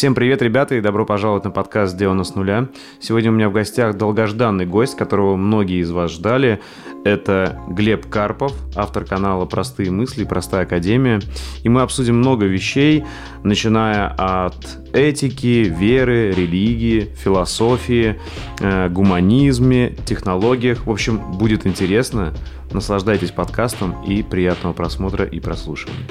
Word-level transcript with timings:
Всем 0.00 0.14
привет, 0.14 0.40
ребята, 0.40 0.76
и 0.76 0.80
добро 0.80 1.04
пожаловать 1.04 1.44
на 1.44 1.50
подкаст 1.50 1.92
«Сделано 1.92 2.24
с 2.24 2.34
нуля». 2.34 2.68
Сегодня 3.00 3.30
у 3.30 3.34
меня 3.34 3.50
в 3.50 3.52
гостях 3.52 3.98
долгожданный 3.98 4.64
гость, 4.64 4.96
которого 4.96 5.36
многие 5.36 5.82
из 5.82 5.90
вас 5.90 6.10
ждали. 6.12 6.62
Это 7.04 7.60
Глеб 7.68 8.08
Карпов, 8.08 8.54
автор 8.74 9.04
канала 9.04 9.44
«Простые 9.44 9.90
мысли. 9.90 10.24
Простая 10.24 10.62
академия». 10.62 11.20
И 11.64 11.68
мы 11.68 11.82
обсудим 11.82 12.16
много 12.16 12.46
вещей, 12.46 13.04
начиная 13.44 14.08
от 14.08 14.78
этики, 14.94 15.64
веры, 15.68 16.32
религии, 16.32 17.14
философии, 17.22 18.18
э, 18.60 18.88
гуманизме, 18.88 19.96
технологиях. 20.06 20.86
В 20.86 20.90
общем, 20.90 21.18
будет 21.32 21.66
интересно. 21.66 22.32
Наслаждайтесь 22.72 23.32
подкастом 23.32 24.02
и 24.04 24.22
приятного 24.22 24.72
просмотра 24.72 25.26
и 25.26 25.40
прослушивания. 25.40 26.06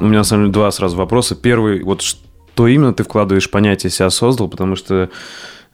У 0.00 0.06
меня, 0.06 0.18
на 0.18 0.24
самом 0.24 0.46
деле, 0.46 0.54
два 0.54 0.72
сразу 0.72 0.96
вопроса. 0.96 1.36
Первый, 1.36 1.84
вот 1.84 2.02
что 2.02 2.29
именно 2.66 2.92
ты 2.92 3.04
вкладываешь 3.04 3.50
понятие 3.50 3.90
себя 3.90 4.10
создал, 4.10 4.48
потому 4.48 4.76
что 4.76 5.10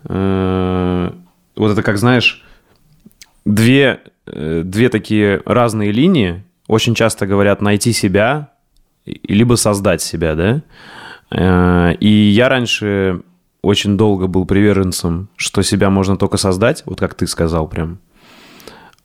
э, 0.04 1.10
вот 1.56 1.70
это, 1.70 1.82
как 1.82 1.98
знаешь, 1.98 2.44
две, 3.44 4.00
э, 4.26 4.62
две 4.64 4.88
такие 4.88 5.42
разные 5.44 5.92
линии. 5.92 6.44
Очень 6.68 6.94
часто 6.94 7.26
говорят 7.26 7.62
найти 7.62 7.92
себя, 7.92 8.50
либо 9.04 9.54
создать 9.54 10.02
себя, 10.02 10.34
да? 10.34 10.62
Э, 11.30 11.94
и 11.98 12.08
я 12.08 12.48
раньше 12.48 13.22
очень 13.62 13.96
долго 13.96 14.26
был 14.26 14.44
приверженцем, 14.44 15.28
что 15.36 15.62
себя 15.62 15.90
можно 15.90 16.16
только 16.16 16.36
создать, 16.36 16.84
вот 16.86 17.00
как 17.00 17.14
ты 17.14 17.26
сказал 17.26 17.68
прям. 17.68 17.98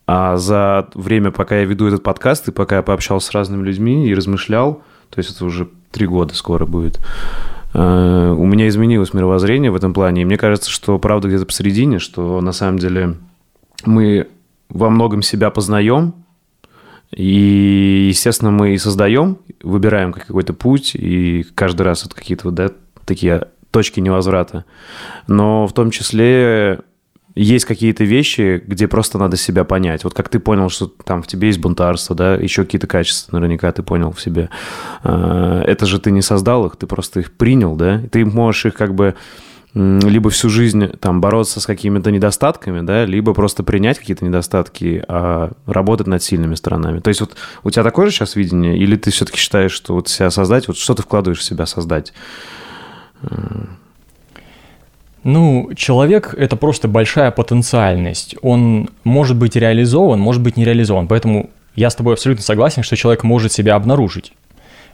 А 0.05 0.38
за 0.38 0.90
время, 0.93 1.32
пока 1.32 1.59
я 1.59 1.66
веду 1.66 1.88
этот 1.88 2.04
подкаст, 2.04 2.48
и 2.48 2.52
пока 2.52 2.77
я 2.77 2.82
пообщался 2.84 3.27
с 3.27 3.32
разными 3.32 3.63
людьми 3.66 4.07
и 4.07 4.13
размышлял, 4.13 4.84
то 5.09 5.20
есть 5.20 5.35
это 5.35 5.45
уже 5.45 5.70
три 5.91 6.05
года 6.05 6.35
скоро 6.35 6.66
будет, 6.66 6.99
у 7.74 8.46
меня 8.46 8.68
изменилось 8.68 9.14
мировоззрение 9.14 9.72
в 9.72 9.76
этом 9.76 9.94
плане. 9.94 10.22
И 10.22 10.26
мне 10.26 10.38
кажется, 10.38 10.70
что 10.70 11.00
правда 11.00 11.27
где-то 11.27 11.46
посередине, 11.46 12.00
что 12.00 12.41
на 12.41 12.52
самом 12.52 12.80
деле 12.80 13.16
мы 13.86 14.28
во 14.70 14.90
многом 14.90 15.22
себя 15.22 15.50
познаем, 15.52 16.13
и, 17.16 18.08
естественно, 18.10 18.52
мы 18.52 18.74
и 18.74 18.78
создаем, 18.78 19.38
выбираем 19.62 20.13
какой-то 20.13 20.54
путь, 20.54 20.96
и 20.96 21.46
каждый 21.55 21.82
раз 21.84 22.04
вот 22.04 22.13
какие-то 22.13 22.52
да, 22.52 22.72
такие 23.05 23.48
точки 23.72 24.00
невозврата. 24.00 24.66
Но 25.28 25.68
в 25.68 25.74
том 25.74 25.91
числе 25.91 26.80
есть 27.35 27.65
какие-то 27.65 28.04
вещи, 28.04 28.62
где 28.65 28.87
просто 28.87 29.18
надо 29.18 29.37
себя 29.37 29.63
понять. 29.63 30.04
Вот 30.04 30.13
как 30.13 30.29
ты 30.29 30.40
понял, 30.40 30.70
что 30.70 30.87
там 30.87 31.21
в 31.21 31.27
тебе 31.27 31.48
есть 31.48 31.60
бунтарство, 31.60 32.15
да, 32.15 32.35
еще 32.35 32.63
какие-то 32.63 32.88
качества 32.88 33.38
наверняка 33.38 33.71
ты 33.71 33.84
понял 33.84 34.12
в 34.12 34.21
себе. 34.21 34.49
А, 35.04 35.63
это 35.63 35.85
же 35.85 35.99
ты 35.99 36.12
не 36.12 36.21
создал 36.21 36.65
их, 36.65 36.76
ты 36.76 36.88
просто 36.88 37.21
их 37.21 37.32
принял, 37.32 37.76
да, 37.76 38.01
ты 38.12 38.26
можешь 38.26 38.65
их 38.65 38.73
как 38.73 38.96
бы 38.96 39.15
либо 39.73 40.29
всю 40.29 40.49
жизнь 40.49 40.88
там 40.99 41.21
бороться 41.21 41.62
с 41.62 41.65
какими-то 41.65 42.12
недостатками, 42.12 42.82
да, 42.82 43.05
либо 43.05 43.34
просто 43.34 43.63
принять 43.63 43.99
какие-то 43.99 44.26
недостатки, 44.26 45.01
а 45.07 45.51
работать 45.66 46.07
над 46.07 46.21
сильными 46.21 46.55
сторонами. 46.55 46.99
То 46.99 47.07
есть 47.07 47.21
вот 47.21 47.38
у 47.63 47.71
тебя 47.71 47.84
такое 47.84 48.07
же 48.07 48.12
сейчас 48.12 48.35
видение, 48.35 48.77
или 48.77 48.98
ты 48.98 49.12
все-таки 49.12 49.38
считаешь, 49.38 49.71
что 49.71 49.93
вот 49.93 50.10
себя 50.10 50.29
создать, 50.29 50.68
вот 50.68 50.77
что 50.77 50.93
ты 50.93 51.04
вкладываешь 51.04 51.40
в 51.40 51.43
себя 51.43 51.66
создать? 51.66 52.12
Ну, 55.24 55.70
человек— 55.76 56.34
это 56.38 56.55
просто 56.55 56.88
большая 56.88 57.32
потенциальность. 57.32 58.36
Он 58.41 58.90
может 59.04 59.38
быть 59.38 59.55
реализован, 59.55 60.20
может 60.20 60.41
быть 60.41 60.58
не 60.58 60.66
реализован. 60.66 61.08
Поэтому 61.08 61.50
я 61.76 61.90
с 61.90 61.96
тобой 61.96 62.13
абсолютно 62.13 62.44
согласен, 62.44 62.82
что 62.82 62.96
человек 62.96 63.24
может 63.24 63.52
себя 63.52 63.76
обнаружить. 63.76 64.34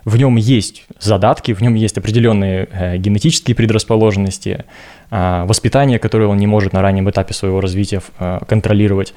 В 0.04 0.18
нем 0.18 0.36
есть 0.36 0.86
задатки, 1.00 1.54
в 1.54 1.62
нем 1.62 1.76
есть 1.76 1.98
определенные 1.98 2.68
э, 2.72 2.98
генетические 2.98 3.56
предрасположенности, 3.56 4.66
э, 5.12 5.44
воспитание, 5.46 6.00
которое 6.00 6.28
он 6.28 6.38
не 6.38 6.48
может 6.48 6.74
на 6.74 6.82
раннем 6.82 7.10
этапе 7.10 7.34
своего 7.34 7.62
развития 7.62 8.02
э, 8.20 8.40
контролировать. 8.48 9.14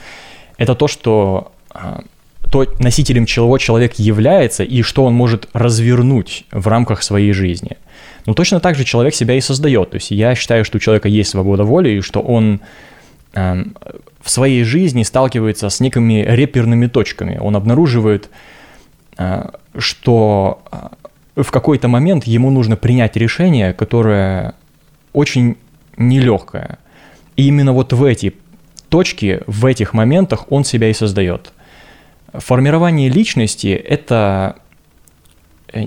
Это 0.58 0.74
то, 0.74 0.88
что 0.88 1.52
э, 1.74 2.00
то 2.50 2.66
носителем 2.78 3.26
чего 3.26 3.58
человек 3.58 3.94
является 3.98 4.64
и 4.64 4.82
что 4.82 5.04
он 5.04 5.14
может 5.14 5.48
развернуть 5.52 6.44
в 6.52 6.66
рамках 6.68 7.02
своей 7.02 7.32
жизни– 7.32 7.76
но 8.26 8.34
точно 8.34 8.60
так 8.60 8.74
же 8.74 8.84
человек 8.84 9.14
себя 9.14 9.34
и 9.34 9.40
создает. 9.40 9.90
То 9.90 9.96
есть 9.96 10.10
я 10.10 10.34
считаю, 10.34 10.64
что 10.64 10.76
у 10.76 10.80
человека 10.80 11.08
есть 11.08 11.30
свобода 11.30 11.64
воли, 11.64 11.90
и 11.90 12.00
что 12.00 12.20
он 12.20 12.60
э, 13.34 13.64
в 14.20 14.30
своей 14.30 14.64
жизни 14.64 15.02
сталкивается 15.02 15.68
с 15.70 15.80
некими 15.80 16.24
реперными 16.26 16.86
точками. 16.86 17.38
Он 17.40 17.56
обнаруживает, 17.56 18.30
э, 19.18 19.48
что 19.78 20.62
э, 20.70 21.42
в 21.42 21.50
какой-то 21.50 21.88
момент 21.88 22.24
ему 22.24 22.50
нужно 22.50 22.76
принять 22.76 23.16
решение, 23.16 23.72
которое 23.72 24.54
очень 25.12 25.56
нелегкое. 25.96 26.78
И 27.36 27.46
именно 27.46 27.72
вот 27.72 27.92
в 27.92 28.04
эти 28.04 28.34
точки, 28.88 29.42
в 29.46 29.64
этих 29.66 29.94
моментах 29.94 30.50
он 30.50 30.64
себя 30.64 30.90
и 30.90 30.92
создает. 30.92 31.52
Формирование 32.32 33.08
личности– 33.08 33.68
это 33.88 34.56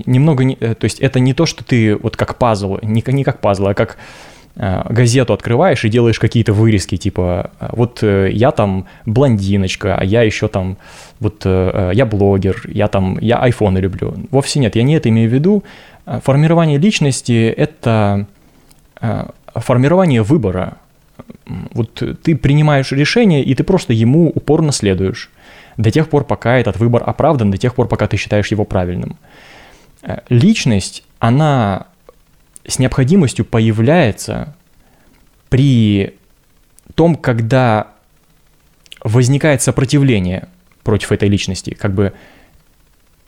немного, 0.06 0.44
не, 0.44 0.56
э, 0.60 0.74
то 0.74 0.84
есть 0.84 1.00
это 1.00 1.20
не 1.20 1.34
то, 1.34 1.46
что 1.46 1.64
ты 1.64 1.96
вот 1.96 2.16
как 2.16 2.36
пазл, 2.36 2.78
не, 2.82 3.02
не 3.06 3.24
как 3.24 3.40
пазл, 3.40 3.68
а 3.68 3.74
как 3.74 3.96
э, 4.56 4.82
газету 4.88 5.32
открываешь 5.32 5.84
и 5.84 5.88
делаешь 5.88 6.18
какие-то 6.18 6.52
вырезки, 6.52 6.96
типа 6.96 7.50
вот 7.72 8.02
я 8.02 8.50
там 8.50 8.86
блондиночка, 9.06 9.96
а 9.96 10.04
я 10.04 10.22
еще 10.22 10.48
там 10.48 10.76
вот 11.20 11.44
я 11.44 12.06
блогер, 12.06 12.62
я 12.68 12.88
там 12.88 13.18
я 13.20 13.38
айфоны 13.38 13.78
люблю. 13.78 14.14
Вовсе 14.30 14.60
нет, 14.60 14.76
я 14.76 14.82
не 14.82 14.96
это 14.96 15.08
имею 15.08 15.30
в 15.30 15.32
виду. 15.32 15.64
Формирование 16.04 16.78
личности– 16.78 17.54
это 17.56 18.26
формирование 19.54 20.22
выбора. 20.22 20.76
Вот 21.46 22.02
ты 22.22 22.36
принимаешь 22.36 22.92
решение, 22.92 23.42
и 23.42 23.54
ты 23.54 23.64
просто 23.64 23.92
ему 23.92 24.30
упорно 24.34 24.72
следуешь 24.72 25.30
до 25.76 25.90
тех 25.90 26.08
пор, 26.08 26.24
пока 26.24 26.58
этот 26.58 26.78
выбор 26.78 27.02
оправдан, 27.06 27.50
до 27.50 27.56
тех 27.56 27.74
пор, 27.74 27.88
пока 27.88 28.06
ты 28.06 28.16
считаешь 28.16 28.50
его 28.50 28.64
правильным. 28.64 29.16
Э, 30.04 30.18
личность, 30.28 31.02
она 31.18 31.86
с 32.66 32.78
необходимостью 32.78 33.44
появляется 33.44 34.54
при 35.48 36.14
том, 36.94 37.16
когда 37.16 37.88
возникает 39.02 39.62
сопротивление 39.62 40.48
против 40.82 41.12
этой 41.12 41.28
личности. 41.28 41.74
Как 41.74 41.94
бы 41.94 42.12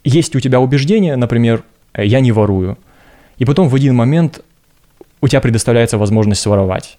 есть 0.04 0.36
у 0.36 0.40
тебя 0.40 0.60
убеждение, 0.60 1.16
например, 1.16 1.64
я 1.94 2.20
не 2.20 2.32
ворую, 2.32 2.78
и 3.38 3.44
потом 3.44 3.68
в 3.68 3.74
один 3.74 3.94
момент 3.94 4.44
у 5.20 5.28
тебя 5.28 5.40
предоставляется 5.40 5.98
возможность 5.98 6.42
своровать. 6.42 6.98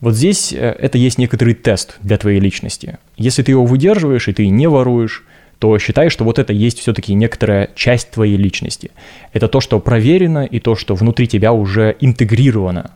Вот 0.00 0.14
здесь 0.14 0.52
э, 0.52 0.56
это 0.56 0.96
есть 0.96 1.18
некоторый 1.18 1.54
тест 1.54 1.96
для 2.02 2.16
твоей 2.16 2.40
личности. 2.40 2.98
Если 3.16 3.42
ты 3.42 3.52
его 3.52 3.66
выдерживаешь 3.66 4.28
и 4.28 4.32
ты 4.32 4.48
не 4.48 4.66
воруешь, 4.66 5.24
то 5.58 5.78
считай, 5.78 6.08
что 6.08 6.24
вот 6.24 6.38
это 6.38 6.52
есть 6.52 6.78
все-таки 6.78 7.14
некоторая 7.14 7.70
часть 7.74 8.10
твоей 8.10 8.36
личности. 8.36 8.90
Это 9.32 9.48
то, 9.48 9.60
что 9.60 9.80
проверено 9.80 10.44
и 10.44 10.60
то, 10.60 10.76
что 10.76 10.94
внутри 10.94 11.26
тебя 11.26 11.52
уже 11.52 11.96
интегрировано. 12.00 12.92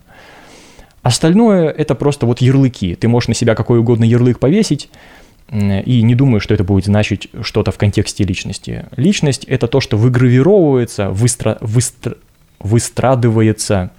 Остальное 1.02 1.68
это 1.68 1.96
просто 1.96 2.26
вот 2.26 2.40
ярлыки. 2.40 2.94
Ты 2.94 3.08
можешь 3.08 3.28
на 3.28 3.34
себя 3.34 3.54
какой 3.56 3.80
угодно 3.80 4.04
ярлык 4.04 4.38
повесить, 4.38 4.88
и 5.50 6.02
не 6.02 6.14
думаю, 6.14 6.40
что 6.40 6.54
это 6.54 6.64
будет 6.64 6.86
значить 6.86 7.28
что-то 7.42 7.72
в 7.72 7.78
контексте 7.78 8.24
личности. 8.24 8.86
Личность— 8.96 9.44
это 9.48 9.66
то, 9.66 9.80
что 9.80 9.96
выгравировывается, 9.96 11.10
выстра... 11.10 11.58
Выстра... 11.60 12.14
выстрадывается, 12.60 13.90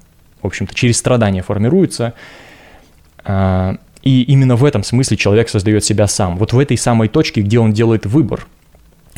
в 0.42 0.48
общем-то, 0.48 0.74
через 0.74 0.98
страдания 0.98 1.44
формируется, 1.44 2.14
а, 3.24 3.76
и 4.04 4.22
именно 4.24 4.56
в 4.56 4.66
этом 4.66 4.84
смысле 4.84 5.18
человек 5.18 5.50
создает 5.50 5.84
себя 5.84 6.08
сам. 6.08 6.38
Вот 6.38 6.54
в 6.54 6.60
этой 6.60 6.78
самой 6.78 7.08
точке, 7.08 7.42
где 7.42 7.60
он 7.60 7.74
делает 7.74 8.06
выбор. 8.06 8.46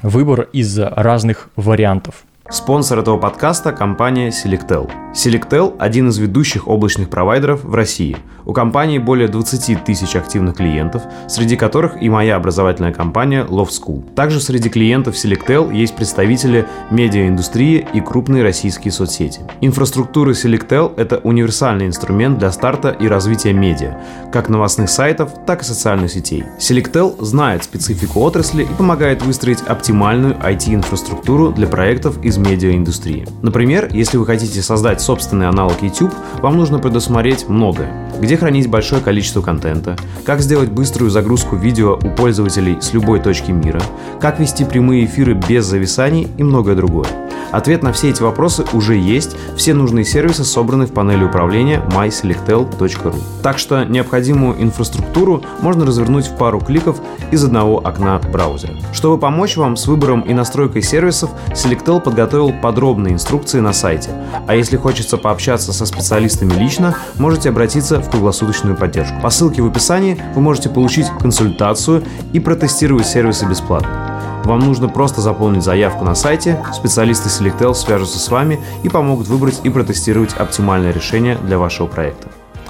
Выбор 0.01 0.47
из 0.53 0.77
разных 0.77 1.49
вариантов. 1.55 2.23
Спонсор 2.51 2.99
этого 2.99 3.17
подкаста– 3.17 3.71
компания 3.73 4.29
Selectel. 4.29 4.87
Selectel– 5.15 5.75
один 5.79 6.09
из 6.09 6.19
ведущих 6.19 6.67
облачных 6.67 7.09
провайдеров 7.09 7.63
в 7.63 7.73
России. 7.73 8.17
У 8.45 8.53
компании 8.53 8.99
более 8.99 9.27
20 9.27 9.83
тысяч 9.83 10.15
активных 10.15 10.57
клиентов, 10.57 11.01
среди 11.27 11.57
которых 11.57 11.99
и 12.03 12.07
моя 12.07 12.35
образовательная 12.35 12.93
компания 12.93 13.45
Love 13.45 13.69
School. 13.69 14.13
Также 14.13 14.39
среди 14.39 14.69
клиентов 14.69 15.15
Selectel 15.15 15.73
есть 15.73 15.95
представители 15.95 16.67
медиаиндустрии 16.91 17.87
и 17.93 17.99
крупные 17.99 18.43
российские 18.43 18.91
соцсети. 18.91 19.41
Инфраструктура 19.61 20.33
Selectel– 20.33 20.93
это 20.97 21.17
универсальный 21.23 21.87
инструмент 21.87 22.37
для 22.37 22.51
старта 22.51 22.89
и 22.89 23.07
развития 23.07 23.53
медиа, 23.53 23.97
как 24.31 24.49
новостных 24.49 24.91
сайтов, 24.91 25.31
так 25.47 25.63
и 25.63 25.65
социальных 25.65 26.11
сетей. 26.11 26.43
Selectel 26.59 27.15
знает 27.23 27.63
специфику 27.63 28.19
отрасли 28.19 28.61
и 28.61 28.75
помогает 28.77 29.23
выстроить 29.23 29.61
оптимальную 29.61 30.35
IT-инфраструктуру 30.35 31.51
для 31.51 31.65
проектов 31.65 32.23
из 32.23 32.34
из 32.35 32.37
медиаиндустрии. 32.37 33.27
Например, 33.41 33.89
если 33.91 34.17
вы 34.17 34.25
хотите 34.25 34.61
создать 34.61 35.01
собственный 35.01 35.47
аналог 35.47 35.81
YouTube, 35.81 36.13
вам 36.41 36.57
нужно 36.57 36.79
предусмотреть 36.79 37.47
многое. 37.47 37.93
Где 38.19 38.37
хранить 38.37 38.69
большое 38.69 39.01
количество 39.01 39.41
контента, 39.41 39.97
как 40.25 40.41
сделать 40.41 40.69
быструю 40.69 41.09
загрузку 41.09 41.55
видео 41.55 41.97
у 42.01 42.09
пользователей 42.15 42.77
с 42.81 42.93
любой 42.93 43.19
точки 43.19 43.51
мира, 43.51 43.81
как 44.19 44.39
вести 44.39 44.65
прямые 44.65 45.05
эфиры 45.05 45.33
без 45.33 45.65
зависаний 45.65 46.27
и 46.37 46.43
многое 46.43 46.75
другое. 46.75 47.07
Ответ 47.51 47.83
на 47.83 47.93
все 47.93 48.09
эти 48.09 48.21
вопросы 48.21 48.65
уже 48.73 48.97
есть, 48.97 49.37
все 49.55 49.73
нужные 49.73 50.03
сервисы 50.03 50.43
собраны 50.43 50.87
в 50.87 50.91
панели 50.91 51.23
управления 51.23 51.81
myselectel.ru. 51.89 53.15
Так 53.43 53.59
что 53.59 53.85
необходимую 53.85 54.61
инфраструктуру 54.61 55.41
можно 55.61 55.85
развернуть 55.85 56.27
в 56.27 56.35
пару 56.35 56.59
кликов 56.59 56.99
из 57.31 57.43
одного 57.43 57.77
окна 57.77 58.19
браузера. 58.31 58.73
Чтобы 58.93 59.17
помочь 59.17 59.55
вам 59.55 59.77
с 59.77 59.87
выбором 59.87 60.21
и 60.21 60.33
настройкой 60.33 60.81
сервисов, 60.81 61.29
Selectel 61.51 62.01
подготовил 62.01 62.24
подробные 62.27 63.13
инструкции 63.13 63.59
на 63.59 63.73
сайте. 63.73 64.09
А 64.47 64.55
если 64.55 64.77
хочется 64.77 65.17
пообщаться 65.17 65.73
со 65.73 65.85
специалистами 65.85 66.53
лично, 66.53 66.97
можете 67.17 67.49
обратиться 67.49 67.99
в 67.99 68.09
круглосуточную 68.09 68.75
поддержку. 68.75 69.21
По 69.21 69.29
ссылке 69.29 69.61
в 69.61 69.67
описании 69.67 70.21
вы 70.35 70.41
можете 70.41 70.69
получить 70.69 71.07
консультацию 71.19 72.03
и 72.33 72.39
протестировать 72.39 73.07
сервисы 73.07 73.45
бесплатно. 73.45 74.15
Вам 74.45 74.59
нужно 74.59 74.87
просто 74.89 75.21
заполнить 75.21 75.63
заявку 75.63 76.05
на 76.05 76.13
сайте, 76.13 76.63
специалисты 76.71 77.29
Selectel 77.29 77.73
свяжутся 77.73 78.19
с 78.19 78.29
вами 78.29 78.59
и 78.83 78.89
помогут 78.89 79.27
выбрать 79.27 79.61
и 79.63 79.71
протестировать 79.71 80.33
оптимальное 80.33 80.91
решение 80.91 81.35
для 81.35 81.57
вашего 81.57 81.87
проекта. 81.87 82.27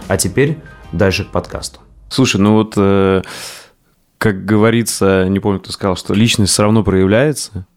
А 0.08 0.16
теперь 0.16 0.60
дальше 0.94 1.26
к 1.26 1.32
подкасту. 1.32 1.80
Слушай, 2.08 2.40
ну 2.40 2.54
вот, 2.54 2.76
э, 2.78 3.24
как 4.18 4.46
говорится, 4.46 5.28
не 5.28 5.42
помню, 5.42 5.60
кто 5.60 5.74
сказал, 5.74 5.98
что 5.98 6.14
личность 6.14 6.54
все 6.54 6.64
равно 6.64 6.82
проявляется, 6.82 7.68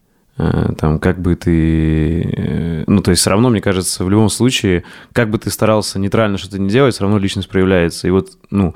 там, 0.77 0.99
как 0.99 1.21
бы 1.21 1.35
ты... 1.35 2.21
Э, 2.21 2.83
ну, 2.87 3.01
то 3.01 3.11
есть 3.11 3.21
все 3.21 3.29
равно, 3.29 3.49
мне 3.49 3.61
кажется, 3.61 4.05
в 4.05 4.09
любом 4.09 4.29
случае, 4.29 4.83
как 5.11 5.29
бы 5.29 5.37
ты 5.37 5.49
старался 5.49 5.99
нейтрально 5.99 6.37
что-то 6.37 6.59
не 6.59 6.69
делать, 6.69 6.95
все 6.95 7.03
равно 7.03 7.17
личность 7.17 7.49
проявляется. 7.49 8.07
И 8.07 8.11
вот, 8.11 8.29
ну, 8.49 8.73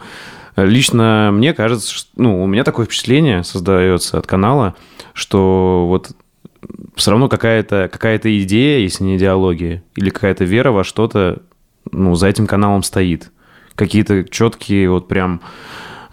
лично 0.58 1.30
мне 1.32 1.54
кажется, 1.54 1.94
что, 1.94 2.10
ну, 2.18 2.44
у 2.44 2.48
меня 2.48 2.66
такое 2.66 2.86
впечатление 2.86 3.44
создается 3.44 4.18
от 4.18 4.28
канала, 4.28 4.76
что 5.14 5.86
вот 5.88 6.12
все 6.96 7.12
равно 7.12 7.30
какая-то 7.30 7.90
какая 7.92 8.18
идея, 8.18 8.80
если 8.80 9.04
не 9.06 9.18
идеология, 9.18 9.84
или 9.96 10.10
какая-то 10.10 10.44
вера 10.44 10.72
во 10.72 10.84
что-то, 10.84 11.44
ну, 11.92 12.16
за 12.16 12.28
этим 12.28 12.46
каналом 12.46 12.84
стоит. 12.84 13.32
Какие-то 13.76 14.26
четкие 14.26 14.90
вот 14.90 15.08
прям 15.08 15.42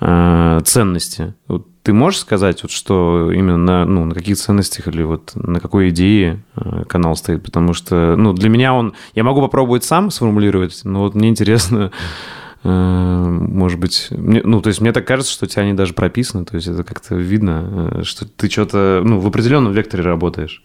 э, 0.01 0.61
ценности. 0.65 1.35
Вот 1.49 1.67
ты 1.91 1.95
можешь 1.95 2.21
сказать, 2.21 2.63
вот, 2.63 2.71
что 2.71 3.33
именно 3.33 3.57
на, 3.57 3.85
ну, 3.85 4.05
на 4.05 4.15
каких 4.15 4.37
ценностях 4.37 4.87
или 4.87 5.03
вот 5.03 5.33
на 5.35 5.59
какой 5.59 5.89
идее 5.89 6.41
э, 6.55 6.85
канал 6.85 7.17
стоит? 7.17 7.43
Потому 7.43 7.75
что, 7.75 8.15
ну, 8.17 8.33
для 8.33 8.49
меня 8.49 8.75
он... 8.75 8.95
Я 9.17 9.25
могу 9.25 9.41
попробовать 9.41 9.83
сам 9.83 10.13
сформулировать, 10.13 10.83
но 10.85 11.01
вот 11.01 11.17
мне 11.17 11.29
интересно, 11.29 11.91
Э, 12.63 12.69
может 12.69 13.81
быть, 13.81 14.09
ну, 14.11 14.61
то 14.61 14.69
есть 14.69 14.83
мне 14.83 14.93
так 14.93 15.07
кажется, 15.07 15.33
что 15.33 15.47
у 15.47 15.49
тебя 15.49 15.63
они 15.63 15.73
даже 15.73 15.95
прописаны, 15.95 16.45
то 16.45 16.57
есть 16.57 16.69
это 16.69 16.85
как-то 16.85 17.15
видно, 17.15 17.91
э, 17.95 18.03
что 18.03 18.27
ты 18.27 18.51
что-то, 18.51 19.01
ну, 19.03 19.19
в 19.19 19.27
определенном 19.27 19.73
векторе 19.73 20.03
работаешь. 20.03 20.63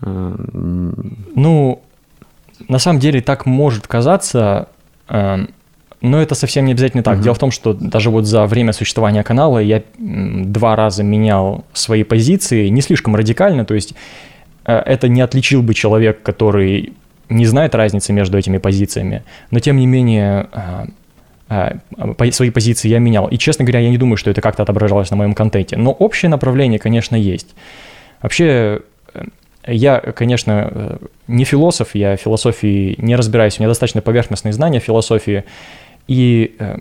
Ну, 0.00 1.82
на 2.68 2.78
самом 2.78 3.00
деле 3.00 3.20
так 3.20 3.44
может 3.44 3.86
казаться, 3.86 4.70
но 6.00 6.20
это 6.22 6.34
совсем 6.34 6.64
не 6.64 6.72
обязательно 6.72 7.02
так. 7.02 7.16
Угу. 7.16 7.24
Дело 7.24 7.34
в 7.34 7.38
том, 7.38 7.50
что 7.50 7.72
даже 7.74 8.10
вот 8.10 8.24
за 8.24 8.46
время 8.46 8.72
существования 8.72 9.22
канала 9.22 9.58
я 9.58 9.82
два 9.98 10.76
раза 10.76 11.02
менял 11.02 11.64
свои 11.72 12.04
позиции, 12.04 12.68
не 12.68 12.80
слишком 12.82 13.16
радикально, 13.16 13.64
то 13.64 13.74
есть 13.74 13.94
это 14.64 15.08
не 15.08 15.22
отличил 15.22 15.62
бы 15.62 15.74
человек, 15.74 16.22
который 16.22 16.92
не 17.28 17.46
знает 17.46 17.74
разницы 17.74 18.12
между 18.12 18.38
этими 18.38 18.58
позициями, 18.58 19.22
но 19.50 19.60
тем 19.60 19.76
не 19.76 19.86
менее 19.86 20.48
а, 20.52 20.86
а, 21.48 21.76
свои 22.32 22.50
позиции 22.50 22.88
я 22.88 22.98
менял. 22.98 23.26
И, 23.28 23.38
честно 23.38 23.64
говоря, 23.64 23.80
я 23.80 23.90
не 23.90 23.98
думаю, 23.98 24.16
что 24.16 24.30
это 24.30 24.40
как-то 24.40 24.62
отображалось 24.62 25.10
на 25.10 25.16
моем 25.16 25.34
контенте. 25.34 25.76
Но 25.76 25.92
общее 25.92 26.28
направление, 26.28 26.78
конечно, 26.78 27.16
есть. 27.16 27.54
Вообще, 28.20 28.80
э, 29.14 29.24
я, 29.66 29.98
конечно, 29.98 30.68
э, 30.70 30.96
не 31.26 31.44
философ, 31.44 31.94
я 31.94 32.16
философии 32.16 32.94
не 32.98 33.16
разбираюсь, 33.16 33.58
у 33.58 33.62
меня 33.62 33.68
достаточно 33.68 34.02
поверхностные 34.02 34.52
знания 34.52 34.80
философии. 34.80 35.44
И 36.08 36.56
э, 36.58 36.78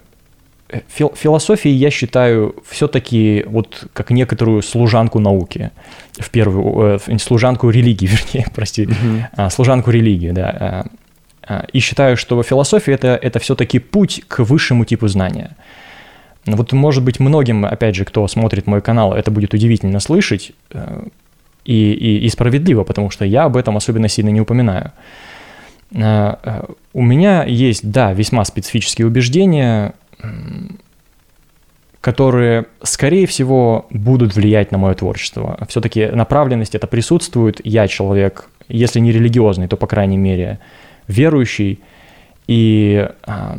Фил 0.90 1.14
философией 1.16 1.76
я 1.76 1.90
считаю 1.90 2.56
все-таки 2.66 3.46
вот 3.48 3.88
как 3.94 4.12
некоторую 4.12 4.62
служанку 4.62 5.20
науки, 5.20 5.72
в 6.20 6.30
первую, 6.30 7.00
э, 7.08 7.18
служанку 7.20 7.70
религии, 7.70 8.06
вернее, 8.34 8.48
прости, 8.54 8.84
mm-hmm. 8.84 9.50
служанку 9.50 9.92
религии, 9.92 10.32
да. 10.32 10.86
А, 11.48 11.66
и 11.72 11.80
считаю, 11.80 12.18
что 12.18 12.44
философия 12.44 12.94
это, 12.94 13.08
это 13.22 13.40
все-таки 13.40 13.80
путь 13.80 14.24
к 14.28 14.40
высшему 14.40 14.84
типу 14.84 15.08
знания. 15.08 15.56
Вот, 16.46 16.74
может 16.74 17.04
быть, 17.04 17.20
многим, 17.20 17.66
опять 17.66 17.96
же, 17.96 18.04
кто 18.04 18.28
смотрит 18.28 18.68
мой 18.68 18.82
канал, 18.82 19.14
это 19.14 19.32
будет 19.32 19.54
удивительно 19.54 20.00
слышать 20.02 20.52
э, 20.72 21.04
и, 21.64 21.94
и, 21.94 22.26
и 22.26 22.30
справедливо, 22.30 22.84
потому 22.84 23.10
что 23.10 23.24
я 23.24 23.46
об 23.46 23.56
этом 23.56 23.78
особенно 23.78 24.10
сильно 24.10 24.30
не 24.30 24.42
упоминаю. 24.42 24.92
У 25.92 27.02
меня 27.02 27.44
есть, 27.44 27.90
да, 27.90 28.14
весьма 28.14 28.44
специфические 28.46 29.08
убеждения, 29.08 29.94
которые, 32.02 32.68
скорее 32.84 33.28
всего, 33.28 33.88
будут 33.90 34.36
влиять 34.36 34.72
на 34.72 34.78
мое 34.78 34.94
творчество. 34.94 35.58
Все-таки 35.68 36.08
направленность 36.08 36.76
это 36.76 36.88
присутствует. 36.88 37.60
Я 37.64 37.88
человек, 37.88 38.50
если 38.68 39.00
не 39.00 39.12
религиозный, 39.12 39.68
то, 39.68 39.78
по 39.78 39.88
крайней 39.88 40.18
мере, 40.18 40.60
верующий. 41.08 41.80
И 42.48 43.10
э, 43.26 43.58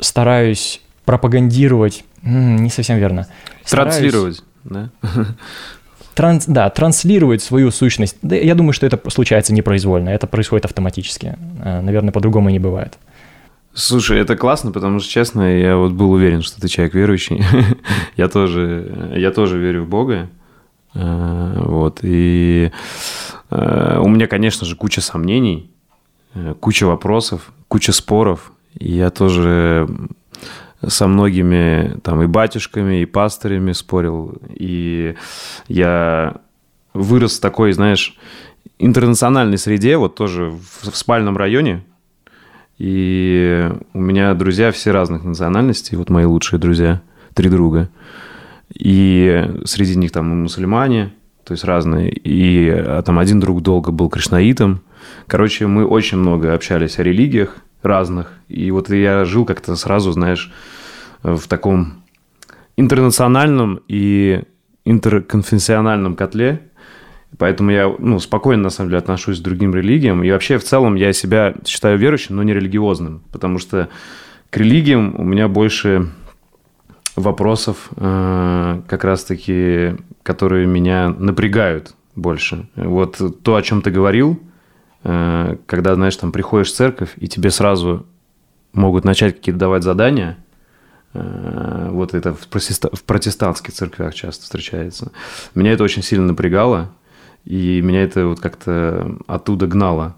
стараюсь 0.00 0.80
пропагандировать, 1.04 2.04
не 2.22 2.70
совсем 2.70 2.98
верно. 2.98 3.28
Транслировать, 3.68 4.42
да? 4.64 4.90
Транс, 6.14 6.46
да, 6.46 6.70
транслировать 6.70 7.42
свою 7.42 7.70
сущность. 7.70 8.16
Да, 8.22 8.36
я 8.36 8.54
думаю, 8.54 8.72
что 8.72 8.86
это 8.86 9.00
случается 9.10 9.52
непроизвольно, 9.52 10.10
это 10.10 10.26
происходит 10.26 10.64
автоматически. 10.64 11.36
А, 11.60 11.80
наверное, 11.80 12.12
по-другому 12.12 12.50
не 12.50 12.58
бывает. 12.58 12.98
Слушай, 13.74 14.20
это 14.20 14.36
классно, 14.36 14.70
потому 14.70 15.00
что, 15.00 15.10
честно, 15.10 15.58
я 15.58 15.76
вот 15.76 15.92
был 15.92 16.12
уверен, 16.12 16.42
что 16.42 16.60
ты 16.60 16.68
человек 16.68 16.94
верующий. 16.94 17.44
я, 18.16 18.28
тоже, 18.28 19.12
я 19.16 19.32
тоже 19.32 19.58
верю 19.58 19.82
в 19.82 19.88
Бога. 19.88 20.28
Э, 20.94 21.54
вот, 21.56 21.98
и 22.02 22.70
э, 23.50 23.98
у 24.00 24.08
меня, 24.08 24.28
конечно 24.28 24.64
же, 24.64 24.76
куча 24.76 25.00
сомнений, 25.00 25.70
э, 26.34 26.54
куча 26.60 26.84
вопросов, 26.84 27.52
куча 27.66 27.92
споров. 27.92 28.52
И 28.78 28.92
я 28.92 29.10
тоже 29.10 29.88
со 30.88 31.06
многими 31.06 31.98
там 32.02 32.22
и 32.22 32.26
батюшками, 32.26 33.02
и 33.02 33.06
пастырями 33.06 33.72
спорил. 33.72 34.34
И 34.50 35.14
я 35.68 36.36
вырос 36.92 37.38
в 37.38 37.40
такой, 37.40 37.72
знаешь, 37.72 38.16
интернациональной 38.78 39.58
среде, 39.58 39.96
вот 39.96 40.14
тоже 40.14 40.50
в 40.50 40.96
спальном 40.96 41.36
районе, 41.36 41.82
и 42.78 43.70
у 43.92 44.00
меня 44.00 44.34
друзья 44.34 44.72
все 44.72 44.90
разных 44.90 45.24
национальностей, 45.24 45.96
вот 45.96 46.10
мои 46.10 46.24
лучшие 46.24 46.58
друзья, 46.58 47.02
три 47.34 47.48
друга. 47.48 47.88
И 48.72 49.48
среди 49.64 49.96
них 49.96 50.10
там 50.10 50.42
мусульмане, 50.42 51.12
то 51.44 51.52
есть 51.52 51.64
разные. 51.64 52.10
И 52.10 52.68
а 52.68 53.02
там 53.02 53.18
один 53.18 53.38
друг 53.38 53.62
долго 53.62 53.92
был 53.92 54.08
кришнаитом. 54.08 54.80
Короче, 55.26 55.66
мы 55.66 55.86
очень 55.86 56.18
много 56.18 56.52
общались 56.54 56.98
о 56.98 57.04
религиях 57.04 57.58
разных. 57.86 58.32
И 58.48 58.70
вот 58.70 58.90
я 58.90 59.24
жил 59.24 59.44
как-то 59.44 59.76
сразу, 59.76 60.12
знаешь, 60.12 60.52
в 61.22 61.46
таком 61.48 62.02
интернациональном 62.76 63.80
и 63.88 64.42
интерконфессиональном 64.84 66.16
котле, 66.16 66.70
Поэтому 67.38 67.70
я 67.70 67.92
ну, 67.98 68.18
спокойно, 68.20 68.64
на 68.64 68.70
самом 68.70 68.90
деле, 68.90 68.98
отношусь 68.98 69.40
к 69.40 69.42
другим 69.42 69.74
религиям. 69.74 70.22
И 70.22 70.30
вообще, 70.30 70.58
в 70.58 70.64
целом, 70.64 70.94
я 70.94 71.12
себя 71.12 71.54
считаю 71.66 71.98
верующим, 71.98 72.36
но 72.36 72.42
не 72.42 72.54
религиозным. 72.54 73.22
Потому 73.32 73.58
что 73.58 73.88
к 74.50 74.56
религиям 74.56 75.14
у 75.18 75.24
меня 75.24 75.48
больше 75.48 76.10
вопросов, 77.16 77.90
э, 77.96 78.82
как 78.86 79.04
раз-таки, 79.04 79.96
которые 80.22 80.66
меня 80.66 81.08
напрягают 81.08 81.94
больше. 82.14 82.68
Вот 82.76 83.20
то, 83.42 83.56
о 83.56 83.62
чем 83.62 83.82
ты 83.82 83.90
говорил, 83.90 84.40
когда, 85.04 85.94
знаешь, 85.94 86.16
там 86.16 86.32
приходишь 86.32 86.72
в 86.72 86.76
церковь, 86.76 87.12
и 87.16 87.28
тебе 87.28 87.50
сразу 87.50 88.06
могут 88.74 89.04
начать 89.04 89.36
какие-то 89.36 89.58
давать 89.58 89.82
задания, 89.82 90.36
э, 91.12 91.88
вот 91.90 92.14
это 92.14 92.34
в, 92.34 92.46
протестантских 92.48 93.72
церквях 93.72 94.14
часто 94.14 94.44
встречается. 94.44 95.12
Меня 95.54 95.72
это 95.72 95.84
очень 95.84 96.02
сильно 96.02 96.26
напрягало, 96.26 96.90
и 97.44 97.80
меня 97.80 98.02
это 98.02 98.26
вот 98.26 98.40
как-то 98.40 99.16
оттуда 99.26 99.66
гнало 99.66 100.16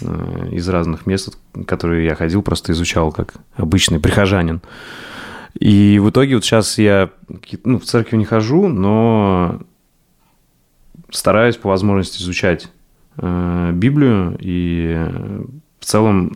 э, 0.00 0.48
из 0.52 0.68
разных 0.68 1.06
мест, 1.06 1.36
которые 1.66 2.06
я 2.06 2.14
ходил, 2.14 2.42
просто 2.42 2.72
изучал 2.72 3.12
как 3.12 3.34
обычный 3.56 4.00
прихожанин. 4.00 4.60
И 5.58 5.98
в 5.98 6.10
итоге 6.10 6.34
вот 6.34 6.44
сейчас 6.44 6.78
я 6.78 7.10
ну, 7.64 7.78
в 7.78 7.84
церковь 7.84 8.12
не 8.12 8.26
хожу, 8.26 8.68
но 8.68 9.60
стараюсь 11.10 11.56
по 11.56 11.70
возможности 11.70 12.20
изучать 12.20 12.64
э, 12.64 12.68
Библию, 13.18 14.36
и 14.40 15.08
в 15.80 15.84
целом 15.84 16.32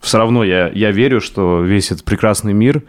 все 0.00 0.18
равно 0.18 0.44
я, 0.44 0.68
я 0.68 0.90
верю, 0.90 1.20
что 1.20 1.62
весь 1.62 1.90
этот 1.90 2.04
прекрасный 2.04 2.52
мир 2.52 2.82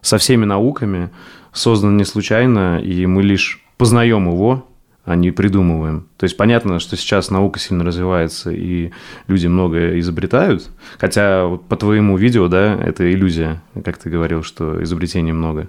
со 0.00 0.18
всеми 0.18 0.44
науками 0.44 1.10
создан 1.52 1.96
не 1.96 2.04
случайно, 2.04 2.80
и 2.80 3.06
мы 3.06 3.22
лишь 3.22 3.60
познаем 3.76 4.28
его, 4.28 4.66
а 5.04 5.16
не 5.16 5.30
придумываем. 5.30 6.06
То 6.16 6.24
есть 6.24 6.36
понятно, 6.36 6.78
что 6.78 6.96
сейчас 6.96 7.30
наука 7.30 7.58
сильно 7.58 7.84
развивается, 7.84 8.50
и 8.50 8.90
люди 9.28 9.46
многое 9.46 9.98
изобретают. 10.00 10.70
Хотя 10.98 11.46
вот 11.46 11.66
по 11.68 11.76
твоему 11.76 12.16
видео, 12.16 12.48
да, 12.48 12.74
это 12.74 13.12
иллюзия, 13.12 13.62
как 13.84 13.98
ты 13.98 14.08
говорил, 14.08 14.42
что 14.42 14.82
изобретений 14.82 15.32
много. 15.32 15.68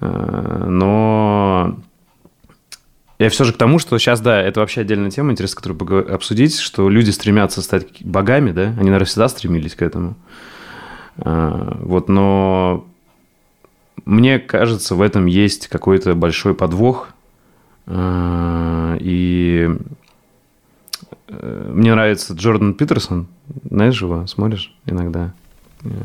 Э, 0.00 0.66
но 0.68 1.78
я 3.22 3.30
все 3.30 3.44
же 3.44 3.52
к 3.52 3.56
тому, 3.56 3.78
что 3.78 3.98
сейчас, 3.98 4.20
да, 4.20 4.40
это 4.40 4.60
вообще 4.60 4.82
отдельная 4.82 5.10
тема, 5.10 5.32
интересно, 5.32 5.56
которую 5.56 6.14
обсудить, 6.14 6.58
что 6.58 6.88
люди 6.88 7.10
стремятся 7.10 7.62
стать 7.62 7.86
богами, 8.00 8.52
да, 8.52 8.68
они, 8.78 8.90
наверное, 8.90 9.06
всегда 9.06 9.28
стремились 9.28 9.74
к 9.74 9.82
этому. 9.82 10.14
Э, 11.16 11.76
вот, 11.80 12.08
но 12.08 12.86
мне 14.04 14.38
кажется, 14.38 14.94
в 14.94 15.02
этом 15.02 15.26
есть 15.26 15.68
какой-то 15.68 16.14
большой 16.14 16.54
подвох, 16.54 17.10
э, 17.86 18.96
и 19.00 19.70
мне 21.28 21.94
нравится 21.94 22.34
Джордан 22.34 22.74
Питерсон, 22.74 23.26
знаешь 23.70 24.00
его, 24.02 24.26
смотришь 24.26 24.74
иногда? 24.86 25.32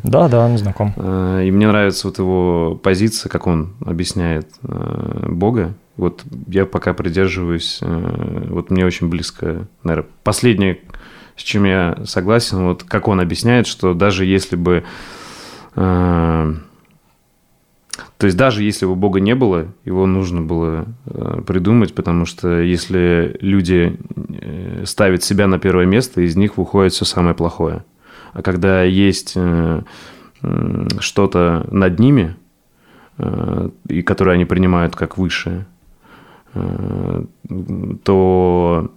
Да, 0.03 0.27
да, 0.27 0.45
он 0.45 0.57
знаком. 0.57 0.93
Э, 0.95 1.43
и 1.45 1.51
мне 1.51 1.67
нравится 1.67 2.07
вот 2.07 2.17
его 2.17 2.79
позиция, 2.81 3.29
как 3.29 3.45
он 3.47 3.74
объясняет 3.86 4.50
э, 4.63 5.25
Бога. 5.29 5.74
Вот 5.98 6.24
я 6.48 6.66
пока 6.66 6.94
придерживаюсь, 6.94 7.80
э, 7.82 8.48
вот 8.50 8.70
мне 8.70 8.86
очень 8.86 9.10
близко, 9.10 9.68
наверное, 9.84 10.10
последнее, 10.24 10.80
с 11.36 11.44
чем 11.44 11.66
я 11.66 11.98
согласен, 12.06 12.63
вот 12.63 12.84
как 12.84 13.08
он 13.08 13.20
объясняет, 13.20 13.68
что 13.68 13.94
даже 13.94 14.25
если 14.25 14.56
бы... 14.56 14.84
То 15.75 16.56
есть 18.25 18.36
даже 18.36 18.63
если 18.63 18.88
бы 18.88 18.96
Бога 18.96 19.20
не 19.20 19.36
было, 19.36 19.68
его 19.86 20.08
нужно 20.08 20.42
было 20.42 20.88
придумать, 21.46 21.94
потому 21.94 22.25
что 22.25 22.62
если 22.62 23.38
люди 23.42 24.00
ставят 24.86 25.24
себя 25.24 25.46
на 25.46 25.60
первое 25.60 25.86
место, 25.86 26.22
из 26.22 26.36
них 26.36 26.58
выходит 26.58 26.94
все 26.94 27.06
самое 27.06 27.36
плохое. 27.36 27.84
А 28.38 28.42
когда 28.42 28.84
есть 28.84 29.34
э, 29.36 29.82
что-то 31.00 31.68
над 31.72 32.00
ними, 32.00 32.36
э, 33.18 33.70
и 33.88 34.04
которое 34.04 34.34
они 34.34 34.46
принимают 34.46 34.96
как 34.96 35.18
высшее, 35.18 35.60
э, 35.60 35.63
то 38.04 38.92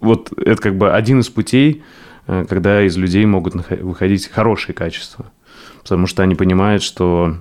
вот 0.00 0.32
это 0.38 0.62
как 0.62 0.76
бы 0.76 0.92
один 0.92 1.20
из 1.20 1.28
путей, 1.28 1.82
когда 2.26 2.82
из 2.82 2.96
людей 2.96 3.24
могут 3.26 3.54
выходить 3.54 4.28
хорошие 4.28 4.74
качества. 4.74 5.26
Потому 5.82 6.06
что 6.06 6.22
они 6.22 6.34
понимают, 6.34 6.82
что 6.82 7.38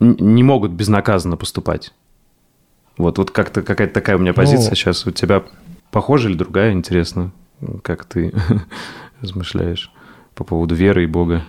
не 0.00 0.42
могут 0.42 0.72
безнаказанно 0.72 1.36
поступать. 1.36 1.92
Вот, 2.96 3.18
вот 3.18 3.30
как-то 3.30 3.62
какая-то 3.62 3.94
такая 3.94 4.16
у 4.16 4.18
меня 4.18 4.34
позиция 4.34 4.70
ну, 4.70 4.76
сейчас. 4.76 5.06
У 5.06 5.10
тебя 5.10 5.42
похожа 5.90 6.28
или 6.28 6.36
другая, 6.36 6.72
интересно? 6.72 7.32
Как 7.82 8.04
ты 8.04 8.32
размышляешь 9.20 9.92
по 10.34 10.44
поводу 10.44 10.74
веры 10.74 11.04
и 11.04 11.06
Бога? 11.06 11.42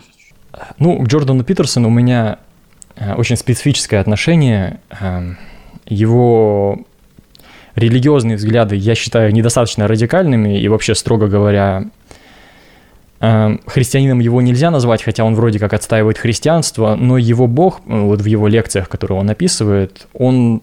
Ну, 0.80 1.02
к 1.04 1.08
Джордану 1.08 1.44
Питерсону 1.44 1.88
у 1.88 1.92
меня 1.92 2.34
э, 2.34 2.51
очень 3.18 3.36
специфическое 3.36 4.00
отношение. 4.00 4.80
Эм, 5.00 5.38
его 5.86 6.80
религиозные 7.76 8.38
взгляды 8.38 8.76
я 8.76 8.96
считаю 8.96 9.32
недостаточно 9.34 9.88
радикальными, 9.88 10.60
и 10.60 10.68
вообще, 10.68 10.94
строго 10.94 11.28
говоря, 11.28 11.86
эм, 13.20 13.62
христианином 13.66 14.20
его 14.20 14.42
нельзя 14.42 14.72
назвать, 14.72 15.04
хотя 15.04 15.24
он 15.24 15.36
вроде 15.36 15.60
как 15.60 15.74
отстаивает 15.74 16.18
христианство, 16.18 16.96
но 16.96 17.18
его 17.18 17.48
бог, 17.48 17.82
э, 17.88 18.00
вот 18.00 18.22
в 18.22 18.26
его 18.26 18.48
лекциях, 18.48 18.90
которые 18.90 19.20
он 19.20 19.30
описывает, 19.30 20.08
он 20.14 20.62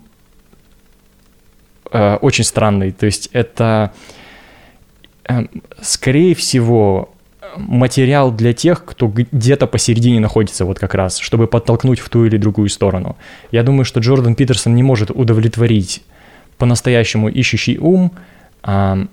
э, 1.91 2.17
очень 2.17 2.45
странный. 2.45 2.93
То 2.93 3.07
есть 3.07 3.31
это 3.33 3.93
скорее 5.81 6.35
всего, 6.35 7.11
материал 7.57 8.31
для 8.31 8.53
тех, 8.53 8.85
кто 8.85 9.09
где-то 9.09 9.67
посередине 9.67 10.21
находится 10.21 10.65
вот 10.65 10.79
как 10.79 10.95
раз, 10.95 11.19
чтобы 11.19 11.47
подтолкнуть 11.47 11.99
в 11.99 12.09
ту 12.09 12.25
или 12.25 12.37
другую 12.37 12.69
сторону. 12.69 13.17
Я 13.51 13.63
думаю, 13.63 13.85
что 13.85 14.01
Джордан 14.01 14.35
Питерсон 14.35 14.75
не 14.75 14.83
может 14.83 15.11
удовлетворить 15.11 16.03
по-настоящему 16.59 17.29
ищущий 17.29 17.79
ум, 17.79 18.13
а, 18.63 19.07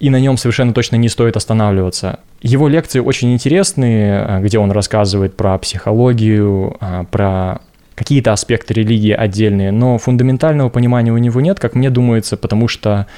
и 0.00 0.10
на 0.10 0.20
нем 0.20 0.36
совершенно 0.36 0.72
точно 0.72 0.96
не 0.96 1.08
стоит 1.08 1.36
останавливаться. 1.36 2.20
Его 2.40 2.68
лекции 2.68 3.00
очень 3.00 3.32
интересные, 3.32 4.20
а, 4.20 4.40
где 4.40 4.58
он 4.58 4.70
рассказывает 4.70 5.36
про 5.36 5.58
психологию, 5.58 6.76
а, 6.80 7.04
про 7.04 7.60
какие-то 7.96 8.32
аспекты 8.32 8.74
религии 8.74 9.10
отдельные, 9.10 9.72
но 9.72 9.98
фундаментального 9.98 10.68
понимания 10.68 11.10
у 11.10 11.18
него 11.18 11.40
нет, 11.40 11.58
как 11.58 11.74
мне 11.74 11.90
думается, 11.90 12.36
потому 12.36 12.68
что 12.68 13.08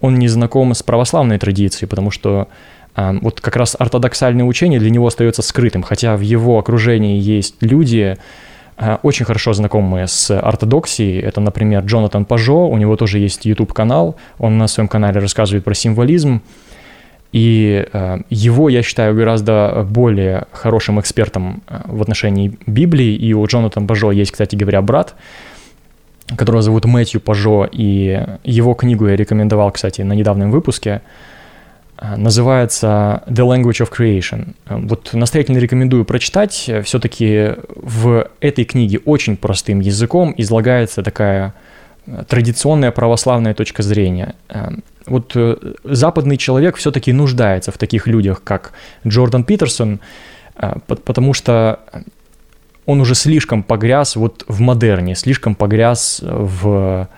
он 0.00 0.18
не 0.18 0.28
знаком 0.28 0.72
с 0.72 0.82
православной 0.82 1.38
традицией, 1.38 1.88
потому 1.88 2.10
что 2.10 2.48
вот 2.96 3.40
как 3.40 3.56
раз 3.56 3.76
ортодоксальное 3.78 4.44
учение 4.44 4.80
для 4.80 4.90
него 4.90 5.06
остается 5.06 5.42
скрытым, 5.42 5.82
хотя 5.82 6.16
в 6.16 6.20
его 6.20 6.58
окружении 6.58 7.18
есть 7.18 7.56
люди, 7.60 8.16
э, 8.76 8.96
очень 9.02 9.24
хорошо 9.24 9.52
знакомые 9.52 10.06
с 10.06 10.30
ортодоксией. 10.30 11.20
Это, 11.20 11.40
например, 11.40 11.84
Джонатан 11.84 12.24
Пажо, 12.24 12.66
у 12.66 12.76
него 12.76 12.96
тоже 12.96 13.18
есть 13.18 13.46
YouTube-канал, 13.46 14.16
он 14.38 14.58
на 14.58 14.66
своем 14.66 14.88
канале 14.88 15.20
рассказывает 15.20 15.64
про 15.64 15.74
символизм, 15.74 16.42
и 17.32 17.86
э, 17.92 18.18
его 18.28 18.68
я 18.68 18.82
считаю 18.82 19.14
гораздо 19.14 19.86
более 19.88 20.46
хорошим 20.52 20.98
экспертом 20.98 21.62
в 21.84 22.02
отношении 22.02 22.58
Библии, 22.66 23.14
и 23.14 23.32
у 23.34 23.46
Джонатана 23.46 23.86
Пажо 23.86 24.10
есть, 24.10 24.32
кстати 24.32 24.56
говоря, 24.56 24.82
брат, 24.82 25.14
которого 26.36 26.62
зовут 26.62 26.84
Мэтью 26.84 27.20
Пажо, 27.20 27.68
и 27.70 28.24
его 28.44 28.74
книгу 28.74 29.06
я 29.06 29.16
рекомендовал, 29.16 29.70
кстати, 29.70 30.02
на 30.02 30.12
недавнем 30.12 30.50
выпуске, 30.50 30.90
а, 30.90 31.00
называется 32.00 33.22
The 33.26 33.46
Language 33.46 33.86
of 33.86 33.90
Creation. 33.96 34.54
Вот 34.66 35.12
настоятельно 35.12 35.58
рекомендую 35.58 36.04
прочитать. 36.04 36.70
Все-таки 36.84 37.56
в 37.68 38.30
этой 38.40 38.64
книге 38.64 39.00
очень 39.04 39.36
простым 39.36 39.80
языком 39.80 40.34
излагается 40.36 41.02
такая 41.02 41.54
э, 42.06 42.24
традиционная 42.26 42.90
православная 42.90 43.52
точка 43.52 43.82
зрения. 43.82 44.34
Э, 44.48 44.70
вот 45.06 45.32
э, 45.34 45.56
западный 45.84 46.38
человек 46.38 46.76
все-таки 46.76 47.12
нуждается 47.12 47.70
в 47.70 47.76
таких 47.76 48.06
людях, 48.06 48.42
как 48.42 48.72
Джордан 49.06 49.44
Питерсон, 49.44 50.00
потому 50.86 51.34
что 51.34 51.80
он 52.86 53.00
уже 53.00 53.14
слишком 53.14 53.62
погряз 53.62 54.16
вот 54.16 54.44
в 54.48 54.60
модерне, 54.60 55.14
слишком 55.14 55.54
погряз 55.54 56.20
в, 56.22 57.08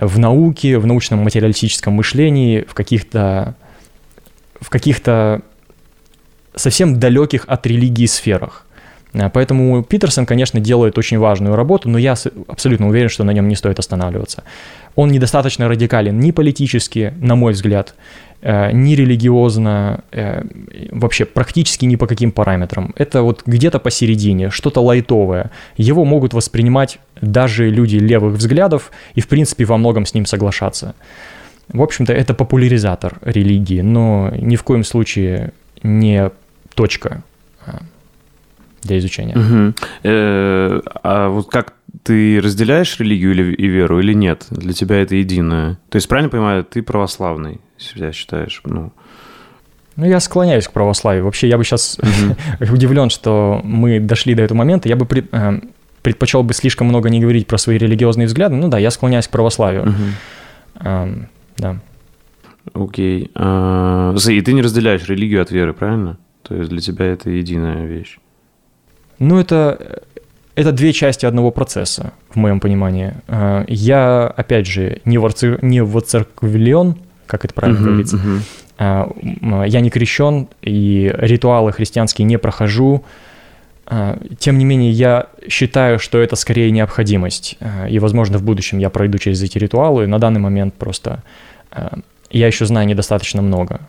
в 0.00 0.18
науке, 0.18 0.78
в 0.78 0.86
научном 0.86 1.20
материалистическом 1.20 1.94
мышлении, 1.94 2.64
в 2.68 2.74
каких-то 2.74 3.56
в 4.60 4.70
каких-то 4.70 5.42
совсем 6.54 6.98
далеких 6.98 7.44
от 7.46 7.66
религии 7.66 8.06
сферах. 8.06 8.66
А, 9.12 9.28
поэтому 9.30 9.82
Питерсон, 9.82 10.26
конечно, 10.26 10.60
делает 10.60 10.98
очень 10.98 11.18
важную 11.18 11.56
работу, 11.56 11.88
но 11.88 11.98
я 11.98 12.14
абсолютно 12.48 12.88
уверен, 12.88 13.08
что 13.08 13.24
на 13.24 13.30
нем 13.30 13.48
не 13.48 13.56
стоит 13.56 13.78
останавливаться. 13.78 14.44
Он 14.94 15.10
недостаточно 15.10 15.68
радикален 15.68 16.18
ни 16.18 16.30
политически, 16.30 17.12
на 17.18 17.34
мой 17.34 17.52
взгляд, 17.52 17.94
Э, 18.42 18.70
ни 18.72 18.94
религиозно, 18.94 20.04
э, 20.12 20.42
вообще 20.92 21.24
практически 21.24 21.86
ни 21.86 21.96
по 21.96 22.06
каким 22.06 22.30
параметрам. 22.30 22.92
Это 22.96 23.22
вот 23.22 23.42
где-то 23.46 23.78
посередине, 23.78 24.50
что-то 24.50 24.82
лайтовое. 24.82 25.50
Его 25.76 26.04
могут 26.04 26.34
воспринимать 26.34 26.98
даже 27.20 27.70
люди 27.70 27.96
левых 27.96 28.34
взглядов 28.34 28.92
и, 29.14 29.20
в 29.20 29.28
принципе, 29.28 29.64
во 29.64 29.78
многом 29.78 30.04
с 30.04 30.14
ним 30.14 30.26
соглашаться. 30.26 30.94
В 31.68 31.82
общем-то, 31.82 32.12
это 32.12 32.34
популяризатор 32.34 33.18
религии, 33.22 33.80
но 33.80 34.32
ни 34.36 34.56
в 34.56 34.62
коем 34.62 34.84
случае 34.84 35.52
не 35.82 36.30
точка 36.74 37.22
э, 37.66 37.72
для 38.82 38.98
изучения. 38.98 39.36
Угу. 39.36 39.74
А 41.02 41.28
вот 41.28 41.50
как 41.50 41.74
ты 42.02 42.40
разделяешь 42.40 42.98
религию 43.00 43.32
или, 43.32 43.54
и 43.54 43.66
веру 43.66 44.00
или 44.00 44.12
нет? 44.12 44.46
Для 44.50 44.72
тебя 44.72 45.02
это 45.02 45.16
единое? 45.16 45.78
То 45.88 45.96
есть, 45.96 46.08
правильно 46.08 46.30
понимаю, 46.30 46.64
ты 46.64 46.82
православный 46.82 47.60
себя 47.78 48.12
считаешь? 48.12 48.60
Ну, 48.64 48.92
ну, 49.96 50.04
я 50.04 50.20
склоняюсь 50.20 50.68
к 50.68 50.72
православию. 50.72 51.24
Вообще, 51.24 51.48
я 51.48 51.56
бы 51.56 51.64
сейчас 51.64 51.98
угу. 51.98 52.72
удивлен, 52.72 53.10
что 53.10 53.60
мы 53.64 53.98
дошли 53.98 54.34
до 54.34 54.42
этого 54.42 54.58
момента. 54.58 54.88
Я 54.88 54.96
бы 54.96 55.06
пред, 55.06 55.28
э, 55.32 55.60
предпочел 56.02 56.42
бы 56.42 56.52
слишком 56.52 56.86
много 56.86 57.08
не 57.08 57.20
говорить 57.20 57.46
про 57.46 57.58
свои 57.58 57.78
религиозные 57.78 58.26
взгляды. 58.26 58.54
Ну 58.56 58.68
да, 58.68 58.78
я 58.78 58.90
склоняюсь 58.90 59.26
к 59.26 59.30
православию. 59.30 59.82
Угу. 59.88 61.26
Да. 61.58 61.78
Окей. 62.74 63.30
А, 63.34 64.14
и 64.14 64.40
ты 64.40 64.52
не 64.52 64.62
разделяешь 64.62 65.08
религию 65.08 65.42
от 65.42 65.50
веры, 65.50 65.72
правильно? 65.72 66.18
То 66.42 66.54
есть 66.54 66.70
для 66.70 66.80
тебя 66.80 67.06
это 67.06 67.30
единая 67.30 67.86
вещь. 67.86 68.18
Ну, 69.18 69.38
это 69.38 70.02
это 70.56 70.72
две 70.72 70.92
части 70.94 71.26
одного 71.26 71.50
процесса, 71.50 72.14
в 72.30 72.36
моем 72.36 72.60
понимании. 72.60 73.12
Э, 73.28 73.64
я, 73.68 74.26
опять 74.26 74.66
же, 74.66 75.00
не, 75.04 75.18
воцер... 75.18 75.62
не 75.62 75.82
воцерквлен, 75.82 76.96
как 77.26 77.44
это 77.44 77.52
правильно 77.52 77.78
uh-huh, 77.78 77.84
говорится. 77.84 78.20
Uh-huh. 78.78 79.68
Я 79.68 79.80
не 79.80 79.90
крещен, 79.90 80.48
и 80.62 81.14
ритуалы 81.18 81.72
христианские 81.72 82.24
не 82.24 82.38
прохожу. 82.38 83.04
Э, 83.86 84.18
тем 84.38 84.58
не 84.58 84.64
менее, 84.64 84.90
я 84.90 85.26
считаю, 85.48 85.98
что 85.98 86.18
это 86.18 86.36
скорее 86.36 86.70
необходимость. 86.70 87.58
И, 87.88 87.98
возможно, 87.98 88.38
в 88.38 88.42
будущем 88.42 88.78
я 88.78 88.90
пройду 88.90 89.18
через 89.18 89.42
эти 89.42 89.58
ритуалы. 89.58 90.06
На 90.06 90.18
данный 90.18 90.40
момент 90.40 90.74
просто 90.74 91.22
я 92.30 92.46
еще 92.46 92.66
знаю 92.66 92.86
недостаточно 92.86 93.42
много. 93.42 93.80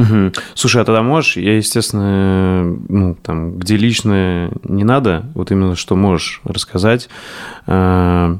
Угу. 0.00 0.32
Слушай, 0.54 0.82
а 0.82 0.84
тогда 0.84 1.02
можешь, 1.02 1.36
я, 1.36 1.56
естественно, 1.56 2.64
ну, 2.88 3.14
там, 3.14 3.58
где 3.58 3.76
личное 3.76 4.50
не 4.62 4.84
надо, 4.84 5.26
вот 5.34 5.50
именно 5.50 5.76
что 5.76 5.96
можешь 5.96 6.40
рассказать. 6.44 7.08
Э, 7.66 8.36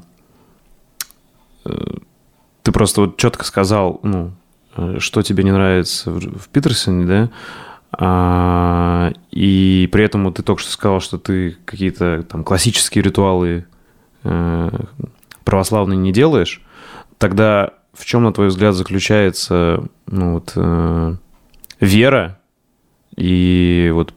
ты 2.62 2.72
просто 2.72 3.02
вот 3.02 3.16
четко 3.18 3.44
сказал, 3.44 4.00
ну, 4.02 4.32
э, 4.76 4.96
что 5.00 5.22
тебе 5.22 5.44
не 5.44 5.52
нравится 5.52 6.10
в 6.10 6.48
Питерсоне, 6.48 7.04
да? 7.04 7.30
А, 7.92 9.12
и 9.30 9.88
при 9.92 10.04
этом 10.04 10.24
вот 10.24 10.36
ты 10.36 10.42
только 10.42 10.62
что 10.62 10.70
сказал, 10.70 11.00
что 11.00 11.18
ты 11.18 11.56
какие-то 11.64 12.24
там 12.28 12.44
классические 12.44 13.02
ритуалы 13.02 13.66
православные 15.44 15.96
не 15.96 16.12
делаешь. 16.12 16.62
Тогда 17.16 17.72
в 17.94 18.04
чем, 18.04 18.22
на 18.22 18.34
твой 18.34 18.48
взгляд, 18.48 18.74
заключается 18.74 19.84
ну, 20.06 20.34
вот, 20.34 21.18
вера 21.80 22.40
и 23.16 23.90
вот, 23.92 24.14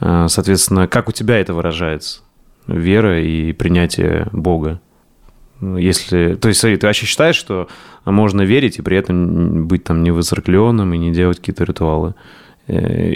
э, 0.00 0.26
соответственно, 0.28 0.88
как 0.88 1.08
у 1.08 1.12
тебя 1.12 1.38
это 1.38 1.54
выражается? 1.54 2.22
Вера 2.66 3.22
и 3.22 3.52
принятие 3.52 4.28
Бога. 4.32 4.80
Ну, 5.60 5.76
если, 5.76 6.34
то 6.34 6.48
есть, 6.48 6.60
смотри, 6.60 6.76
ты 6.78 6.86
вообще 6.86 7.06
считаешь, 7.06 7.36
что 7.36 7.68
можно 8.04 8.42
верить 8.42 8.78
и 8.78 8.82
при 8.82 8.96
этом 8.96 9.66
быть 9.66 9.84
там 9.84 10.02
не 10.02 10.10
воцеркленным 10.10 10.92
и 10.94 10.98
не 10.98 11.12
делать 11.12 11.38
какие-то 11.38 11.64
ритуалы? 11.64 12.14
Э, 12.72 13.12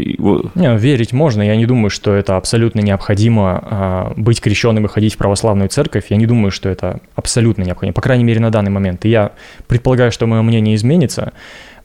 не, 0.55 0.77
верить 0.77 1.13
можно. 1.13 1.43
Я 1.43 1.55
не 1.55 1.67
думаю, 1.67 1.91
что 1.91 2.13
это 2.13 2.37
абсолютно 2.37 2.81
необходимо 2.81 3.63
а, 3.63 4.13
быть 4.17 4.41
крещенным 4.41 4.87
и 4.87 4.89
ходить 4.89 5.15
в 5.15 5.17
православную 5.17 5.69
церковь. 5.69 6.07
Я 6.09 6.17
не 6.17 6.27
думаю, 6.27 6.51
что 6.51 6.69
это 6.69 7.01
абсолютно 7.15 7.63
необходимо. 7.63 7.93
По 7.93 8.01
крайней 8.01 8.25
мере, 8.25 8.41
на 8.41 8.51
данный 8.51 8.73
момент. 8.73 9.05
И 9.05 9.11
я 9.11 9.31
предполагаю, 9.69 10.11
что 10.11 10.27
мое 10.27 10.43
мнение 10.43 10.75
изменится. 10.75 11.33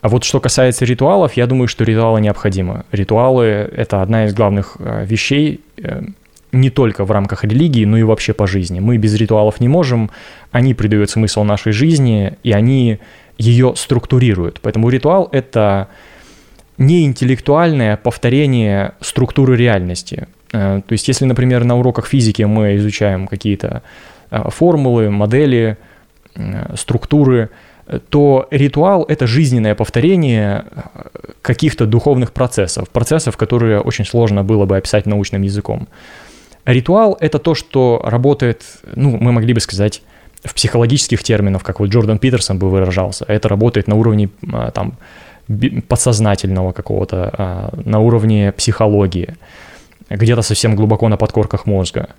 А 0.02 0.10
вот 0.10 0.24
что 0.24 0.40
касается 0.40 0.84
ритуалов, 0.86 1.34
я 1.34 1.46
думаю, 1.46 1.68
что 1.68 1.84
ритуалы 1.84 2.22
необходимы. 2.22 2.86
Ритуалы— 2.92 3.44
это 3.76 4.02
одна 4.02 4.26
из 4.26 4.34
главных 4.34 4.78
э, 4.80 5.06
вещей 5.06 5.60
э, 5.78 6.02
не 6.52 6.72
только 6.72 7.06
в 7.06 7.12
рамках 7.12 7.44
религии, 7.44 7.86
но 7.86 7.98
и 7.98 8.04
вообще 8.04 8.34
по 8.34 8.48
жизни. 8.48 8.80
Мы 8.80 8.98
без 8.98 9.14
ритуалов 9.14 9.60
не 9.60 9.68
можем, 9.68 10.10
они 10.52 10.74
придают 10.74 11.12
смысл 11.12 11.44
нашей 11.44 11.72
жизни, 11.74 12.34
и 12.42 12.52
они 12.52 13.00
ее 13.38 13.74
структурируют. 13.76 14.60
Поэтому 14.62 14.90
ритуал— 14.90 15.30
это 15.32 15.90
не 16.80 17.06
интеллектуальное 17.06 17.96
повторение 17.98 18.94
структуры 19.00 19.56
реальности. 19.56 20.28
Э, 20.52 20.82
то 20.86 20.94
есть 20.94 21.08
если, 21.08 21.26
например, 21.26 21.64
на 21.64 21.78
уроках 21.78 22.08
физики 22.08 22.42
мы 22.42 22.78
изучаем 22.78 23.28
какие-то 23.28 23.84
формулы, 24.32 25.10
модели, 25.10 25.78
структуры— 26.76 27.50
то 28.10 28.48
ритуал— 28.52 29.04
это 29.08 29.26
жизненное 29.26 29.74
повторение 29.74 30.66
э, 30.72 30.82
каких-то 31.42 31.86
духовных 31.88 32.32
процессов, 32.32 32.90
процессов, 32.90 33.36
которые 33.36 33.82
очень 33.82 34.06
сложно 34.06 34.44
было 34.44 34.66
бы 34.66 34.78
описать 34.78 35.06
научным 35.08 35.42
языком. 35.42 35.88
Ритуал— 36.66 37.18
это 37.20 37.40
то, 37.40 37.56
что 37.56 38.02
работает, 38.04 38.64
ну, 38.96 39.18
мы 39.18 39.32
могли 39.32 39.54
бы 39.54 39.60
сказать, 39.60 40.04
в 40.44 40.54
психологических 40.54 41.24
терминах, 41.24 41.64
как 41.64 41.80
вот 41.80 41.90
Джордан 41.90 42.20
Питерсон 42.20 42.60
бы 42.60 42.70
выражался, 42.70 43.26
это 43.28 43.50
работает 43.50 43.88
на 43.88 43.96
уровне 43.96 44.30
там, 44.74 44.94
подсознательного 45.88 46.72
какого-то, 46.72 47.34
а, 47.38 47.80
на 47.86 48.00
уровне 48.00 48.52
психологии, 48.52 49.36
где-то 50.10 50.42
совсем 50.42 50.76
глубоко 50.76 51.08
на 51.10 51.18
подкорках 51.18 51.66
мозга. 51.66 52.10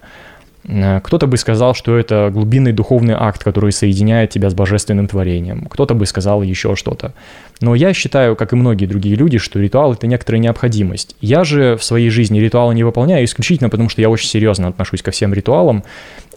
Э, 0.65 1.01
кто-то 1.01 1.27
бы 1.27 1.37
сказал, 1.37 1.75
что 1.75 1.97
это 1.97 2.31
глубинный 2.33 2.73
духовный 2.73 3.15
акт, 3.17 3.43
который 3.43 3.73
соединяет 3.73 4.31
тебя 4.31 4.51
с 4.51 4.55
божественным 4.55 5.07
творением. 5.07 5.67
Кто-то 5.71 5.95
бы 5.95 6.07
сказал 6.07 6.43
еще 6.43 6.77
что-то. 6.77 7.13
Но 7.61 7.75
я 7.75 7.93
считаю, 7.95 8.37
как 8.37 8.53
и 8.53 8.57
многие 8.57 8.87
другие 8.87 9.17
люди, 9.17 9.39
что 9.39 9.59
ритуал— 9.59 9.93
это 9.95 10.07
некоторая 10.07 10.41
необходимость. 10.41 11.17
Я 11.21 11.45
же 11.45 11.77
в 11.77 11.85
своей 11.85 12.11
жизни 12.11 12.41
ритуалы 12.41 12.75
не 12.75 12.85
выполняю 12.85 13.25
исключительно 13.25 13.71
потому, 13.71 13.89
что 13.89 14.01
я 14.01 14.11
очень 14.11 14.29
серьезно 14.29 14.69
отношусь 14.69 15.03
ко 15.03 15.11
всем 15.11 15.33
ритуалам 15.33 15.85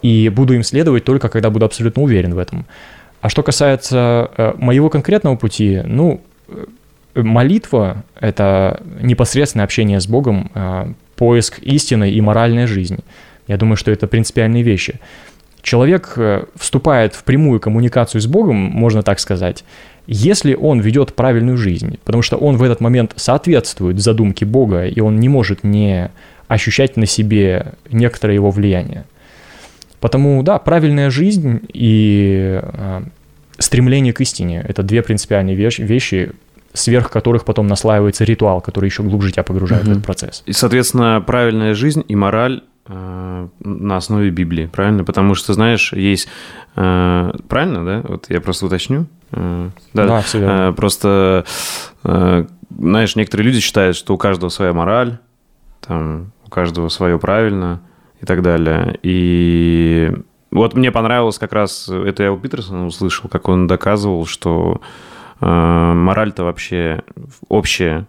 и 0.02 0.28
буду 0.28 0.54
им 0.54 0.62
следовать 0.62 1.04
только 1.04 1.28
когда 1.28 1.50
буду 1.50 1.64
абсолютно 1.64 2.02
уверен 2.02 2.34
в 2.34 2.38
этом. 2.38 2.66
А 3.20 3.28
что 3.28 3.42
касается 3.42 4.30
э, 4.36 4.52
моего 4.58 4.90
конкретного 4.90 5.36
пути, 5.36 5.80
ну, 5.84 6.20
э, 6.48 6.66
молитва— 7.14 8.04
это 8.20 8.82
непосредственное 9.00 9.64
общение 9.64 10.00
с 10.00 10.06
Богом, 10.06 10.50
поиск 11.16 11.58
истины 11.60 12.10
и 12.10 12.20
моральная 12.20 12.66
жизнь— 12.66 12.98
я 13.46 13.56
думаю, 13.56 13.76
что 13.76 13.90
это 13.90 14.06
принципиальные 14.06 14.62
вещи. 14.62 15.00
Человек 15.62 16.14
э, 16.16 16.44
вступает 16.56 17.14
в 17.14 17.24
прямую 17.24 17.60
коммуникацию 17.60 18.20
с 18.20 18.26
Богом, 18.26 18.56
можно 18.56 19.02
так 19.02 19.18
сказать, 19.18 19.64
если 20.06 20.54
он 20.54 20.80
ведет 20.80 21.14
правильную 21.14 21.56
жизнь, 21.56 21.98
потому 22.04 22.22
что 22.22 22.36
он 22.36 22.56
в 22.56 22.62
этот 22.62 22.80
момент 22.80 23.12
соответствует 23.16 24.00
задумке 24.00 24.44
Бога, 24.44 24.86
и 24.86 25.00
он 25.00 25.16
не 25.16 25.30
может 25.30 25.64
не 25.64 26.10
ощущать 26.48 26.96
на 26.98 27.06
себе 27.06 27.72
некоторое 27.90 28.34
его 28.34 28.50
влияние. 28.50 29.04
Потому, 30.00 30.42
да, 30.42 30.58
правильная 30.58 31.08
жизнь 31.08 31.60
и 31.72 32.60
э, 32.62 33.02
стремление 33.58 34.12
к 34.12 34.20
истине– 34.20 34.64
это 34.68 34.82
две 34.82 35.02
принципиальные 35.02 35.56
вещи, 35.56 36.32
сверх 36.74 37.10
которых 37.10 37.46
потом 37.46 37.66
наслаивается 37.66 38.24
ритуал, 38.24 38.60
который 38.60 38.86
еще 38.86 39.02
глубже 39.02 39.32
тебя 39.32 39.44
погружает 39.44 39.84
угу. 39.84 39.90
в 39.90 39.92
этот 39.92 40.04
процесс. 40.04 40.42
И, 40.44 40.52
соответственно, 40.52 41.22
правильная 41.26 41.74
жизнь 41.74 42.04
и 42.06 42.14
мораль 42.14 42.62
Э, 42.86 43.48
на 43.60 43.96
основе 43.96 44.28
Библии, 44.28 44.66
правильно? 44.66 45.04
Потому 45.04 45.34
что, 45.34 45.54
знаешь, 45.54 45.92
есть... 45.94 46.28
Э, 46.76 47.32
правильно, 47.48 47.84
да? 47.84 48.02
Вот 48.06 48.26
я 48.28 48.42
просто 48.42 48.66
уточню. 48.66 49.06
Э, 49.32 49.70
да, 49.94 50.06
да 50.06 50.20
все 50.20 50.40
верно. 50.40 50.72
Просто, 50.74 51.44
знаешь, 52.02 53.16
некоторые 53.16 53.46
люди 53.46 53.60
считают, 53.60 53.96
что 53.96 54.14
у 54.14 54.18
каждого 54.18 54.50
своя 54.50 54.72
мораль, 54.74 55.18
там, 55.80 56.32
у 56.46 56.50
каждого 56.50 56.88
свое 56.88 57.18
правильно 57.18 57.80
и 58.20 58.26
так 58.26 58.42
далее. 58.42 58.98
И 59.02 60.12
вот 60.50 60.74
мне 60.74 60.92
понравилось 60.92 61.38
как 61.38 61.54
раз, 61.54 61.88
это 61.88 62.22
я 62.22 62.32
у 62.32 62.38
Питерсона 62.38 62.86
услышал, 62.86 63.30
как 63.30 63.48
он 63.48 63.66
доказывал, 63.66 64.26
что 64.26 64.82
мораль-то 65.40 66.44
вообще 66.44 67.02
общая 67.48 68.06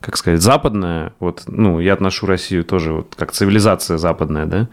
как 0.00 0.16
сказать, 0.16 0.40
западная, 0.40 1.12
вот, 1.20 1.44
ну, 1.46 1.78
я 1.78 1.92
отношу 1.92 2.26
Россию 2.26 2.64
тоже 2.64 2.92
вот 2.92 3.14
как 3.16 3.32
цивилизация 3.32 3.98
западная, 3.98 4.46
да, 4.46 4.68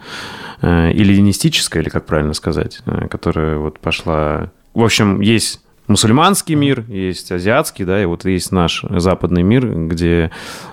э, 0.62 0.92
или 0.94 1.14
эллинистическая, 1.14 1.84
или 1.84 1.90
как 1.90 2.06
правильно 2.06 2.34
сказать, 2.34 2.82
э, 2.86 3.08
которая 3.10 3.58
вот 3.58 3.80
пошла... 3.80 4.52
В 4.74 4.82
общем, 4.82 5.20
есть 5.20 5.62
мусульманский 5.88 6.56
мир, 6.56 6.86
есть 6.88 7.32
азиатский, 7.32 7.84
да, 7.84 8.02
и 8.02 8.06
вот 8.06 8.24
есть 8.24 8.54
наш 8.54 8.86
западный 8.90 9.44
мир, 9.44 9.68
где 9.88 10.32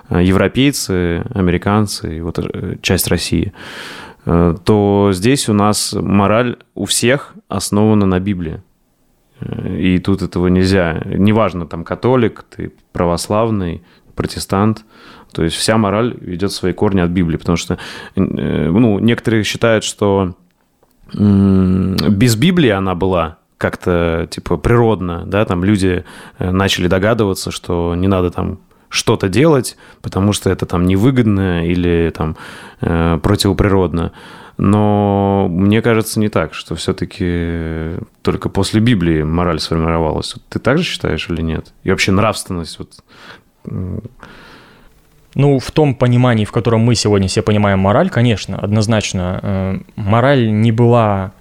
э, 0.09 0.23
европейцы, 0.23 1.25
американцы 1.35 2.19
и 2.19 2.21
вот 2.21 2.39
часть 2.81 3.09
России, 3.09 3.53
то 4.25 5.11
здесь 5.13 5.51
у 5.51 5.53
нас 5.53 5.93
мораль 5.93 6.57
у 6.75 6.87
всех 6.87 7.35
основана 7.49 8.07
на 8.07 8.21
Библии. 8.21 8.63
И 9.79 9.99
тут 9.99 10.23
этого 10.23 10.49
нельзя. 10.49 11.03
Неважно, 11.05 11.67
там 11.67 11.85
католик, 11.85 12.45
ты 12.45 12.73
православный, 12.93 13.83
протестант. 14.15 14.85
То 15.33 15.43
есть 15.43 15.57
вся 15.57 15.77
мораль 15.77 16.17
ведет 16.21 16.53
свои 16.53 16.73
корни 16.73 17.01
от 17.01 17.11
Библии, 17.11 17.37
потому 17.37 17.57
что 17.57 17.79
э, 18.15 18.21
ну, 18.21 18.99
некоторые 18.99 19.43
считают, 19.45 19.85
что 19.85 20.35
без 21.13 22.37
Библии 22.37 22.71
она 22.71 22.95
была 22.95 23.39
как-то 23.59 24.27
типа 24.31 24.57
природно, 24.57 25.25
да, 25.27 25.45
там 25.45 25.65
люди 25.65 26.05
э, 26.39 26.51
начали 26.51 26.87
догадываться, 26.87 27.51
что 27.51 27.95
не 27.95 28.09
надо 28.09 28.31
там 28.31 28.61
что-то 28.95 29.29
делать, 29.29 29.77
потому 30.03 30.33
что 30.33 30.51
это 30.51 30.67
там 30.67 30.87
невыгодно 30.87 31.67
или 31.67 32.13
там 32.17 32.37
э, 32.81 33.19
противоприродно. 33.23 34.13
Но 34.57 35.49
мне 35.51 35.83
кажется 35.83 36.21
не 36.21 36.29
так, 36.29 36.55
что 36.55 36.77
все-таки 36.77 37.99
только 38.23 38.49
после 38.49 38.81
Библии 38.81 39.25
мораль 39.25 39.59
сформировалась. 39.59 40.37
Ты 40.49 40.61
так 40.61 40.79
же 40.79 40.85
считаешь 40.85 41.29
или 41.29 41.43
нет? 41.43 41.73
И 41.83 41.91
вообще 41.91 42.13
нравственность, 42.13 42.79
вот 42.79 42.91
ну, 45.35 45.59
в 45.59 45.71
том 45.73 45.97
понимании, 45.97 46.45
в 46.45 46.53
котором 46.53 46.83
мы 46.83 46.95
сегодня 46.95 47.27
все 47.27 47.43
понимаем 47.43 47.81
мораль, 47.81 48.11
конечно, 48.11 48.57
однозначно, 48.57 49.41
э, 49.43 49.79
мораль 49.97 50.53
не 50.53 50.71
была 50.71 51.33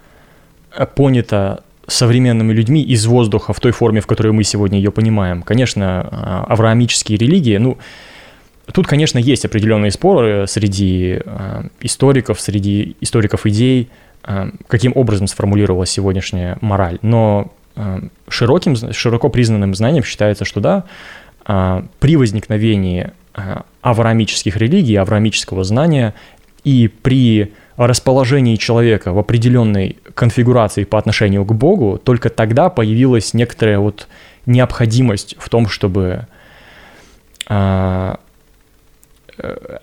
понята 0.95 1.63
современными 1.87 2.53
людьми 2.53 2.81
из 2.81 3.05
воздуха 3.05 3.53
в 3.53 3.59
той 3.59 3.71
форме, 3.71 4.01
в 4.01 4.07
которой 4.07 4.31
мы 4.31 4.43
сегодня 4.43 4.77
ее 4.77 4.91
понимаем. 4.91 5.41
Конечно, 5.43 6.07
э, 6.09 6.51
авраамические 6.51 7.17
религии, 7.17 7.57
ну, 7.57 7.77
Тут, 8.71 8.87
конечно, 8.87 9.17
есть 9.19 9.43
определенные 9.43 9.91
споры 9.91 10.45
среди 10.47 11.19
э, 11.23 11.63
историков, 11.81 12.39
среди 12.39 12.95
историков 13.01 13.45
идей, 13.45 13.89
э, 14.23 14.51
каким 14.67 14.93
образом 14.95 15.27
сформулировалась 15.27 15.89
сегодняшняя 15.89 16.57
мораль. 16.61 16.97
Но 17.01 17.51
широким, 18.29 18.75
широко 18.93 19.27
признанным 19.29 19.75
знанием 19.75 20.03
считается, 20.03 20.45
что 20.45 20.61
да, 20.61 20.83
при 21.99 22.15
возникновении 22.15 23.09
авраамических 23.81 24.55
религий, 24.57 24.95
авраамического 24.95 25.63
знания 25.63 26.13
и 26.63 26.87
при 26.87 27.51
расположении 27.77 28.55
человека 28.55 29.13
в 29.13 29.19
определенной 29.19 29.97
конфигурации 30.13 30.83
по 30.83 30.97
отношению 30.97 31.45
к 31.45 31.53
Богу, 31.53 31.99
только 32.03 32.29
тогда 32.29 32.69
появилась 32.69 33.33
некоторая 33.33 33.79
вот 33.79 34.07
необходимость 34.45 35.35
в 35.39 35.49
том, 35.49 35.67
чтобы 35.67 36.27
э, 37.49 38.15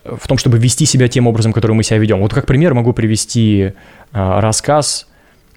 в 0.04 0.28
том, 0.28 0.38
чтобы 0.38 0.58
вести 0.58 0.86
себя 0.86 1.08
тем 1.08 1.26
образом, 1.26 1.52
который 1.52 1.72
мы 1.72 1.82
себя 1.82 1.98
ведем. 1.98 2.20
Вот 2.20 2.32
как 2.32 2.46
пример 2.46 2.74
могу 2.74 2.92
привести 2.92 3.60
э, 3.62 3.72
рассказ 4.12 5.08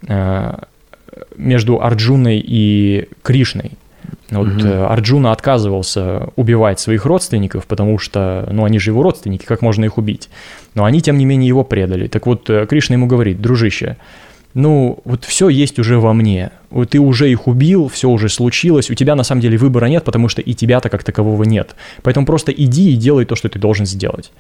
э, 0.07 0.57
между 1.35 1.81
Арджуной 1.81 2.43
и 2.43 3.07
Кришной. 3.21 3.71
Вот 4.39 4.63
угу. 4.63 4.85
Арджуна 4.85 5.31
отказывался 5.31 6.29
убивать 6.35 6.79
своих 6.79 7.05
родственников, 7.05 7.65
потому 7.65 7.97
что, 7.99 8.47
ну, 8.51 8.65
они 8.65 8.79
же 8.79 8.91
его 8.91 9.03
родственники, 9.03 9.45
как 9.45 9.61
можно 9.61 9.85
их 9.85 9.97
убить? 9.97 10.29
Но 10.73 10.85
они, 10.85 11.01
тем 11.01 11.17
не 11.17 11.25
менее, 11.25 11.47
его 11.47 11.63
предали. 11.63 12.07
Так 12.07 12.25
вот, 12.25 12.49
Кришна 12.69 12.95
ему 12.95 13.07
говорит, 13.07 13.41
дружище, 13.41 13.97
ну, 14.53 14.99
вот 15.03 15.25
все 15.25 15.49
есть 15.49 15.79
уже 15.79 15.99
во 15.99 16.13
мне. 16.13 16.51
Вот 16.69 16.91
ты 16.91 16.99
уже 16.99 17.29
их 17.29 17.47
убил, 17.47 17.87
все 17.87 18.09
уже 18.09 18.29
случилось, 18.29 18.89
у 18.91 18.93
тебя 18.93 19.15
на 19.15 19.23
самом 19.23 19.41
деле 19.41 19.57
выбора 19.57 19.87
нет, 19.87 20.03
потому 20.03 20.29
что 20.29 20.41
и 20.41 20.53
тебя-то 20.53 20.89
как 20.89 21.03
такового 21.03 21.43
нет. 21.43 21.75
Поэтому 22.03 22.25
просто 22.25 22.51
иди 22.51 22.93
и 22.93 22.95
делай 22.95 23.25
то, 23.25 23.35
что 23.35 23.49
ты 23.49 23.57
должен 23.57 23.85
сделать. 23.85 24.31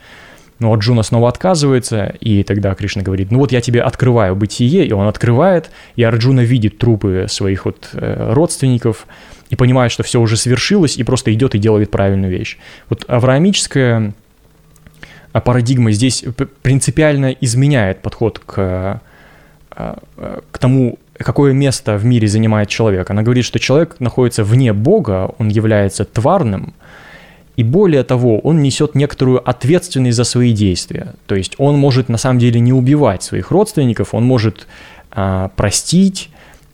Но 0.59 0.69
ну, 0.69 0.79
Джуна 0.79 1.01
снова 1.01 1.29
отказывается, 1.29 2.15
и 2.19 2.43
тогда 2.43 2.75
Кришна 2.75 3.01
говорит, 3.01 3.31
ну 3.31 3.39
вот 3.39 3.51
я 3.51 3.59
тебе 3.59 3.81
открываю 3.81 4.35
бытие, 4.35 4.85
и 4.85 4.91
он 4.93 5.07
открывает, 5.07 5.71
и 5.95 6.03
Арджуна 6.03 6.41
видит 6.41 6.77
трупы 6.77 7.25
своих 7.27 7.65
вот 7.65 7.89
э, 7.93 8.33
родственников, 8.33 9.07
и 9.53 9.55
понимает, 9.55 9.91
что 9.91 10.03
все 10.03 10.19
уже 10.19 10.35
свершилось, 10.35 10.97
и 10.97 11.03
просто 11.03 11.33
идет 11.33 11.55
и 11.55 11.59
делает 11.59 11.91
правильную 11.91 12.31
вещь. 12.31 12.57
Вот 12.89 13.05
авраамическая 13.07 14.13
э, 15.33 15.41
парадигма 15.41 15.91
здесь 15.91 16.25
принципиально 16.61 17.31
изменяет 17.39 18.01
подход 18.01 18.39
к 18.39 19.01
Э, 19.75 19.95
к 20.51 20.57
тому, 20.57 20.99
какое 21.17 21.53
место 21.53 21.97
в 21.97 22.05
мире 22.05 22.27
занимает 22.27 22.69
человек. 22.69 23.09
Она 23.09 23.23
говорит, 23.23 23.45
что 23.45 23.59
человек 23.59 23.99
находится 23.99 24.43
вне 24.43 24.73
Бога, 24.73 25.33
он 25.37 25.47
является 25.47 26.05
тварным, 26.05 26.73
и 27.55 27.63
более 27.63 28.03
того, 28.03 28.39
он 28.39 28.61
несет 28.61 28.95
некоторую 28.95 29.47
ответственность 29.47 30.17
за 30.17 30.23
свои 30.23 30.53
действия. 30.53 31.13
То 31.27 31.35
есть 31.35 31.55
он 31.57 31.77
может 31.77 32.09
на 32.09 32.17
самом 32.17 32.39
деле 32.39 32.59
не 32.59 32.73
убивать 32.73 33.23
своих 33.23 33.51
родственников, 33.51 34.13
он 34.13 34.23
может 34.25 34.67
а, 35.11 35.49
простить, 35.55 36.29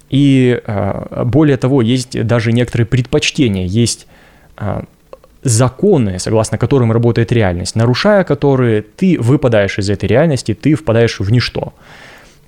и 0.09 0.59
а, 0.65 1.23
более 1.25 1.57
того, 1.57 1.81
есть 1.81 2.25
даже 2.25 2.51
некоторые 2.51 2.87
предпочтения, 2.87 3.65
есть 3.65 4.07
а, 4.57 4.85
законы, 5.43 6.19
согласно 6.19 6.57
которым 6.57 6.91
работает 6.91 7.31
реальность, 7.31 7.75
нарушая 7.75 8.23
которые 8.23 8.81
ты 8.81 9.19
выпадаешь 9.19 9.77
из 9.77 9.89
этой 9.89 10.05
реальности, 10.07 10.53
ты 10.53 10.75
впадаешь 10.75 11.19
в 11.19 11.31
ничто. 11.31 11.73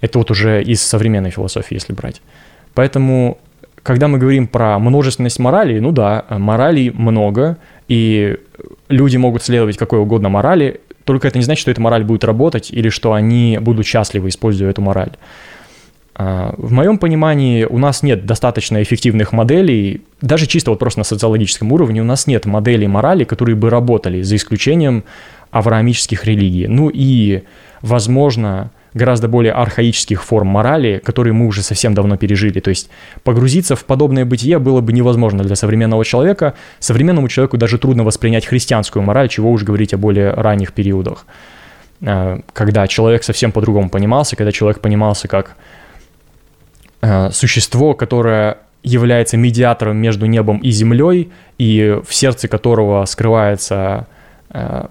Это 0.02 0.18
вот 0.18 0.32
уже 0.32 0.64
из 0.64 0.82
современной 0.82 1.30
философии, 1.30 1.76
если 1.76 1.94
брать. 1.94 2.22
Поэтому, 2.74 3.38
когда 3.84 4.08
мы 4.08 4.18
говорим 4.18 4.48
про 4.48 4.80
множественность 4.80 5.40
морали, 5.40 5.80
ну 5.80 5.92
да, 5.92 6.26
моралей 6.30 6.90
много, 6.90 7.58
и 7.88 8.38
люди 8.90 9.18
могут 9.18 9.44
следовать 9.44 9.78
какой 9.78 10.00
угодно 10.00 10.30
морали, 10.30 10.82
только 11.06 11.28
это 11.28 11.38
не 11.38 11.44
значит, 11.44 11.62
что 11.62 11.72
эта 11.72 11.82
мораль 11.82 12.04
будет 12.04 12.24
работать 12.24 12.72
или 12.72 12.90
что 12.90 13.14
они 13.14 13.58
будут 13.62 13.86
счастливы, 13.86 14.30
используя 14.30 14.70
эту 14.70 14.82
мораль. 14.82 15.12
А, 16.14 16.54
в 16.58 16.72
моем 16.72 16.98
понимании 16.98 17.64
у 17.64 17.78
нас 17.78 18.04
нет 18.04 18.26
достаточно 18.26 18.82
эффективных 18.82 19.32
моделей, 19.32 20.02
даже 20.22 20.46
чисто 20.46 20.72
вот 20.72 20.80
просто 20.80 21.00
на 21.00 21.04
социологическом 21.04 21.72
уровне 21.72 22.02
у 22.02 22.06
нас 22.06 22.28
нет 22.28 22.46
моделей 22.46 22.88
морали, 22.88 23.24
которые 23.24 23.56
бы 23.56 23.70
работали, 23.70 24.22
за 24.22 24.36
исключением 24.36 25.04
авраамических 25.52 26.26
религий. 26.26 26.68
Ну 26.68 26.90
и, 26.94 27.44
возможно, 27.82 28.72
гораздо 28.94 29.28
более 29.28 29.54
архаических 29.54 30.24
форм 30.24 30.48
морали, 30.48 31.02
которые 31.04 31.34
мы 31.34 31.48
уже 31.48 31.64
совсем 31.64 31.94
давно 31.94 32.18
пережили. 32.18 32.60
То 32.60 32.70
есть 32.70 32.90
погрузиться 33.24 33.76
в 33.76 33.86
подобное 33.86 34.26
бытие 34.26 34.60
было 34.60 34.82
бы 34.82 34.94
невозможно 34.94 35.44
для 35.44 35.56
современного 35.56 36.04
человека. 36.04 36.56
Современному 36.80 37.28
человеку 37.30 37.58
даже 37.58 37.78
трудно 37.78 38.04
воспринять 38.04 38.46
христианскую 38.46 39.04
мораль, 39.04 39.30
чего 39.30 39.52
уж 39.52 39.64
говорить 39.64 39.94
о 39.94 39.98
более 39.98 40.34
ранних 40.34 40.74
периодах. 40.74 41.26
Э, 42.02 42.40
когда 42.54 42.88
человек 42.88 43.24
совсем 43.24 43.52
по-другому 43.52 43.90
понимался, 43.90 44.36
когда 44.36 44.52
человек 44.52 44.82
понимался 44.82 45.28
как 45.28 45.56
существо, 47.32 47.94
которое 47.94 48.58
является 48.84 49.38
медиатором 49.38 49.98
между 49.98 50.26
небом 50.26 50.58
и 50.60 50.72
землей, 50.72 51.32
и 51.58 52.00
в 52.06 52.14
сердце 52.14 52.48
которого 52.48 53.06
скрывается 53.06 54.08
э, 54.50 54.86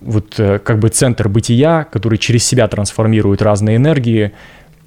вот 0.00 0.38
э, 0.38 0.58
как 0.58 0.78
бы 0.78 0.88
центр 0.88 1.28
бытия, 1.28 1.84
который 1.84 2.18
через 2.18 2.44
себя 2.44 2.66
трансформирует 2.68 3.42
разные 3.42 3.76
энергии. 3.76 4.32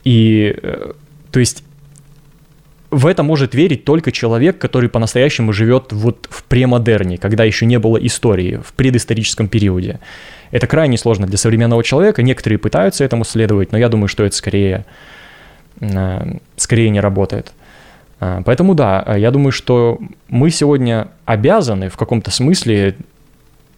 И 0.04 0.56
э, 0.62 0.94
то 1.32 1.40
есть 1.40 1.64
в 2.90 3.06
это 3.06 3.22
может 3.22 3.54
верить 3.54 3.86
только 3.86 4.12
человек, 4.12 4.58
который 4.58 4.90
по-настоящему 4.90 5.54
живет 5.54 5.94
вот 5.94 6.28
в 6.32 6.44
премодерне, 6.44 7.20
когда 7.20 7.44
еще 7.44 7.68
не 7.68 7.78
было 7.78 7.98
истории, 7.98 8.60
в 8.66 8.74
предысторическом 8.74 9.48
периоде. 9.48 10.00
Это 10.50 10.66
крайне 10.66 10.98
сложно 10.98 11.28
для 11.28 11.38
современного 11.38 11.84
человека. 11.84 12.24
Некоторые 12.24 12.58
пытаются 12.58 13.04
этому 13.04 13.26
следовать, 13.26 13.72
но 13.72 13.78
я 13.78 13.90
думаю, 13.90 14.08
что 14.08 14.24
это 14.24 14.36
скорее, 14.36 14.74
э, 14.78 15.19
скорее 16.56 16.90
не 16.90 17.00
работает. 17.00 17.54
Поэтому 18.20 18.76
да, 18.76 19.16
я 19.16 19.32
думаю, 19.32 19.52
что 19.52 19.98
мы 20.28 20.50
сегодня 20.50 21.08
обязаны 21.26 21.90
в 21.90 21.96
каком-то 21.96 22.32
смысле 22.32 22.96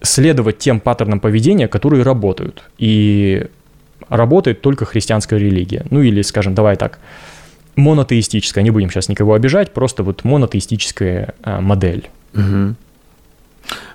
следовать 0.00 0.58
тем 0.58 0.80
паттернам 0.80 1.20
поведения, 1.20 1.68
которые 1.68 2.02
работают. 2.02 2.64
И 2.76 3.46
работает 4.08 4.60
только 4.60 4.84
христианская 4.84 5.38
религия. 5.38 5.86
Ну 5.90 6.02
или, 6.02 6.22
скажем, 6.22 6.54
давай 6.54 6.76
так, 6.76 6.98
монотеистическая, 7.76 8.64
не 8.64 8.70
будем 8.70 8.90
сейчас 8.90 9.08
никого 9.08 9.34
обижать, 9.34 9.72
просто 9.72 10.02
вот 10.02 10.24
монотеистическая 10.24 11.34
модель. 11.44 12.10
Угу. 12.34 12.74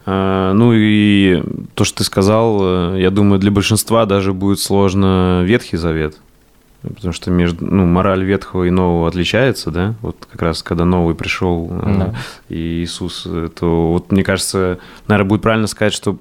А, 0.05 0.53
ну 0.53 0.71
и 0.73 1.43
то, 1.75 1.83
что 1.83 1.97
ты 1.97 2.03
сказал, 2.05 2.59
э, 2.95 3.01
я 3.01 3.11
думаю, 3.11 3.39
для 3.39 3.51
большинства 3.51 4.05
даже 4.05 4.33
будет 4.33 4.59
сложно 4.59 5.43
Ветхий 5.43 5.75
Завет. 5.77 6.15
Потому 6.81 7.11
что 7.11 7.31
между, 7.31 7.65
ну, 7.65 7.85
мораль 7.85 8.23
Ветхого 8.23 8.65
и 8.65 8.69
Нового 8.69 9.07
отличается, 9.07 9.71
да? 9.71 9.95
Вот 10.01 10.27
как 10.31 10.41
раз 10.41 10.63
когда 10.63 10.85
Новый 10.85 11.15
пришел 11.15 11.69
э, 11.71 11.95
да. 11.97 12.15
и 12.49 12.83
Иисус, 12.83 13.27
то 13.59 13.91
вот 13.91 14.11
мне 14.11 14.23
кажется, 14.23 14.79
наверное, 15.07 15.29
будет 15.29 15.41
правильно 15.41 15.67
сказать, 15.67 15.93
что 15.93 16.17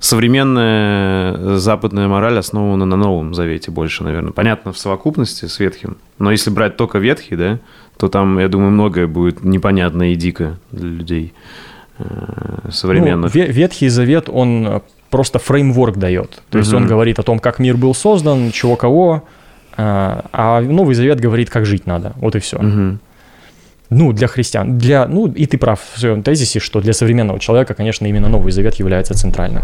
современная 0.00 1.56
западная 1.58 2.08
мораль 2.08 2.38
основана 2.38 2.84
на 2.84 2.96
Новом 2.96 3.34
Завете 3.34 3.70
больше, 3.70 4.04
наверное. 4.04 4.32
Понятно, 4.32 4.72
в 4.72 4.78
совокупности 4.78 5.46
с 5.46 5.58
Ветхим. 5.58 5.96
Но 6.18 6.30
если 6.30 6.50
брать 6.50 6.76
только 6.76 6.98
Ветхий, 6.98 7.36
да, 7.36 7.58
то 7.98 8.08
там, 8.08 8.38
я 8.38 8.48
думаю, 8.48 8.70
многое 8.70 9.06
будет 9.06 9.44
непонятно 9.44 10.12
и 10.12 10.14
дико 10.14 10.58
для 10.70 10.88
людей 10.88 11.34
э, 11.98 12.04
современных. 12.70 13.34
Ну, 13.34 13.44
Ветхий 13.44 13.88
Завет, 13.88 14.28
он 14.28 14.82
просто 15.10 15.38
фреймворк 15.38 15.96
дает. 15.96 16.42
То 16.50 16.58
есть 16.58 16.72
угу. 16.72 16.78
он 16.78 16.86
говорит 16.86 17.18
о 17.18 17.22
том, 17.22 17.38
как 17.38 17.58
мир 17.58 17.76
был 17.76 17.94
создан, 17.94 18.52
чего 18.52 18.76
кого, 18.76 19.24
а, 19.78 20.24
а 20.32 20.60
Новый 20.60 20.94
Завет 20.94 21.20
говорит, 21.20 21.50
как 21.50 21.64
жить 21.64 21.86
надо. 21.86 22.12
Вот 22.16 22.34
и 22.34 22.40
все. 22.40 22.58
Угу. 22.58 22.98
Ну, 23.90 24.12
для 24.12 24.26
христиан. 24.26 24.76
Для, 24.76 25.06
ну, 25.06 25.28
и 25.28 25.46
ты 25.46 25.56
прав 25.56 25.80
в 25.94 25.98
своем 25.98 26.22
тезисе, 26.22 26.58
что 26.58 26.80
для 26.80 26.92
современного 26.92 27.38
человека, 27.38 27.74
конечно, 27.74 28.06
именно 28.06 28.28
Новый 28.28 28.52
Завет 28.52 28.74
является 28.74 29.14
центральным. 29.14 29.62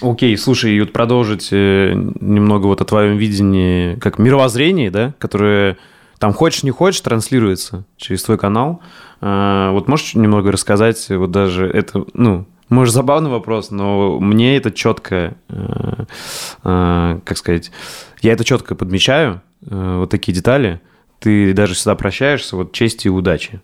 Окей, 0.00 0.36
слушай, 0.38 0.72
и 0.72 0.80
вот 0.80 0.92
продолжить 0.92 1.50
э, 1.52 1.92
немного 2.20 2.66
вот 2.66 2.80
о 2.80 2.84
твоем 2.86 3.18
видении, 3.18 3.96
как 3.96 4.18
мировоззрение, 4.18 4.90
да, 4.90 5.12
которое 5.18 5.76
там 6.18 6.32
хочешь 6.32 6.62
не 6.62 6.70
хочешь 6.70 7.02
транслируется 7.02 7.84
через 7.96 8.22
твой 8.22 8.38
канал. 8.38 8.80
А, 9.20 9.72
вот 9.72 9.88
можешь 9.88 10.14
немного 10.14 10.50
рассказать, 10.50 11.06
вот 11.10 11.30
даже 11.30 11.66
это, 11.66 12.04
ну, 12.14 12.46
может, 12.70 12.94
забавный 12.94 13.30
вопрос, 13.30 13.70
но 13.70 14.18
мне 14.20 14.56
это 14.56 14.70
четко, 14.70 15.34
э, 15.48 16.04
э, 16.64 17.20
как 17.24 17.36
сказать, 17.36 17.70
я 18.22 18.32
это 18.32 18.44
четко 18.44 18.74
подмечаю, 18.74 19.42
вот 19.62 20.10
такие 20.10 20.32
детали, 20.32 20.80
ты 21.18 21.52
даже 21.52 21.74
всегда 21.74 21.94
прощаешься, 21.94 22.56
вот 22.56 22.72
чести 22.72 23.08
и 23.08 23.10
удачи. 23.10 23.60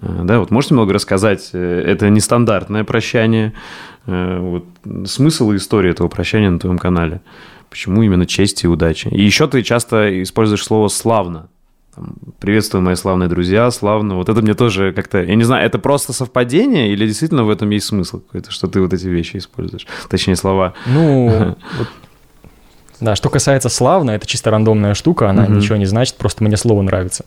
Э, 0.00 0.20
да, 0.24 0.38
вот 0.38 0.50
можете 0.50 0.74
немного 0.74 0.92
рассказать, 0.94 1.50
э, 1.52 1.82
это 1.86 2.08
нестандартное 2.08 2.84
прощание, 2.84 3.52
вот 4.06 4.64
смысл 5.04 5.50
и 5.50 5.56
история 5.56 5.90
этого 5.90 6.08
прощания 6.08 6.48
на 6.48 6.58
твоем 6.58 6.78
канале. 6.78 7.20
Почему 7.68 8.02
именно 8.02 8.24
честь 8.24 8.64
и 8.64 8.68
удача? 8.68 9.10
И 9.10 9.22
еще 9.22 9.46
ты 9.48 9.62
часто 9.62 10.22
используешь 10.22 10.64
слово 10.64 10.88
«славно». 10.88 11.48
там, 11.94 12.14
приветствую, 12.38 12.82
мои 12.82 12.94
славные 12.94 13.28
друзья, 13.28 13.70
славно. 13.70 14.16
Вот 14.16 14.28
это 14.28 14.40
мне 14.40 14.54
тоже 14.54 14.92
как-то, 14.92 15.22
я 15.22 15.34
не 15.34 15.44
знаю, 15.44 15.66
это 15.66 15.78
просто 15.78 16.12
совпадение 16.12 16.92
или 16.92 17.06
действительно 17.06 17.44
в 17.44 17.50
этом 17.50 17.68
есть 17.70 17.86
смысл 17.86 18.20
какой-то, 18.20 18.50
что 18.50 18.68
ты 18.68 18.80
вот 18.80 18.92
эти 18.92 19.06
вещи 19.06 19.36
используешь, 19.36 19.86
точнее 20.08 20.36
слова. 20.36 20.74
Ну, 20.86 21.28
вот, 21.78 21.88
да, 23.00 23.16
что 23.16 23.30
касается 23.30 23.68
славно, 23.68 24.12
это 24.12 24.26
чисто 24.26 24.50
рандомная 24.50 24.94
штука, 24.94 25.30
она 25.30 25.44
угу. 25.44 25.52
ничего 25.52 25.76
не 25.76 25.86
значит, 25.86 26.16
просто 26.16 26.42
мне 26.44 26.56
слово 26.56 26.82
нравится. 26.82 27.24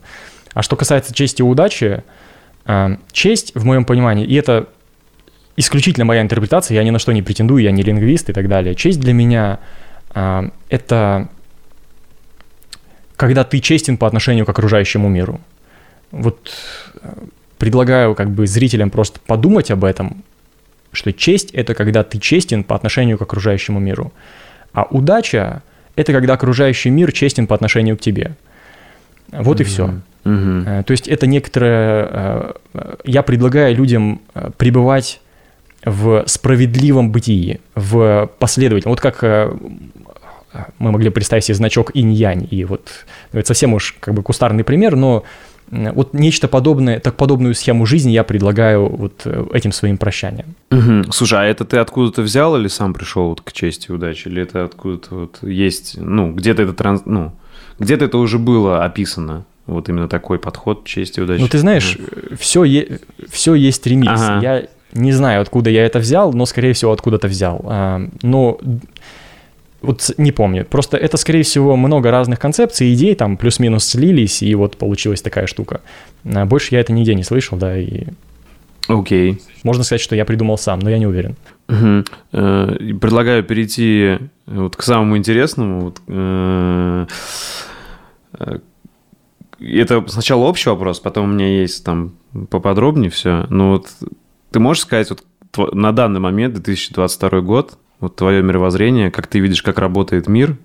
А 0.54 0.62
что 0.62 0.76
касается 0.76 1.14
чести 1.14 1.40
и 1.40 1.44
удачи, 1.44 2.04
э, 2.66 2.96
честь, 3.12 3.52
в 3.54 3.64
моем 3.64 3.84
понимании, 3.84 4.26
и 4.26 4.34
это 4.34 4.68
исключительно 5.56 6.04
моя 6.04 6.22
интерпретация, 6.22 6.74
я 6.74 6.84
ни 6.84 6.90
на 6.90 6.98
что 6.98 7.12
не 7.12 7.22
претендую, 7.22 7.62
я 7.62 7.70
не 7.70 7.82
лингвист 7.82 8.30
и 8.30 8.32
так 8.32 8.48
далее. 8.48 8.74
Честь 8.74 9.00
для 9.00 9.12
меня 9.12 9.60
э, 10.14 10.48
это 10.68 11.28
когда 13.16 13.44
ты 13.44 13.60
честен 13.60 13.96
по 13.96 14.06
отношению 14.06 14.44
к 14.46 14.48
окружающему 14.48 15.08
миру. 15.08 15.40
Вот 16.10 16.50
э, 17.00 17.12
предлагаю 17.58 18.14
как 18.14 18.30
бы 18.30 18.46
зрителям 18.46 18.90
просто 18.90 19.20
подумать 19.20 19.70
об 19.70 19.84
этом, 19.84 20.24
что 20.92 21.12
честь— 21.12 21.50
это 21.52 21.74
когда 21.74 22.02
ты 22.02 22.18
честен 22.18 22.64
по 22.64 22.74
отношению 22.74 23.18
к 23.18 23.22
окружающему 23.22 23.78
миру. 23.80 24.12
А 24.72 24.84
удача— 24.84 25.62
это 25.96 26.12
когда 26.12 26.34
окружающий 26.34 26.90
мир 26.90 27.12
честен 27.12 27.46
по 27.46 27.54
отношению 27.54 27.96
к 27.96 28.00
тебе. 28.00 28.36
Вот 29.30 29.58
mm-hmm. 29.58 29.62
и 29.62 29.64
все. 29.64 29.94
Mm-hmm. 30.24 30.82
То 30.84 30.90
есть 30.90 31.08
это 31.08 31.26
некоторое... 31.26 32.54
Э, 32.74 32.94
я 33.04 33.22
предлагаю 33.22 33.74
людям 33.74 34.20
пребывать 34.56 35.20
в 35.84 36.24
справедливом 36.26 37.10
бытии, 37.10 37.60
в 37.74 38.30
последовательном. 38.38 38.92
Вот 38.92 39.00
как 39.00 39.22
мы 40.78 40.92
могли 40.92 41.10
представить 41.10 41.44
себе 41.44 41.54
значок 41.54 41.90
инь-янь, 41.94 42.46
и 42.50 42.64
вот 42.64 42.88
ну, 43.32 43.40
это 43.40 43.48
совсем 43.48 43.74
уж 43.74 43.96
как 44.00 44.14
бы 44.14 44.22
кустарный 44.22 44.64
пример, 44.64 44.96
но 44.96 45.24
вот 45.72 46.12
нечто 46.12 46.48
подобное, 46.48 47.00
так 47.00 47.16
подобную 47.16 47.54
схему 47.54 47.86
жизни 47.86 48.10
я 48.10 48.24
предлагаю 48.24 48.94
вот 48.94 49.22
э, 49.24 49.46
этим 49.54 49.72
своим 49.72 49.96
прощанием. 49.96 50.54
Угу. 50.70 51.12
Слушай, 51.12 51.40
а 51.40 51.44
это 51.44 51.64
ты 51.64 51.78
откуда-то 51.78 52.20
взял 52.20 52.56
или 52.56 52.68
сам 52.68 52.92
пришел 52.92 53.30
вот 53.30 53.40
к 53.40 53.52
чести 53.52 53.88
и 53.88 53.92
удаче, 53.92 54.28
или 54.28 54.42
это 54.42 54.64
откуда-то 54.64 55.14
вот 55.14 55.38
есть, 55.42 55.96
ну 55.98 56.32
где-то 56.32 56.62
это 56.62 56.74
транс, 56.74 57.02
ну 57.06 57.32
где-то 57.78 58.04
это 58.04 58.18
уже 58.18 58.38
было 58.38 58.84
описано? 58.84 59.46
Вот 59.66 59.88
именно 59.88 60.08
такой 60.08 60.38
подход 60.38 60.84
чести 60.84 61.20
и 61.20 61.22
удачи. 61.22 61.40
Ну, 61.40 61.48
ты 61.48 61.58
знаешь, 61.58 61.96
угу. 61.96 62.36
все, 62.38 62.64
е- 62.64 63.00
все 63.30 63.54
есть 63.54 63.86
ремикс. 63.86 64.20
Ага. 64.20 64.40
Я 64.42 64.66
не 64.92 65.12
знаю, 65.12 65.40
откуда 65.40 65.70
я 65.70 65.86
это 65.86 66.00
взял, 66.00 66.34
но, 66.34 66.44
скорее 66.44 66.74
всего, 66.74 66.92
откуда-то 66.92 67.28
взял. 67.28 67.64
Но 68.22 68.58
вот 69.82 70.10
не 70.16 70.32
помню. 70.32 70.64
Просто 70.64 70.96
это, 70.96 71.16
скорее 71.16 71.42
всего, 71.42 71.76
много 71.76 72.10
разных 72.10 72.38
концепций, 72.38 72.92
идей 72.92 73.14
там 73.14 73.36
плюс-минус 73.36 73.84
слились, 73.84 74.42
и 74.42 74.54
вот 74.54 74.76
получилась 74.76 75.22
такая 75.22 75.46
штука. 75.46 75.80
А 76.24 76.46
больше 76.46 76.74
я 76.74 76.80
это 76.80 76.92
нигде 76.92 77.14
не 77.14 77.24
слышал, 77.24 77.58
да, 77.58 77.76
и... 77.76 78.04
Окей. 78.88 79.32
Okay. 79.32 79.40
Можно 79.62 79.84
сказать, 79.84 80.00
что 80.00 80.16
я 80.16 80.24
придумал 80.24 80.58
сам, 80.58 80.80
но 80.80 80.90
я 80.90 80.98
не 80.98 81.06
уверен. 81.06 81.36
Угу. 81.68 82.98
Предлагаю 82.98 83.44
перейти 83.44 84.18
вот 84.46 84.76
к 84.76 84.82
самому 84.82 85.16
интересному. 85.16 85.80
Вот, 85.80 86.00
э, 86.08 87.06
это 89.60 90.04
сначала 90.08 90.44
общий 90.44 90.70
вопрос, 90.70 91.00
потом 91.00 91.30
у 91.30 91.32
меня 91.32 91.60
есть 91.60 91.84
там 91.84 92.14
поподробнее 92.50 93.10
все. 93.10 93.46
Но 93.48 93.72
вот 93.72 93.88
ты 94.50 94.58
можешь 94.58 94.82
сказать, 94.82 95.10
вот 95.10 95.74
на 95.74 95.92
данный 95.92 96.20
момент, 96.20 96.54
2022 96.54 97.40
год, 97.40 97.78
вот 98.02 98.16
твое 98.16 98.42
мировоззрение, 98.42 99.12
как 99.12 99.28
ты 99.28 99.38
видишь, 99.38 99.62
как 99.62 99.78
работает 99.78 100.26
мир, 100.26 100.56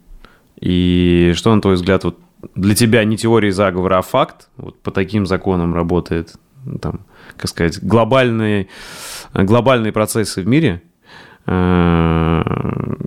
и 0.60 1.34
что, 1.36 1.54
на 1.54 1.62
твой 1.62 1.76
взгляд, 1.76 2.04
вот 2.04 2.18
для 2.56 2.74
тебя 2.74 3.04
не 3.04 3.16
теория 3.16 3.52
заговора, 3.52 4.00
а 4.00 4.02
факт, 4.02 4.50
вот 4.58 4.82
по 4.82 4.90
таким 4.90 5.28
законам 5.28 5.76
работает, 5.76 6.34
там, 6.82 7.02
как 7.38 7.48
сказать, 7.48 7.80
глобальные, 7.82 8.70
глобальные 9.36 9.92
процессы 9.92 10.42
в 10.42 10.48
мире, 10.48 10.82
э, 11.46 12.44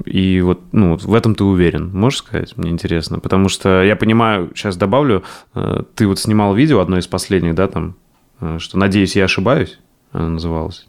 и 0.06 0.40
вот, 0.42 0.60
ну, 0.70 0.96
в 0.96 1.14
этом 1.14 1.34
ты 1.34 1.42
уверен, 1.42 1.90
можешь 1.92 2.20
сказать? 2.20 2.56
Мне 2.56 2.70
интересно, 2.70 3.18
потому 3.18 3.48
что 3.48 3.82
я 3.82 3.96
понимаю, 3.96 4.52
сейчас 4.54 4.76
добавлю, 4.76 5.24
э, 5.56 5.82
ты 5.96 6.06
вот 6.06 6.20
снимал 6.20 6.54
видео, 6.54 6.78
одно 6.78 6.98
из 6.98 7.08
последних, 7.08 7.56
да, 7.56 7.66
там, 7.66 7.96
э, 8.40 8.58
что 8.60 8.78
«Надеюсь, 8.78 9.16
я 9.16 9.24
ошибаюсь», 9.24 9.80
называлось 10.12 10.86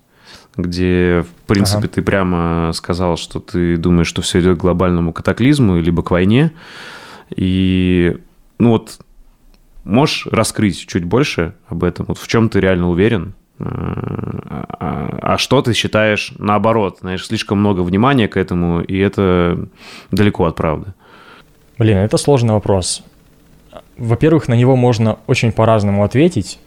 где, 0.57 1.23
в 1.23 1.47
принципе, 1.47 1.85
ага. 1.85 1.87
ты 1.87 2.01
прямо 2.01 2.71
сказал, 2.73 3.17
что 3.17 3.39
ты 3.39 3.77
думаешь, 3.77 4.07
что 4.07 4.21
все 4.21 4.39
идет 4.41 4.57
к 4.57 4.61
глобальному 4.61 5.13
катаклизму, 5.13 5.77
либо 5.77 6.03
к 6.03 6.11
войне. 6.11 6.51
И, 7.35 8.17
ну 8.59 8.71
вот, 8.71 8.99
можешь 9.83 10.27
раскрыть 10.27 10.85
чуть 10.87 11.05
больше 11.05 11.53
об 11.67 11.83
этом? 11.83 12.05
Вот 12.07 12.17
в 12.17 12.27
чем 12.27 12.49
ты 12.49 12.59
реально 12.59 12.89
уверен? 12.89 13.33
А, 13.59 14.65
а, 14.79 15.17
а 15.33 15.37
что 15.37 15.61
ты 15.61 15.73
считаешь 15.73 16.33
наоборот? 16.37 16.97
Знаешь, 17.01 17.25
слишком 17.25 17.59
много 17.59 17.81
внимания 17.81 18.27
к 18.27 18.37
этому, 18.37 18.81
и 18.81 18.97
это 18.97 19.67
далеко 20.11 20.45
от 20.45 20.55
правды. 20.55 20.93
Блин, 21.77 21.97
это 21.97 22.17
сложный 22.17 22.53
вопрос. 22.53 23.03
Во-первых, 23.97 24.47
на 24.47 24.55
него 24.55 24.75
можно 24.75 25.19
очень 25.27 25.51
по-разному 25.51 26.03
ответить. 26.03 26.59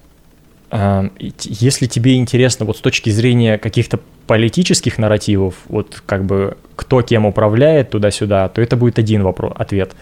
Эм, 0.75 1.13
если 1.21 1.87
тебе 1.87 2.17
интересно 2.17 2.67
вот 2.67 2.77
с 2.77 2.81
точки 2.81 3.09
зрения 3.11 3.59
каких-то 3.59 4.01
политических 4.27 4.99
нарративов, 4.99 5.55
вот 5.69 6.03
как 6.05 6.25
бы 6.25 6.57
кто 6.75 7.01
кем 7.03 7.27
управляет 7.27 7.91
туда-сюда, 7.91 8.49
то 8.49 8.61
это 8.61 8.77
будет 8.77 8.99
один 8.99 9.23
вопрос, 9.23 9.53
ответ. 9.55 9.93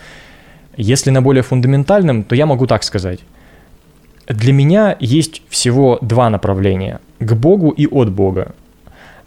Если 0.79 1.11
на 1.11 1.21
более 1.21 1.43
фундаментальном, 1.43 2.25
то 2.25 2.35
я 2.35 2.47
могу 2.47 2.67
так 2.67 2.85
сказать. 2.85 3.21
Для 4.27 4.55
меня 4.55 4.97
есть 4.99 5.43
всего 5.51 5.99
два 6.01 6.31
направления– 6.31 7.01
к 7.19 7.35
Богу 7.35 7.69
и 7.69 7.87
от 7.87 8.11
Бога. 8.11 8.55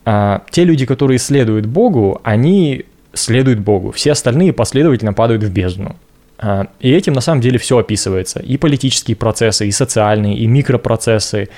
А, 0.04 0.42
те 0.50 0.64
люди, 0.64 0.88
которые 0.88 1.20
следуют 1.20 1.68
Богу, 1.68 2.22
они 2.24 2.86
следуют 3.14 3.60
Богу. 3.60 3.92
Все 3.92 4.14
остальные 4.14 4.52
последовательно 4.52 5.14
падают 5.14 5.44
в 5.44 5.52
бездну. 5.52 5.96
А, 6.38 6.68
и 6.80 6.92
этим 6.92 7.14
на 7.14 7.22
самом 7.22 7.42
деле 7.42 7.58
все 7.58 7.78
описывается. 7.78 8.40
И 8.40 8.58
политические 8.58 9.16
процессы, 9.16 9.68
и 9.68 9.72
социальные, 9.72 10.38
и 10.38 10.48
микропроцессы, 10.48 11.50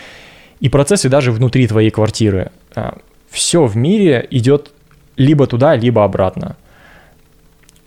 и 0.60 0.70
процессы 0.70 1.10
даже 1.10 1.32
внутри 1.32 1.68
твоей 1.68 1.90
квартиры. 1.90 2.52
А, 2.76 2.98
все 3.30 3.66
в 3.66 3.76
мире 3.76 4.26
идет 4.30 4.72
либо 5.16 5.48
туда, 5.48 5.76
либо 5.76 6.04
обратно. 6.04 6.56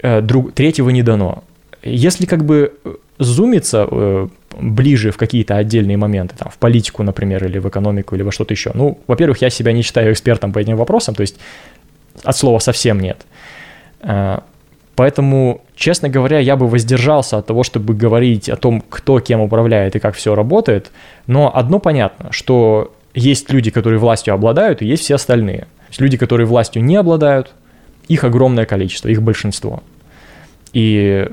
Э, 0.03 0.21
друг, 0.21 0.53
третьего 0.53 0.91
не 0.91 1.03
дано. 1.03 1.45
Если 1.83 2.27
как 2.27 2.45
бы 2.45 2.73
э, 2.85 2.95
зумиться 3.19 3.87
э, 3.91 4.29
ближе 4.61 5.11
в 5.11 5.17
какие-то 5.17 5.57
отдельные 5.57 5.97
моменты, 5.97 6.35
там, 6.37 6.51
в 6.51 6.59
политику, 6.59 7.03
например, 7.03 7.45
или 7.45 7.59
в 7.59 7.69
экономику, 7.69 8.15
или 8.15 8.23
во 8.23 8.33
что-то 8.33 8.55
еще. 8.55 8.73
Ну, 8.75 8.99
во-первых, 9.07 9.43
я 9.43 9.51
себя 9.51 9.73
не 9.73 9.83
считаю 9.83 10.13
экспертом 10.13 10.53
по 10.53 10.59
этим 10.59 10.77
вопросам, 10.77 11.15
то 11.15 11.23
есть 11.23 11.39
от 12.25 12.37
слова 12.37 12.59
совсем 12.59 13.01
нет. 13.01 13.25
Поэтому, 15.01 15.63
честно 15.77 16.11
говоря, 16.11 16.41
я 16.41 16.57
бы 16.57 16.69
воздержался 16.69 17.39
от 17.39 17.47
того, 17.47 17.63
чтобы 17.63 17.95
говорить 17.95 18.51
о 18.51 18.57
том, 18.57 18.83
кто 18.87 19.19
кем 19.19 19.41
управляет 19.41 19.97
и 19.97 19.99
как 19.99 20.15
все 20.15 20.35
работает. 20.35 20.91
Но 21.27 21.51
одно 21.57 21.79
понятно, 21.79 22.31
что 22.33 22.93
есть 23.15 23.51
люди, 23.51 23.71
которые 23.71 23.99
властью 23.99 24.35
обладают, 24.35 24.83
и 24.83 24.85
есть 24.85 25.05
все 25.05 25.15
остальные. 25.15 25.69
Есть 25.89 26.03
люди, 26.03 26.19
которые 26.19 26.47
властью 26.47 26.85
не 26.85 26.97
обладают, 26.97 27.55
их 28.09 28.25
огромное 28.25 28.67
количество, 28.67 29.09
их 29.09 29.23
большинство. 29.23 29.83
И 30.75 31.27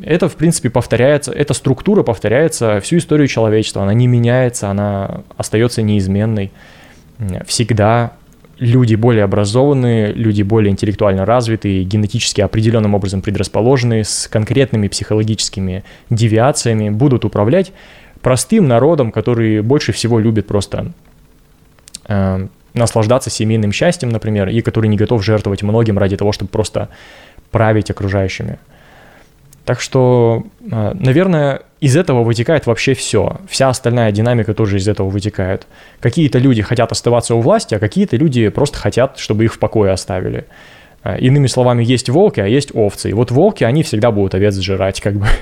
это, 0.00 0.30
в 0.30 0.36
принципе, 0.36 0.70
повторяется, 0.70 1.30
эта 1.30 1.52
структура 1.52 2.02
повторяется 2.02 2.80
всю 2.80 2.96
историю 2.96 3.28
человечества, 3.28 3.82
она 3.82 3.92
не 3.92 4.06
меняется, 4.06 4.70
она 4.70 5.24
остается 5.36 5.82
неизменной. 5.82 6.52
Всегда 7.44 8.12
люди 8.58 8.94
более 8.94 9.24
образованные, 9.24 10.12
люди 10.12 10.42
более 10.42 10.70
интеллектуально 10.70 11.24
развитые, 11.24 11.84
генетически 11.84 12.40
определенным 12.40 12.94
образом 12.94 13.22
предрасположенные, 13.22 14.04
с 14.04 14.28
конкретными 14.28 14.88
психологическими 14.88 15.84
девиациями 16.10 16.90
будут 16.90 17.24
управлять 17.24 17.72
простым 18.20 18.66
народом, 18.66 19.12
который 19.12 19.62
больше 19.62 19.92
всего 19.92 20.18
любит 20.18 20.46
просто 20.46 20.92
э, 22.06 22.46
наслаждаться 22.74 23.30
семейным 23.30 23.72
счастьем, 23.72 24.08
например, 24.10 24.48
и 24.48 24.60
который 24.60 24.88
не 24.88 24.96
готов 24.96 25.24
жертвовать 25.24 25.62
многим 25.62 25.98
ради 25.98 26.16
того, 26.16 26.32
чтобы 26.32 26.50
просто 26.50 26.88
править 27.50 27.90
окружающими. 27.90 28.58
Так 29.68 29.82
что, 29.82 30.44
э, 30.72 30.92
наверное, 30.94 31.60
из 31.78 31.94
этого 31.94 32.24
вытекает 32.24 32.64
вообще 32.64 32.94
все. 32.94 33.36
Вся 33.50 33.68
остальная 33.68 34.10
динамика 34.12 34.54
тоже 34.54 34.78
из 34.78 34.88
этого 34.88 35.10
вытекает. 35.10 35.66
Какие-то 36.00 36.38
люди 36.38 36.62
хотят 36.62 36.90
оставаться 36.90 37.34
у 37.34 37.42
власти, 37.42 37.74
а 37.74 37.78
какие-то 37.78 38.16
люди 38.16 38.48
просто 38.48 38.78
хотят, 38.78 39.18
чтобы 39.18 39.44
их 39.44 39.52
в 39.52 39.58
покое 39.58 39.92
оставили. 39.92 40.46
Э, 41.04 41.18
иными 41.18 41.48
словами, 41.48 41.84
есть 41.84 42.08
волки, 42.08 42.40
а 42.40 42.46
есть 42.46 42.70
овцы. 42.74 43.10
И 43.10 43.12
вот 43.12 43.30
волки, 43.30 43.62
они 43.62 43.82
всегда 43.82 44.10
будут 44.10 44.34
овец 44.34 44.54
сжирать, 44.54 45.02
как 45.02 45.16
бы. 45.16 45.26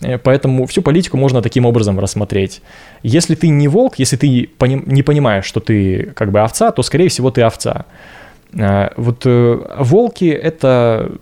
Э, 0.00 0.18
поэтому 0.18 0.66
всю 0.66 0.82
политику 0.82 1.16
можно 1.16 1.40
таким 1.40 1.64
образом 1.64 2.00
рассмотреть. 2.00 2.60
Если 3.04 3.36
ты 3.36 3.46
не 3.50 3.68
волк, 3.68 4.00
если 4.00 4.16
ты 4.16 4.50
не 4.60 5.02
понимаешь, 5.04 5.44
что 5.44 5.60
ты 5.60 6.10
как 6.16 6.32
бы 6.32 6.40
овца, 6.40 6.72
то, 6.72 6.82
скорее 6.82 7.08
всего, 7.08 7.30
ты 7.30 7.42
овца. 7.42 7.84
Вот 8.96 9.24
волки— 9.24 10.24
это 10.42 11.12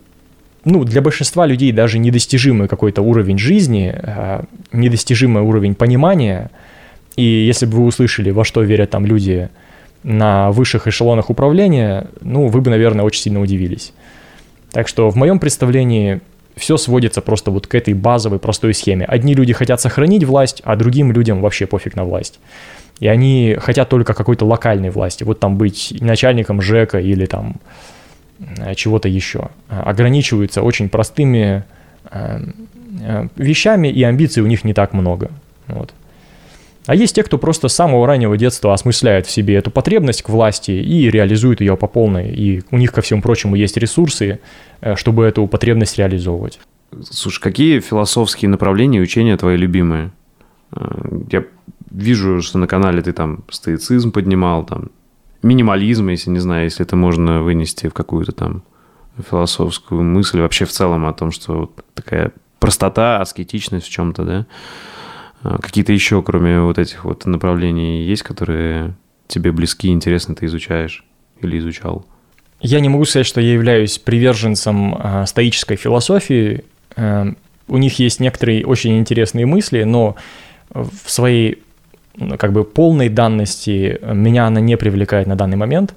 ну, 0.64 0.84
для 0.84 1.02
большинства 1.02 1.46
людей 1.46 1.72
даже 1.72 1.98
недостижимый 1.98 2.68
какой-то 2.68 3.02
уровень 3.02 3.38
жизни, 3.38 3.92
э, 3.94 4.42
недостижимый 4.72 5.42
уровень 5.42 5.74
понимания. 5.74 6.50
И 7.16 7.24
если 7.24 7.66
бы 7.66 7.78
вы 7.78 7.84
услышали, 7.84 8.30
во 8.30 8.44
что 8.44 8.62
верят 8.62 8.90
там 8.90 9.04
люди 9.04 9.48
на 10.02 10.50
высших 10.50 10.86
эшелонах 10.86 11.30
управления, 11.30 12.06
ну, 12.20 12.46
вы 12.46 12.60
бы, 12.60 12.70
наверное, 12.70 13.04
очень 13.04 13.22
сильно 13.22 13.40
удивились. 13.40 13.92
Так 14.70 14.88
что 14.88 15.10
в 15.10 15.16
моем 15.16 15.38
представлении 15.38 16.20
все 16.56 16.76
сводится 16.76 17.20
просто 17.20 17.50
вот 17.50 17.66
к 17.66 17.74
этой 17.74 17.94
базовой 17.94 18.38
простой 18.38 18.74
схеме. 18.74 19.04
Одни 19.04 19.34
люди 19.34 19.52
хотят 19.52 19.80
сохранить 19.80 20.24
власть, 20.24 20.62
а 20.64 20.76
другим 20.76 21.12
людям 21.12 21.40
вообще 21.40 21.66
пофиг 21.66 21.96
на 21.96 22.04
власть. 22.04 22.40
И 23.00 23.08
они 23.08 23.56
хотят 23.58 23.88
только 23.88 24.14
какой-то 24.14 24.44
локальной 24.44 24.90
власти. 24.90 25.24
Вот 25.24 25.40
там 25.40 25.56
быть 25.56 25.94
начальником 26.00 26.62
ЖЭКа 26.62 27.00
или 27.00 27.26
там 27.26 27.56
чего-то 28.74 29.08
еще. 29.08 29.50
Ограничиваются 29.68 30.62
очень 30.62 30.88
простыми 30.88 31.64
э, 32.10 32.40
э, 33.00 33.28
вещами, 33.36 33.88
и 33.88 34.02
амбиций 34.02 34.42
у 34.42 34.46
них 34.46 34.64
не 34.64 34.74
так 34.74 34.92
много. 34.92 35.30
Вот. 35.66 35.92
А 36.86 36.94
есть 36.94 37.14
те, 37.14 37.22
кто 37.22 37.38
просто 37.38 37.68
с 37.68 37.74
самого 37.74 38.06
раннего 38.06 38.36
детства 38.36 38.74
осмысляет 38.74 39.26
в 39.26 39.30
себе 39.30 39.54
эту 39.54 39.70
потребность 39.70 40.22
к 40.22 40.28
власти 40.28 40.72
и 40.72 41.08
реализует 41.10 41.60
ее 41.60 41.76
по 41.76 41.86
полной. 41.86 42.30
И 42.30 42.62
у 42.70 42.76
них, 42.76 42.92
ко 42.92 43.02
всему 43.02 43.22
прочему, 43.22 43.54
есть 43.54 43.76
ресурсы, 43.76 44.40
э, 44.80 44.96
чтобы 44.96 45.24
эту 45.24 45.46
потребность 45.46 45.98
реализовывать. 45.98 46.58
Слушай, 47.10 47.40
какие 47.40 47.80
философские 47.80 48.48
направления 48.48 48.98
и 48.98 49.02
учения 49.02 49.36
твои 49.36 49.56
любимые? 49.56 50.10
Э, 50.74 51.20
я 51.30 51.44
вижу, 51.90 52.42
что 52.42 52.58
на 52.58 52.66
канале 52.66 53.00
ты 53.00 53.12
там 53.12 53.44
стоицизм 53.48 54.10
поднимал, 54.10 54.64
там 54.64 54.90
минимализм, 55.42 56.08
если 56.08 56.30
не 56.30 56.38
знаю, 56.38 56.64
если 56.64 56.84
это 56.84 56.96
можно 56.96 57.42
вынести 57.42 57.88
в 57.88 57.94
какую-то 57.94 58.32
там 58.32 58.62
философскую 59.30 60.02
мысль 60.02 60.40
вообще 60.40 60.64
в 60.64 60.70
целом 60.70 61.06
о 61.06 61.12
том, 61.12 61.32
что 61.32 61.52
вот 61.60 61.84
такая 61.94 62.32
простота, 62.58 63.20
аскетичность 63.20 63.86
в 63.86 63.90
чем-то, 63.90 64.24
да? 64.24 64.46
А, 65.42 65.58
какие-то 65.58 65.92
еще, 65.92 66.22
кроме 66.22 66.60
вот 66.60 66.78
этих 66.78 67.04
вот 67.04 67.26
направлений, 67.26 68.04
есть, 68.04 68.22
которые 68.22 68.94
тебе 69.26 69.52
близки, 69.52 69.88
интересны, 69.88 70.34
ты 70.34 70.46
изучаешь 70.46 71.04
или 71.40 71.58
изучал? 71.58 72.06
Я 72.60 72.80
не 72.80 72.88
могу 72.88 73.04
сказать, 73.04 73.26
что 73.26 73.40
я 73.40 73.52
являюсь 73.52 73.98
приверженцем 73.98 74.94
э, 74.94 75.26
стоической 75.26 75.76
философии. 75.76 76.64
Э, 76.94 77.32
у 77.66 77.76
них 77.76 77.98
есть 77.98 78.20
некоторые 78.20 78.64
очень 78.64 78.98
интересные 78.98 79.46
мысли, 79.46 79.82
но 79.82 80.14
в 80.70 81.10
своей 81.10 81.62
как 82.38 82.52
бы 82.52 82.64
полной 82.64 83.08
данности 83.08 83.98
меня 84.02 84.46
она 84.46 84.60
не 84.60 84.76
привлекает 84.76 85.26
на 85.26 85.36
данный 85.36 85.56
момент. 85.56 85.94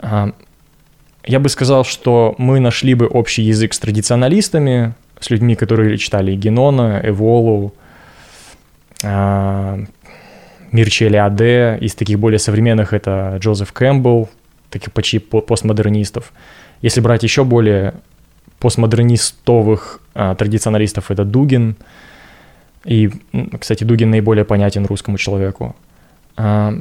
Э, 0.00 0.32
я 1.26 1.40
бы 1.40 1.48
сказал, 1.48 1.84
что 1.84 2.34
мы 2.38 2.60
нашли 2.60 2.94
бы 2.94 3.06
общий 3.06 3.42
язык 3.42 3.74
с 3.74 3.78
традиционалистами, 3.80 4.94
с 5.18 5.30
людьми, 5.30 5.56
которые 5.56 5.98
читали 5.98 6.36
Генона, 6.36 7.00
Эволу, 7.02 7.74
а, 9.02 9.78
Мирчи 10.70 11.04
Элиаде, 11.06 11.78
из 11.80 11.94
таких 11.94 12.18
более 12.18 12.38
современных 12.38 12.92
это 12.92 13.36
Джозеф 13.40 13.72
Кэмпбелл, 13.72 14.28
таких 14.70 14.92
почти 14.92 15.18
постмодернистов. 15.18 16.32
Если 16.80 17.00
брать 17.00 17.22
еще 17.22 17.44
более 17.44 17.94
постмодернистовых 18.60 20.00
а, 20.14 20.34
традиционалистов, 20.34 21.10
это 21.10 21.24
Дугин. 21.24 21.76
И, 22.86 23.10
кстати, 23.58 23.84
Дугин 23.84 24.10
наиболее 24.10 24.44
понятен 24.44 24.86
русскому 24.86 25.18
человеку. 25.18 25.74
А, 26.36 26.72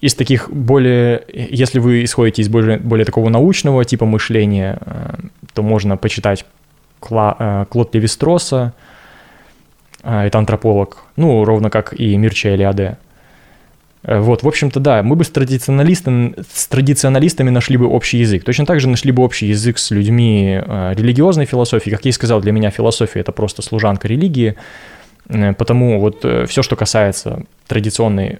из 0.00 0.14
таких 0.14 0.50
более, 0.50 1.22
если 1.28 1.78
вы 1.78 2.04
исходите 2.04 2.42
из 2.42 2.48
более, 2.48 2.78
более 2.78 3.04
такого 3.04 3.28
научного 3.28 3.84
типа 3.84 4.06
мышления, 4.06 4.78
а, 4.80 5.18
то 5.52 5.62
можно 5.62 5.96
почитать 5.96 6.46
Кла, 7.00 7.36
а, 7.38 7.64
Клод 7.66 7.94
Левистроса, 7.94 8.72
это 10.02 10.38
антрополог, 10.38 11.04
ну, 11.16 11.44
ровно 11.44 11.68
как 11.68 11.92
и 11.92 12.16
Мирча 12.16 12.54
Элиаде. 12.54 12.96
Э, 14.02 14.18
вот, 14.18 14.42
в 14.42 14.48
общем-то, 14.48 14.80
да, 14.80 15.02
мы 15.02 15.14
бы 15.14 15.24
с, 15.24 15.28
традиционалистами, 15.28 16.36
с 16.50 16.66
традиционалистами 16.68 17.50
нашли 17.50 17.76
бы 17.76 17.86
общий 17.86 18.16
язык. 18.16 18.42
Точно 18.42 18.64
так 18.64 18.80
же 18.80 18.88
нашли 18.88 19.12
бы 19.12 19.22
общий 19.22 19.48
язык 19.48 19.76
с 19.76 19.90
людьми 19.90 20.58
религиозной 20.66 21.44
философии. 21.44 21.90
Как 21.90 22.02
я 22.06 22.08
и 22.08 22.12
сказал, 22.12 22.40
для 22.40 22.52
меня 22.52 22.70
философия– 22.70 23.20
это 23.20 23.32
просто 23.32 23.60
служанка 23.60 24.08
религии. 24.08 24.56
Э, 25.30 25.54
потому 25.54 26.00
вот 26.00 26.24
все, 26.48 26.62
что 26.62 26.76
касается 26.76 27.44
традиционной 27.66 28.38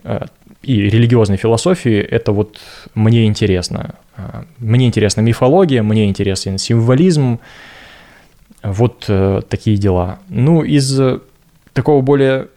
и 0.63 0.83
религиозной 0.83 1.39
философии, 1.39 1.99
это 1.99 2.33
вот 2.33 2.59
мне 2.95 3.25
интересно. 3.25 3.95
Мне 4.59 4.87
интересна 4.87 5.23
мифология, 5.23 5.83
мне 5.83 6.07
интересен 6.07 6.59
символизм, 6.59 7.41
вот 8.63 9.09
такие 9.49 9.79
дела. 9.79 10.19
Ну, 10.29 10.63
из 10.63 11.01
такого 11.73 12.03
более 12.03 12.49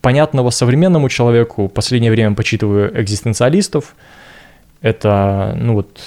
понятного 0.00 0.50
современному 0.50 1.08
человеку 1.08 1.68
последнее 1.68 2.10
время 2.10 2.34
почитываю 2.34 3.00
экзистенциалистов. 3.00 3.94
Это, 4.82 5.56
ну 5.56 5.74
вот, 5.74 6.00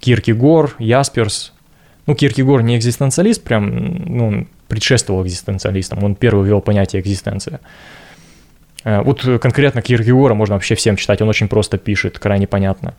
Киркегор, 0.00 0.74
Ясперс. 0.80 1.52
Ну, 2.06 2.14
Киркегор 2.14 2.62
не 2.62 2.76
экзистенциалист, 2.76 3.42
прям, 3.42 3.94
ну, 4.04 4.46
предшествовал 4.68 5.24
экзистенциалистам, 5.24 6.02
он 6.04 6.14
первый 6.14 6.46
ввел 6.46 6.60
понятие 6.60 7.02
экзистенция. 7.02 7.60
Э, 8.84 9.02
вот 9.02 9.22
конкретно 9.40 9.82
Киркегора 9.82 10.34
можно 10.34 10.54
вообще 10.54 10.74
всем 10.74 10.96
читать, 10.96 11.22
он 11.22 11.28
очень 11.28 11.48
просто 11.48 11.78
пишет, 11.78 12.18
крайне 12.18 12.46
понятно. 12.46 12.94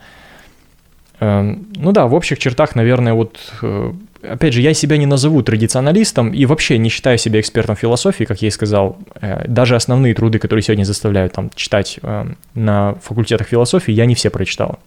Эм, 1.20 1.68
ну 1.76 1.92
да, 1.92 2.08
в 2.08 2.14
общих 2.14 2.40
чертах, 2.40 2.76
наверное, 2.76 3.14
вот 3.14 3.38
э, 3.62 3.94
опять 4.22 4.54
же, 4.54 4.62
я 4.62 4.74
себя 4.74 4.98
не 4.98 5.06
назову 5.06 5.42
традиционалистом 5.42 6.34
и 6.34 6.46
вообще 6.46 6.78
не 6.78 6.90
считаю 6.90 7.18
себя 7.18 7.40
экспертом 7.40 7.76
философии, 7.76 8.26
как 8.26 8.42
я 8.42 8.50
и 8.50 8.52
сказал. 8.52 8.98
Э, 9.22 9.48
даже 9.48 9.76
основные 9.76 10.14
труды, 10.14 10.40
которые 10.40 10.64
сегодня 10.64 10.84
заставляют 10.84 11.34
там 11.34 11.52
читать 11.56 12.00
э, 12.02 12.26
на 12.54 12.96
факультетах 12.96 13.48
философии, 13.48 13.94
я 13.94 14.06
не 14.06 14.16
все 14.16 14.30
прочитал. 14.30 14.80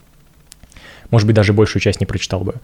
Может 1.10 1.26
быть, 1.26 1.36
даже 1.36 1.52
большую 1.52 1.80
часть 1.80 2.00
не 2.00 2.06
прочитал 2.06 2.40
бы. 2.40 2.54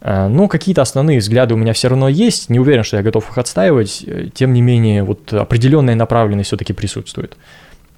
Но 0.00 0.48
какие-то 0.48 0.82
основные 0.82 1.18
взгляды 1.18 1.54
у 1.54 1.56
меня 1.56 1.72
все 1.72 1.88
равно 1.88 2.08
есть. 2.08 2.50
Не 2.50 2.60
уверен, 2.60 2.84
что 2.84 2.96
я 2.96 3.02
готов 3.02 3.30
их 3.30 3.38
отстаивать. 3.38 4.04
Тем 4.34 4.52
не 4.52 4.62
менее, 4.62 5.02
вот 5.02 5.32
определенная 5.32 5.94
направленность 5.94 6.48
все-таки 6.48 6.72
присутствует. 6.72 7.36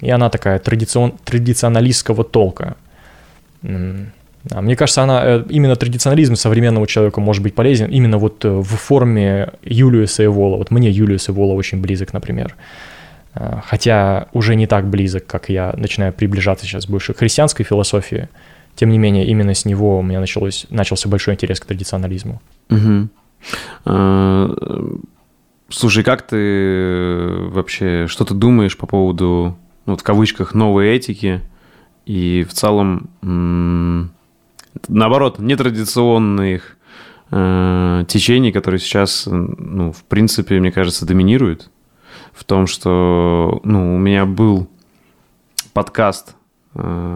И 0.00 0.08
она 0.08 0.30
такая 0.30 0.58
традицион, 0.58 1.14
традиционалистского 1.24 2.24
толка. 2.24 2.76
Мне 3.62 4.76
кажется, 4.76 5.02
она, 5.02 5.22
э, 5.24 5.44
именно 5.50 5.76
традиционализм 5.76 6.36
современному 6.36 6.86
человеку 6.86 7.20
может 7.20 7.42
быть 7.42 7.54
полезен 7.54 7.90
именно 7.90 8.18
вот 8.18 8.44
э, 8.44 8.48
в 8.48 8.64
форме 8.64 9.52
Юлиуса 9.62 10.24
Эвола. 10.24 10.56
Вот 10.56 10.70
мне 10.70 10.90
Юлиус 10.90 11.28
Эвола 11.28 11.54
очень 11.54 11.80
близок, 11.80 12.12
например. 12.12 12.54
Хотя 13.34 14.26
уже 14.32 14.56
не 14.56 14.66
так 14.66 14.88
близок, 14.88 15.26
как 15.26 15.48
я 15.48 15.74
начинаю 15.76 16.12
приближаться 16.12 16.64
сейчас 16.64 16.86
больше 16.86 17.12
к 17.12 17.18
христианской 17.18 17.64
философии. 17.64 18.28
Тем 18.78 18.90
не 18.90 18.98
менее, 18.98 19.26
именно 19.26 19.54
с 19.54 19.64
него 19.64 19.98
у 19.98 20.02
меня 20.02 20.20
началось, 20.20 20.66
начался 20.70 21.08
большой 21.08 21.34
интерес 21.34 21.58
к 21.58 21.64
традиционализму. 21.64 22.40
Угу. 22.70 23.08
Слушай, 25.68 26.04
как 26.04 26.22
ты 26.22 27.48
вообще, 27.50 28.06
что 28.06 28.24
ты 28.24 28.34
думаешь 28.34 28.78
по 28.78 28.86
поводу, 28.86 29.58
ну, 29.84 29.96
в 29.96 30.02
кавычках, 30.04 30.54
новой 30.54 30.90
этики 30.90 31.40
и 32.06 32.46
в 32.48 32.52
целом 32.52 33.10
наоборот, 34.86 35.40
нетрадиционных 35.40 36.76
э, 37.32 38.04
течений, 38.06 38.52
которые 38.52 38.78
сейчас, 38.78 39.26
ну, 39.26 39.90
в 39.90 40.04
принципе, 40.04 40.60
мне 40.60 40.70
кажется, 40.70 41.04
доминируют. 41.04 41.68
В 42.32 42.44
том, 42.44 42.68
что, 42.68 43.60
ну, 43.64 43.96
у 43.96 43.98
меня 43.98 44.24
был 44.24 44.68
подкаст, 45.72 46.30
э, 46.30 46.37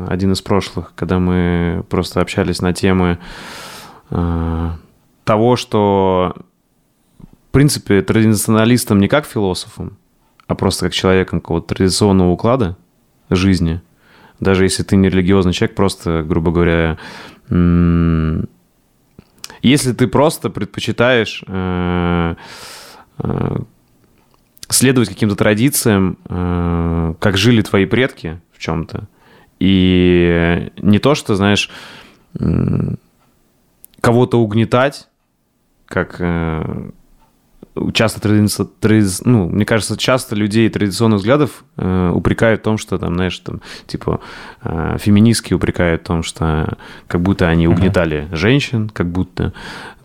один 0.08 0.32
из 0.32 0.42
прошлых, 0.42 0.92
когда 0.94 1.18
мы 1.18 1.84
просто 1.88 2.20
общались 2.20 2.60
на 2.60 2.72
темы 2.72 3.18
э, 4.10 4.70
того, 5.24 5.56
что, 5.56 6.36
в 7.48 7.52
принципе, 7.52 8.02
традиционалистом 8.02 9.00
не 9.00 9.08
как 9.08 9.26
философом, 9.26 9.96
а 10.46 10.54
просто 10.54 10.86
как 10.86 10.94
человеком 10.94 11.40
какого-то 11.40 11.74
традиционного 11.74 12.30
уклада 12.30 12.76
жизни– 13.30 13.80
даже 14.42 14.64
если 14.64 14.82
ты 14.82 14.96
не 14.96 15.08
религиозный 15.08 15.52
человек, 15.52 15.76
просто, 15.76 16.24
грубо 16.24 16.50
говоря, 16.50 16.98
если 19.62 19.92
ты 19.92 20.08
просто 20.08 20.50
предпочитаешь 20.50 21.44
э, 21.46 22.34
э, 23.18 23.56
следовать 24.68 25.10
каким-то 25.10 25.36
традициям, 25.36 26.18
э, 26.28 27.14
как 27.20 27.36
жили 27.36 27.62
твои 27.62 27.86
предки 27.86 28.40
в 28.52 28.58
чем-то, 28.58 29.06
и 29.62 30.72
не 30.78 30.98
то, 30.98 31.14
что, 31.14 31.36
знаешь, 31.36 31.70
кого-то 34.00 34.40
угнетать, 34.40 35.08
как 35.86 36.20
часто 37.92 38.20
традиция, 38.20 38.66
тради... 38.80 39.06
ну, 39.24 39.48
мне 39.48 39.64
кажется, 39.64 39.96
часто 39.96 40.34
людей 40.34 40.68
традиционных 40.68 41.20
взглядов 41.20 41.64
э, 41.76 42.10
упрекают 42.12 42.60
в 42.60 42.64
том, 42.64 42.76
что 42.76 42.98
там, 42.98 43.14
знаешь, 43.14 43.38
там, 43.38 43.62
типа, 43.86 44.20
э, 44.62 44.96
феминистки 44.98 45.54
упрекают 45.54 46.02
в 46.02 46.04
том, 46.04 46.22
что 46.22 46.76
как 47.06 47.22
будто 47.22 47.48
они 47.48 47.68
угнетали 47.68 48.28
uh-huh. 48.30 48.36
женщин, 48.36 48.88
как 48.90 49.10
будто 49.10 49.52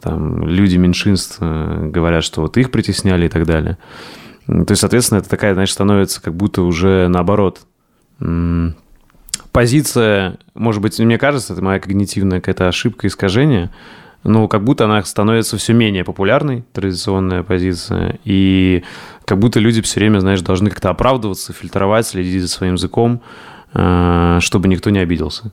там 0.01 0.47
люди 0.47 0.78
меньшинств 0.78 1.38
э, 1.41 1.89
говорят, 1.91 2.24
что 2.24 2.41
вот 2.41 2.58
их 2.58 2.72
притесняли 2.72 3.26
и 3.26 3.30
так 3.30 3.45
далее. 3.45 3.78
То 4.45 4.68
есть, 4.70 4.80
соответственно, 4.80 5.20
это 5.20 5.30
такая, 5.30 5.53
значит, 5.53 5.74
становится 5.74 6.22
как 6.22 6.36
будто 6.36 6.62
уже 6.62 7.08
наоборот. 7.10 7.62
Позиция, 9.58 10.38
может 10.53 10.84
быть, 10.84 10.99
мне 10.99 11.18
кажется, 11.18 11.53
это 11.53 11.64
моя 11.64 11.80
когнитивная 11.80 12.41
какая-то 12.41 12.68
ошибка, 12.68 13.08
искажение, 13.08 13.72
но 14.24 14.47
как 14.47 14.64
будто 14.64 14.86
она 14.86 15.03
становится 15.03 15.58
все 15.58 15.74
менее 15.74 16.03
популярной, 16.03 16.64
традиционная 16.74 17.41
позиция, 17.41 18.20
и 18.24 18.84
как 19.26 19.39
будто 19.39 19.60
люди 19.60 19.82
все 19.82 19.99
время, 19.99 20.20
знаешь, 20.20 20.41
должны 20.41 20.70
как-то 20.70 20.91
оправдываться, 20.91 21.53
фильтровать, 21.53 22.05
следить 22.05 22.43
за 22.43 22.49
своим 22.49 22.76
языком, 22.76 23.24
э, 23.74 24.38
чтобы 24.41 24.68
никто 24.68 24.91
не 24.91 24.99
обиделся 24.99 25.51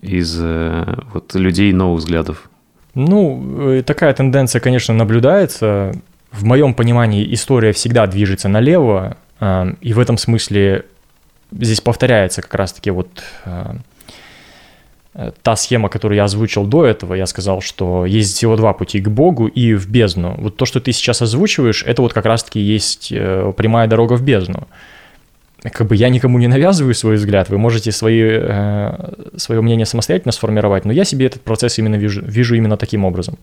из 0.00 0.38
э, 0.40 0.96
вот, 1.12 1.34
людей 1.34 1.72
новых 1.72 1.98
взглядов. 1.98 2.48
Ну, 2.94 3.72
э, 3.72 3.82
такая 3.82 4.14
тенденция, 4.14 4.60
конечно, 4.60 4.94
наблюдается. 4.94 6.00
В 6.30 6.44
моем 6.44 6.74
понимании 6.74 7.34
история 7.34 7.72
всегда 7.72 8.06
движется 8.06 8.46
налево, 8.48 9.16
и 9.80 9.92
в 9.92 9.98
этом 9.98 10.16
смысле 10.16 10.84
здесь 11.60 11.80
повторяется 11.80 12.42
как 12.42 12.54
раз-таки 12.54 12.90
вот 12.90 13.22
та 15.42 15.56
схема, 15.56 15.88
которую 15.88 16.16
я 16.16 16.24
озвучил 16.24 16.66
до 16.66 16.84
этого, 16.84 17.14
я 17.14 17.26
сказал, 17.26 17.60
что 17.60 18.04
есть 18.04 18.36
всего 18.36 18.56
два 18.56 18.72
пути 18.72 19.00
к 19.00 19.08
Богу 19.08 19.46
и 19.46 19.74
в 19.74 19.88
бездну. 19.88 20.34
Вот 20.38 20.56
то, 20.56 20.66
что 20.66 20.80
ты 20.80 20.92
сейчас 20.92 21.22
озвучиваешь, 21.22 21.84
это 21.84 22.02
вот 22.02 22.12
как 22.12 22.26
раз-таки 22.26 22.58
есть 22.60 23.12
э, 23.12 23.52
прямая 23.56 23.86
дорога 23.86 24.14
в 24.14 24.22
бездну. 24.22 24.66
Как 25.62 25.86
бы 25.86 25.94
я 25.94 26.08
никому 26.08 26.38
не 26.38 26.48
навязываю 26.48 26.94
свой 26.94 27.14
взгляд, 27.14 27.48
вы 27.48 27.58
можете 27.58 27.92
свои, 27.92 28.20
э, 28.22 29.12
свое 29.36 29.60
мнение 29.60 29.86
самостоятельно 29.86 30.32
сформировать, 30.32 30.84
но 30.84 30.92
я 30.92 31.04
себе 31.04 31.26
этот 31.26 31.42
процесс 31.42 31.78
именно 31.78 31.94
вижу, 31.94 32.20
вижу 32.20 32.56
именно 32.56 32.76
таким 32.76 33.04
образом. 33.04 33.38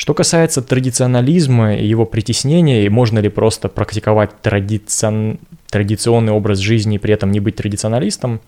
Что 0.00 0.14
касается 0.14 0.62
традиционализма 0.62 1.74
и 1.74 1.86
его 1.86 2.06
притеснения, 2.06 2.86
и 2.86 2.88
можно 2.88 3.18
ли 3.18 3.28
просто 3.28 3.68
практиковать 3.68 4.40
традицион, 4.40 5.38
традиционный 5.68 6.32
образ 6.32 6.58
жизни 6.58 6.96
и 6.96 6.98
при 6.98 7.12
этом 7.12 7.30
не 7.30 7.40
быть 7.40 7.56
традиционалистом, 7.56 8.40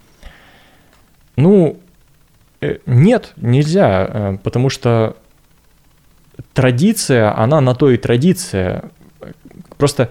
ну, 1.36 1.78
Э, 2.62 2.78
нет, 2.86 3.32
нельзя, 3.36 4.08
э, 4.08 4.38
потому 4.42 4.70
что 4.70 5.16
традиция, 6.54 7.36
она 7.36 7.60
на 7.60 7.74
то 7.74 7.90
и 7.90 7.96
традиция. 7.96 8.84
Просто, 9.76 10.10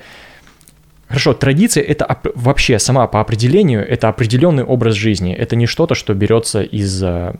хорошо, 1.08 1.34
традиция 1.34 1.82
это 1.82 2.20
вообще 2.36 2.78
сама 2.78 3.08
по 3.08 3.22
определению, 3.22 3.88
это 3.88 4.10
определенный 4.10 4.66
образ 4.66 4.96
жизни. 4.96 5.34
Это 5.34 5.56
не 5.56 5.66
что-то, 5.66 5.96
что 5.96 6.14
берется 6.14 6.62
из, 6.62 7.02
э, 7.02 7.34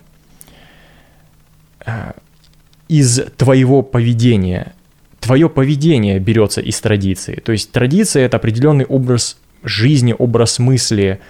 из 2.92 3.22
твоего 3.38 3.84
поведения. 3.84 4.74
Твое 5.22 5.50
поведение 5.50 6.20
берется 6.20 6.60
из 6.60 6.82
традиции. 6.82 7.36
То 7.36 7.54
есть 7.54 7.72
традиция 7.72 8.26
это 8.26 8.36
определенный 8.36 8.84
образ 8.84 9.38
жизни, 9.64 10.14
образ 10.18 10.60
мысли, 10.60 11.22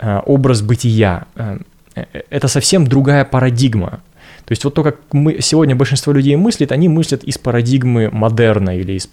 образ 0.00 0.62
бытия. 0.62 1.26
Э, 1.36 1.58
это 2.30 2.48
совсем 2.48 2.88
другая 2.88 3.24
парадигма. 3.24 4.00
То 4.46 4.52
есть 4.52 4.64
вот 4.64 4.74
то, 4.74 4.82
как 4.82 4.96
мы 5.12 5.40
сегодня 5.40 5.76
большинство 5.76 6.12
людей 6.12 6.34
мыслит, 6.34 6.72
они 6.72 6.88
мыслят 6.88 7.22
из 7.22 7.38
парадигмы 7.38 8.10
модерна 8.10 8.76
или, 8.76 8.94
из, 8.94 9.08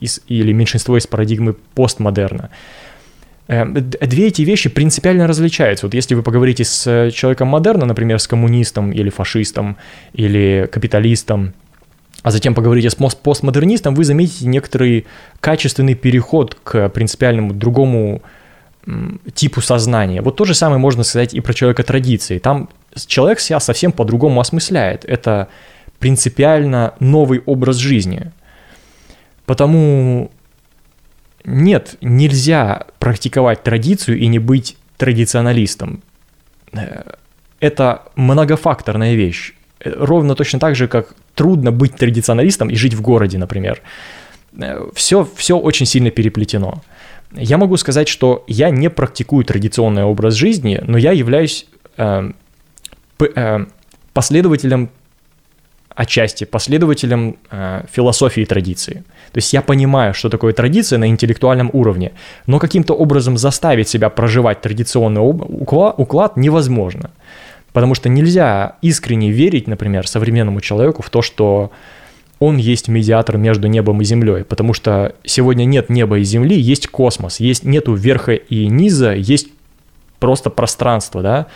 из, 0.00 0.20
или 0.28 0.52
меньшинство 0.52 0.96
из 0.96 1.08
парадигмы 1.08 1.54
постмодерна. 1.74 2.50
Э, 3.48 3.64
две 3.64 4.26
эти 4.28 4.42
вещи 4.42 4.68
принципиально 4.68 5.26
различаются. 5.26 5.86
Вот 5.86 5.94
если 5.94 6.14
вы 6.14 6.22
поговорите 6.22 6.64
с 6.64 7.10
человеком 7.12 7.48
модерна, 7.48 7.86
например, 7.86 8.18
с 8.18 8.26
коммунистом 8.26 8.92
или 8.92 9.10
фашистом 9.10 9.76
или 10.12 10.68
капиталистом, 10.70 11.54
а 12.22 12.30
затем 12.30 12.54
поговорите 12.54 12.90
с 12.90 12.94
постмодернистом, 12.94 13.94
вы 13.94 14.04
заметите 14.04 14.46
некоторый 14.46 15.06
качественный 15.40 15.94
переход 15.94 16.56
к 16.64 16.88
принципиальному 16.88 17.52
другому 17.52 18.22
типу 19.34 19.60
сознания. 19.60 20.22
Вот 20.22 20.36
то 20.36 20.44
же 20.44 20.54
самое 20.54 20.78
можно 20.78 21.04
сказать 21.04 21.34
и 21.34 21.40
про 21.40 21.52
человека 21.52 21.82
традиции. 21.82 22.38
Там 22.38 22.68
человек 23.06 23.40
себя 23.40 23.60
совсем 23.60 23.92
по-другому 23.92 24.40
осмысляет. 24.40 25.04
Это 25.04 25.48
принципиально 25.98 26.94
новый 27.00 27.42
образ 27.46 27.76
жизни. 27.76 28.32
Потому 29.44 30.30
нет, 31.46 31.94
нельзя 32.00 32.86
практиковать 32.98 33.62
традицию 33.62 34.18
и 34.18 34.26
не 34.26 34.40
быть 34.40 34.76
традиционалистом. 34.96 36.02
Э, 36.72 37.12
это 37.60 38.02
многофакторная 38.16 39.14
вещь. 39.14 39.54
Э, 39.78 39.92
ровно 39.96 40.34
точно 40.34 40.58
так 40.58 40.74
же, 40.74 40.88
как 40.88 41.14
трудно 41.34 41.70
быть 41.70 41.94
традиционалистом 41.96 42.68
и 42.68 42.74
жить 42.74 42.94
в 42.94 43.00
городе, 43.00 43.38
например. 43.38 43.80
Все, 44.94 45.22
э, 45.22 45.26
все 45.36 45.56
очень 45.56 45.86
сильно 45.86 46.10
переплетено. 46.10 46.82
Я 47.32 47.58
могу 47.58 47.76
сказать, 47.76 48.08
что 48.08 48.44
я 48.48 48.70
не 48.70 48.90
практикую 48.90 49.44
традиционный 49.44 50.02
образ 50.02 50.34
жизни, 50.34 50.82
но 50.84 50.98
я 50.98 51.12
являюсь 51.12 51.66
э, 51.96 52.32
э, 53.20 53.66
последователем 54.12 54.90
отчасти 55.96 56.44
последователем 56.44 57.36
э, 57.50 57.84
философии 57.90 58.44
традиции. 58.44 59.02
То 59.36 59.38
есть 59.38 59.52
я 59.52 59.60
понимаю, 59.60 60.14
что 60.14 60.30
такое 60.30 60.54
традиция 60.54 60.98
на 60.98 61.08
интеллектуальном 61.08 61.68
уровне, 61.74 62.12
но 62.46 62.58
каким-то 62.58 62.94
образом 62.94 63.36
заставить 63.36 63.86
себя 63.86 64.08
проживать 64.08 64.62
традиционный 64.62 65.20
уклад 65.20 66.38
невозможно. 66.38 67.10
Потому 67.74 67.94
что 67.94 68.08
нельзя 68.08 68.76
искренне 68.80 69.30
верить, 69.30 69.66
например, 69.66 70.08
современному 70.08 70.62
человеку 70.62 71.02
в 71.02 71.10
то, 71.10 71.20
что 71.20 71.70
он 72.38 72.56
есть 72.56 72.88
медиатор 72.88 73.36
между 73.36 73.68
небом 73.68 74.00
и 74.00 74.06
землей, 74.06 74.42
потому 74.42 74.72
что 74.72 75.14
сегодня 75.22 75.66
нет 75.66 75.90
неба 75.90 76.18
и 76.18 76.22
земли, 76.22 76.58
есть 76.58 76.88
космос, 76.88 77.38
есть 77.38 77.62
нету 77.62 77.92
верха 77.92 78.32
и 78.32 78.68
низа, 78.68 79.12
есть 79.12 79.48
просто 80.18 80.48
пространство, 80.48 81.20
да, 81.20 81.46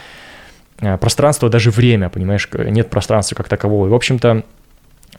э, 0.82 0.98
пространство 0.98 1.48
даже 1.48 1.70
время, 1.70 2.10
понимаешь, 2.10 2.46
нет 2.52 2.90
пространства 2.90 3.36
как 3.36 3.48
такового. 3.48 3.86
И, 3.86 3.90
в 3.90 3.94
общем-то, 3.94 4.42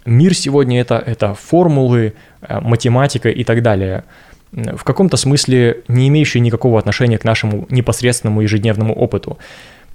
мир 0.05 0.33
сегодня 0.33 0.81
это, 0.81 0.95
это 0.95 1.33
формулы, 1.33 2.13
э, 2.41 2.59
математика 2.61 3.29
и 3.29 3.43
так 3.43 3.61
далее, 3.61 4.03
в 4.51 4.83
каком-то 4.83 5.17
смысле 5.17 5.83
не 5.87 6.07
имеющие 6.09 6.41
никакого 6.41 6.77
отношения 6.77 7.17
к 7.17 7.23
нашему 7.23 7.65
непосредственному 7.69 8.41
ежедневному 8.41 8.93
опыту. 8.93 9.37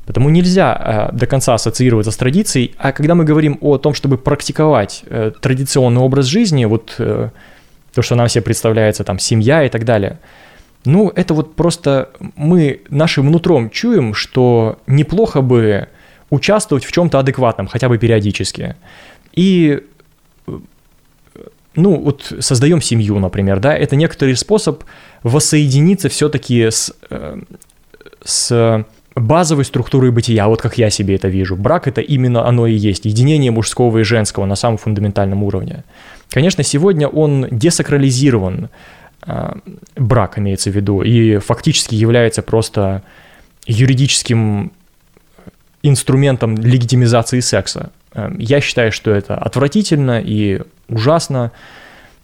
Потому 0.06 0.30
нельзя 0.30 1.10
э, 1.12 1.16
до 1.16 1.26
конца 1.26 1.54
ассоциироваться 1.54 2.12
с 2.12 2.16
традицией, 2.16 2.74
а 2.78 2.92
когда 2.92 3.14
мы 3.14 3.24
говорим 3.24 3.58
о 3.60 3.76
том, 3.76 3.92
чтобы 3.92 4.18
практиковать 4.18 5.02
э, 5.06 5.32
традиционный 5.40 6.00
образ 6.00 6.26
жизни, 6.26 6.64
вот 6.64 6.94
э, 6.98 7.30
то, 7.92 8.02
что 8.02 8.14
нам 8.14 8.28
все 8.28 8.40
представляется, 8.40 9.02
там, 9.02 9.18
семья 9.18 9.64
и 9.64 9.68
так 9.68 9.84
далее, 9.84 10.20
ну, 10.84 11.10
это 11.14 11.34
вот 11.34 11.56
просто 11.56 12.10
мы 12.36 12.82
нашим 12.88 13.32
нутром 13.32 13.68
чуем, 13.70 14.14
что 14.14 14.78
неплохо 14.86 15.40
бы 15.40 15.88
участвовать 16.30 16.84
в 16.84 16.92
чем-то 16.92 17.18
адекватном, 17.18 17.66
хотя 17.66 17.88
бы 17.88 17.98
периодически. 17.98 18.76
И 19.32 19.82
ну, 21.74 22.00
вот 22.00 22.32
создаем 22.40 22.80
семью, 22.80 23.18
например, 23.18 23.60
да, 23.60 23.76
это 23.76 23.96
некоторый 23.96 24.36
способ 24.36 24.84
воссоединиться 25.22 26.08
все-таки 26.08 26.70
с, 26.70 26.92
э, 27.10 27.38
с 28.24 28.84
базовой 29.16 29.64
структурой 29.64 30.10
бытия, 30.10 30.46
вот 30.46 30.60
как 30.60 30.78
я 30.78 30.90
себе 30.90 31.14
это 31.16 31.28
вижу. 31.28 31.56
Брак 31.56 31.88
это 31.88 32.00
именно 32.00 32.46
оно 32.46 32.66
и 32.66 32.74
есть, 32.74 33.06
единение 33.06 33.50
мужского 33.50 33.98
и 33.98 34.02
женского 34.02 34.44
на 34.44 34.56
самом 34.56 34.76
фундаментальном 34.76 35.42
уровне. 35.42 35.84
Конечно, 36.30 36.62
сегодня 36.62 37.08
он 37.08 37.46
десакрализирован, 37.50 38.68
а, 39.22 39.58
брак 39.96 40.38
имеется 40.38 40.70
в 40.70 40.76
виду, 40.76 41.02
и 41.02 41.38
фактически 41.38 41.94
является 41.94 42.42
просто 42.42 43.02
юридическим 43.66 44.72
инструментом 45.82 46.56
легитимизации 46.56 47.40
секса. 47.40 47.90
А, 48.16 48.32
я 48.38 48.60
считаю, 48.60 48.90
что 48.90 49.10
это 49.10 49.36
отвратительно 49.36 50.20
и 50.20 50.62
ужасно, 50.88 51.52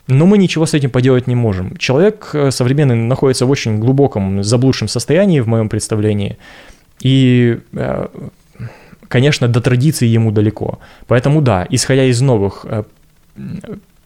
но 0.07 0.27
мы 0.27 0.39
ничего 0.39 0.67
с 0.67 0.75
этим 0.75 0.91
поделать 0.91 1.27
не 1.27 1.35
можем. 1.35 1.77
Человек 1.77 2.31
э, 2.33 2.51
современный 2.51 2.97
находится 2.97 3.47
в 3.47 3.51
очень 3.51 3.79
глубоком 3.79 4.43
заблудшем 4.43 4.89
состоянии, 4.89 5.41
в 5.41 5.47
моем 5.47 5.69
представлении, 5.69 6.39
и, 7.01 7.61
э, 7.75 8.09
конечно, 9.09 9.49
до 9.49 9.61
традиции 9.61 10.07
ему 10.07 10.33
далеко. 10.33 10.79
Поэтому 11.07 11.43
да, 11.43 11.67
исходя 11.71 12.05
из 12.05 12.21
новых 12.21 12.65
э, 12.65 12.85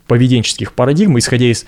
поведенческих 0.07 0.73
парадигм, 0.73 1.19
исходя 1.19 1.47
из 1.47 1.67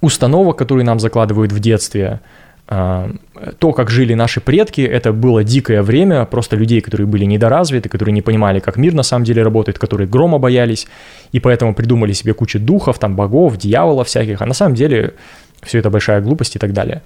установок, 0.00 0.58
которые 0.58 0.84
нам 0.84 1.00
закладывают 1.00 1.52
в 1.52 1.58
детстве, 1.58 2.20
то, 2.68 3.72
как 3.72 3.90
жили 3.90 4.14
наши 4.14 4.40
предки, 4.40 4.80
это 4.80 5.12
было 5.12 5.44
дикое 5.44 5.82
время, 5.82 6.24
просто 6.24 6.56
людей, 6.56 6.80
которые 6.80 7.06
были 7.06 7.24
недоразвиты, 7.24 7.88
которые 7.88 8.12
не 8.12 8.22
понимали, 8.22 8.58
как 8.58 8.76
мир 8.76 8.92
на 8.92 9.04
самом 9.04 9.24
деле 9.24 9.44
работает, 9.44 9.78
которые 9.78 10.08
грома 10.08 10.38
боялись, 10.38 10.88
и 11.30 11.38
поэтому 11.38 11.74
придумали 11.74 12.12
себе 12.12 12.34
кучу 12.34 12.58
духов, 12.58 12.98
там 12.98 13.14
богов, 13.14 13.56
дьяволов 13.56 14.08
всяких, 14.08 14.42
а 14.42 14.46
на 14.46 14.54
самом 14.54 14.74
деле 14.74 15.14
все 15.62 15.78
это 15.78 15.90
большая 15.90 16.20
глупость 16.20 16.56
и 16.56 16.58
так 16.58 16.72
далее. 16.72 17.02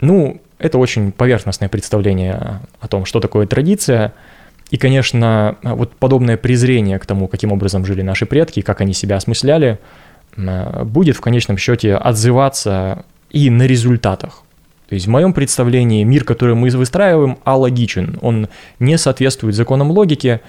Ну, 0.00 0.40
это 0.58 0.78
очень 0.78 1.12
поверхностное 1.12 1.68
представление 1.68 2.60
о 2.80 2.88
том, 2.88 3.04
что 3.04 3.20
такое 3.20 3.46
традиция, 3.46 4.14
и, 4.70 4.78
конечно, 4.78 5.56
вот 5.62 5.92
подобное 5.92 6.38
презрение 6.38 6.98
к 6.98 7.04
тому, 7.04 7.28
каким 7.28 7.52
образом 7.52 7.84
жили 7.84 8.00
наши 8.00 8.24
предки, 8.24 8.62
как 8.62 8.80
они 8.80 8.94
себя 8.94 9.16
осмысляли, 9.16 9.78
будет 10.36 11.16
в 11.16 11.20
конечном 11.20 11.58
счете 11.58 11.96
отзываться 11.96 13.04
и 13.30 13.50
на 13.50 13.66
результатах. 13.66 14.42
То 14.90 14.94
есть 14.94 15.06
в 15.06 15.10
моем 15.10 15.32
представлении 15.32 16.02
мир, 16.02 16.24
который 16.24 16.56
мы 16.56 16.68
выстраиваем, 16.70 17.38
алогичен. 17.44 18.18
Он 18.22 18.48
не 18.80 18.98
соответствует 18.98 19.54
законам 19.54 19.92
логики 19.92 20.40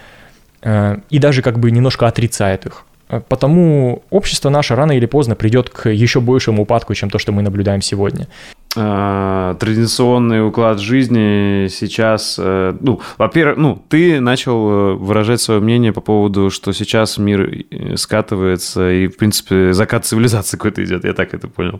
э, 0.63 0.97
и 1.11 1.19
даже 1.19 1.43
как 1.43 1.59
бы 1.59 1.69
немножко 1.69 2.07
отрицает 2.07 2.65
их. 2.65 2.83
Э, 3.09 3.21
потому 3.29 4.01
общество 4.09 4.49
наше 4.49 4.73
рано 4.73 4.93
или 4.93 5.05
поздно 5.05 5.35
придет 5.35 5.69
к 5.69 5.91
еще 5.91 6.21
большему 6.21 6.63
упадку, 6.63 6.95
чем 6.95 7.11
то, 7.11 7.19
что 7.19 7.31
мы 7.31 7.43
наблюдаем 7.43 7.83
сегодня. 7.83 8.27
А, 8.75 9.53
традиционный 9.59 10.47
уклад 10.47 10.79
жизни 10.79 11.67
сейчас, 11.67 12.39
э, 12.39 12.73
ну, 12.81 12.99
во-первых, 13.19 13.57
ну, 13.57 13.85
ты 13.89 14.19
начал 14.19 14.97
выражать 14.97 15.39
свое 15.39 15.59
мнение 15.59 15.93
по 15.93 16.01
поводу, 16.01 16.49
что 16.49 16.71
сейчас 16.71 17.19
мир 17.19 17.63
скатывается 17.95 18.91
и, 18.91 19.05
в 19.05 19.17
принципе, 19.17 19.71
закат 19.73 20.05
цивилизации 20.07 20.57
какой-то 20.57 20.83
идет, 20.83 21.03
я 21.03 21.13
так 21.13 21.35
это 21.35 21.47
понял 21.47 21.79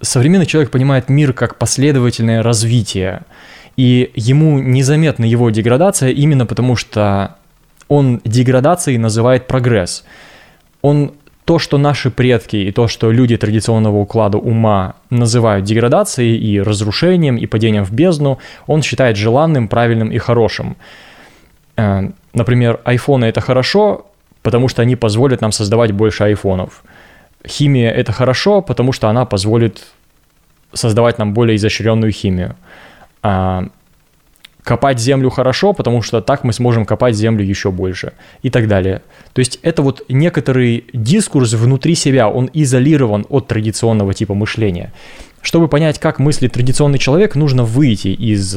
современный 0.00 0.46
человек 0.46 0.70
понимает 0.70 1.08
мир 1.08 1.32
как 1.32 1.56
последовательное 1.56 2.42
развитие, 2.42 3.22
и 3.76 4.10
ему 4.14 4.58
незаметна 4.58 5.24
его 5.24 5.50
деградация 5.50 6.10
именно 6.10 6.46
потому, 6.46 6.76
что 6.76 7.36
он 7.88 8.20
деградацией 8.24 8.98
называет 8.98 9.46
прогресс. 9.46 10.04
Он 10.82 11.12
то, 11.44 11.58
что 11.58 11.76
наши 11.76 12.10
предки 12.10 12.56
и 12.56 12.72
то, 12.72 12.88
что 12.88 13.10
люди 13.10 13.36
традиционного 13.36 13.96
уклада 13.96 14.38
ума 14.38 14.94
называют 15.10 15.64
деградацией 15.64 16.38
и 16.38 16.60
разрушением, 16.60 17.36
и 17.36 17.46
падением 17.46 17.84
в 17.84 17.92
бездну, 17.92 18.38
он 18.66 18.82
считает 18.82 19.16
желанным, 19.16 19.68
правильным 19.68 20.10
и 20.10 20.18
хорошим. 20.18 20.76
Э, 21.76 22.10
например, 22.32 22.80
айфоны— 22.84 23.24
это 23.26 23.40
хорошо, 23.42 24.06
потому 24.42 24.68
что 24.68 24.82
они 24.82 24.96
позволят 24.96 25.42
нам 25.42 25.52
создавать 25.52 25.92
больше 25.92 26.24
айфонов— 26.24 26.82
химия 27.46 27.90
это 27.90 28.12
хорошо, 28.12 28.62
потому 28.62 28.92
что 28.92 29.08
она 29.08 29.24
позволит 29.24 29.86
создавать 30.72 31.18
нам 31.18 31.34
более 31.34 31.56
изощренную 31.56 32.12
химию. 32.12 32.56
А, 33.22 33.68
копать 34.64 34.98
землю 34.98 35.30
хорошо, 35.30 35.72
потому 35.74 36.02
что 36.02 36.20
так 36.20 36.42
мы 36.42 36.52
сможем 36.52 36.86
копать 36.86 37.14
землю 37.14 37.44
еще 37.44 37.70
больше 37.70 38.12
и 38.42 38.50
так 38.50 38.66
далее. 38.66 39.02
То 39.34 39.40
есть 39.40 39.58
это 39.62 39.82
вот 39.82 40.04
некоторый 40.08 40.86
дискурс 40.92 41.52
внутри 41.52 41.94
себя, 41.94 42.28
он 42.28 42.50
изолирован 42.52 43.26
от 43.28 43.46
традиционного 43.46 44.14
типа 44.14 44.34
мышления. 44.34 44.92
Чтобы 45.42 45.68
понять, 45.68 45.98
как 45.98 46.18
мыслит 46.18 46.54
традиционный 46.54 46.98
человек, 46.98 47.34
нужно 47.34 47.64
выйти 47.64 48.08
из 48.08 48.56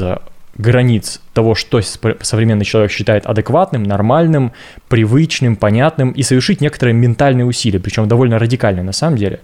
границ 0.56 1.20
того, 1.32 1.54
что 1.54 1.80
современный 1.80 2.64
человек 2.64 2.90
считает 2.90 3.26
адекватным, 3.26 3.84
нормальным, 3.84 4.52
привычным, 4.88 5.56
понятным, 5.56 6.10
и 6.10 6.22
совершить 6.22 6.60
некоторые 6.60 6.94
ментальные 6.94 7.44
усилия, 7.44 7.78
причем 7.78 8.08
довольно 8.08 8.38
радикальные 8.38 8.82
на 8.82 8.92
самом 8.92 9.16
деле. 9.16 9.40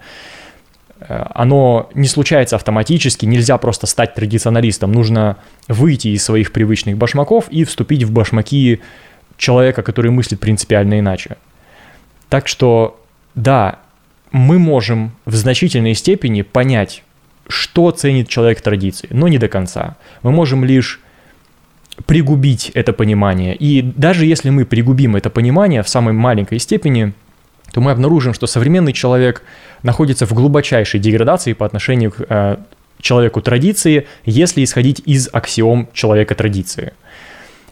Э, 1.01 1.27
оно 1.35 1.89
не 1.95 2.09
случается 2.09 2.57
автоматически, 2.57 3.27
нельзя 3.27 3.59
просто 3.59 3.87
стать 3.87 4.15
традиционалистом, 4.15 4.93
нужно 4.93 5.37
выйти 5.69 6.09
из 6.09 6.25
своих 6.25 6.53
привычных 6.53 6.97
башмаков 6.97 7.49
и 7.49 7.65
вступить 7.65 8.03
в 8.03 8.11
башмаки 8.11 8.81
человека, 9.37 9.83
который 9.83 10.11
мыслит 10.11 10.41
принципиально 10.41 10.99
иначе. 10.99 11.37
Так 12.29 12.49
что, 12.49 13.01
да, 13.37 13.79
мы 14.33 14.59
можем 14.59 15.13
в 15.27 15.35
значительной 15.37 15.95
степени 15.95 16.43
понять, 16.43 17.04
что 17.49 17.91
ценит 17.91 18.29
человек 18.29 18.61
традиции, 18.61 19.09
но 19.11 19.29
не 19.29 19.39
до 19.39 19.49
конца. 19.49 19.97
Мы 20.23 20.33
можем 20.33 20.65
лишь 20.65 21.01
пригубить 22.07 22.71
это 22.75 22.93
понимание. 22.93 23.55
И 23.55 23.83
даже 23.83 24.27
если 24.27 24.51
мы 24.51 24.65
пригубим 24.65 25.17
это 25.17 25.31
понимание 25.31 25.83
в 25.83 25.89
самой 25.89 26.15
маленькой 26.15 26.59
степени, 26.59 27.13
то 27.73 27.81
мы 27.81 27.91
обнаружим, 27.91 28.35
что 28.35 28.47
современный 28.47 28.93
человек 28.93 29.43
находится 29.83 30.27
в 30.27 30.33
глубочайшей 30.33 31.01
деградации 31.01 31.53
по 31.53 31.67
отношению 31.67 32.13
к 32.13 32.25
э, 32.29 32.57
человеку 33.01 33.41
традиции, 33.41 34.07
если 34.25 34.65
исходить 34.65 35.03
из 35.05 35.29
аксиом 35.33 35.89
человека 35.93 36.35
традиции. 36.35 36.93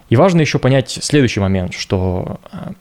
И 0.09 0.17
важно 0.17 0.41
еще 0.41 0.59
понять 0.59 0.99
следующий 1.01 1.41
момент, 1.41 1.75
что 1.75 2.41
э, 2.53 2.73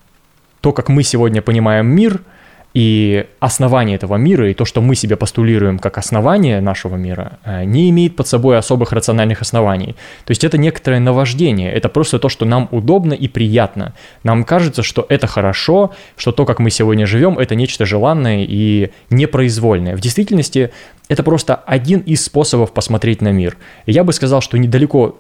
то, 0.62 0.74
как 0.74 0.90
мы 0.90 1.04
сегодня 1.04 1.42
понимаем 1.42 1.88
мир– 1.88 2.22
и 2.74 3.26
основание 3.40 3.98
этого 3.98 4.16
мира, 4.16 4.50
и 4.50 4.54
то, 4.54 4.66
что 4.66 4.82
мы 4.82 4.96
себе 4.96 5.16
постулируем 5.16 5.78
как 5.80 5.98
основание 5.98 6.62
нашего 6.62 6.96
мира, 6.96 7.40
э, 7.44 7.66
не 7.66 7.90
имеет 7.90 8.16
под 8.16 8.28
собой 8.28 8.58
особых 8.58 8.94
рациональных 8.94 9.42
оснований. 9.42 9.96
То 10.26 10.32
есть 10.32 10.44
это 10.44 10.58
некоторое 10.58 11.00
наваждение, 11.00 11.72
это 11.72 11.90
просто 11.90 12.20
то, 12.20 12.30
что 12.30 12.46
нам 12.46 12.70
удобно 12.72 13.14
и 13.14 13.28
приятно. 13.28 13.94
Нам 14.24 14.44
кажется, 14.44 14.84
что 14.84 15.06
это 15.10 15.28
хорошо, 15.28 15.92
что 16.16 16.32
то, 16.32 16.46
как 16.46 16.60
мы 16.60 16.70
сегодня 16.70 17.06
живем, 17.06 17.38
это 17.38 17.56
нечто 17.56 17.86
желанное 17.86 18.46
и 18.48 18.92
непроизвольное. 19.10 19.96
В 19.98 20.00
действительности 20.00 20.72
это 21.10 21.24
просто 21.24 21.56
один 21.56 22.00
из 22.00 22.24
способов 22.24 22.72
посмотреть 22.72 23.22
на 23.22 23.32
мир. 23.32 23.58
Я 23.86 24.04
бы 24.04 24.14
сказал, 24.14 24.42
что 24.42 24.58
недалеко 24.58 25.20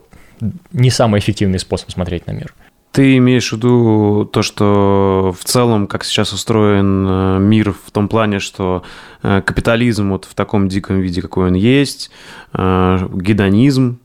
не 0.72 0.89
самый 0.89 1.20
эффективный 1.20 1.60
способ 1.60 1.91
смотреть 1.91 2.28
на 2.28 2.32
мир. 2.32 2.54
Ты 2.92 3.18
имеешь 3.18 3.50
в 3.50 3.54
виду 3.56 4.30
то, 4.32 4.42
что 4.42 5.34
в 5.38 5.46
целом, 5.46 5.88
как 5.88 6.04
сейчас 6.04 6.34
устроен 6.34 7.08
э, 7.08 7.39
мир 7.39 7.74
в 7.74 7.89
том 7.92 8.10
плане, 8.10 8.39
что 8.39 8.84
э, 9.24 9.42
капитализм 9.46 10.10
вот 10.10 10.26
в 10.26 10.34
таком 10.34 10.68
диком 10.68 11.00
виде, 11.00 11.22
какой 11.22 11.48
он 11.48 11.54
есть, 11.54 12.12
э, 12.54 13.08
гедонизм 13.14 14.00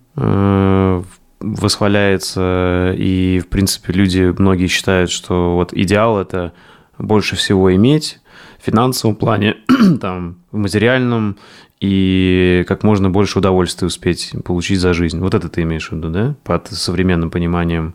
восхваляется, 1.41 2.95
и, 2.97 3.43
в 3.45 3.49
принципе, 3.49 3.93
люди, 3.93 4.35
многие 4.39 4.67
считают, 4.67 5.11
что 5.11 5.55
вот 5.55 5.75
идеал– 5.75 6.19
это 6.21 6.55
больше 6.97 7.37
всего 7.37 7.75
иметь 7.75 8.21
в 8.59 8.65
финансовом 8.65 9.17
плане, 9.17 9.57
там, 10.01 10.39
в 10.51 10.57
материальном, 10.57 11.37
и 11.81 12.65
как 12.67 12.83
можно 12.83 13.11
больше 13.11 13.39
удовольствия 13.39 13.87
успеть 13.87 14.33
получить 14.45 14.81
за 14.81 14.95
жизнь. 14.95 15.21
Вот 15.21 15.35
это 15.35 15.51
ты 15.51 15.63
имеешь 15.63 15.91
в 15.91 15.93
виду, 15.93 16.09
да? 16.09 16.35
Под 16.43 16.69
современным 16.69 17.31
пониманием 17.31 17.95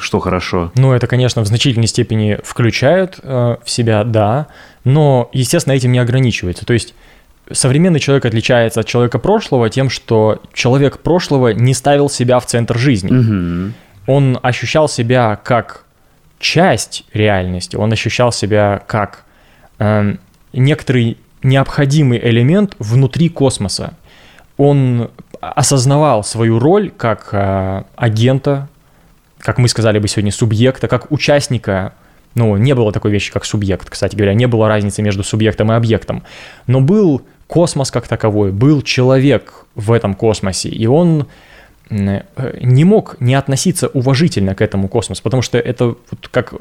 что 0.00 0.20
хорошо. 0.20 0.70
Ну, 0.76 0.92
это, 0.92 1.06
конечно, 1.06 1.42
в 1.42 1.46
значительной 1.46 1.88
степени 1.88 2.38
включают 2.44 3.18
э, 3.22 3.56
в 3.62 3.68
себя, 3.68 4.04
да, 4.04 4.46
но, 4.84 5.28
естественно, 5.32 5.74
этим 5.74 5.92
не 5.92 5.98
ограничивается. 5.98 6.64
То 6.64 6.72
есть 6.72 6.94
современный 7.50 8.00
человек 8.00 8.24
отличается 8.24 8.80
от 8.80 8.86
человека 8.86 9.18
прошлого 9.18 9.68
тем, 9.68 9.90
что 9.90 10.42
человек 10.52 11.00
прошлого 11.00 11.48
не 11.48 11.74
ставил 11.74 12.08
себя 12.08 12.38
в 12.38 12.46
центр 12.46 12.78
жизни. 12.78 13.10
Угу. 13.10 13.72
Он 14.06 14.38
ощущал 14.42 14.88
себя 14.88 15.38
как 15.42 15.84
часть 16.38 17.04
реальности, 17.12 17.76
он 17.76 17.92
ощущал 17.92 18.30
себя 18.30 18.82
как 18.86 19.24
э, 19.78 20.14
некоторый 20.52 21.18
необходимый 21.42 22.18
элемент 22.18 22.76
внутри 22.78 23.28
космоса. 23.28 23.94
Он 24.56 25.10
осознавал 25.40 26.24
свою 26.24 26.58
роль 26.58 26.90
как 26.90 27.28
э, 27.32 27.82
агента 27.96 28.68
как 29.38 29.58
мы 29.58 29.68
сказали 29.68 29.98
бы 29.98 30.08
сегодня, 30.08 30.32
субъекта, 30.32 30.88
как 30.88 31.10
участника 31.10 31.94
ну, 32.34 32.56
не 32.56 32.74
было 32.74 32.92
такой 32.92 33.10
вещи, 33.10 33.32
как 33.32 33.44
субъект, 33.44 33.88
кстати 33.88 34.14
говоря, 34.14 34.34
не 34.34 34.46
было 34.46 34.68
разницы 34.68 35.02
между 35.02 35.24
субъектом 35.24 35.72
и 35.72 35.74
объектом, 35.74 36.22
но 36.66 36.80
был 36.80 37.22
космос 37.46 37.90
как 37.90 38.06
таковой, 38.08 38.52
был 38.52 38.82
человек 38.82 39.66
в 39.74 39.90
этом 39.90 40.14
космосе, 40.14 40.68
и 40.68 40.86
он 40.86 41.26
не 41.88 42.84
мог 42.84 43.16
не 43.20 43.34
относиться 43.34 43.88
уважительно 43.88 44.54
к 44.54 44.60
этому 44.60 44.88
космосу, 44.88 45.22
потому 45.22 45.42
что 45.42 45.56
это 45.58 45.86
вот 45.86 46.28
как 46.30 46.52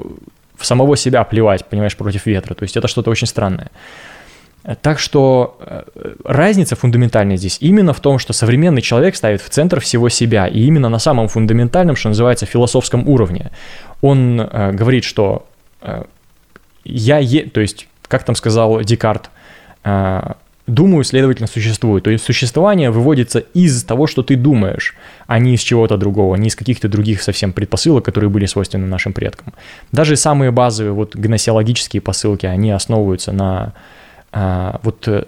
в 0.55 0.65
самого 0.65 0.95
себя 0.95 1.23
плевать, 1.23 1.65
понимаешь, 1.65 1.97
против 1.97 2.25
ветра, 2.25 2.53
то 2.53 2.63
есть 2.63 2.77
это 2.77 2.87
что-то 2.87 3.11
очень 3.11 3.27
странное. 3.27 3.69
Так 4.81 4.97
что 4.97 5.57
э, 5.59 5.83
разница 6.23 6.75
фундаментальная 6.75 7.37
здесь 7.37 7.57
именно 7.59 7.93
в 7.93 7.99
том, 7.99 8.17
что 8.17 8.33
современный 8.33 8.81
человек 8.81 9.15
ставит 9.15 9.41
в 9.41 9.49
центр 9.49 9.79
всего 9.79 10.09
себя, 10.09 10.47
и 10.47 10.61
именно 10.61 10.89
на 10.89 10.97
самом 10.97 11.27
фундаментальном, 11.27 11.95
что 11.95 12.09
называется, 12.09 12.47
философском 12.47 13.07
уровне. 13.07 13.51
Он 14.01 14.41
э, 14.41 14.71
говорит, 14.71 15.03
что 15.03 15.45
э, 15.81 16.03
я, 16.83 17.19
е... 17.19 17.43
то 17.43 17.61
есть, 17.61 17.87
как 18.07 18.23
там 18.23 18.35
сказал 18.35 18.81
Декарт, 18.81 19.29
э, 19.83 20.33
думаю, 20.65 21.03
следовательно, 21.03 21.47
существую. 21.47 22.01
То 22.01 22.09
есть 22.09 22.23
существование 22.23 22.89
выводится 22.89 23.39
из 23.53 23.83
того, 23.83 24.07
что 24.07 24.23
ты 24.23 24.35
думаешь, 24.35 24.95
а 25.27 25.37
не 25.37 25.53
из 25.53 25.61
чего-то 25.61 25.95
другого, 25.97 26.35
не 26.37 26.47
из 26.47 26.55
каких-то 26.55 26.87
других 26.87 27.21
совсем 27.21 27.53
предпосылок, 27.53 28.03
которые 28.03 28.31
были 28.31 28.47
свойственны 28.47 28.87
нашим 28.87 29.13
предкам. 29.13 29.53
Даже 29.91 30.15
самые 30.15 30.49
базовые 30.49 30.93
вот 30.93 31.15
гносеологические 31.15 32.01
посылки, 32.01 32.47
они 32.47 32.71
основываются 32.71 33.31
на 33.31 33.73
вот 34.83 35.07
э, 35.07 35.23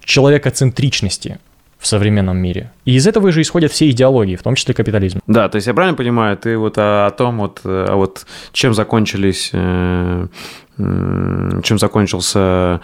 человекоцентричности. 0.00 1.38
в 1.78 1.86
современном 1.86 2.36
мире. 2.36 2.72
И 2.84 2.96
из 2.96 3.06
этого 3.06 3.30
же 3.30 3.40
исходят 3.40 3.70
все 3.70 3.88
идеологии, 3.90 4.34
в 4.34 4.42
том 4.42 4.56
числе 4.56 4.74
капитализм. 4.74 5.20
Да, 5.28 5.48
то 5.48 5.56
есть 5.56 5.68
я 5.68 5.74
правильно 5.74 5.96
понимаю, 5.96 6.36
ты 6.36 6.58
вот 6.58 6.76
о, 6.76 7.06
о 7.06 7.10
том, 7.10 7.38
вот, 7.38 7.60
а 7.64 7.94
вот 7.94 8.26
чем 8.52 8.74
закончились, 8.74 9.50
э, 9.52 10.26
чем 10.76 11.78
закончился 11.78 12.80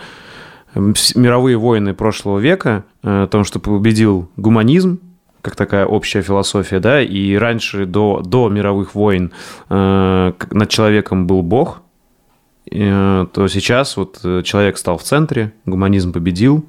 мировые 1.15 1.57
войны 1.57 1.95
прошлого 1.95 2.39
века, 2.39 2.85
о 3.03 3.27
том, 3.27 3.45
что 3.45 3.59
победил 3.59 4.29
гуманизм, 4.37 5.01
как 5.45 5.57
такая 5.57 5.87
общая 5.87 6.23
философия, 6.23 6.81
да, 6.81 7.03
и 7.03 7.35
раньше 7.35 7.85
до, 7.85 8.23
до 8.25 8.49
мировых 8.49 8.95
войн 8.95 9.31
э, 9.69 10.33
над 10.51 10.69
человеком 10.71 11.27
был 11.27 11.43
Бог, 11.43 11.79
э, 11.79 11.84
то 12.71 13.49
сейчас 13.49 13.97
вот 13.97 14.21
человек 14.45 14.79
стал 14.79 14.99
в 14.99 15.03
центре, 15.03 15.53
гуманизм 15.67 16.13
победил, 16.13 16.67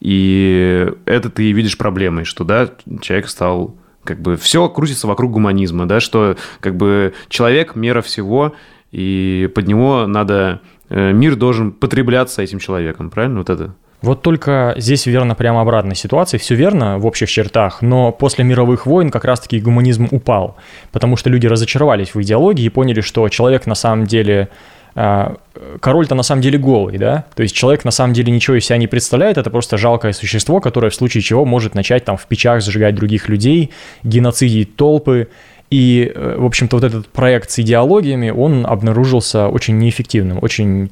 и 0.00 0.88
это 1.06 1.30
ты 1.30 1.52
видишь 1.52 1.78
проблемой, 1.78 2.24
что, 2.24 2.44
да, 2.44 2.70
человек 3.00 3.28
стал 3.28 3.74
как 4.04 4.20
бы 4.20 4.36
все 4.36 4.68
крутится 4.68 5.06
вокруг 5.06 5.32
гуманизма, 5.32 5.86
да, 5.86 6.00
что 6.00 6.36
как 6.60 6.76
бы 6.76 7.12
человек 7.28 7.74
мера 7.74 8.02
всего, 8.02 8.54
и 8.92 9.50
под 9.54 9.66
него 9.66 10.06
надо 10.06 10.60
э, 10.88 11.12
мир 11.12 11.36
должен 11.36 11.72
потребляться 11.72 12.40
этим 12.40 12.58
человеком, 12.58 13.10
правильно? 13.10 13.38
Вот 13.38 13.50
это. 13.50 13.74
Вот 14.02 14.22
только 14.22 14.74
здесь 14.76 15.06
верно 15.06 15.34
прямо 15.34 15.62
обратная 15.62 15.94
ситуация, 15.94 16.38
все 16.38 16.54
верно 16.54 16.98
в 16.98 17.06
общих 17.06 17.28
чертах, 17.28 17.82
но 17.82 18.12
после 18.12 18.44
мировых 18.44 18.86
войн 18.86 19.10
как 19.10 19.24
раз-таки 19.24 19.58
гуманизм 19.58 20.06
упал, 20.10 20.56
потому 20.92 21.16
что 21.16 21.30
люди 21.30 21.46
разочаровались 21.46 22.14
в 22.14 22.22
идеологии 22.22 22.66
и 22.66 22.68
поняли, 22.68 23.00
что 23.00 23.28
человек 23.28 23.66
на 23.66 23.74
самом 23.74 24.06
деле 24.06 24.50
король-то 24.96 26.14
на 26.14 26.22
самом 26.22 26.40
деле 26.40 26.58
голый, 26.58 26.96
да? 26.96 27.26
То 27.34 27.42
есть 27.42 27.54
человек 27.54 27.84
на 27.84 27.90
самом 27.90 28.14
деле 28.14 28.32
ничего 28.32 28.56
из 28.56 28.64
себя 28.64 28.78
не 28.78 28.86
представляет, 28.86 29.36
это 29.36 29.50
просто 29.50 29.76
жалкое 29.76 30.12
существо, 30.12 30.60
которое 30.60 30.88
в 30.90 30.94
случае 30.94 31.22
чего 31.22 31.44
может 31.44 31.74
начать 31.74 32.04
там 32.04 32.16
в 32.16 32.26
печах 32.26 32.62
сжигать 32.62 32.94
других 32.94 33.28
людей, 33.28 33.70
геноцидить 34.02 34.76
толпы. 34.76 35.28
И, 35.70 36.10
э, 36.14 36.36
в 36.38 36.46
общем-то, 36.46 36.76
вот 36.76 36.84
этот 36.84 37.08
проект 37.08 37.50
с 37.50 37.58
идеологиями, 37.58 38.30
он 38.30 38.64
обнаружился 38.66 39.48
очень 39.48 39.78
неэффективным, 39.78 40.38
очень 40.40 40.90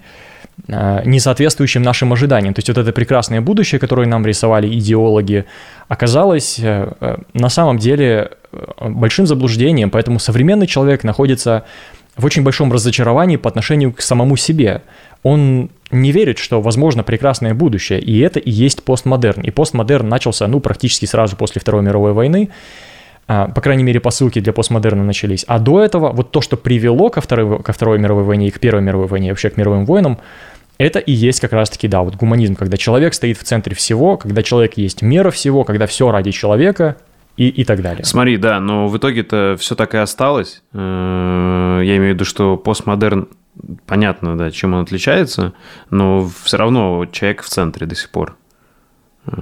а, 0.69 1.03
не 1.05 1.21
соответствующим 1.21 1.83
нашим 1.83 2.13
ожиданиям. 2.13 2.55
То 2.55 2.61
есть 2.61 2.69
вот 2.69 2.79
это 2.79 2.93
прекрасное 2.93 3.41
будущее, 3.41 3.79
которое 3.79 4.07
нам 4.07 4.25
рисовали 4.25 4.69
идеологи, 4.69 5.45
оказалось 5.89 6.59
э, 6.59 6.93
э, 7.01 7.17
на 7.33 7.49
самом 7.49 7.79
деле 7.79 8.31
большим 8.81 9.27
заблуждением, 9.27 9.91
поэтому 9.91 10.19
современный 10.19 10.67
человек 10.67 11.03
находится 11.05 11.65
в 12.17 12.25
очень 12.25 12.43
большом 12.43 12.73
разочаровании 12.73 13.37
по 13.37 13.49
отношению 13.49 13.93
к 13.93 14.01
самому 14.01 14.37
себе. 14.37 14.83
Он 15.23 15.71
не 15.91 16.13
верит, 16.13 16.39
что 16.39 16.61
возможно 16.61 17.03
прекрасное 17.03 17.55
будущее, 17.55 18.01
и 18.01 18.19
это 18.21 18.39
и 18.39 18.51
есть 18.51 18.85
постмодерн. 18.85 19.43
И 19.43 19.51
постмодерн 19.51 20.09
начался, 20.09 20.47
ну, 20.47 20.61
практически 20.61 21.07
сразу 21.07 21.37
после 21.37 21.61
Второй 21.61 21.83
мировой 21.83 22.13
войны, 22.13 22.51
а, 23.27 23.49
по 23.49 23.61
крайней 23.61 23.85
мере, 23.85 24.01
посылки 24.01 24.39
для 24.41 24.53
постмодерна 24.53 25.03
начались. 25.03 25.45
А 25.49 25.59
до 25.59 25.83
этого 25.83 26.11
вот 26.13 26.31
то, 26.31 26.41
что 26.41 26.57
привело 26.57 27.09
ко 27.09 27.21
Второй, 27.21 27.63
ко 27.63 27.73
Второй 27.73 27.99
мировой 27.99 28.25
войне 28.25 28.49
и 28.49 28.51
к 28.51 28.61
Первой 28.61 28.83
мировой 28.83 29.07
войне, 29.07 29.29
и 29.29 29.31
вообще 29.31 29.51
к 29.51 29.57
мировым 29.57 29.87
войнам, 29.87 30.19
это 30.77 30.99
и 30.99 31.13
есть 31.13 31.41
как 31.41 31.53
раз-таки, 31.53 31.89
да, 31.89 32.03
вот 32.03 32.17
гуманизм, 32.17 32.57
когда 32.57 32.77
человек 32.77 33.15
стоит 33.15 33.39
в 33.39 33.45
центре 33.45 33.75
всего, 33.75 34.17
когда 34.17 34.43
человек 34.43 34.77
есть 34.77 35.03
мера 35.03 35.31
всего, 35.31 35.65
когда 35.65 35.87
все 35.87 36.11
ради 36.11 36.33
человека, 36.33 36.97
и, 37.37 37.49
и 37.49 37.65
так 37.65 37.83
далее. 37.83 38.05
Смотри, 38.05 38.37
да, 38.37 38.61
но 38.61 38.89
в 38.89 38.97
итоге-то 38.97 39.57
все 39.59 39.75
так 39.75 39.95
и 39.95 39.99
осталось. 39.99 40.63
Э, 40.73 41.81
я 41.83 41.97
имею 41.97 42.13
в 42.13 42.15
виду, 42.15 42.25
что 42.25 42.57
постмодерн, 42.57 43.29
понятно, 43.87 44.39
да, 44.39 44.51
чем 44.51 44.75
он 44.75 44.83
отличается, 44.83 45.53
но 45.91 46.29
все 46.45 46.57
равно 46.57 47.07
человек 47.07 47.43
в 47.43 47.49
центре 47.49 47.87
до 47.87 47.97
сих 47.97 48.11
пор. 48.11 48.37
Э, 49.27 49.33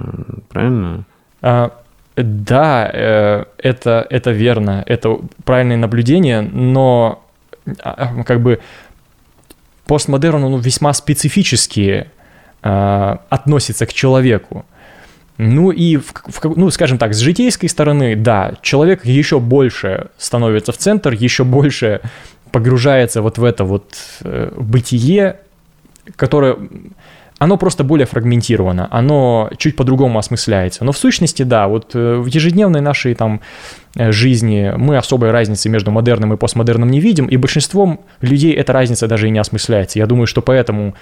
правильно? 0.49 1.03
А, 1.41 1.71
да, 2.15 2.89
э, 2.91 3.45
это, 3.59 4.07
это 4.09 4.31
верно, 4.31 4.83
это 4.87 5.19
правильное 5.45 5.77
наблюдение, 5.77 6.41
но 6.41 7.23
а, 7.83 8.23
как 8.23 8.41
бы 8.41 8.59
постмодерн, 9.85 10.43
он 10.43 10.59
весьма 10.59 10.93
специфически 10.93 12.09
относится 12.61 13.85
к 13.85 13.91
человеку. 13.91 14.65
Ну 15.37 15.71
и, 15.71 15.97
в, 15.97 16.13
в, 16.13 16.57
ну, 16.57 16.69
скажем 16.69 16.97
так, 16.97 17.13
с 17.13 17.19
житейской 17.19 17.67
стороны, 17.67 18.15
да, 18.15 18.53
человек 18.61 19.05
еще 19.05 19.39
больше 19.39 20.09
становится 20.17 20.71
в 20.71 20.77
центр, 20.77 21.13
еще 21.13 21.43
больше 21.43 22.01
погружается 22.51 23.21
вот 23.21 23.39
в 23.39 23.43
это 23.43 23.63
вот 23.63 23.95
э, 24.21 24.53
бытие, 24.55 25.39
которое, 26.15 26.57
оно 27.39 27.57
просто 27.57 27.83
более 27.83 28.05
фрагментировано, 28.05 28.87
оно 28.91 29.49
чуть 29.57 29.75
по-другому 29.75 30.19
осмысляется. 30.19 30.85
Но 30.85 30.91
в 30.91 30.97
сущности, 30.99 31.41
да, 31.41 31.67
вот 31.67 31.95
э, 31.95 32.15
в 32.17 32.27
ежедневной 32.27 32.81
нашей 32.81 33.15
там 33.15 33.41
э, 33.95 34.11
жизни 34.11 34.71
мы 34.77 34.97
особой 34.97 35.31
разницы 35.31 35.67
между 35.67 35.89
модерном 35.89 36.33
и 36.33 36.37
постмодерном 36.37 36.91
не 36.91 36.99
видим, 36.99 37.25
и 37.25 37.37
большинством 37.37 38.01
людей 38.21 38.53
эта 38.53 38.71
разница 38.71 39.07
даже 39.07 39.27
и 39.27 39.31
не 39.31 39.39
осмысляется. 39.39 39.97
Я 39.97 40.05
думаю, 40.05 40.27
что 40.27 40.43
поэтому 40.43 40.93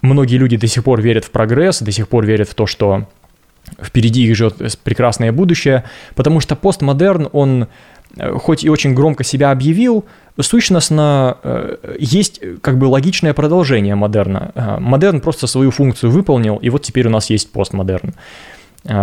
многие 0.00 0.38
люди 0.38 0.56
до 0.56 0.68
сих 0.68 0.84
пор 0.84 1.02
верят 1.02 1.26
в 1.26 1.30
прогресс, 1.30 1.82
до 1.82 1.92
сих 1.92 2.08
пор 2.08 2.24
верят 2.24 2.48
в 2.48 2.54
то, 2.54 2.66
что 2.66 3.06
впереди 3.80 4.24
их 4.24 4.36
ждет 4.36 4.78
прекрасное 4.82 5.32
будущее, 5.32 5.84
потому 6.14 6.40
что 6.40 6.56
постмодерн, 6.56 7.28
он 7.32 7.68
э, 8.16 8.32
хоть 8.38 8.64
и 8.64 8.68
очень 8.68 8.94
громко 8.94 9.24
себя 9.24 9.50
объявил, 9.50 10.04
сущностно 10.40 11.38
э, 11.42 11.96
есть 11.98 12.40
как 12.60 12.78
бы 12.78 12.86
логичное 12.86 13.34
продолжение 13.34 13.94
модерна. 13.94 14.52
Э, 14.54 14.78
модерн 14.78 15.20
просто 15.20 15.46
свою 15.46 15.70
функцию 15.70 16.10
выполнил, 16.10 16.56
и 16.56 16.70
вот 16.70 16.82
теперь 16.82 17.06
у 17.06 17.10
нас 17.10 17.30
есть 17.30 17.52
постмодерн. 17.52 18.14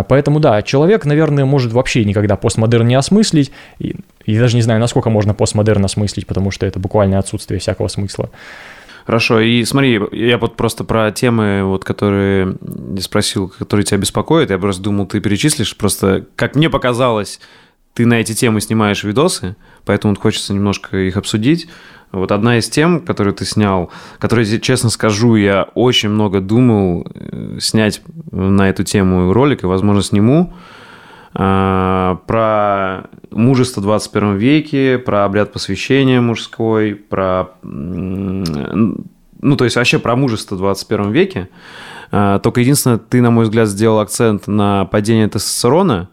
Поэтому 0.10 0.40
да, 0.40 0.62
человек, 0.62 1.06
наверное, 1.06 1.44
может 1.44 1.74
вообще 1.74 2.06
никогда 2.06 2.36
постмодерн 2.36 2.86
не 2.86 2.94
осмыслить, 2.94 3.52
и, 3.80 3.96
и 4.26 4.38
даже 4.38 4.56
не 4.56 4.62
знаю, 4.62 4.80
насколько 4.80 5.10
можно 5.10 5.34
постмодерн 5.34 5.84
осмыслить, 5.84 6.28
потому 6.28 6.52
что 6.52 6.68
это 6.68 6.78
буквально 6.78 7.18
отсутствие 7.18 7.60
всякого 7.60 7.88
смысла. 7.88 8.30
Хорошо, 9.12 9.42
и 9.42 9.66
смотри, 9.66 10.00
я 10.14 10.38
вот 10.38 10.56
просто 10.56 10.86
про 10.86 11.12
темы, 11.12 11.66
вот, 11.66 11.84
которые 11.84 12.56
не 12.62 13.02
спросил, 13.02 13.50
которые 13.50 13.84
тебя 13.84 13.98
беспокоят, 13.98 14.52
я 14.52 14.58
просто 14.58 14.82
думал, 14.82 15.06
ты 15.06 15.20
перечислишь, 15.20 15.76
просто, 15.76 16.28
как 16.38 16.56
мне 16.56 16.70
показалось, 16.70 17.42
ты 17.94 18.06
на 18.06 18.22
эти 18.22 18.32
темы 18.34 18.62
снимаешь 18.62 19.04
видосы, 19.04 19.58
поэтому 19.84 20.16
хочется 20.16 20.54
немножко 20.54 20.96
их 20.96 21.18
обсудить. 21.18 21.68
Вот 22.14 22.32
одна 22.32 22.58
из 22.58 22.70
тем, 22.70 23.02
которую 23.02 23.34
ты 23.34 23.44
снял, 23.44 23.92
которую, 24.18 24.46
честно 24.62 24.90
скажу, 24.90 25.36
я 25.36 25.64
очень 25.76 26.08
много 26.08 26.40
думал 26.40 27.06
э, 27.14 27.58
снять 27.60 28.02
на 28.32 28.70
эту 28.70 28.86
тему 28.86 29.34
ролик, 29.34 29.64
и, 29.64 29.66
возможно, 29.66 30.04
сниму, 30.04 30.54
про 31.34 33.04
мужество 33.32 33.80
в 33.80 33.84
21 33.84 34.38
веке, 34.38 34.98
про 34.98 35.26
обряд 35.26 35.54
посвящения 35.54 36.20
мужской, 36.22 36.96
про... 36.96 37.52
Ну, 37.64 39.56
то 39.58 39.64
есть 39.64 39.76
вообще 39.76 39.98
про 39.98 40.16
мужество 40.16 40.56
в 40.56 40.60
21 40.60 41.12
веке. 41.12 41.50
А, 42.12 42.40
только 42.40 42.62
единственное, 42.62 42.98
ты, 42.98 43.22
на 43.22 43.32
мой 43.32 43.46
взгляд, 43.46 43.68
сделал 43.68 44.00
акцент 44.00 44.48
на 44.48 44.86
падение 44.86 45.28
тестостерона, 45.28 46.10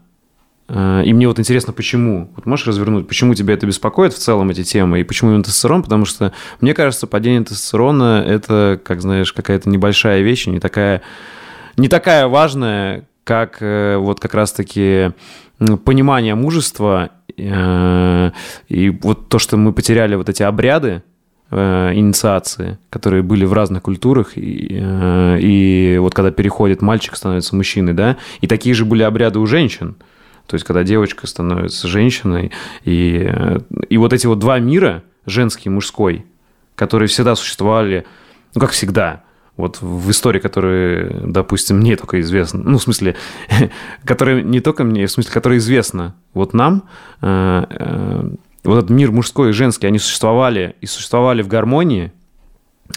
а, 0.69 1.01
и 1.01 1.13
мне 1.13 1.27
вот 1.27 1.39
интересно, 1.39 1.73
почему? 1.73 2.31
Вот 2.35 2.45
можешь 2.45 2.67
развернуть, 2.67 3.07
почему 3.07 3.33
тебя 3.35 3.53
это 3.53 3.65
беспокоит 3.65 4.13
в 4.13 4.17
целом, 4.17 4.49
эти 4.49 4.63
темы, 4.63 5.01
и 5.01 5.03
почему 5.03 5.31
именно 5.31 5.43
тестостерон? 5.43 5.83
Потому 5.83 6.05
что, 6.05 6.31
мне 6.61 6.73
кажется, 6.73 7.05
падение 7.05 7.43
тестостерона– 7.43 8.23
это, 8.27 8.79
как 8.83 9.01
знаешь, 9.01 9.33
какая-то 9.33 9.69
небольшая 9.69 10.21
вещь, 10.21 10.47
не 10.47 10.59
такая, 10.59 11.01
не 11.75 11.89
такая 11.89 12.27
важная, 12.27 13.05
как 13.29 13.57
э, 13.61 13.95
вот 13.97 14.19
как 14.19 14.33
раз-таки 14.33 15.11
понимание 15.85 16.33
мужества 16.33 17.11
э, 17.37 18.31
и 18.69 18.89
вот 18.89 19.29
то, 19.29 19.37
что 19.37 19.55
мы 19.55 19.71
потеряли 19.71 20.15
вот 20.15 20.29
эти 20.29 20.41
обряды, 20.41 21.03
э, 21.51 21.91
инициации, 21.93 22.79
которые 22.89 23.21
были 23.21 23.45
в 23.45 23.53
разных 23.53 23.83
культурах, 23.83 24.35
и, 24.35 24.81
и 24.81 25.97
вот 25.99 26.15
когда 26.15 26.31
переходит 26.31 26.81
мальчик, 26.81 27.15
становится 27.15 27.55
мужчиной, 27.55 27.93
да, 27.93 28.17
и 28.41 28.47
такие 28.47 28.73
же 28.73 28.83
были 28.83 29.03
обряды 29.03 29.37
у 29.37 29.45
женщин, 29.45 29.95
то 30.47 30.55
есть 30.55 30.65
когда 30.65 30.81
девочка 30.83 31.27
становится 31.27 31.87
женщиной, 31.87 32.51
и, 32.83 33.31
и 33.89 33.97
вот 33.97 34.11
эти 34.11 34.25
вот 34.25 34.39
два 34.39 34.57
мира, 34.57 35.03
женский 35.27 35.69
и 35.69 35.71
мужской, 35.71 36.25
которые 36.73 37.07
всегда 37.07 37.35
существовали, 37.35 38.07
ну, 38.55 38.61
как 38.61 38.71
всегда, 38.71 39.21
вот 39.59 39.81
в 39.81 40.09
истории, 40.09 40.39
которые, 40.39 41.21
допустим, 41.25 41.79
мне 41.79 41.97
только 41.97 42.21
известно, 42.21 42.61
ну, 42.63 42.77
в 42.77 42.81
смысле, 42.81 43.17
которые 44.05 44.41
не 44.41 44.61
только 44.61 44.85
мне, 44.85 45.05
в 45.05 45.11
смысле, 45.11 45.33
которые 45.33 45.57
известно 45.57 46.15
вот 46.33 46.53
нам, 46.53 46.83
э, 47.21 47.65
э, 47.69 48.29
вот 48.63 48.77
этот 48.77 48.89
мир 48.89 49.11
мужской 49.11 49.49
и 49.49 49.53
женский, 49.53 49.85
они 49.87 49.99
существовали 49.99 50.75
и 50.79 50.85
существовали 50.85 51.41
в 51.41 51.49
гармонии, 51.49 52.13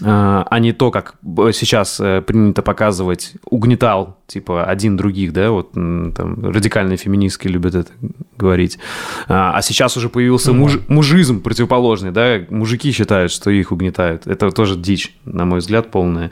а 0.01 0.59
не 0.59 0.73
то, 0.73 0.91
как 0.91 1.15
сейчас 1.53 1.97
принято 1.97 2.61
показывать, 2.61 3.33
угнетал, 3.45 4.17
типа, 4.27 4.65
один 4.65 4.97
других, 4.97 5.33
да, 5.33 5.51
вот 5.51 5.73
там 5.73 6.43
радикальные 6.43 6.97
феминистки 6.97 7.47
любят 7.47 7.75
это 7.75 7.91
говорить. 8.37 8.79
А, 9.27 9.53
а 9.55 9.61
сейчас 9.61 9.95
уже 9.97 10.09
появился 10.09 10.53
муж, 10.53 10.79
мужизм 10.87 11.41
противоположный, 11.41 12.11
да, 12.11 12.41
мужики 12.49 12.91
считают, 12.91 13.31
что 13.31 13.51
их 13.51 13.71
угнетают. 13.71 14.27
Это 14.27 14.51
тоже 14.51 14.75
дичь, 14.75 15.15
на 15.25 15.45
мой 15.45 15.59
взгляд, 15.59 15.91
полная. 15.91 16.31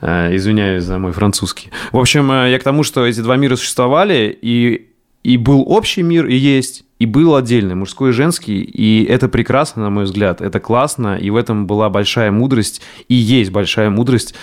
А, 0.00 0.34
извиняюсь 0.34 0.84
за 0.84 0.98
мой 0.98 1.12
французский. 1.12 1.70
В 1.92 1.98
общем, 1.98 2.30
э, 2.32 2.50
я 2.50 2.58
к 2.58 2.62
тому, 2.62 2.82
что 2.82 3.06
эти 3.06 3.20
два 3.20 3.36
мира 3.36 3.56
существовали, 3.56 4.36
и, 4.40 4.88
и 5.24 5.38
был 5.38 5.64
общий 5.66 6.02
мир, 6.02 6.26
и 6.26 6.36
есть, 6.36 6.84
и 6.98 7.06
был 7.06 7.34
отдельный, 7.34 7.74
мужской 7.74 8.10
и 8.10 8.12
женский, 8.12 8.60
и 8.60 9.04
это 9.04 9.28
прекрасно, 9.28 9.82
на 9.82 9.90
мой 9.90 10.04
взгляд, 10.04 10.40
это 10.40 10.60
классно, 10.60 11.16
и 11.16 11.30
в 11.30 11.36
этом 11.36 11.66
была 11.66 11.88
большая 11.88 12.30
мудрость, 12.30 12.82
и 13.08 13.14
есть 13.14 13.50
большая 13.50 13.90
мудрость 13.90 14.34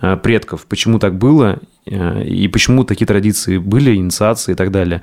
э, 0.00 0.16
предков, 0.16 0.66
почему 0.66 0.98
так 0.98 1.16
было, 1.16 1.60
э, 1.86 2.24
и 2.24 2.48
почему 2.48 2.84
такие 2.84 3.06
традиции 3.06 3.58
были, 3.58 3.94
инициации 3.94 4.52
и 4.52 4.54
так 4.54 4.70
далее. 4.70 5.02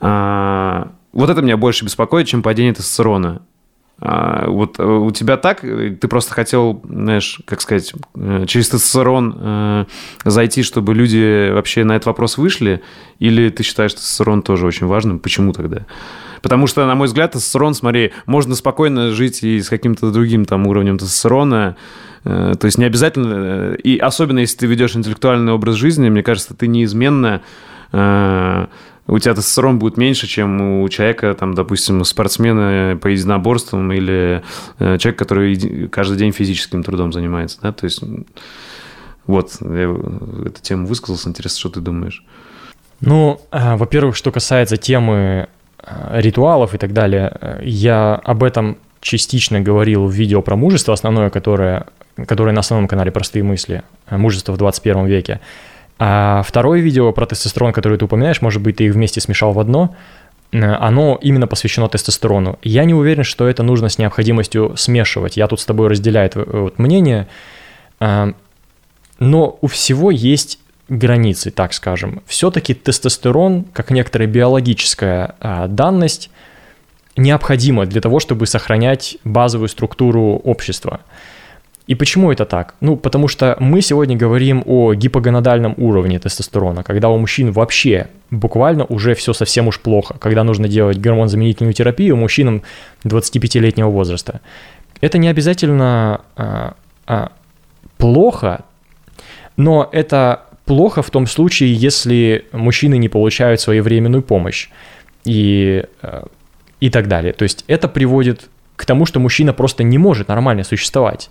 А, 0.00 0.92
вот 1.12 1.30
это 1.30 1.42
меня 1.42 1.56
больше 1.56 1.84
беспокоит, 1.84 2.26
чем 2.26 2.42
падение 2.42 2.74
тестостерона. 2.74 3.42
А, 4.04 4.48
вот 4.48 4.80
э, 4.80 4.84
у 4.84 5.12
тебя 5.12 5.36
так, 5.36 5.60
ты 5.60 6.08
просто 6.08 6.34
хотел, 6.34 6.82
знаешь, 6.88 7.40
как 7.44 7.60
сказать, 7.60 7.94
через 8.46 8.68
тестостерон 8.68 9.86
зайти, 10.24 10.64
чтобы 10.64 10.92
люди 10.92 11.50
вообще 11.50 11.84
на 11.84 11.92
этот 11.92 12.06
вопрос 12.06 12.36
вышли, 12.36 12.82
или 13.20 13.48
ты 13.48 13.62
считаешь 13.62 13.94
тестостерон 13.94 14.42
тоже 14.42 14.66
очень 14.66 14.88
важным? 14.88 15.20
Почему 15.20 15.52
тогда? 15.52 15.86
Потому 16.42 16.66
что, 16.66 16.84
на 16.84 16.96
мой 16.96 17.06
взгляд, 17.06 17.32
тестостерон, 17.32 17.74
смотри, 17.74 18.12
можно 18.26 18.56
спокойно 18.56 19.12
жить 19.12 19.44
и 19.44 19.60
с 19.60 19.68
каким-то 19.68 20.10
другим 20.10 20.44
там 20.44 20.66
уровнем 20.66 20.98
тестостерона, 20.98 21.76
э, 22.24 22.54
то 22.58 22.64
есть 22.64 22.78
не 22.78 22.84
обязательно, 22.84 23.34
э, 23.34 23.76
и 23.84 23.96
особенно 23.96 24.40
если 24.40 24.58
ты 24.58 24.66
ведешь 24.66 24.96
интеллектуальный 24.96 25.52
образ 25.52 25.76
жизни, 25.76 26.08
мне 26.08 26.24
кажется, 26.24 26.54
ты 26.54 26.66
неизменно 26.66 27.42
э, 27.92 28.66
у 29.06 29.18
тебя 29.18 29.34
тестостерон 29.34 29.78
будет 29.78 29.96
меньше, 29.96 30.26
чем 30.26 30.82
у 30.82 30.88
человека, 30.88 31.34
там, 31.34 31.54
допустим, 31.54 32.04
спортсмена 32.04 32.96
по 33.00 33.08
единоборствам 33.08 33.92
или 33.92 34.42
человек, 34.78 35.16
который 35.16 35.88
каждый 35.88 36.18
день 36.18 36.32
физическим 36.32 36.82
трудом 36.82 37.12
занимается, 37.12 37.58
да, 37.62 37.72
то 37.72 37.84
есть 37.84 38.02
вот, 39.26 39.56
я 39.60 39.94
эту 40.46 40.62
тему 40.62 40.86
высказался, 40.86 41.28
интересно, 41.28 41.58
что 41.58 41.68
ты 41.70 41.80
думаешь? 41.80 42.24
Ну, 43.00 43.40
во-первых, 43.50 44.16
что 44.16 44.30
касается 44.30 44.76
темы 44.76 45.48
Э, 45.84 46.20
ритуалов 46.20 46.74
и 46.74 46.78
так 46.78 46.92
далее. 46.92 47.58
Я 47.62 48.14
об 48.14 48.44
этом 48.44 48.78
частично 49.00 49.60
говорил 49.60 50.06
в 50.06 50.12
видео 50.12 50.40
про 50.40 50.54
мужество, 50.54 50.94
основное, 50.94 51.28
которое, 51.28 51.86
которое 52.26 52.52
на 52.52 52.60
основном 52.60 52.86
канале 52.86 53.10
«Простые 53.10 53.42
мысли», 53.42 53.82
«Мужество 54.08 54.52
в 54.52 54.58
21 54.58 55.06
веке». 55.06 55.40
А 56.04 56.42
второе 56.42 56.80
видео 56.80 57.12
про 57.12 57.26
тестостерон, 57.26 57.72
которое 57.72 57.96
ты 57.96 58.06
упоминаешь, 58.06 58.42
может 58.42 58.60
быть, 58.60 58.78
ты 58.78 58.86
их 58.86 58.94
вместе 58.94 59.20
смешал 59.20 59.52
в 59.52 59.60
одно, 59.60 59.94
э, 60.50 60.58
оно 60.60 61.16
именно 61.22 61.46
посвящено 61.46 61.88
тестостерону. 61.88 62.58
Я 62.64 62.84
не 62.84 62.92
уверен, 62.92 63.22
что 63.22 63.46
это 63.46 63.62
нужно 63.62 63.88
с 63.88 63.98
необходимостью 63.98 64.72
смешивать. 64.76 65.36
Я 65.36 65.46
тут 65.46 65.60
с 65.60 65.64
тобой 65.64 65.86
разделяю 65.86 66.28
вот, 66.34 66.76
мнение. 66.80 67.28
Э, 68.00 68.32
но 69.20 69.58
у 69.60 69.68
всего 69.68 70.10
есть 70.10 70.58
границы, 70.88 71.52
так 71.52 71.72
скажем. 71.72 72.20
Все-таки 72.26 72.74
тестостерон, 72.74 73.62
как 73.72 73.92
некоторая 73.92 74.26
биологическая 74.26 75.36
данность, 75.68 76.30
необходима 77.14 77.86
для 77.86 78.00
того, 78.00 78.18
чтобы 78.18 78.46
сохранять 78.46 79.18
базовую 79.22 79.68
структуру 79.68 80.40
общества. 80.42 81.02
И 81.92 81.94
почему 81.94 82.32
это 82.32 82.46
так? 82.46 82.74
Ну, 82.80 82.96
потому 82.96 83.28
что 83.28 83.54
мы 83.60 83.82
сегодня 83.82 84.16
говорим 84.16 84.62
о 84.64 84.94
гипогонадальном 84.94 85.74
уровне 85.76 86.18
тестостерона, 86.18 86.82
когда 86.82 87.10
у 87.10 87.18
мужчин 87.18 87.52
вообще 87.52 88.06
буквально 88.30 88.86
уже 88.86 89.14
все 89.14 89.34
совсем 89.34 89.68
уж 89.68 89.78
плохо, 89.78 90.16
когда 90.18 90.42
нужно 90.42 90.68
делать 90.68 90.96
гормон-заменительную 90.96 91.74
терапию 91.74 92.16
мужчинам 92.16 92.62
25-летнего 93.04 93.90
возраста. 93.90 94.40
Это 95.02 95.18
не 95.18 95.28
обязательно 95.28 96.22
а, 96.34 96.76
а, 97.06 97.32
плохо, 97.98 98.64
но 99.58 99.86
это 99.92 100.44
плохо 100.64 101.02
в 101.02 101.10
том 101.10 101.26
случае, 101.26 101.74
если 101.74 102.46
мужчины 102.52 102.96
не 102.96 103.10
получают 103.10 103.60
своевременную 103.60 104.22
помощь 104.22 104.70
и, 105.26 105.84
э, 106.00 106.22
и 106.80 106.88
так 106.88 107.06
далее. 107.06 107.34
То 107.34 107.42
есть 107.42 107.66
это 107.68 107.86
приводит 107.86 108.48
к 108.76 108.86
тому, 108.86 109.04
что 109.04 109.20
мужчина 109.20 109.52
просто 109.52 109.82
не 109.82 109.98
может 109.98 110.28
нормально 110.28 110.64
существовать. 110.64 111.28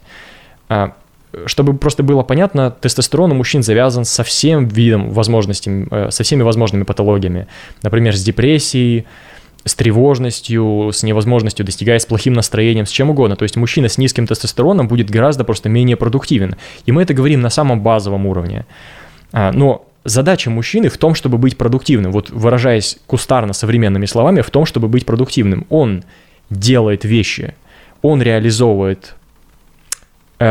А, 0.71 0.93
чтобы 1.47 1.73
просто 1.73 2.01
было 2.01 2.23
понятно, 2.23 2.71
тестостерон 2.71 3.33
у 3.33 3.35
мужчин 3.35 3.61
завязан 3.61 4.05
со 4.05 4.23
всем 4.23 4.69
видом 4.69 5.09
возможностей, 5.09 5.85
э, 5.91 6.11
со 6.11 6.23
всеми 6.23 6.43
возможными 6.43 6.83
патологиями. 6.83 7.47
Например, 7.83 8.15
с 8.15 8.23
депрессией, 8.23 9.05
с 9.65 9.75
тревожностью, 9.75 10.91
с 10.93 11.03
невозможностью 11.03 11.65
достигать, 11.65 12.03
с 12.03 12.05
плохим 12.05 12.31
настроением, 12.31 12.85
с 12.85 12.89
чем 12.89 13.09
угодно. 13.09 13.35
То 13.35 13.43
есть 13.43 13.57
мужчина 13.57 13.89
с 13.89 13.97
низким 13.97 14.27
тестостероном 14.27 14.87
будет 14.87 15.09
гораздо 15.09 15.43
просто 15.43 15.67
менее 15.67 15.97
продуктивен. 15.97 16.55
И 16.85 16.93
мы 16.93 17.01
это 17.01 17.13
говорим 17.13 17.41
на 17.41 17.49
самом 17.49 17.81
базовом 17.81 18.25
уровне. 18.25 18.65
А, 19.33 19.51
но 19.51 19.85
задача 20.05 20.49
мужчины 20.49 20.87
в 20.87 20.97
том, 20.97 21.15
чтобы 21.15 21.37
быть 21.37 21.57
продуктивным. 21.57 22.13
Вот 22.13 22.29
выражаясь 22.29 22.97
кустарно 23.07 23.51
современными 23.51 24.05
словами, 24.05 24.39
в 24.39 24.49
том, 24.49 24.65
чтобы 24.65 24.87
быть 24.87 25.05
продуктивным. 25.05 25.65
Он 25.69 26.05
делает 26.49 27.03
вещи, 27.03 27.55
он 28.01 28.21
реализовывает 28.21 29.15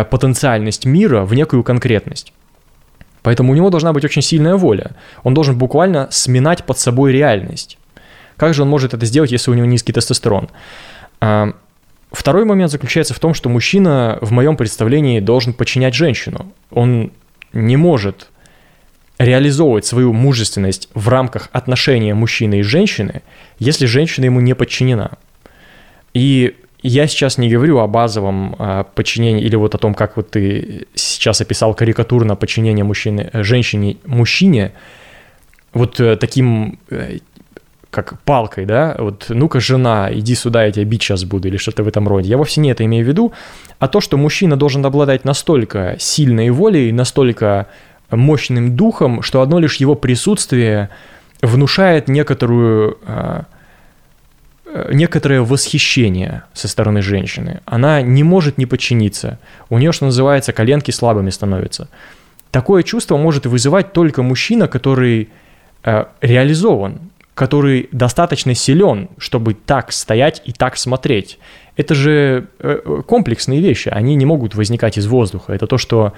потенциальность 0.05 0.84
мира 0.84 1.24
в 1.24 1.34
некую 1.34 1.64
конкретность. 1.64 2.32
Поэтому 3.22 3.53
у 3.53 3.57
него 3.57 3.70
должна 3.70 3.93
быть 3.93 4.05
очень 4.05 4.22
сильная 4.22 4.57
воля. 4.57 4.93
Он 5.22 5.34
должен 5.34 5.59
буквально 5.59 6.09
сминать 6.11 6.64
под 6.64 6.78
собой 6.78 7.12
реальность. 7.12 7.78
Как 8.36 8.55
же 8.55 8.62
он 8.62 8.68
может 8.68 8.95
это 8.95 9.05
сделать, 9.05 9.32
если 9.32 9.51
у 9.51 9.55
него 9.55 9.66
низкий 9.66 9.93
тестостерон? 9.93 10.49
А, 11.20 11.53
второй 12.11 12.45
момент 12.45 12.70
заключается 12.70 13.12
в 13.12 13.18
том, 13.18 13.34
что 13.34 13.51
мужчина 13.51 14.18
в 14.22 14.32
моем 14.32 14.57
представлении 14.57 15.20
должен 15.20 15.53
подчинять 15.53 15.95
женщину. 15.95 16.53
Он 16.70 17.12
не 17.53 17.76
может 17.76 18.30
реализовывать 19.18 19.84
свою 19.84 20.14
мужественность 20.14 20.88
в 20.95 21.11
рамках 21.11 21.51
отношения 21.53 22.14
мужчины 22.14 22.61
и 22.61 22.62
женщины, 22.62 23.20
если 23.59 23.84
женщина 23.84 24.24
ему 24.24 24.41
не 24.41 24.55
подчинена. 24.55 25.18
И 26.14 26.57
я 26.83 27.07
сейчас 27.07 27.39
не 27.39 27.49
говорю 27.49 27.78
о 27.78 27.87
базовом 27.87 28.57
а, 28.59 28.85
подчинении 28.85 29.45
или 29.45 29.57
вот 29.57 29.74
о 29.74 29.78
том, 29.78 29.95
как 29.95 30.16
вот 30.16 30.31
ты 30.31 30.87
сейчас 30.95 31.41
описал 31.41 31.74
карикатурно 31.74 32.37
подчинение 32.37 32.85
мужчины, 32.85 33.28
э, 33.33 33.43
женщине 33.43 33.97
мужчине, 34.07 34.72
вот 35.72 36.01
э, 36.01 36.16
таким 36.16 36.78
э, 36.91 37.18
как 37.91 38.20
палкой, 38.22 38.66
да, 38.66 38.97
вот 38.99 39.26
ну-ка, 39.28 39.61
жена, 39.61 40.09
иди 40.12 40.35
сюда, 40.35 40.64
я 40.64 40.72
тебя 40.72 40.85
бить 40.85 41.03
сейчас 41.03 41.24
буду, 41.24 41.49
или 41.49 41.57
что-то 41.57 41.83
в 41.83 41.89
этом 41.89 42.09
роде. 42.09 42.31
Я 42.31 42.37
вовсе 42.37 42.61
не 42.61 42.70
это 42.70 42.85
имею 42.85 43.05
в 43.05 43.09
виду, 43.09 43.33
а 43.78 43.89
то, 43.89 44.01
что 44.01 44.16
мужчина 44.16 44.57
должен 44.57 44.85
обладать 44.87 45.24
настолько 45.24 45.97
сильной 45.99 46.51
волей, 46.51 46.93
настолько 46.93 47.66
мощным 48.11 48.76
духом, 48.76 49.22
что 49.22 49.41
одно 49.43 49.59
лишь 49.59 49.76
его 49.76 49.95
присутствие 49.95 50.89
внушает 51.43 52.09
некоторую 52.09 52.99
э, 53.07 53.43
некоторое 54.93 55.43
восхищение 55.43 56.43
со 56.53 56.68
стороны 56.68 57.03
женщины. 57.03 57.61
Она 57.64 58.03
не 58.03 58.23
может 58.23 58.59
не 58.59 58.66
подчиниться. 58.66 59.39
У 59.68 59.79
нее, 59.79 59.93
что 59.93 60.07
называется, 60.07 60.53
коленки 60.53 60.91
слабыми 60.91 61.31
становятся. 61.31 61.89
Такое 62.51 62.83
чувство 62.83 63.16
может 63.16 63.47
вызывать 63.47 63.93
только 63.93 64.23
мужчина, 64.23 64.68
который 64.68 65.29
э, 65.85 66.05
реализован, 66.21 67.01
который 67.35 67.89
достаточно 67.93 68.55
силен, 68.55 69.09
чтобы 69.18 69.55
так 69.55 69.93
стоять 69.93 70.43
и 70.45 70.53
так 70.53 70.77
смотреть. 70.77 71.39
Это 71.77 71.95
же 71.95 72.49
э, 72.59 73.03
комплексные 73.07 73.61
вещи, 73.61 73.89
они 73.89 74.14
не 74.14 74.27
могут 74.27 74.55
возникать 74.55 74.99
из 74.99 75.07
воздуха. 75.07 75.53
Это 75.53 75.66
то, 75.66 75.79
что 75.79 76.12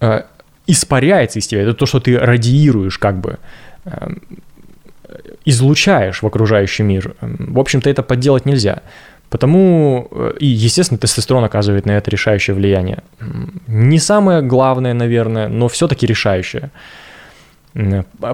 э, 0.00 0.22
испаряется 0.66 1.38
из 1.38 1.46
тебя, 1.46 1.62
это 1.62 1.74
то, 1.74 1.86
что 1.86 2.00
ты 2.00 2.18
радиируешь 2.18 2.98
как 2.98 3.20
бы, 3.20 3.38
эм, 3.84 4.22
излучаешь 5.48 6.22
в 6.22 6.26
окружающий 6.26 6.82
мир. 6.82 7.14
В 7.20 7.58
общем-то, 7.58 7.88
это 7.88 8.02
подделать 8.02 8.46
нельзя. 8.46 8.82
Потому, 9.30 10.08
э, 10.10 10.32
и, 10.40 10.46
естественно, 10.46 10.98
тестостерон 10.98 11.44
оказывает 11.44 11.86
на 11.86 11.92
это 11.92 12.10
решающее 12.10 12.54
влияние. 12.54 13.02
Не 13.66 13.98
самое 13.98 14.42
главное, 14.42 14.94
наверное, 14.94 15.48
но 15.48 15.68
все-таки 15.68 16.06
решающее. 16.06 16.70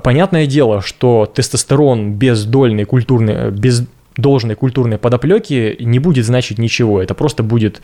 Понятное 0.03 0.47
дело, 0.47 0.81
что 0.81 1.27
тестостерон 1.27 2.13
без 2.13 2.45
дольной 2.45 2.85
культурной, 2.85 3.51
без 3.51 3.85
должной 4.17 4.55
культурной 4.55 4.99
подоплеки 4.99 5.77
не 5.81 5.99
будет 5.99 6.25
значить 6.25 6.59
ничего. 6.59 7.03
Это 7.03 7.15
просто 7.15 7.43
будет 7.43 7.83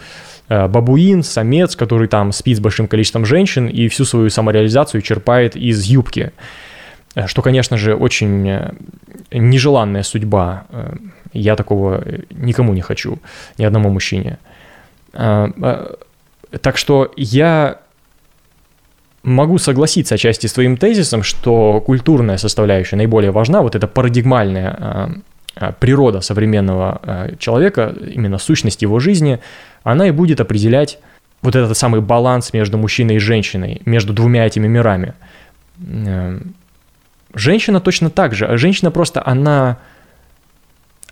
э, 0.49 0.69
бабуин, 0.69 1.23
самец, 1.23 1.75
который 1.75 2.07
там 2.07 2.33
спит 2.33 2.57
с 2.57 2.61
большим 2.61 2.87
количеством 2.87 3.27
женщин 3.27 3.67
и 3.67 3.89
всю 3.89 4.05
свою 4.05 4.31
самореализацию 4.31 5.03
черпает 5.03 5.57
из 5.57 5.83
юбки. 5.85 6.33
Э, 7.15 7.27
что, 7.27 7.43
конечно 7.43 7.77
же, 7.77 7.95
очень 7.95 8.49
э, 8.49 8.73
нежеланная 9.33 10.03
судьба. 10.03 10.65
Я 11.33 11.57
такого 11.57 12.05
никому 12.31 12.75
не 12.75 12.81
хочу, 12.81 13.19
ни 13.59 13.65
одному 13.65 13.91
мужчине. 13.91 14.39
Так 15.13 16.77
что 16.77 17.13
я 17.17 17.79
могу 19.23 19.59
согласиться 19.59 20.17
отчасти 20.17 20.49
с 20.49 20.53
твоим 20.53 20.77
тезисом, 20.77 21.23
что 21.23 21.81
культурная 21.81 22.37
составляющая 22.37 22.97
наиболее 22.97 23.31
важна, 23.31 23.63
вот 23.63 23.77
эта 23.77 23.87
парадигмальная 23.87 25.23
природа 25.79 26.21
современного 26.21 27.29
человека, 27.39 27.95
именно 28.15 28.39
сущность 28.39 28.83
его 28.83 28.99
жизни, 28.99 29.39
она 29.85 30.09
и 30.09 30.11
будет 30.11 30.41
определять 30.41 30.99
вот 31.43 31.55
этот 31.55 31.77
самый 31.77 32.01
баланс 32.01 32.53
между 32.53 32.77
мужчиной 32.77 33.17
и 33.17 33.19
женщиной, 33.21 33.83
между 33.85 34.13
двумя 34.13 34.47
этими 34.47 34.67
мирами. 34.67 35.15
Женщина 37.35 37.81
точно 37.81 38.11
так 38.11 38.35
же, 38.35 38.47
а 38.47 38.57
женщина 38.57 38.91
просто, 38.91 39.25
она 39.25 39.79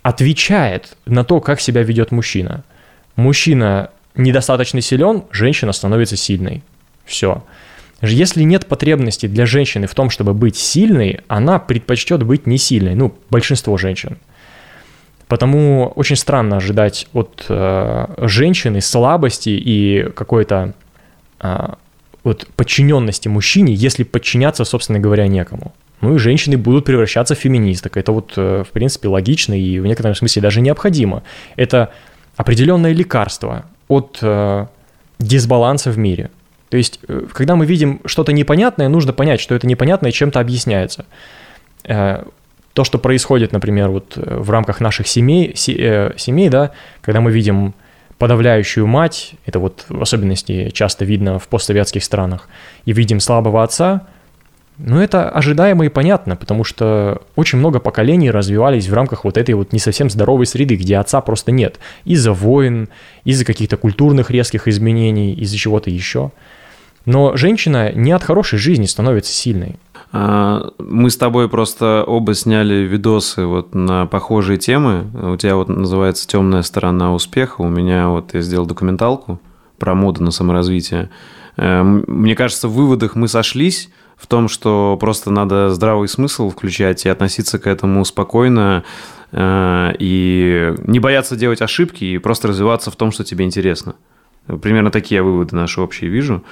отвечает 0.01 0.97
на 1.05 1.23
то, 1.23 1.39
как 1.39 1.61
себя 1.61 1.83
ведет 1.83 2.11
мужчина. 2.11 2.63
Мужчина 3.15 3.91
недостаточно 4.15 4.81
силен, 4.81 5.23
женщина 5.31 5.71
становится 5.71 6.17
сильной. 6.17 6.63
Все. 7.05 7.43
Если 8.01 8.43
нет 8.43 8.65
потребности 8.65 9.25
для 9.25 9.45
женщины 9.45 9.87
в 9.87 9.93
том, 9.93 10.09
чтобы 10.09 10.33
быть 10.33 10.55
сильной, 10.55 11.19
она 11.27 11.59
предпочтет 11.59 12.23
быть 12.23 12.47
не 12.47 12.57
сильной. 12.57 12.95
Ну, 12.95 13.13
большинство 13.29 13.77
женщин. 13.77 14.17
Потому 15.27 15.91
очень 15.95 16.15
странно 16.15 16.57
ожидать 16.57 17.07
от 17.13 17.45
э, 17.49 18.07
женщины 18.27 18.81
слабости 18.81 19.49
и 19.49 20.09
какой-то 20.15 20.73
э, 21.39 21.67
вот 22.23 22.47
подчиненности 22.55 23.27
мужчине, 23.27 23.73
если 23.73 24.03
подчиняться, 24.03 24.63
собственно 24.63 24.99
говоря, 24.99 25.27
некому. 25.27 25.73
Ну 26.01 26.15
и 26.15 26.17
женщины 26.17 26.57
будут 26.57 26.85
превращаться 26.85 27.35
в 27.35 27.39
феминисток. 27.39 27.97
Это 27.97 28.11
вот, 28.11 28.33
э, 28.37 28.63
в 28.67 28.71
принципе, 28.71 29.07
логично 29.07 29.53
и 29.53 29.79
в 29.79 29.85
некотором 29.85 30.15
смысле 30.15 30.41
даже 30.41 30.61
необходимо. 30.61 31.23
Это 31.55 31.91
определенное 32.37 32.93
лекарство 32.93 33.65
от 33.87 34.19
э, 34.21 34.65
дисбаланса 35.19 35.91
в 35.91 35.97
мире. 35.97 36.29
То 36.69 36.77
есть, 36.77 36.99
э, 37.07 37.23
когда 37.33 37.55
мы 37.55 37.65
видим 37.65 37.99
что-то 38.05 38.31
непонятное, 38.31 38.87
нужно 38.89 39.13
понять, 39.13 39.41
что 39.41 39.55
это 39.55 39.67
непонятное 39.67 40.11
чем-то 40.11 40.39
объясняется. 40.39 41.05
Э, 41.83 42.23
то, 42.73 42.83
что 42.83 42.99
происходит, 42.99 43.51
например, 43.51 43.89
вот 43.89 44.13
э, 44.15 44.37
в 44.39 44.49
рамках 44.51 44.79
наших 44.79 45.07
семей, 45.07 45.53
семей, 45.55 46.49
да, 46.49 46.71
когда 47.01 47.19
мы 47.21 47.31
видим 47.31 47.73
подавляющую 48.19 48.85
мать, 48.85 49.33
это 49.45 49.59
вот 49.59 49.85
в 49.89 50.01
особенности 50.01 50.69
часто 50.71 51.05
видно 51.05 51.39
в 51.39 51.47
постсоветских 51.47 52.03
странах, 52.03 52.47
и 52.85 52.93
видим 52.93 53.19
слабого 53.19 53.63
отца, 53.63 54.07
ну 54.79 55.01
это 55.01 55.29
ожидаемо 55.29 55.85
и 55.85 55.89
понятно, 55.89 56.37
потому 56.37 56.63
что 56.63 57.21
очень 57.35 57.59
много 57.59 57.79
поколений 57.79 58.31
развивались 58.31 58.87
в 58.87 58.93
рамках 58.93 59.25
вот 59.25 59.37
этой 59.37 59.53
вот 59.53 59.73
не 59.73 59.79
совсем 59.79 60.09
здоровой 60.09 60.45
среды, 60.45 60.75
где 60.75 60.97
отца 60.97 61.19
просто 61.19 61.51
нет. 61.51 61.79
Из-за 62.05 62.31
войн, 62.31 62.87
из-за 63.25 63.43
каких-то 63.43 63.75
культурных 63.75 64.31
резких 64.31 64.69
изменений, 64.69 65.33
из-за 65.33 65.57
чего-то 65.57 65.89
еще. 65.89 66.31
Но 67.05 67.35
женщина 67.35 67.91
не 67.91 68.11
от 68.13 68.23
хорошей 68.23 68.57
жизни 68.57 68.85
становится 68.85 69.33
сильной. 69.33 69.75
А, 70.13 70.71
мы 70.77 71.09
с 71.09 71.17
тобой 71.17 71.49
просто 71.49 72.05
оба 72.07 72.33
сняли 72.33 72.75
видосы 72.75 73.45
вот 73.45 73.75
на 73.75 74.05
похожие 74.05 74.57
темы. 74.57 75.07
У 75.33 75.35
тебя 75.35 75.55
вот 75.55 75.67
называется 75.67 76.25
«Темная 76.25 76.61
сторона 76.61 77.13
успеха», 77.13 77.61
у 77.61 77.67
меня 77.67 78.07
вот 78.07 78.33
я 78.33 78.41
сделал 78.41 78.65
документалку 78.65 79.41
про 79.77 79.93
моду 79.93 80.23
на 80.23 80.31
саморазвитие. 80.31 81.09
Э, 81.57 81.83
мне 81.83 82.35
кажется, 82.35 82.69
в 82.69 82.73
выводах 82.73 83.15
мы 83.15 83.27
сошлись 83.27 83.89
в 84.19 84.27
том, 84.27 84.49
что 84.49 84.97
просто 84.99 85.31
надо 85.31 85.69
здравый 85.69 86.07
смысл 86.09 86.49
включать 86.49 87.05
и 87.05 87.09
относиться 87.09 87.57
к 87.57 87.67
этому 87.67 88.03
спокойно, 88.03 88.83
э, 89.31 89.93
и 89.97 90.73
не 90.85 90.99
бояться 90.99 91.35
делать 91.37 91.61
ошибки, 91.61 92.03
и 92.03 92.17
просто 92.17 92.49
развиваться 92.49 92.91
в 92.91 92.95
том, 92.97 93.11
что 93.11 93.23
тебе 93.23 93.45
интересно. 93.45 93.95
Примерно 94.61 94.89
такие 94.89 95.21
выводы 95.21 95.55
наши 95.55 95.79
общие 95.79 96.09
вижу. 96.09 96.43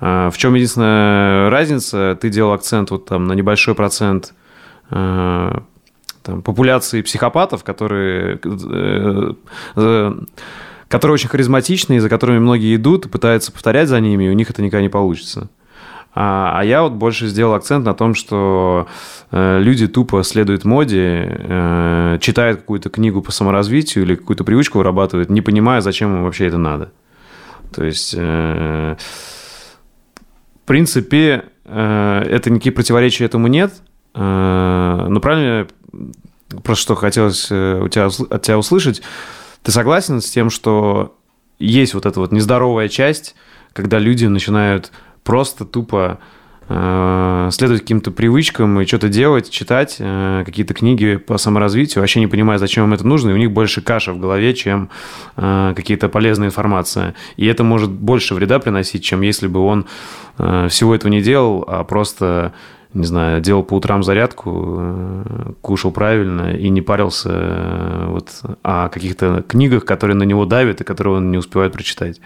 А, 0.00 0.30
в 0.30 0.36
чем 0.36 0.54
единственная 0.54 1.50
разница? 1.50 2.18
Ты 2.20 2.28
делал 2.28 2.52
акцент 2.52 2.90
вот 2.90 3.06
там 3.06 3.26
на 3.26 3.32
небольшой 3.32 3.76
процент 3.76 4.34
а, 4.90 5.62
там, 6.24 6.42
популяции 6.42 7.02
психопатов, 7.02 7.62
которые, 7.62 8.40
э, 8.42 9.34
э, 9.76 10.12
которые 10.88 11.14
очень 11.14 11.28
харизматичны, 11.28 11.96
и 11.96 11.98
за 12.00 12.08
которыми 12.08 12.38
многие 12.38 12.74
идут 12.74 13.06
и 13.06 13.08
пытаются 13.08 13.52
повторять 13.52 13.88
за 13.88 14.00
ними, 14.00 14.24
и 14.24 14.30
у 14.30 14.32
них 14.32 14.50
это 14.50 14.60
никогда 14.60 14.82
не 14.82 14.88
получится. 14.88 15.48
А, 16.14 16.60
а 16.60 16.64
я 16.64 16.82
вот 16.82 16.92
больше 16.92 17.26
сделал 17.26 17.54
акцент 17.54 17.84
на 17.84 17.94
том, 17.94 18.14
что 18.14 18.86
э, 19.32 19.58
люди 19.60 19.88
тупо 19.88 20.22
следуют 20.22 20.64
моде, 20.64 21.26
э, 21.28 22.18
читают 22.20 22.60
какую-то 22.60 22.88
книгу 22.88 23.20
по 23.20 23.32
саморазвитию 23.32 24.04
или 24.04 24.14
какую-то 24.14 24.44
привычку 24.44 24.78
вырабатывают, 24.78 25.28
не 25.28 25.40
понимая, 25.40 25.80
зачем 25.80 26.14
им 26.14 26.24
вообще 26.24 26.46
это 26.46 26.58
надо. 26.58 26.92
То 27.74 27.84
есть, 27.84 28.14
э, 28.16 28.96
в 30.62 30.66
принципе, 30.66 31.46
э, 31.64 32.26
это 32.30 32.50
никаких 32.50 32.74
противоречий 32.74 33.24
этому 33.24 33.48
нет. 33.48 33.72
Э, 34.14 35.06
но 35.08 35.18
правильно, 35.18 35.66
просто 36.62 36.82
что 36.82 36.94
хотелось 36.94 37.50
у 37.50 37.88
тебя, 37.88 38.06
от 38.06 38.42
тебя 38.42 38.58
услышать, 38.58 39.02
ты 39.64 39.72
согласен 39.72 40.20
с 40.20 40.30
тем, 40.30 40.50
что 40.50 41.16
есть 41.58 41.94
вот 41.94 42.06
эта 42.06 42.20
вот 42.20 42.30
нездоровая 42.30 42.88
часть, 42.88 43.34
когда 43.72 43.98
люди 43.98 44.26
начинают 44.26 44.92
просто 45.24 45.64
тупо 45.64 46.20
Э, 46.66 47.50
следовать 47.52 47.82
каким-то 47.82 48.10
привычкам 48.10 48.80
и 48.80 48.86
что-то 48.86 49.10
делать, 49.10 49.50
читать 49.50 49.96
э, 49.98 50.44
какие-то 50.46 50.72
книги 50.72 51.16
по 51.16 51.36
саморазвитию, 51.36 52.00
вообще 52.00 52.20
не 52.20 52.26
понимая, 52.26 52.56
зачем 52.58 52.84
им 52.84 52.94
это 52.94 53.06
нужно, 53.06 53.30
и 53.30 53.32
у 53.34 53.36
них 53.36 53.52
больше 53.52 53.82
каша 53.82 54.14
в 54.14 54.18
голове, 54.18 54.54
чем 54.54 54.88
э, 55.36 55.74
какие-то 55.76 56.08
полезные 56.08 56.48
информация. 56.48 57.14
И 57.36 57.44
это 57.46 57.64
может 57.64 57.90
больше 57.90 58.34
вреда 58.34 58.60
приносить, 58.60 59.04
чем 59.04 59.20
если 59.20 59.46
бы 59.46 59.60
он 59.60 59.86
всего 60.36 60.96
этого 60.96 61.12
не 61.12 61.22
делал, 61.22 61.64
а 61.68 61.84
просто 61.84 62.54
не 62.92 63.04
знаю, 63.04 63.40
делал 63.40 63.62
по 63.62 63.74
утрам 63.74 64.02
зарядку, 64.02 65.24
кушал 65.60 65.92
правильно 65.92 66.56
и 66.56 66.70
не 66.70 66.82
парился 66.82 68.06
вот 68.08 68.30
о 68.64 68.88
каких-то 68.88 69.44
книгах, 69.46 69.84
которые 69.84 70.16
на 70.16 70.24
него 70.24 70.44
давят 70.44 70.80
и 70.80 70.84
которые 70.84 71.18
он 71.18 71.30
не 71.30 71.38
успевает 71.38 71.72
прочитать. 71.72 72.20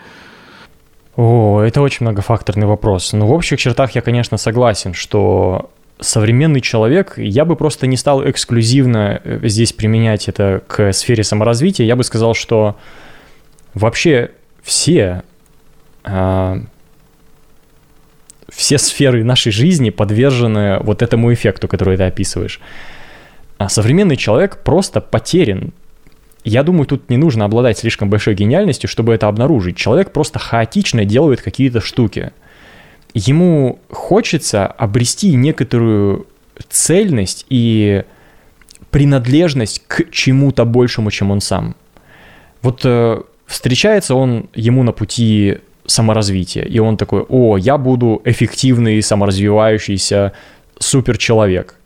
О, 1.19 1.61
это 1.62 1.81
очень 1.83 2.07
многофакторный 2.07 2.69
вопрос. 2.69 3.12
Ну, 3.12 3.27
в 3.27 3.33
общих 3.33 3.59
чертах 3.59 3.97
я, 3.97 4.03
конечно, 4.03 4.37
согласен, 4.37 4.95
что 4.95 5.69
современный 5.99 6.61
человек, 6.61 7.14
я 7.16 7.45
бы 7.45 7.57
просто 7.57 7.89
не 7.89 7.97
стал 7.97 8.23
эксклюзивно 8.31 9.21
э, 9.25 9.41
здесь 9.49 9.73
применять 9.73 10.29
это 10.29 10.62
к 10.69 10.93
сфере 10.93 11.25
саморазвития. 11.25 11.85
Я 11.85 11.97
бы 11.97 12.05
сказал, 12.05 12.35
что 12.35 12.77
вообще 13.75 14.31
все, 14.62 15.25
э, 16.05 16.61
все 18.49 18.79
сферы 18.79 19.25
нашей 19.25 19.51
жизни 19.51 19.91
подвержены 19.91 20.79
вот 20.79 21.03
этому 21.03 21.35
эффекту, 21.35 21.66
который 21.66 21.97
ты 21.97 22.05
описываешь. 22.05 22.61
А 23.57 23.69
современный 23.69 24.16
человек 24.16 24.62
просто 24.62 25.01
потерян 25.01 25.73
я 26.45 26.62
думаю, 26.62 26.86
тут 26.86 27.11
не 27.11 27.16
нужно 27.16 27.45
обладать 27.45 27.78
слишком 27.78 28.11
большой 28.11 28.34
гениальностью, 28.34 28.89
чтобы 28.89 29.14
это 29.14 29.28
обнаружить. 29.28 29.76
Человек 29.76 30.12
просто 30.12 30.39
хаотично 30.39 31.05
делает 31.05 31.43
какие-то 31.43 31.80
штуки. 31.80 32.32
Ему 33.14 33.78
хочется 33.91 34.66
обрести 34.66 35.34
некоторую 35.34 36.26
цельность 36.68 37.47
и 37.49 38.05
принадлежность 38.91 39.82
к 39.86 40.11
чему-то 40.11 40.64
большему, 40.64 41.11
чем 41.11 41.30
он 41.30 41.41
сам. 41.41 41.74
Вот 42.62 42.80
э, 42.84 43.20
встречается 43.47 44.14
он 44.14 44.49
ему 44.55 44.82
на 44.82 44.93
пути 44.93 45.59
саморазвития, 45.86 46.64
и 46.64 46.78
он 46.78 46.97
такой, 46.97 47.22
о, 47.28 47.57
я 47.57 47.78
буду 47.78 48.20
эффективный, 48.24 49.03
саморазвивающийся 49.03 50.32
суперчеловек. 50.78 51.76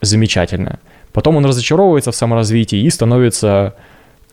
Замечательно. 0.00 0.78
Потом 1.12 1.36
он 1.36 1.44
разочаровывается 1.44 2.12
в 2.12 2.16
саморазвитии 2.16 2.78
и 2.78 2.90
становится 2.90 3.74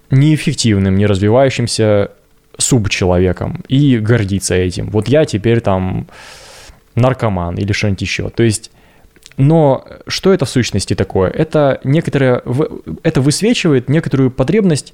неэффективным, 0.09 0.95
не 0.95 1.05
развивающимся 1.05 2.11
субчеловеком 2.57 3.63
и 3.67 3.97
гордится 3.97 4.55
этим. 4.55 4.89
Вот 4.89 5.07
я 5.07 5.25
теперь 5.25 5.61
там 5.61 6.07
наркоман 6.95 7.55
или 7.55 7.71
что-нибудь 7.71 8.01
еще. 8.01 8.29
То 8.29 8.43
есть 8.43 8.71
но 9.39 9.85
что 10.05 10.33
это 10.33 10.43
в 10.43 10.49
сущности 10.49 10.95
такое? 10.95 11.29
Это 11.29 11.79
некоторое, 11.85 12.41
это 13.03 13.21
высвечивает 13.21 13.87
некоторую 13.87 14.31
потребность 14.31 14.93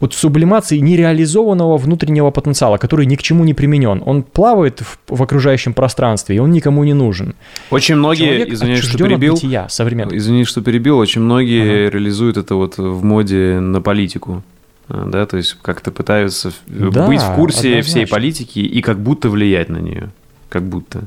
вот 0.00 0.14
сублимации 0.14 0.78
нереализованного 0.78 1.76
внутреннего 1.76 2.30
потенциала, 2.30 2.76
который 2.76 3.06
ни 3.06 3.16
к 3.16 3.22
чему 3.22 3.44
не 3.44 3.54
применен. 3.54 4.02
Он 4.06 4.22
плавает 4.22 4.80
в, 4.80 4.98
в 5.08 5.22
окружающем 5.22 5.74
пространстве, 5.74 6.36
и 6.36 6.38
он 6.38 6.50
никому 6.50 6.84
не 6.84 6.94
нужен. 6.94 7.34
Очень 7.70 7.96
многие, 7.96 8.52
извиняюсь, 8.52 8.84
что 8.84 8.98
перебил, 8.98 9.34
бытия, 9.34 9.66
извини, 9.68 10.44
что 10.44 10.62
перебил, 10.62 10.98
очень 10.98 11.20
многие 11.20 11.86
ага. 11.86 11.96
реализуют 11.96 12.36
это 12.36 12.54
вот 12.54 12.78
в 12.78 13.02
моде 13.02 13.58
на 13.60 13.80
политику. 13.80 14.42
А, 14.88 15.04
да, 15.06 15.26
то 15.26 15.36
есть 15.36 15.56
как-то 15.60 15.90
пытаются 15.90 16.52
да, 16.66 17.06
быть 17.06 17.20
в 17.20 17.34
курсе 17.34 17.68
однозначно. 17.68 17.82
всей 17.82 18.06
политики 18.06 18.58
и 18.60 18.80
как 18.80 18.98
будто 18.98 19.28
влиять 19.28 19.68
на 19.68 19.78
нее. 19.78 20.10
Как 20.48 20.62
будто. 20.62 21.04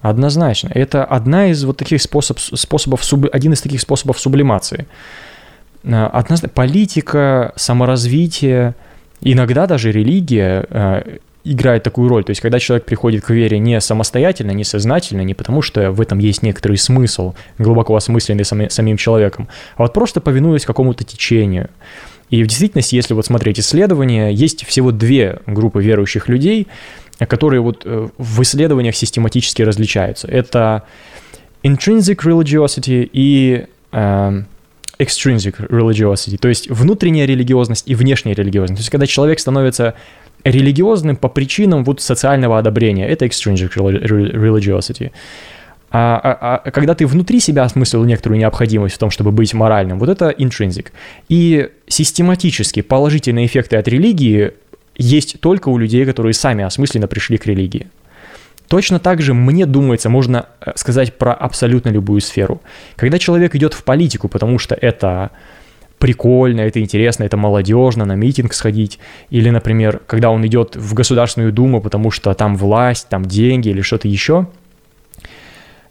Однозначно. 0.00 0.70
Это 0.72 1.04
одна 1.04 1.48
из 1.48 1.64
вот 1.64 1.78
таких 1.78 2.00
способ, 2.00 2.38
способов, 2.38 3.02
один 3.32 3.52
из 3.52 3.60
таких 3.60 3.80
способов 3.80 4.20
сублимации. 4.20 4.86
Э, 5.86 6.06
однозначно 6.06 6.48
политика, 6.48 7.52
саморазвитие, 7.56 8.74
иногда 9.20 9.66
даже 9.66 9.92
религия 9.92 10.66
э, 10.68 11.18
играет 11.44 11.84
такую 11.84 12.08
роль. 12.08 12.24
То 12.24 12.30
есть, 12.30 12.40
когда 12.40 12.58
человек 12.58 12.84
приходит 12.84 13.24
к 13.24 13.30
вере 13.30 13.58
не 13.60 13.80
самостоятельно, 13.80 14.50
не 14.50 14.64
сознательно, 14.64 15.22
не 15.22 15.34
потому 15.34 15.62
что 15.62 15.92
в 15.92 16.00
этом 16.00 16.18
есть 16.18 16.42
некоторый 16.42 16.76
смысл, 16.76 17.34
глубоко 17.58 17.94
осмысленный 17.94 18.44
сами, 18.44 18.68
самим 18.68 18.96
человеком, 18.96 19.48
а 19.76 19.82
вот 19.82 19.92
просто 19.92 20.20
повинуясь 20.20 20.66
какому-то 20.66 21.04
течению. 21.04 21.70
И 22.30 22.42
в 22.42 22.48
действительности, 22.48 22.96
если 22.96 23.14
вот 23.14 23.24
смотреть 23.24 23.60
исследования, 23.60 24.30
есть 24.30 24.66
всего 24.66 24.90
две 24.90 25.38
группы 25.46 25.80
верующих 25.80 26.28
людей, 26.28 26.66
которые 27.28 27.60
вот 27.60 27.82
э, 27.84 28.08
в 28.18 28.42
исследованиях 28.42 28.96
систематически 28.96 29.62
различаются. 29.62 30.26
Это 30.26 30.82
intrinsic 31.62 32.16
religiosity 32.16 33.08
и 33.12 33.66
э, 33.92 34.42
extrinsic 34.98 35.68
religiosity, 35.68 36.38
то 36.38 36.48
есть 36.48 36.70
внутренняя 36.70 37.26
религиозность 37.26 37.88
и 37.88 37.94
внешняя 37.94 38.34
религиозность. 38.34 38.78
То 38.78 38.82
есть 38.82 38.90
когда 38.90 39.06
человек 39.06 39.38
становится 39.38 39.94
религиозным 40.44 41.16
по 41.16 41.28
причинам 41.28 41.84
вот 41.84 42.00
социального 42.00 42.58
одобрения, 42.58 43.06
это 43.06 43.26
extrinsic 43.26 43.74
religiosity. 43.74 45.10
А, 45.90 46.20
а, 46.22 46.56
а 46.64 46.70
когда 46.70 46.94
ты 46.94 47.06
внутри 47.06 47.40
себя 47.40 47.62
осмыслил 47.62 48.04
некоторую 48.04 48.38
необходимость 48.38 48.96
в 48.96 48.98
том, 48.98 49.10
чтобы 49.10 49.30
быть 49.30 49.54
моральным, 49.54 49.98
вот 49.98 50.08
это 50.08 50.30
intrinsic. 50.30 50.88
И 51.28 51.70
систематически 51.86 52.82
положительные 52.82 53.46
эффекты 53.46 53.76
от 53.76 53.88
религии 53.88 54.52
есть 54.96 55.40
только 55.40 55.68
у 55.68 55.78
людей, 55.78 56.04
которые 56.04 56.34
сами 56.34 56.64
осмысленно 56.64 57.06
пришли 57.06 57.38
к 57.38 57.46
религии. 57.46 57.86
Точно 58.68 58.98
так 58.98 59.22
же, 59.22 59.32
мне 59.34 59.64
думается, 59.66 60.08
можно 60.08 60.46
э, 60.60 60.72
сказать 60.74 61.16
про 61.16 61.32
абсолютно 61.32 61.90
любую 61.90 62.20
сферу. 62.20 62.60
Когда 62.96 63.18
человек 63.18 63.54
идет 63.54 63.74
в 63.74 63.84
политику, 63.84 64.28
потому 64.28 64.58
что 64.58 64.74
это 64.74 65.30
прикольно, 65.98 66.60
это 66.60 66.80
интересно, 66.80 67.24
это 67.24 67.36
молодежно, 67.36 68.04
на 68.04 68.14
митинг 68.14 68.52
сходить. 68.54 68.98
Или, 69.30 69.50
например, 69.50 70.00
когда 70.06 70.30
он 70.30 70.44
идет 70.46 70.76
в 70.76 70.94
Государственную 70.94 71.52
Думу, 71.52 71.80
потому 71.80 72.10
что 72.10 72.34
там 72.34 72.56
власть, 72.56 73.08
там 73.08 73.24
деньги 73.24 73.68
или 73.68 73.80
что-то 73.80 74.08
еще. 74.08 74.46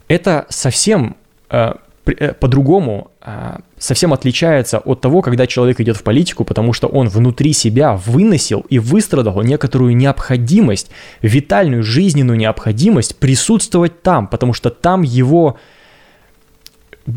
Это 0.08 0.46
совсем 0.50 1.16
э, 1.50 1.74
по-другому 2.14 3.10
а, 3.20 3.60
совсем 3.78 4.12
отличается 4.12 4.78
от 4.78 5.00
того, 5.00 5.22
когда 5.22 5.46
человек 5.46 5.80
идет 5.80 5.96
в 5.96 6.02
политику, 6.02 6.44
потому 6.44 6.72
что 6.72 6.86
он 6.86 7.08
внутри 7.08 7.52
себя 7.52 7.96
выносил 7.96 8.64
и 8.70 8.78
выстрадал 8.78 9.42
некоторую 9.42 9.96
необходимость, 9.96 10.90
витальную 11.22 11.82
жизненную 11.82 12.38
необходимость 12.38 13.16
присутствовать 13.16 14.02
там, 14.02 14.28
потому 14.28 14.52
что 14.52 14.70
там 14.70 15.02
его 15.02 15.58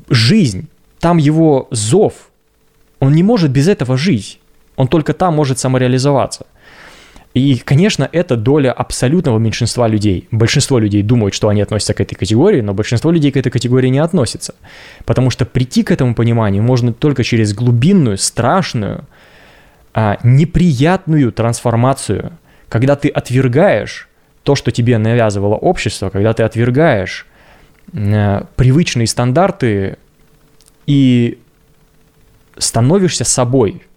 жизнь, 0.09 0.67
там 0.99 1.17
его 1.17 1.67
зов. 1.71 2.13
Он 2.99 3.13
не 3.13 3.23
может 3.23 3.51
без 3.51 3.67
этого 3.67 3.97
жить. 3.97 4.39
Он 4.75 4.87
только 4.87 5.13
там 5.13 5.35
может 5.35 5.59
самореализоваться– 5.59 6.45
и, 7.33 7.57
конечно, 7.57 8.09
это 8.11 8.35
доля 8.35 8.71
абсолютного 8.71 9.37
меньшинства 9.37 9.87
людей. 9.87 10.27
Большинство 10.31 10.79
людей 10.79 11.03
думают, 11.03 11.35
что 11.35 11.47
они 11.49 11.61
относятся 11.61 11.93
к 11.93 12.01
этой 12.01 12.15
категории, 12.15 12.61
но 12.61 12.73
большинство 12.73 13.11
людей 13.11 13.31
к 13.31 13.37
этой 13.37 13.51
категории 13.51 13.89
не 13.89 13.99
относятся. 13.99 14.55
Потому 15.05 15.29
что 15.29 15.45
прийти 15.45 15.83
к 15.83 15.91
этому 15.91 16.15
пониманию 16.15 16.63
можно 16.63 16.91
только 16.91 17.23
через 17.23 17.53
глубинную, 17.53 18.17
страшную, 18.17 19.05
а, 19.93 20.17
неприятную 20.23 21.31
трансформацию, 21.31 22.31
когда 22.67 22.95
ты 22.95 23.09
отвергаешь 23.09 24.09
то, 24.41 24.55
что 24.55 24.71
тебе 24.71 24.97
навязывало 24.97 25.55
общество, 25.55 26.09
когда 26.09 26.33
ты 26.33 26.41
отвергаешь 26.41 27.27
а, 27.93 28.47
привычные 28.55 29.05
стандарты 29.05 29.97
и 30.87 31.37
становишься 32.57 33.23
собой– 33.23 33.83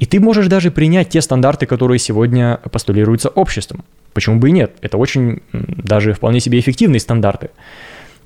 и 0.00 0.06
ты 0.06 0.18
можешь 0.18 0.48
даже 0.48 0.70
принять 0.70 1.10
те 1.10 1.20
стандарты, 1.20 1.66
которые 1.66 1.98
сегодня 1.98 2.58
постулируются 2.72 3.28
обществом. 3.28 3.84
Почему 4.14 4.40
бы 4.40 4.48
и 4.48 4.52
нет? 4.52 4.72
Это 4.80 4.96
очень 4.96 5.42
даже 5.52 6.14
вполне 6.14 6.40
себе 6.40 6.58
эффективные 6.58 7.00
стандарты. 7.00 7.50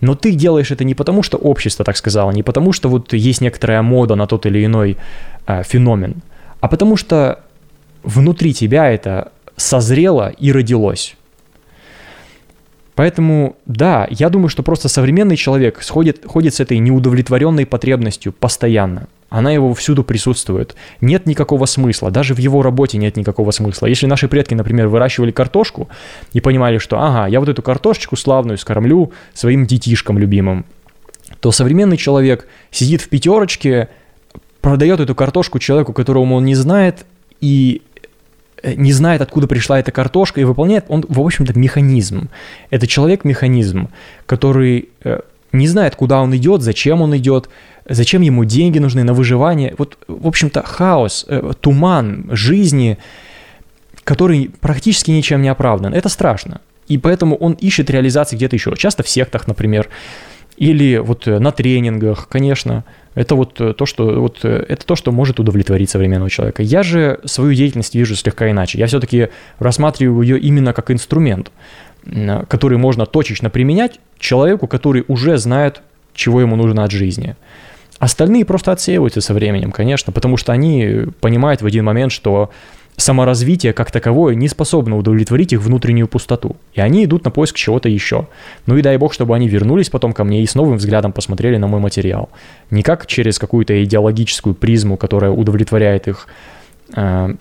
Но 0.00 0.14
ты 0.14 0.32
делаешь 0.32 0.70
это 0.70 0.84
не 0.84 0.94
потому, 0.94 1.24
что 1.24 1.36
общество 1.36 1.84
так 1.84 1.96
сказало, 1.96 2.30
не 2.30 2.44
потому, 2.44 2.72
что 2.72 2.88
вот 2.88 3.12
есть 3.12 3.40
некоторая 3.40 3.82
мода 3.82 4.14
на 4.14 4.26
тот 4.28 4.46
или 4.46 4.64
иной 4.64 4.96
э, 5.46 5.62
феномен, 5.64 6.22
а 6.60 6.68
потому 6.68 6.96
что 6.96 7.40
внутри 8.04 8.54
тебя 8.54 8.92
это 8.92 9.32
созрело 9.56 10.28
и 10.28 10.52
родилось. 10.52 11.16
Поэтому, 12.94 13.56
да, 13.66 14.06
я 14.10 14.30
думаю, 14.30 14.48
что 14.48 14.62
просто 14.62 14.88
современный 14.88 15.36
человек 15.36 15.82
сходит, 15.82 16.24
ходит 16.26 16.54
с 16.54 16.60
этой 16.60 16.78
неудовлетворенной 16.78 17.66
потребностью 17.66 18.32
постоянно. 18.32 19.08
Она 19.30 19.50
его 19.50 19.74
всюду 19.74 20.04
присутствует. 20.04 20.76
Нет 21.00 21.26
никакого 21.26 21.66
смысла, 21.66 22.12
даже 22.12 22.34
в 22.34 22.38
его 22.38 22.62
работе 22.62 22.98
нет 22.98 23.16
никакого 23.16 23.50
смысла. 23.50 23.86
Если 23.86 24.06
наши 24.06 24.28
предки, 24.28 24.54
например, 24.54 24.86
выращивали 24.86 25.32
картошку 25.32 25.88
и 26.32 26.40
понимали, 26.40 26.78
что, 26.78 27.00
ага, 27.00 27.26
я 27.26 27.40
вот 27.40 27.48
эту 27.48 27.60
картошечку 27.60 28.14
славную 28.16 28.58
скормлю 28.58 29.12
своим 29.32 29.66
детишкам 29.66 30.18
любимым, 30.18 30.64
то 31.40 31.50
современный 31.50 31.96
человек 31.96 32.46
сидит 32.70 33.00
в 33.00 33.08
пятерочке, 33.08 33.88
продает 34.60 35.00
эту 35.00 35.16
картошку 35.16 35.58
человеку, 35.58 35.92
которого 35.92 36.32
он 36.32 36.44
не 36.44 36.54
знает, 36.54 37.04
и 37.40 37.82
не 38.76 38.92
знает, 38.92 39.20
откуда 39.20 39.46
пришла 39.46 39.78
эта 39.78 39.92
картошка, 39.92 40.40
и 40.40 40.44
выполняет 40.44 40.84
он, 40.88 41.04
в 41.08 41.20
общем-то, 41.20 41.58
механизм. 41.58 42.28
Это 42.70 42.86
человек-механизм, 42.86 43.88
который 44.26 44.88
э, 45.04 45.20
не 45.52 45.68
знает, 45.68 45.96
куда 45.96 46.20
он 46.20 46.34
идет, 46.36 46.62
зачем 46.62 47.02
он 47.02 47.16
идет, 47.16 47.48
зачем 47.88 48.22
ему 48.22 48.44
деньги 48.44 48.78
нужны 48.78 49.04
на 49.04 49.14
выживание. 49.14 49.74
Вот, 49.78 49.98
в 50.08 50.26
общем-то, 50.26 50.62
хаос, 50.62 51.24
э, 51.28 51.52
туман 51.60 52.28
жизни, 52.30 52.98
который 54.04 54.50
практически 54.60 55.10
ничем 55.10 55.42
не 55.42 55.48
оправдан. 55.48 55.94
Это 55.94 56.08
страшно. 56.08 56.60
И 56.88 56.98
поэтому 56.98 57.36
он 57.36 57.52
ищет 57.54 57.90
реализации 57.90 58.36
где-то 58.36 58.56
еще. 58.56 58.74
Часто 58.76 59.02
в 59.02 59.08
сектах, 59.08 59.46
например, 59.48 59.88
или 60.56 60.98
вот 60.98 61.26
э, 61.26 61.38
на 61.38 61.52
тренингах, 61.52 62.28
конечно. 62.28 62.84
Это 63.14 63.34
вот 63.34 63.60
э, 63.60 63.74
то, 63.74 63.86
что, 63.86 64.20
вот, 64.20 64.44
это 64.44 64.84
то, 64.84 64.96
что 64.96 65.12
может 65.12 65.38
удовлетворить 65.40 65.90
современного 65.90 66.30
человека. 66.30 66.62
Я 66.62 66.82
же 66.82 67.20
свою 67.24 67.54
деятельность 67.54 67.94
вижу 67.94 68.16
слегка 68.16 68.50
иначе. 68.50 68.78
Я 68.78 68.86
все-таки 68.86 69.28
рассматриваю 69.58 70.22
ее 70.22 70.38
именно 70.38 70.72
как 70.72 70.90
инструмент, 70.90 71.50
который 72.48 72.78
можно 72.78 73.06
точечно 73.06 73.50
применять 73.50 74.00
человеку, 74.18 74.66
который 74.66 75.04
уже 75.08 75.36
знает, 75.38 75.82
чего 76.14 76.40
ему 76.40 76.56
нужно 76.56 76.84
от 76.84 76.90
жизни. 76.90 77.36
Остальные 77.98 78.44
просто 78.44 78.72
отсеиваются 78.72 79.20
со 79.20 79.32
временем, 79.34 79.70
конечно, 79.70 80.12
потому 80.12 80.36
что 80.36 80.52
они 80.52 81.06
понимают 81.20 81.62
в 81.62 81.66
один 81.66 81.84
момент, 81.84 82.12
что 82.12 82.50
саморазвитие 82.96 83.72
как 83.72 83.90
таковое 83.90 84.34
не 84.34 84.48
способно 84.48 84.96
удовлетворить 84.96 85.52
их 85.52 85.60
внутреннюю 85.60 86.08
пустоту. 86.08 86.56
И 86.72 86.80
они 86.80 87.04
идут 87.04 87.24
на 87.24 87.30
поиск 87.30 87.56
чего-то 87.56 87.88
еще. 87.88 88.28
Ну 88.66 88.76
и 88.76 88.82
дай 88.82 88.96
бог, 88.96 89.12
чтобы 89.12 89.34
они 89.34 89.48
вернулись 89.48 89.90
потом 89.90 90.12
ко 90.12 90.24
мне 90.24 90.42
и 90.42 90.46
с 90.46 90.54
новым 90.54 90.76
взглядом 90.76 91.12
посмотрели 91.12 91.56
на 91.56 91.66
мой 91.66 91.80
материал. 91.80 92.28
Не 92.70 92.82
как 92.82 93.06
через 93.06 93.38
какую-то 93.38 93.82
идеологическую 93.84 94.54
призму, 94.54 94.96
которая 94.96 95.30
удовлетворяет 95.30 96.08
их 96.08 96.28
э, 96.94 97.34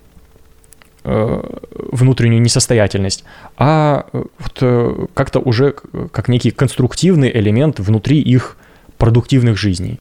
э, 1.04 1.44
внутреннюю 1.92 2.42
несостоятельность, 2.42 3.24
а 3.58 4.08
вот, 4.12 4.58
э, 4.62 5.06
как-то 5.14 5.40
уже 5.40 5.76
как 6.12 6.30
некий 6.30 6.52
конструктивный 6.52 7.32
элемент 7.32 7.80
внутри 7.80 8.20
их 8.20 8.58
продуктивных 8.98 9.58
жизней. 9.58 10.00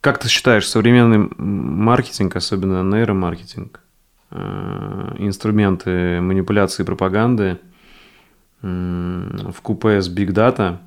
Как 0.00 0.18
ты 0.18 0.28
считаешь, 0.28 0.68
современный 0.68 1.28
маркетинг, 1.36 2.36
особенно 2.36 2.84
нейромаркетинг, 2.84 3.80
э, 3.80 3.87
инструменты 4.30 6.20
манипуляции 6.20 6.82
и 6.82 6.86
пропаганды 6.86 7.58
в 8.60 9.54
купе 9.62 10.02
с 10.02 10.14
Big 10.14 10.30
Data 10.30 10.78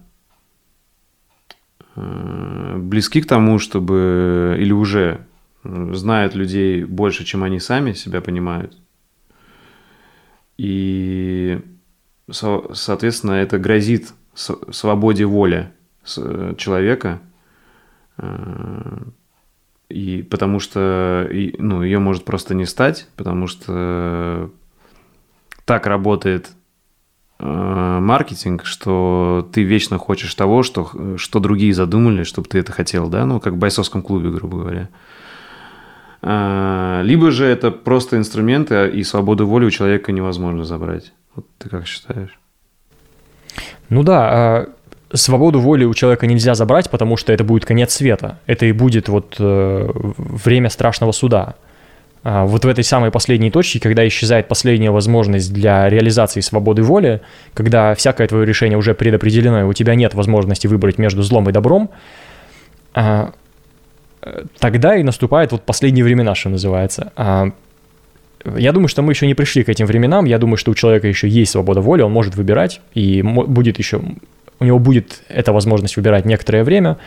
э, 1.96 2.78
близки 2.78 3.22
к 3.22 3.28
тому, 3.28 3.60
чтобы 3.60 4.58
или 4.60 4.74
уже 4.74 5.26
знают 5.64 6.36
людей 6.36 6.84
больше, 6.84 7.24
чем 7.24 7.44
они 7.44 7.60
сами 7.60 7.94
себя 7.94 8.22
понимают. 8.22 8.78
И, 10.58 11.62
соответственно, 12.30 13.34
это 13.34 13.58
грозит 13.58 14.14
свободе 14.36 15.26
воли 15.26 15.72
э, 16.18 16.56
человека– 16.58 17.22
Э, 18.22 18.98
и 19.92 20.24
потому 20.24 20.60
что 20.60 21.30
ну, 21.58 21.84
ее 21.84 22.00
может 22.00 22.26
просто 22.26 22.56
не 22.56 22.66
стать, 22.66 23.08
потому 23.16 23.48
что 23.48 24.50
так 25.66 25.86
работает 25.88 26.52
э, 27.40 27.46
маркетинг, 28.02 28.66
что 28.66 29.48
ты 29.54 29.64
вечно 29.64 29.98
хочешь 29.98 30.34
того, 30.36 30.64
что, 30.64 31.18
что 31.18 31.40
другие 31.40 31.74
задумали, 31.74 32.24
чтобы 32.24 32.48
ты 32.48 32.60
это 32.60 32.72
хотел, 32.72 33.10
да, 33.10 33.26
ну, 33.26 33.40
как 33.40 33.54
в 33.54 33.58
бойцовском 33.58 34.02
клубе, 34.02 34.32
грубо 34.32 34.58
говоря. 34.60 34.90
Э, 36.22 37.02
либо 37.04 37.32
же 37.32 37.46
это 37.46 37.72
просто 37.72 38.18
инструменты, 38.18 38.90
и 38.90 39.04
свободу 39.04 39.48
воли 39.48 39.66
у 39.66 39.72
человека 39.72 40.12
невозможно 40.12 40.66
забрать. 40.66 41.14
Вот 41.36 41.46
ты 41.58 41.70
как 41.70 41.88
считаешь? 41.88 42.38
Ну 43.90 44.04
да, 44.04 44.30
а 44.30 44.70
свободу 45.14 45.60
воли 45.60 45.86
у 45.86 45.94
человека 45.94 46.28
нельзя 46.28 46.56
забрать, 46.56 46.90
потому 46.90 47.18
что 47.18 47.34
это 47.34 47.44
будет 47.44 47.66
конец 47.66 47.94
света. 47.94 48.40
Это 48.46 48.66
и 48.66 48.72
будет 48.72 49.10
вот 49.10 49.36
э, 49.40 49.90
время 50.18 50.70
страшного 50.70 51.12
суда. 51.12 51.56
а, 52.24 52.46
вот 52.46 52.66
в 52.66 52.68
этой 52.68 52.84
самой 52.84 53.12
последней 53.12 53.52
точке, 53.52 53.80
когда 53.80 54.08
исчезает 54.08 54.48
последняя 54.48 54.92
возможность 54.92 55.54
для 55.54 55.90
реализации 55.90 56.42
свободы 56.42 56.84
воли, 56.84 57.22
когда 57.54 57.96
всякое 57.96 58.28
твое 58.28 58.46
решение 58.46 58.78
уже 58.78 58.94
предопределено, 58.94 59.62
и 59.62 59.64
у 59.64 59.74
тебя 59.74 59.96
нет 59.96 60.14
возможности 60.14 60.68
выбрать 60.68 60.98
между 60.98 61.24
злом 61.24 61.50
и 61.50 61.52
добром, 61.52 61.90
а, 62.94 63.32
тогда 64.60 64.96
и 64.96 65.04
наступают 65.04 65.52
вот 65.52 65.64
последние 65.64 66.06
времена, 66.06 66.36
что 66.36 66.50
называется. 66.50 67.12
А, 67.16 67.52
я 68.58 68.72
думаю, 68.72 68.88
что 68.88 69.02
мы 69.02 69.14
еще 69.14 69.28
не 69.28 69.34
пришли 69.34 69.64
к 69.64 69.70
этим 69.70 69.86
временам. 69.86 70.26
Я 70.26 70.38
думаю, 70.38 70.58
что 70.58 70.72
у 70.72 70.76
человека 70.76 71.08
еще 71.08 71.28
есть 71.28 71.52
свобода 71.52 71.82
воли, 71.82 72.02
он 72.02 72.12
может 72.12 72.36
выбирать, 72.36 72.82
и 72.94 73.22
будет 73.22 73.78
еще, 73.78 74.02
у 74.62 74.64
него 74.64 74.80
будет 74.80 75.24
эта 75.28 75.52
возможность 75.52 75.98
выбирать 75.98 76.24
некоторое 76.26 76.64
время. 76.64 76.98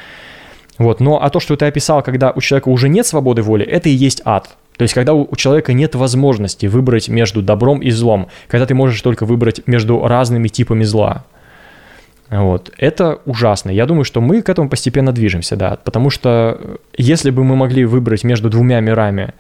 Вот. 0.77 1.01
Но 1.01 1.23
а 1.23 1.31
то, 1.31 1.39
что 1.39 1.57
ты 1.57 1.67
описал, 1.67 2.03
когда 2.03 2.33
у 2.33 2.41
человека 2.41 2.69
уже 2.69 2.89
нет 2.89 3.07
свободы 3.07 3.43
воли, 3.43 3.65
это 3.65 3.89
и 3.89 3.93
есть 3.93 4.21
ад. 4.25 4.57
То 4.77 4.83
есть, 4.83 4.93
когда 4.93 5.15
у, 5.15 5.35
человека 5.37 5.73
нет 5.73 5.95
возможности 5.95 6.67
выбрать 6.67 7.09
между 7.09 7.43
добром 7.43 7.81
и 7.81 7.91
злом, 7.91 8.27
когда 8.49 8.67
ты 8.67 8.75
можешь 8.75 9.01
только 9.01 9.25
выбрать 9.25 9.67
между 9.69 10.05
разными 10.05 10.49
типами 10.49 10.83
зла. 10.83 11.25
Вот. 12.29 12.73
Это 12.77 13.21
ужасно. 13.25 13.71
Я 13.71 13.87
думаю, 13.87 14.05
что 14.05 14.21
мы 14.21 14.43
к 14.43 14.49
этому 14.49 14.69
постепенно 14.69 15.13
движемся, 15.13 15.55
да. 15.55 15.79
Потому 15.85 16.11
что 16.11 16.59
э, 16.61 16.77
если 16.97 17.31
бы 17.31 17.45
мы 17.45 17.55
могли 17.55 17.85
выбрать 17.85 18.25
между 18.25 18.51
двумя 18.51 18.81
мирами, 18.81 19.33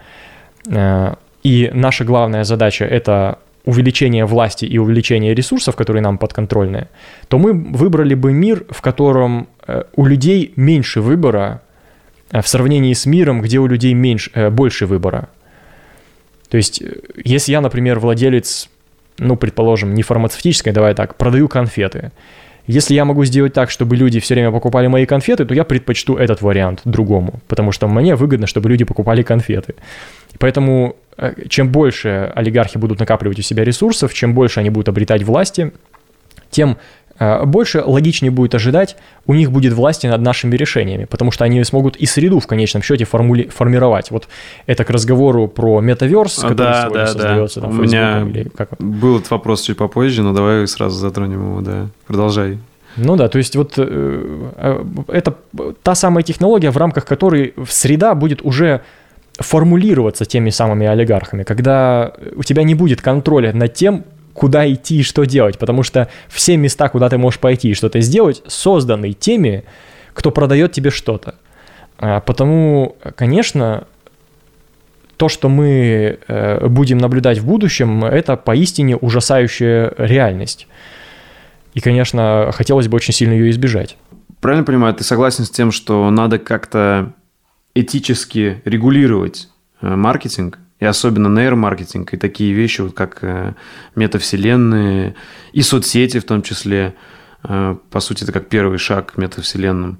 э, 0.70 1.14
и 1.42 1.70
наша 1.74 2.04
главная 2.04 2.44
задача 2.44 2.84
это 2.84 3.38
увеличение 3.64 4.24
власти 4.26 4.64
и 4.66 4.78
увеличение 4.78 5.34
ресурсов, 5.34 5.76
которые 5.76 6.02
нам 6.02 6.18
подконтрольны, 6.18 6.88
то 7.28 7.38
мы 7.38 7.52
выбрали 7.52 8.14
бы 8.14 8.32
мир, 8.32 8.66
в 8.70 8.80
котором 8.82 9.48
э, 9.66 9.84
у 9.96 10.06
людей 10.06 10.52
меньше 10.56 11.00
выбора, 11.00 11.62
Э, 12.34 12.40
в 12.40 12.48
сравнении 12.48 12.92
с 12.92 13.06
миром, 13.06 13.40
где 13.40 13.58
у 13.58 13.66
людей 13.66 13.94
меньше, 13.94 14.30
э, 14.34 14.50
больше 14.50 14.86
выбора. 14.86 15.28
То 16.48 16.56
есть, 16.56 16.82
если 17.24 17.52
я, 17.52 17.60
например, 17.60 17.98
владелец, 17.98 18.68
ну, 19.18 19.36
предположим, 19.36 19.94
не 19.94 20.02
фармацевтической, 20.02 20.72
давай 20.72 20.94
так, 20.94 21.16
продаю 21.16 21.48
конфеты. 21.48 22.10
Если 22.66 22.94
я 22.94 23.04
могу 23.04 23.24
сделать 23.24 23.52
так, 23.52 23.70
чтобы 23.70 23.96
люди 23.96 24.20
все 24.20 24.34
время 24.34 24.50
покупали 24.50 24.86
мои 24.86 25.06
конфеты, 25.06 25.44
то 25.44 25.54
я 25.54 25.64
предпочту 25.64 26.16
этот 26.16 26.40
вариант 26.42 26.80
другому, 26.84 27.40
потому 27.46 27.72
что 27.72 27.88
мне 27.88 28.14
выгодно, 28.14 28.46
чтобы 28.46 28.70
люди 28.70 28.84
покупали 28.84 29.22
конфеты. 29.22 29.74
Поэтому 30.38 30.96
чем 31.48 31.68
больше 31.68 32.32
олигархи 32.34 32.78
будут 32.78 33.00
накапливать 33.00 33.38
у 33.38 33.42
себя 33.42 33.64
ресурсов, 33.64 34.14
чем 34.14 34.34
больше 34.34 34.60
они 34.60 34.70
будут 34.70 34.88
обретать 34.88 35.22
власти, 35.22 35.72
тем 36.50 36.78
Э, 36.78 37.03
больше 37.18 37.82
логичнее 37.84 38.30
будет 38.30 38.54
ожидать, 38.54 38.96
у 39.26 39.34
них 39.34 39.52
будет 39.52 39.72
власти 39.72 40.06
над 40.06 40.20
нашими 40.20 40.56
решениями, 40.56 41.04
потому 41.04 41.30
что 41.30 41.44
они 41.44 41.62
смогут 41.64 41.96
и 41.96 42.06
среду 42.06 42.40
в 42.40 42.46
конечном 42.46 42.82
счете 42.82 43.04
формули- 43.04 43.48
формировать. 43.48 44.10
Вот 44.10 44.28
это 44.66 44.84
к 44.84 44.90
разговору 44.90 45.48
про 45.48 45.80
метаверс, 45.80 46.36
который 46.40 46.56
да, 46.56 46.82
сегодня 46.82 47.00
да, 47.00 47.06
создается. 47.06 47.60
Да. 47.60 47.66
Там, 47.68 47.78
у 47.78 47.82
меня 47.82 48.22
или 48.22 48.48
как... 48.48 48.70
был 48.78 49.18
этот 49.18 49.30
вопрос 49.30 49.62
чуть 49.62 49.76
попозже, 49.76 50.22
но 50.22 50.32
давай 50.32 50.66
сразу 50.66 50.98
затронем 50.98 51.50
его, 51.50 51.60
да. 51.60 51.88
Продолжай. 52.06 52.58
Ну 52.96 53.16
да, 53.16 53.28
то 53.28 53.38
есть 53.38 53.56
вот 53.56 53.74
э, 53.76 54.50
э, 54.56 54.84
это 55.08 55.34
та 55.82 55.94
самая 55.94 56.22
технология, 56.22 56.70
в 56.70 56.76
рамках 56.76 57.04
которой 57.04 57.54
среда 57.68 58.14
будет 58.14 58.42
уже 58.42 58.82
формулироваться 59.38 60.24
теми 60.24 60.50
самыми 60.50 60.86
олигархами, 60.86 61.42
когда 61.42 62.12
у 62.36 62.44
тебя 62.44 62.62
не 62.62 62.74
будет 62.74 63.00
контроля 63.00 63.52
над 63.52 63.74
тем, 63.74 64.04
куда 64.34 64.70
идти 64.70 64.98
и 64.98 65.02
что 65.02 65.24
делать, 65.24 65.58
потому 65.58 65.82
что 65.82 66.08
все 66.28 66.56
места, 66.56 66.88
куда 66.88 67.08
ты 67.08 67.16
можешь 67.16 67.40
пойти 67.40 67.70
и 67.70 67.74
что-то 67.74 68.00
сделать, 68.00 68.42
созданы 68.46 69.12
теми, 69.12 69.64
кто 70.12 70.30
продает 70.30 70.72
тебе 70.72 70.90
что-то. 70.90 71.36
А, 71.98 72.20
потому, 72.20 72.96
конечно, 73.16 73.86
то, 75.16 75.28
что 75.28 75.48
мы 75.48 76.18
э, 76.26 76.66
будем 76.66 76.98
наблюдать 76.98 77.38
в 77.38 77.46
будущем, 77.46 78.04
это 78.04 78.36
поистине 78.36 78.96
ужасающая 78.96 79.92
реальность. 79.96 80.66
И, 81.74 81.80
конечно, 81.80 82.50
хотелось 82.52 82.88
бы 82.88 82.96
очень 82.96 83.14
сильно 83.14 83.32
ее 83.32 83.50
избежать. 83.50 83.96
Правильно 84.40 84.64
понимаю, 84.64 84.94
ты 84.94 85.04
согласен 85.04 85.44
с 85.44 85.50
тем, 85.50 85.72
что 85.72 86.10
надо 86.10 86.38
как-то 86.38 87.12
этически 87.74 88.60
регулировать 88.64 89.48
э, 89.80 89.94
маркетинг, 89.94 90.58
и 90.80 90.84
особенно 90.84 91.28
нейромаркетинг 91.28 92.12
и 92.14 92.16
такие 92.16 92.52
вещи, 92.52 92.80
вот 92.80 92.94
как 92.94 93.18
э, 93.22 93.54
метавселенные 93.94 95.14
и 95.52 95.62
соцсети 95.62 96.18
в 96.18 96.24
том 96.24 96.42
числе. 96.42 96.94
Э, 97.44 97.76
по 97.90 98.00
сути, 98.00 98.24
это 98.24 98.32
как 98.32 98.48
первый 98.48 98.78
шаг 98.78 99.12
к 99.12 99.16
метавселенным. 99.16 99.98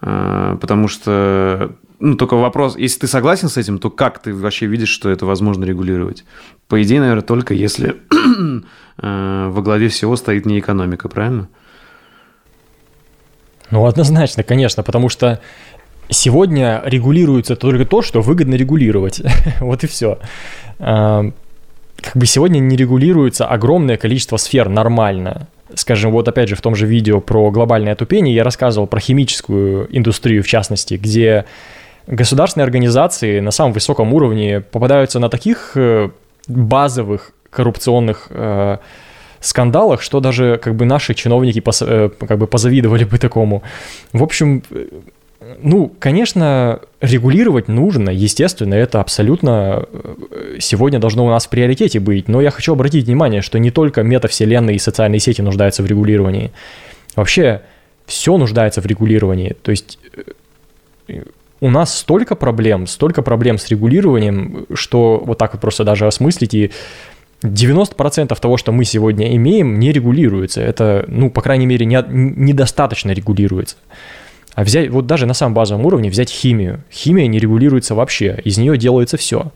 Э, 0.00 0.56
потому 0.60 0.88
что, 0.88 1.76
ну, 2.00 2.16
только 2.16 2.34
вопрос, 2.34 2.76
если 2.76 3.00
ты 3.00 3.06
согласен 3.06 3.48
с 3.48 3.56
этим, 3.56 3.78
то 3.78 3.90
как 3.90 4.20
ты 4.20 4.34
вообще 4.34 4.66
видишь, 4.66 4.88
что 4.88 5.10
это 5.10 5.26
возможно 5.26 5.64
регулировать? 5.64 6.24
По 6.68 6.82
идее, 6.82 7.00
наверное, 7.00 7.22
только 7.22 7.54
если 7.54 7.96
во 8.96 9.62
главе 9.62 9.88
всего 9.88 10.16
стоит 10.16 10.46
не 10.46 10.58
экономика, 10.58 11.08
правильно? 11.08 11.48
Ну, 13.70 13.84
однозначно, 13.84 14.42
конечно, 14.42 14.82
потому 14.82 15.08
что 15.08 15.40
Сегодня 16.08 16.82
регулируется 16.84 17.56
только 17.56 17.84
то, 17.84 18.02
что 18.02 18.20
выгодно 18.20 18.54
регулировать. 18.54 19.22
вот 19.60 19.84
и 19.84 19.86
все. 19.86 20.18
Как 20.78 21.32
бы 22.14 22.26
сегодня 22.26 22.58
не 22.58 22.76
регулируется 22.76 23.46
огромное 23.46 23.96
количество 23.96 24.36
сфер 24.36 24.68
нормально. 24.68 25.48
Скажем, 25.74 26.12
вот 26.12 26.28
опять 26.28 26.48
же 26.48 26.54
в 26.54 26.60
том 26.60 26.76
же 26.76 26.86
видео 26.86 27.20
про 27.20 27.50
глобальное 27.50 27.96
тупение 27.96 28.34
я 28.34 28.44
рассказывал 28.44 28.86
про 28.86 29.00
химическую 29.00 29.88
индустрию 29.96 30.42
в 30.42 30.46
частности, 30.46 30.94
где 30.94 31.44
государственные 32.06 32.64
организации 32.64 33.40
на 33.40 33.50
самом 33.50 33.72
высоком 33.72 34.14
уровне 34.14 34.60
попадаются 34.60 35.18
на 35.18 35.28
таких 35.28 35.72
э, 35.74 36.10
базовых 36.46 37.32
коррупционных 37.50 38.28
э, 38.30 38.78
скандалах, 39.40 40.02
что 40.02 40.20
даже 40.20 40.58
как 40.62 40.76
бы 40.76 40.84
наши 40.84 41.14
чиновники 41.14 41.60
пос, 41.60 41.82
э, 41.82 42.10
как 42.26 42.38
бы 42.38 42.46
позавидовали 42.46 43.04
бы 43.04 43.18
такому. 43.18 43.62
В 44.12 44.22
общем, 44.22 44.62
ну, 45.60 45.92
конечно, 45.98 46.80
регулировать 47.00 47.68
нужно, 47.68 48.10
естественно, 48.10 48.74
это 48.74 49.00
абсолютно 49.00 49.86
э, 49.90 50.56
сегодня 50.60 50.98
должно 50.98 51.26
у 51.26 51.30
нас 51.30 51.46
в 51.46 51.50
приоритете 51.50 52.00
быть, 52.00 52.28
но 52.28 52.40
я 52.40 52.50
хочу 52.50 52.72
обратить 52.72 53.06
внимание, 53.06 53.42
что 53.42 53.58
не 53.58 53.70
только 53.70 54.02
метавселенные 54.02 54.76
и 54.76 54.78
социальные 54.78 55.20
сети 55.20 55.42
нуждаются 55.42 55.82
в 55.82 55.86
регулировании, 55.86 56.52
вообще 57.14 57.62
все 58.06 58.36
нуждается 58.36 58.80
в 58.80 58.86
регулировании, 58.86 59.56
то 59.62 59.70
есть 59.70 59.98
э, 61.08 61.22
у 61.60 61.70
нас 61.70 61.98
столько 61.98 62.34
проблем, 62.34 62.86
столько 62.86 63.22
проблем 63.22 63.58
с 63.58 63.68
регулированием, 63.68 64.66
что 64.74 65.22
вот 65.24 65.38
так 65.38 65.52
вот 65.52 65.60
просто 65.60 65.84
даже 65.84 66.06
осмыслить 66.06 66.54
и 66.54 66.70
90% 67.42 68.38
того, 68.40 68.56
что 68.56 68.72
мы 68.72 68.84
сегодня 68.84 69.34
имеем, 69.36 69.78
не 69.78 69.92
регулируется. 69.92 70.60
Это, 70.60 71.04
ну, 71.08 71.30
по 71.30 71.42
крайней 71.42 71.66
мере, 71.66 71.86
не, 71.86 72.02
недостаточно 72.08 73.10
регулируется. 73.10 73.76
А 74.56 74.64
взять, 74.64 74.88
вот 74.88 75.06
даже 75.06 75.26
на 75.26 75.34
самом 75.34 75.52
базовом 75.52 75.84
уровне 75.84 76.08
взять 76.08 76.30
химию. 76.30 76.82
Химия 76.90 77.26
не 77.26 77.38
регулируется 77.38 77.94
вообще, 77.94 78.40
из 78.42 78.56
нее 78.56 78.78
делается 78.78 79.18
все. 79.18 79.52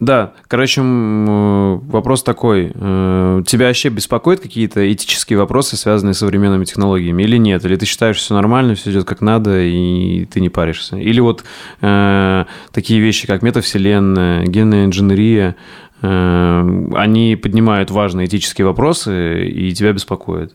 Да, 0.00 0.34
короче, 0.48 0.82
вопрос 0.82 2.22
такой. 2.22 2.70
Э, 2.74 3.42
тебя 3.46 3.68
вообще 3.68 3.88
беспокоят 3.88 4.40
какие-то 4.40 4.92
этические 4.92 5.38
вопросы, 5.38 5.78
связанные 5.78 6.12
с 6.12 6.18
современными 6.18 6.66
технологиями, 6.66 7.22
или 7.22 7.38
нет? 7.38 7.64
Или 7.64 7.76
ты 7.76 7.86
считаешь, 7.86 8.18
все 8.18 8.34
нормально, 8.34 8.74
все 8.74 8.90
идет 8.90 9.06
как 9.06 9.22
надо, 9.22 9.62
и 9.62 10.26
ты 10.26 10.42
не 10.42 10.50
паришься? 10.50 10.96
Или 10.98 11.20
вот 11.20 11.42
э, 11.80 12.44
такие 12.70 13.00
вещи, 13.00 13.26
как 13.26 13.40
метавселенная, 13.40 14.44
генная 14.44 14.84
инженерия, 14.84 15.56
э, 16.02 16.88
они 16.96 17.36
поднимают 17.36 17.90
важные 17.90 18.26
этические 18.26 18.66
вопросы, 18.66 19.48
и 19.48 19.72
тебя 19.72 19.94
беспокоят? 19.94 20.52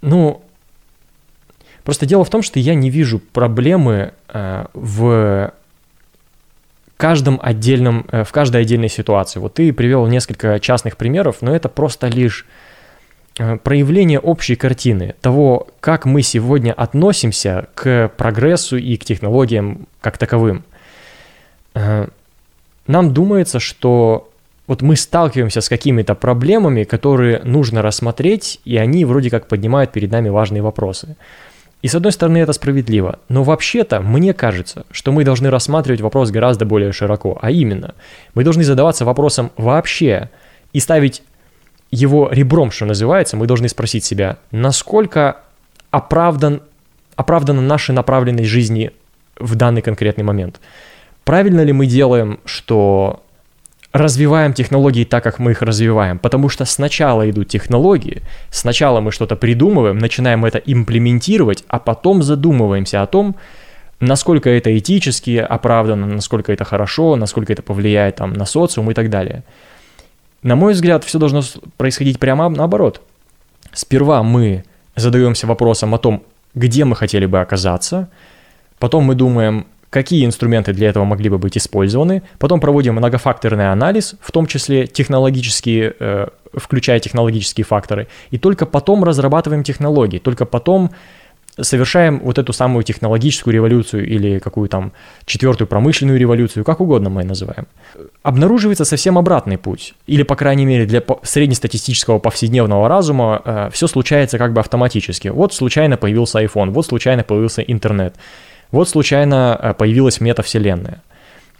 Ну, 0.00 0.43
Просто 1.84 2.06
дело 2.06 2.24
в 2.24 2.30
том, 2.30 2.42
что 2.42 2.58
я 2.58 2.74
не 2.74 2.88
вижу 2.90 3.18
проблемы 3.18 4.14
э, 4.28 4.66
в 4.72 5.52
каждом 6.96 7.38
отдельном, 7.42 8.06
э, 8.10 8.24
в 8.24 8.32
каждой 8.32 8.62
отдельной 8.62 8.88
ситуации. 8.88 9.38
Вот 9.38 9.54
ты 9.54 9.70
привел 9.72 10.06
несколько 10.06 10.58
частных 10.60 10.96
примеров, 10.96 11.36
но 11.42 11.54
это 11.54 11.68
просто 11.68 12.06
лишь 12.06 12.46
э, 13.38 13.58
проявление 13.58 14.18
общей 14.18 14.56
картины 14.56 15.14
того, 15.20 15.68
как 15.80 16.06
мы 16.06 16.22
сегодня 16.22 16.72
относимся 16.72 17.68
к 17.74 18.10
прогрессу 18.16 18.78
и 18.78 18.96
к 18.96 19.04
технологиям 19.04 19.86
как 20.00 20.16
таковым. 20.18 20.64
Нам 22.86 23.12
думается, 23.12 23.58
что 23.58 24.30
вот 24.68 24.80
мы 24.80 24.94
сталкиваемся 24.96 25.60
с 25.60 25.68
какими-то 25.68 26.14
проблемами, 26.14 26.84
которые 26.84 27.40
нужно 27.42 27.82
рассмотреть, 27.82 28.60
и 28.64 28.76
они 28.76 29.04
вроде 29.04 29.28
как 29.28 29.48
поднимают 29.48 29.90
перед 29.90 30.12
нами 30.12 30.28
важные 30.28 30.62
вопросы. 30.62 31.16
И 31.84 31.88
с 31.88 31.94
одной 31.94 32.12
стороны 32.12 32.38
это 32.38 32.54
справедливо, 32.54 33.18
но 33.28 33.42
вообще-то 33.42 34.00
мне 34.00 34.32
кажется, 34.32 34.86
что 34.90 35.12
мы 35.12 35.22
должны 35.22 35.50
рассматривать 35.50 36.00
вопрос 36.00 36.30
гораздо 36.30 36.64
более 36.64 36.92
широко, 36.92 37.38
а 37.42 37.50
именно, 37.50 37.94
мы 38.32 38.42
должны 38.42 38.64
задаваться 38.64 39.04
вопросом 39.04 39.50
вообще 39.58 40.30
и 40.72 40.80
ставить 40.80 41.22
его 41.90 42.30
ребром, 42.32 42.70
что 42.70 42.86
называется, 42.86 43.36
мы 43.36 43.46
должны 43.46 43.68
спросить 43.68 44.02
себя, 44.02 44.38
насколько 44.50 45.42
оправдан, 45.90 46.62
оправдана 47.16 47.60
наша 47.60 47.92
направленность 47.92 48.48
жизни 48.48 48.90
в 49.38 49.54
данный 49.54 49.82
конкретный 49.82 50.24
момент. 50.24 50.62
Правильно 51.24 51.60
ли 51.60 51.74
мы 51.74 51.84
делаем, 51.84 52.40
что 52.46 53.22
развиваем 53.94 54.52
технологии 54.52 55.04
так, 55.04 55.22
как 55.22 55.38
мы 55.38 55.52
их 55.52 55.62
развиваем, 55.62 56.18
потому 56.18 56.48
что 56.48 56.64
сначала 56.64 57.30
идут 57.30 57.46
технологии, 57.48 58.22
сначала 58.50 59.00
мы 59.00 59.12
что-то 59.12 59.36
придумываем, 59.36 59.98
начинаем 59.98 60.44
это 60.44 60.58
имплементировать, 60.58 61.64
а 61.68 61.78
потом 61.78 62.24
задумываемся 62.24 63.02
о 63.02 63.06
том, 63.06 63.36
насколько 64.00 64.50
это 64.50 64.76
этически 64.76 65.36
оправдано, 65.36 66.06
насколько 66.06 66.52
это 66.52 66.64
хорошо, 66.64 67.14
насколько 67.14 67.52
это 67.52 67.62
повлияет 67.62 68.16
там, 68.16 68.32
на 68.32 68.46
социум 68.46 68.90
и 68.90 68.94
так 68.94 69.10
далее. 69.10 69.44
На 70.42 70.56
мой 70.56 70.72
взгляд, 70.72 71.04
все 71.04 71.20
должно 71.20 71.42
происходить 71.76 72.18
прямо 72.18 72.48
наоборот. 72.48 73.00
Сперва 73.72 74.24
мы 74.24 74.64
задаемся 74.96 75.46
вопросом 75.46 75.94
о 75.94 75.98
том, 75.98 76.24
где 76.56 76.84
мы 76.84 76.96
хотели 76.96 77.26
бы 77.26 77.40
оказаться, 77.40 78.08
потом 78.80 79.04
мы 79.04 79.14
думаем, 79.14 79.66
какие 79.94 80.26
инструменты 80.26 80.72
для 80.72 80.88
этого 80.88 81.04
могли 81.04 81.30
бы 81.30 81.38
быть 81.38 81.56
использованы, 81.56 82.22
потом 82.38 82.58
проводим 82.60 82.94
многофакторный 82.94 83.70
анализ, 83.70 84.16
в 84.20 84.32
том 84.32 84.46
числе 84.46 84.88
технологические, 84.88 85.94
э, 86.00 86.26
включая 86.52 86.98
технологические 86.98 87.64
факторы, 87.64 88.08
и 88.32 88.38
только 88.38 88.66
потом 88.66 89.04
разрабатываем 89.04 89.62
технологии, 89.62 90.18
только 90.18 90.46
потом 90.46 90.90
совершаем 91.60 92.20
вот 92.24 92.38
эту 92.38 92.52
самую 92.52 92.82
технологическую 92.82 93.54
революцию 93.54 94.04
или 94.08 94.40
какую 94.40 94.68
там 94.68 94.92
четвертую 95.26 95.68
промышленную 95.68 96.18
революцию, 96.18 96.64
как 96.64 96.80
угодно 96.80 97.10
мы 97.10 97.20
ее 97.20 97.28
называем, 97.28 97.66
обнаруживается 98.24 98.84
совсем 98.84 99.16
обратный 99.16 99.58
путь. 99.58 99.94
Или, 100.08 100.24
по 100.24 100.34
крайней 100.34 100.66
мере, 100.66 100.86
для 100.86 101.02
среднестатистического 101.22 102.18
повседневного 102.18 102.88
разума 102.88 103.40
э, 103.44 103.68
все 103.72 103.86
случается 103.86 104.38
как 104.38 104.52
бы 104.52 104.60
автоматически. 104.60 105.28
Вот 105.28 105.54
случайно 105.54 105.96
появился 105.96 106.42
iPhone, 106.42 106.70
вот 106.70 106.86
случайно 106.86 107.22
появился 107.22 107.62
интернет, 107.62 108.16
вот 108.74 108.88
случайно 108.88 109.58
э, 109.60 109.74
появилась 109.74 110.20
метавселенная. 110.20 111.02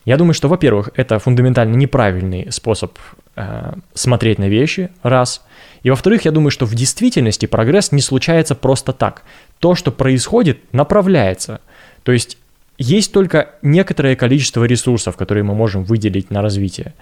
Я 0.05 0.16
думаю, 0.16 0.35
что, 0.35 0.49
во-первых, 0.49 0.91
это 0.97 1.19
фундаментально 1.19 1.77
неправильный 1.77 2.51
способ 2.51 2.99
э, 3.36 3.73
смотреть 3.95 4.39
на 4.39 4.49
вещи, 4.49 4.91
раз. 5.03 5.43
И 5.82 5.91
во-вторых, 5.91 6.24
я 6.24 6.31
думаю, 6.31 6.51
что 6.51 6.66
в 6.66 6.74
действительности 6.74 7.47
прогресс 7.47 7.93
не 7.93 8.01
случается 8.01 8.55
просто 8.55 8.93
так 8.93 9.23
то, 9.61 9.74
что 9.74 9.93
происходит, 9.93 10.59
направляется. 10.73 11.61
То 12.03 12.12
есть 12.12 12.36
есть 12.78 13.12
только 13.12 13.51
некоторое 13.62 14.16
количество 14.16 14.65
ресурсов, 14.65 15.16
которые 15.16 15.45
мы 15.45 15.55
можем 15.55 15.85
выделить 15.85 16.31
на 16.31 16.43
развитие. 16.43 16.95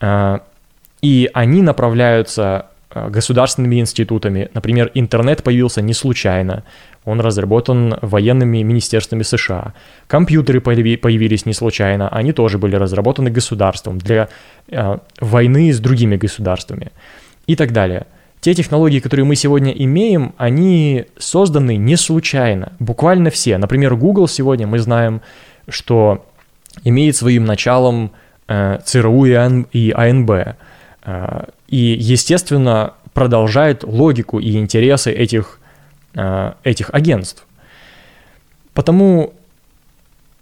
А, 0.00 0.42
и 1.00 1.30
они 1.32 1.62
направляются 1.62 2.66
государственными 3.10 3.80
институтами. 3.80 4.48
Например, 4.54 4.90
интернет 4.94 5.42
появился 5.42 5.82
не 5.82 5.94
случайно. 5.94 6.62
Он 7.04 7.20
разработан 7.20 7.98
военными 8.02 8.62
министерствами 8.62 9.22
США. 9.22 9.74
Компьютеры 10.06 10.60
появились 10.60 11.46
не 11.46 11.52
случайно. 11.52 12.08
Они 12.08 12.32
тоже 12.32 12.58
были 12.58 12.76
разработаны 12.76 13.30
государством 13.30 13.98
для 13.98 14.28
э, 14.68 14.98
войны 15.20 15.72
с 15.72 15.78
другими 15.80 16.16
государствами 16.16 16.90
и 17.46 17.54
так 17.56 17.72
далее 17.72 18.06
те 18.46 18.54
технологии, 18.54 19.00
которые 19.00 19.24
мы 19.24 19.34
сегодня 19.34 19.72
имеем, 19.72 20.32
они 20.36 21.06
созданы 21.18 21.76
не 21.76 21.96
случайно. 21.96 22.74
Буквально 22.78 23.30
все. 23.30 23.58
Например, 23.58 23.96
Google 23.96 24.28
сегодня 24.28 24.68
мы 24.68 24.78
знаем, 24.78 25.20
что 25.68 26.24
имеет 26.84 27.16
своим 27.16 27.44
началом 27.44 28.12
э, 28.46 28.78
ЦРУ 28.84 29.24
и, 29.24 29.32
АН, 29.32 29.66
АНБ. 29.72 30.30
Э, 30.30 31.44
и, 31.68 31.76
естественно, 31.76 32.94
продолжает 33.12 33.82
логику 33.84 34.38
и 34.38 34.56
интересы 34.56 35.12
этих, 35.12 35.58
э, 36.14 36.52
этих 36.64 36.90
агентств. 36.92 37.46
Потому 38.74 39.32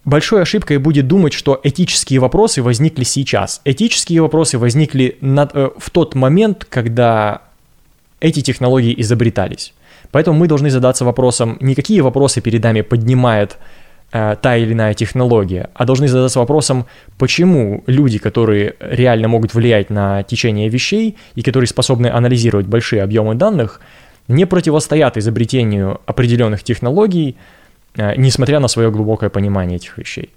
большой 0.05 0.43
ошибкой 0.43 0.79
будет 0.79 1.07
думать, 1.07 1.33
что 1.33 1.61
этические 1.63 2.21
вопросы 2.21 2.63
возникли 2.63 3.05
сейчас. 3.05 3.61
Этические 3.65 4.23
вопросы 4.23 4.59
возникли 4.59 5.17
над, 5.21 5.55
э, 5.55 5.71
в 5.79 5.91
тот 5.91 6.15
момент, 6.15 6.65
когда 6.65 7.43
эти 8.21 8.41
технологии 8.41 8.95
изобретались. 9.01 9.73
Поэтому 10.11 10.39
мы 10.39 10.49
должны 10.49 10.71
задаться 10.71 11.05
вопросом, 11.05 11.57
не 11.61 11.75
какие 11.75 12.01
вопросы 12.01 12.41
перед 12.41 12.63
нами 12.63 12.83
поднимает 12.83 13.59
та 14.43 14.57
или 14.57 14.73
иная 14.73 14.95
технология, 14.95 15.71
а 15.75 15.85
должны 15.85 16.07
задаться 16.07 16.39
вопросом, 16.39 16.87
почему 17.19 17.83
люди, 17.89 18.19
которые 18.19 18.75
реально 18.79 19.27
могут 19.27 19.55
влиять 19.55 19.91
на 19.91 20.23
течение 20.23 20.69
вещей 20.69 21.17
и 21.35 21.43
которые 21.43 21.67
способны 21.67 22.07
анализировать 22.07 22.67
большие 22.67 23.03
объемы 23.03 23.35
данных, 23.35 23.81
не 24.29 24.47
противостоят 24.47 25.17
изобретению 25.17 26.01
определенных 26.07 26.63
технологий, 26.63 27.37
э, 27.97 28.15
несмотря 28.17 28.61
на 28.61 28.69
свое 28.69 28.91
глубокое 28.91 29.31
понимание 29.31 29.77
этих 29.77 29.99
вещей. 29.99 30.31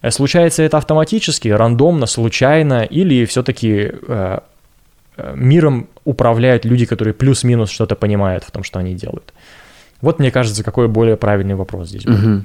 Э, 0.00 0.10
случается 0.10 0.62
это 0.62 0.78
автоматически, 0.78 1.48
рандомно, 1.48 2.06
случайно, 2.06 2.84
или 2.84 3.26
все-таки 3.26 3.92
э, 4.08 4.38
Э, 5.16 5.34
миром 5.36 5.88
управляют 6.04 6.64
люди, 6.64 6.86
которые 6.86 7.14
плюс-минус 7.14 7.70
что-то 7.70 7.94
понимают 7.94 8.42
в 8.42 8.50
том, 8.50 8.64
что 8.64 8.80
они 8.80 8.94
делают. 8.94 9.32
Вот, 10.00 10.18
мне 10.18 10.30
кажется, 10.30 10.64
какой 10.64 10.88
более 10.88 11.16
правильный 11.16 11.54
вопрос 11.54 11.88
здесь 11.88 12.04
Угу. 12.04 12.44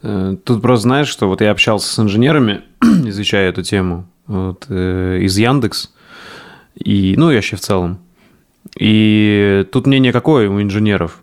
Тут 0.00 0.62
просто 0.62 0.82
знаешь, 0.82 1.08
что 1.08 1.28
вот 1.28 1.40
я 1.40 1.50
общался 1.50 1.92
с 1.92 1.98
инженерами, 1.98 2.62
изучая 2.82 3.48
эту 3.48 3.62
тему, 3.62 4.06
вот, 4.26 4.66
э, 4.68 5.18
из 5.22 5.36
Яндекс, 5.38 5.92
и, 6.74 7.14
ну, 7.16 7.30
и 7.30 7.34
вообще 7.34 7.56
в 7.56 7.60
целом. 7.60 7.98
И 8.78 9.66
тут 9.72 9.86
мнение 9.86 10.12
какое 10.12 10.50
у 10.50 10.60
инженеров 10.60 11.22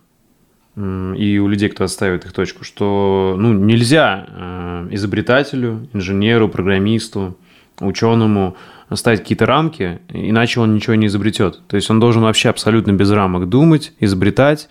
и 0.76 1.40
у 1.40 1.48
людей, 1.48 1.70
кто 1.70 1.84
отставит 1.84 2.26
их 2.26 2.34
точку, 2.34 2.64
что 2.64 3.36
ну, 3.38 3.54
нельзя 3.54 4.26
э, 4.28 4.88
изобретателю, 4.90 5.88
инженеру, 5.94 6.50
программисту, 6.50 7.38
ученому 7.80 8.58
ставить 8.92 9.20
какие-то 9.20 9.46
рамки, 9.46 10.00
иначе 10.10 10.60
он 10.60 10.74
ничего 10.74 10.96
не 10.96 11.08
изобретет. 11.08 11.62
То 11.68 11.76
есть 11.76 11.90
он 11.92 12.00
должен 12.00 12.24
вообще 12.24 12.50
абсолютно 12.50 12.92
без 12.92 13.12
рамок 13.12 13.50
думать, 13.50 13.94
изобретать. 14.00 14.68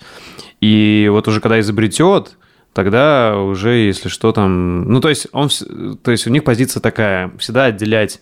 И 0.61 1.09
вот 1.11 1.29
уже 1.29 1.41
когда 1.41 1.61
изобретет, 1.61 2.37
тогда 2.73 3.39
уже, 3.39 3.71
если 3.71 4.09
что 4.09 4.33
там... 4.33 4.85
Ну, 4.91 5.01
то 5.01 5.09
есть, 5.09 5.29
он, 5.33 5.49
то 6.03 6.11
есть 6.11 6.27
у 6.27 6.31
них 6.31 6.45
позиция 6.45 6.81
такая, 6.81 7.31
всегда 7.39 7.65
отделять 7.65 8.21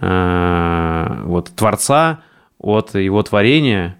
э, 0.00 1.22
вот, 1.24 1.50
творца 1.50 2.20
от 2.58 2.94
его 2.94 3.22
творения, 3.22 3.96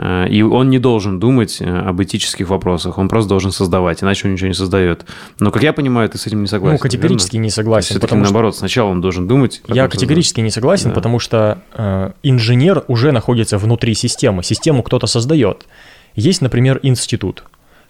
Э, 0.00 0.26
и 0.28 0.42
он 0.42 0.70
не 0.70 0.78
должен 0.78 1.20
думать 1.20 1.58
э, 1.60 1.64
об 1.66 2.02
этических 2.02 2.48
вопросах, 2.48 2.96
он 2.96 3.08
просто 3.08 3.28
должен 3.28 3.52
создавать, 3.52 4.02
иначе 4.02 4.26
он 4.26 4.32
ничего 4.32 4.48
не 4.48 4.54
создает. 4.54 5.04
Но, 5.38 5.50
как 5.50 5.62
я 5.62 5.74
понимаю, 5.74 6.08
ты 6.08 6.16
с 6.16 6.26
этим 6.26 6.40
не 6.40 6.46
согласен. 6.46 6.76
Ну, 6.76 6.78
категорически 6.78 7.36
верно? 7.36 7.44
не 7.44 7.50
согласен. 7.50 7.90
Все-таки 7.90 8.14
наоборот, 8.14 8.54
что... 8.54 8.60
сначала 8.60 8.88
он 8.88 9.02
должен 9.02 9.28
думать. 9.28 9.60
Я 9.68 9.88
категорически 9.88 10.36
создать. 10.36 10.44
не 10.44 10.50
согласен, 10.50 10.88
да. 10.88 10.94
потому 10.94 11.18
что 11.18 11.62
э, 11.74 12.12
инженер 12.22 12.84
уже 12.88 13.12
находится 13.12 13.58
внутри 13.58 13.94
системы, 13.94 14.42
систему 14.42 14.82
кто-то 14.82 15.06
создает. 15.06 15.66
Есть, 16.14 16.40
например, 16.40 16.80
институт 16.82 17.44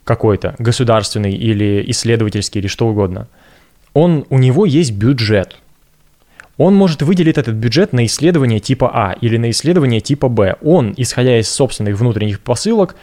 какой-то, 0.04 0.54
государственный 0.58 1.32
или 1.32 1.84
исследовательский 1.90 2.60
или 2.60 2.68
что 2.68 2.88
угодно. 2.88 3.28
Он, 3.94 4.24
у 4.30 4.38
него 4.38 4.66
есть 4.66 4.92
бюджет, 4.92 5.56
он 6.60 6.74
может 6.74 7.00
выделить 7.00 7.38
этот 7.38 7.54
бюджет 7.54 7.94
на 7.94 8.04
исследование 8.04 8.60
типа 8.60 8.90
А 8.92 9.12
или 9.18 9.38
на 9.38 9.48
исследование 9.48 10.02
типа 10.02 10.28
Б. 10.28 10.56
Он, 10.60 10.92
исходя 10.94 11.38
из 11.38 11.48
собственных 11.48 11.98
внутренних 11.98 12.38
посылок, 12.40 12.96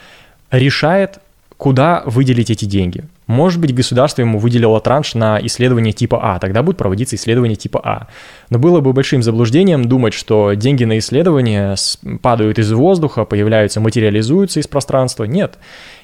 решает, 0.52 1.18
куда 1.58 2.04
выделить 2.06 2.52
эти 2.52 2.66
деньги. 2.66 3.04
Может 3.28 3.60
быть, 3.60 3.76
государство 3.76 4.22
ему 4.22 4.40
выделило 4.40 4.80
транш 4.80 5.14
на 5.14 5.38
исследование 5.46 5.92
типа 5.92 6.20
А, 6.24 6.40
тогда 6.40 6.64
будет 6.64 6.78
проводиться 6.78 7.18
исследование 7.18 7.58
типа 7.58 7.82
А. 7.84 8.08
Но 8.50 8.58
было 8.58 8.80
бы 8.80 8.94
большим 8.94 9.22
заблуждением 9.22 9.86
думать, 9.86 10.14
что 10.14 10.54
деньги 10.54 10.86
на 10.86 10.98
исследование 10.98 11.76
падают 12.22 12.58
из 12.58 12.72
воздуха, 12.72 13.26
появляются, 13.26 13.82
материализуются 13.82 14.62
из 14.62 14.68
пространства. 14.68 15.26
Нет. 15.26 15.58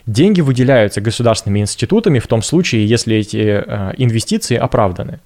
Деньги 0.06 0.42
выделяются 0.42 1.00
государственными 1.00 1.62
институтами 1.62 2.20
в 2.20 2.28
том 2.28 2.42
случае, 2.42 2.86
если 2.86 3.16
эти 3.16 3.38
э, 3.38 3.94
инвестиции 3.98 4.58
оправданы. 4.58 5.22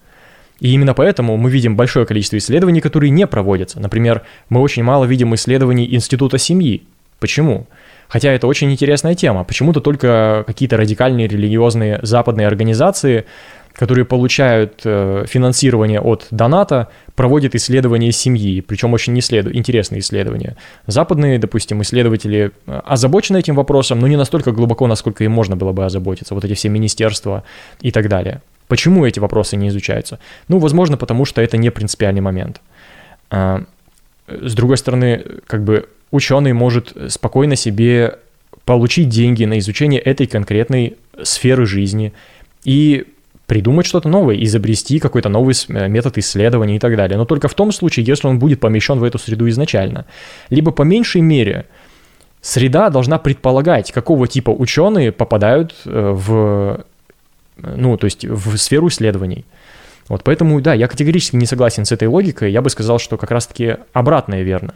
И 0.60 0.72
именно 0.72 0.94
поэтому 0.94 1.36
мы 1.38 1.49
видим 1.49 1.76
большое 1.76 2.06
количество 2.06 2.38
исследований, 2.38 2.82
которые 2.82 3.10
не 3.10 3.26
проводятся. 3.26 3.80
Например, 3.80 4.22
мы 4.49 4.61
очень 4.61 4.84
мало 4.84 5.06
видим 5.06 5.34
исследований 5.34 5.88
Института 5.95 6.38
семьи. 6.38 6.84
Почему? 7.19 7.65
Хотя 8.07 8.31
это 8.31 8.47
очень 8.47 8.71
интересная 8.71 9.15
тема. 9.15 9.43
Почему-то 9.43 9.81
только 9.81 10.43
какие-то 10.47 10.77
радикальные 10.77 11.27
религиозные 11.27 11.99
западные 12.01 12.47
организации, 12.47 13.25
которые 13.73 14.05
получают 14.05 14.81
э, 14.85 15.25
финансирование 15.27 16.01
от 16.01 16.27
доната, 16.31 16.88
проводят 17.15 17.53
исследования 17.53 18.11
семьи, 18.11 18.61
причем 18.61 18.93
очень 18.93 19.17
исслед... 19.19 19.53
интересные 19.55 19.99
исследования. 19.99 20.57
Западные, 20.88 21.38
допустим, 21.38 21.81
исследователи 21.81 22.51
э, 22.65 22.81
озабочены 22.85 23.38
этим 23.38 23.55
вопросом, 23.55 23.99
но 23.99 24.07
не 24.07 24.15
настолько 24.15 24.51
глубоко, 24.51 24.88
насколько 24.88 25.23
им 25.23 25.31
можно 25.31 25.55
было 25.55 25.73
бы 25.73 25.85
озаботиться. 25.85 26.34
Вот 26.34 26.43
эти 26.43 26.53
все 26.53 26.69
министерства 26.69 27.43
и 27.81 27.91
так 27.91 28.09
далее. 28.09 28.41
Почему 28.67 29.05
эти 29.05 29.19
вопросы 29.19 29.57
не 29.57 29.67
изучаются? 29.67 30.19
Ну, 30.47 30.57
возможно, 30.57 30.97
потому 30.97 31.25
что 31.25 31.41
это 31.41 31.57
не 31.57 31.69
принципиальный 31.69 32.21
момент. 32.21 32.61
А, 33.29 33.63
с 34.27 34.55
другой 34.55 34.77
стороны, 34.77 35.23
как 35.45 35.63
бы 35.63 35.88
ученый 36.11 36.53
может 36.53 36.95
спокойно 37.09 37.55
себе 37.55 38.19
получить 38.65 39.09
деньги 39.09 39.45
на 39.45 39.59
изучение 39.59 39.99
этой 39.99 40.27
конкретной 40.27 40.97
сферы 41.23 41.65
жизни 41.65 42.13
и 42.63 43.05
придумать 43.47 43.85
что-то 43.85 44.09
новое, 44.09 44.35
изобрести 44.43 44.99
какой-то 44.99 45.29
новый 45.29 45.55
э, 45.69 45.88
метод 45.88 46.17
исследования 46.17 46.75
и 46.75 46.79
так 46.79 46.95
далее. 46.97 47.17
Но 47.17 47.25
только 47.25 47.47
в 47.47 47.53
том 47.53 47.71
случае, 47.71 48.05
если 48.05 48.27
он 48.27 48.39
будет 48.39 48.59
помещен 48.59 48.99
в 48.99 49.03
эту 49.03 49.17
среду 49.17 49.47
изначально. 49.49 50.05
Либо 50.49 50.71
по 50.71 50.81
меньшей 50.81 51.21
мере 51.21 51.65
среда 52.41 52.89
должна 52.89 53.17
предполагать, 53.19 53.91
какого 53.91 54.27
типа 54.27 54.51
ученые 54.51 55.13
попадают 55.13 55.73
э, 55.85 56.11
в, 56.13 56.84
ну, 57.57 57.97
то 57.97 58.05
есть 58.05 58.25
в 58.25 58.57
сферу 58.57 58.89
исследований. 58.89 59.45
Вот 60.09 60.23
поэтому, 60.23 60.59
да, 60.61 60.73
я 60.73 60.88
категорически 60.88 61.38
не 61.38 61.45
согласен 61.45 61.85
с 61.85 61.91
этой 61.91 62.07
логикой. 62.07 62.51
Я 62.51 62.61
бы 62.61 62.69
сказал, 62.69 62.99
что 62.99 63.17
как 63.17 63.31
раз-таки 63.31 63.77
обратное 63.93 64.43
верно. 64.43 64.73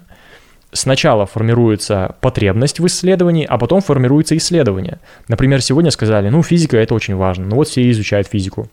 Сначала 0.74 1.26
формируется 1.26 2.16
потребность 2.22 2.80
в 2.80 2.88
исследовании, 2.88 3.46
а 3.48 3.58
потом 3.58 3.82
формируется 3.82 4.38
исследование. 4.38 5.00
Например, 5.28 5.62
сегодня 5.62 5.92
сказали, 5.92 6.30
ну, 6.30 6.42
физика 6.44 6.78
это 6.78 6.96
очень 6.96 7.16
важно. 7.16 7.46
Ну 7.46 7.58
вот 7.58 7.68
все 7.68 7.90
изучают 7.92 8.28
физику. 8.28 8.70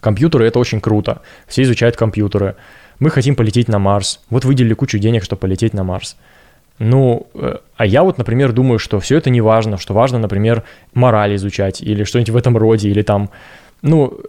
Компьютеры 0.00 0.46
это 0.46 0.58
очень 0.58 0.80
круто. 0.80 1.22
Все 1.48 1.62
изучают 1.62 1.96
компьютеры. 1.96 2.54
Мы 3.00 3.10
хотим 3.10 3.34
полететь 3.34 3.68
на 3.68 3.78
Марс. 3.78 4.20
Вот 4.30 4.44
выделили 4.44 4.74
кучу 4.74 4.98
денег, 4.98 5.24
чтобы 5.24 5.40
полететь 5.40 5.74
на 5.74 5.82
Марс. 5.82 6.16
Ну, 6.78 7.26
э, 7.34 7.56
а 7.76 7.86
я 7.86 8.02
вот, 8.02 8.18
например, 8.18 8.52
думаю, 8.52 8.78
что 8.78 9.00
все 9.00 9.16
это 9.16 9.30
не 9.30 9.40
важно, 9.40 9.78
что 9.78 9.94
важно, 9.94 10.18
например, 10.18 10.62
мораль 10.92 11.34
изучать 11.36 11.80
или 11.80 12.04
что-нибудь 12.04 12.30
в 12.30 12.36
этом 12.36 12.56
роде, 12.56 12.88
или 12.90 13.02
там, 13.02 13.30
ну, 13.82 14.20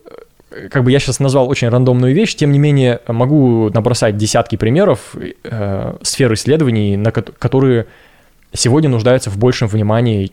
как 0.69 0.83
бы 0.83 0.91
я 0.91 0.99
сейчас 0.99 1.19
назвал 1.19 1.49
очень 1.49 1.69
рандомную 1.69 2.13
вещь, 2.13 2.35
тем 2.35 2.51
не 2.51 2.59
менее 2.59 3.01
могу 3.07 3.69
набросать 3.69 4.17
десятки 4.17 4.55
примеров 4.55 5.15
э, 5.43 5.95
сфер 6.01 6.33
исследований, 6.33 6.97
на 6.97 7.11
ко- 7.11 7.21
которые 7.21 7.87
сегодня 8.53 8.89
нуждаются 8.89 9.29
в 9.29 9.37
большем 9.37 9.67
внимании, 9.67 10.31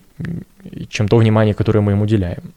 чем 0.89 1.07
то 1.07 1.17
внимание, 1.17 1.53
которое 1.53 1.81
мы 1.81 1.93
им 1.93 2.01
уделяем. 2.01 2.53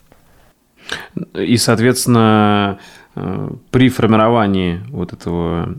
И, 1.34 1.56
соответственно, 1.56 2.78
э, 3.16 3.50
при 3.70 3.88
формировании 3.88 4.80
вот 4.90 5.12
этого 5.12 5.74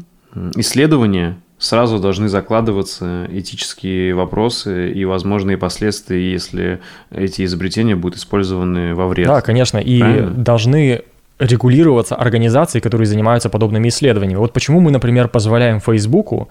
исследования 0.55 1.37
сразу 1.57 1.99
должны 1.99 2.27
закладываться 2.27 3.27
этические 3.31 4.13
вопросы 4.13 4.91
и 4.91 5.05
возможные 5.05 5.57
последствия, 5.57 6.31
если 6.31 6.79
эти 7.09 7.45
изобретения 7.45 7.95
будут 7.95 8.19
использованы 8.19 8.93
во 8.93 9.07
вред. 9.07 9.27
Да, 9.27 9.41
конечно, 9.41 9.77
и 9.77 9.99
Правильно? 9.99 10.31
должны 10.31 11.01
регулироваться 11.39 12.15
организации, 12.15 12.79
которые 12.79 13.07
занимаются 13.07 13.49
подобными 13.49 13.89
исследованиями. 13.89 14.39
Вот 14.39 14.53
почему 14.53 14.79
мы, 14.79 14.91
например, 14.91 15.27
позволяем 15.27 15.79
Фейсбуку 15.79 16.49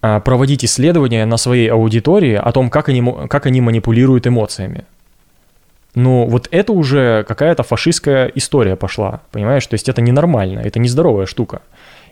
а, 0.00 0.20
проводить 0.20 0.64
исследования 0.64 1.26
на 1.26 1.36
своей 1.36 1.68
аудитории 1.68 2.34
о 2.34 2.52
том, 2.52 2.70
как 2.70 2.88
они, 2.88 3.02
как 3.28 3.46
они 3.46 3.60
манипулируют 3.60 4.26
эмоциями. 4.26 4.84
Ну, 5.94 6.26
вот 6.26 6.48
это 6.50 6.72
уже 6.72 7.24
какая-то 7.26 7.62
фашистская 7.62 8.30
история 8.34 8.76
пошла, 8.76 9.20
понимаешь? 9.32 9.66
То 9.66 9.74
есть 9.74 9.88
это 9.88 10.00
ненормально, 10.00 10.60
это 10.60 10.78
нездоровая 10.78 11.26
штука. 11.26 11.62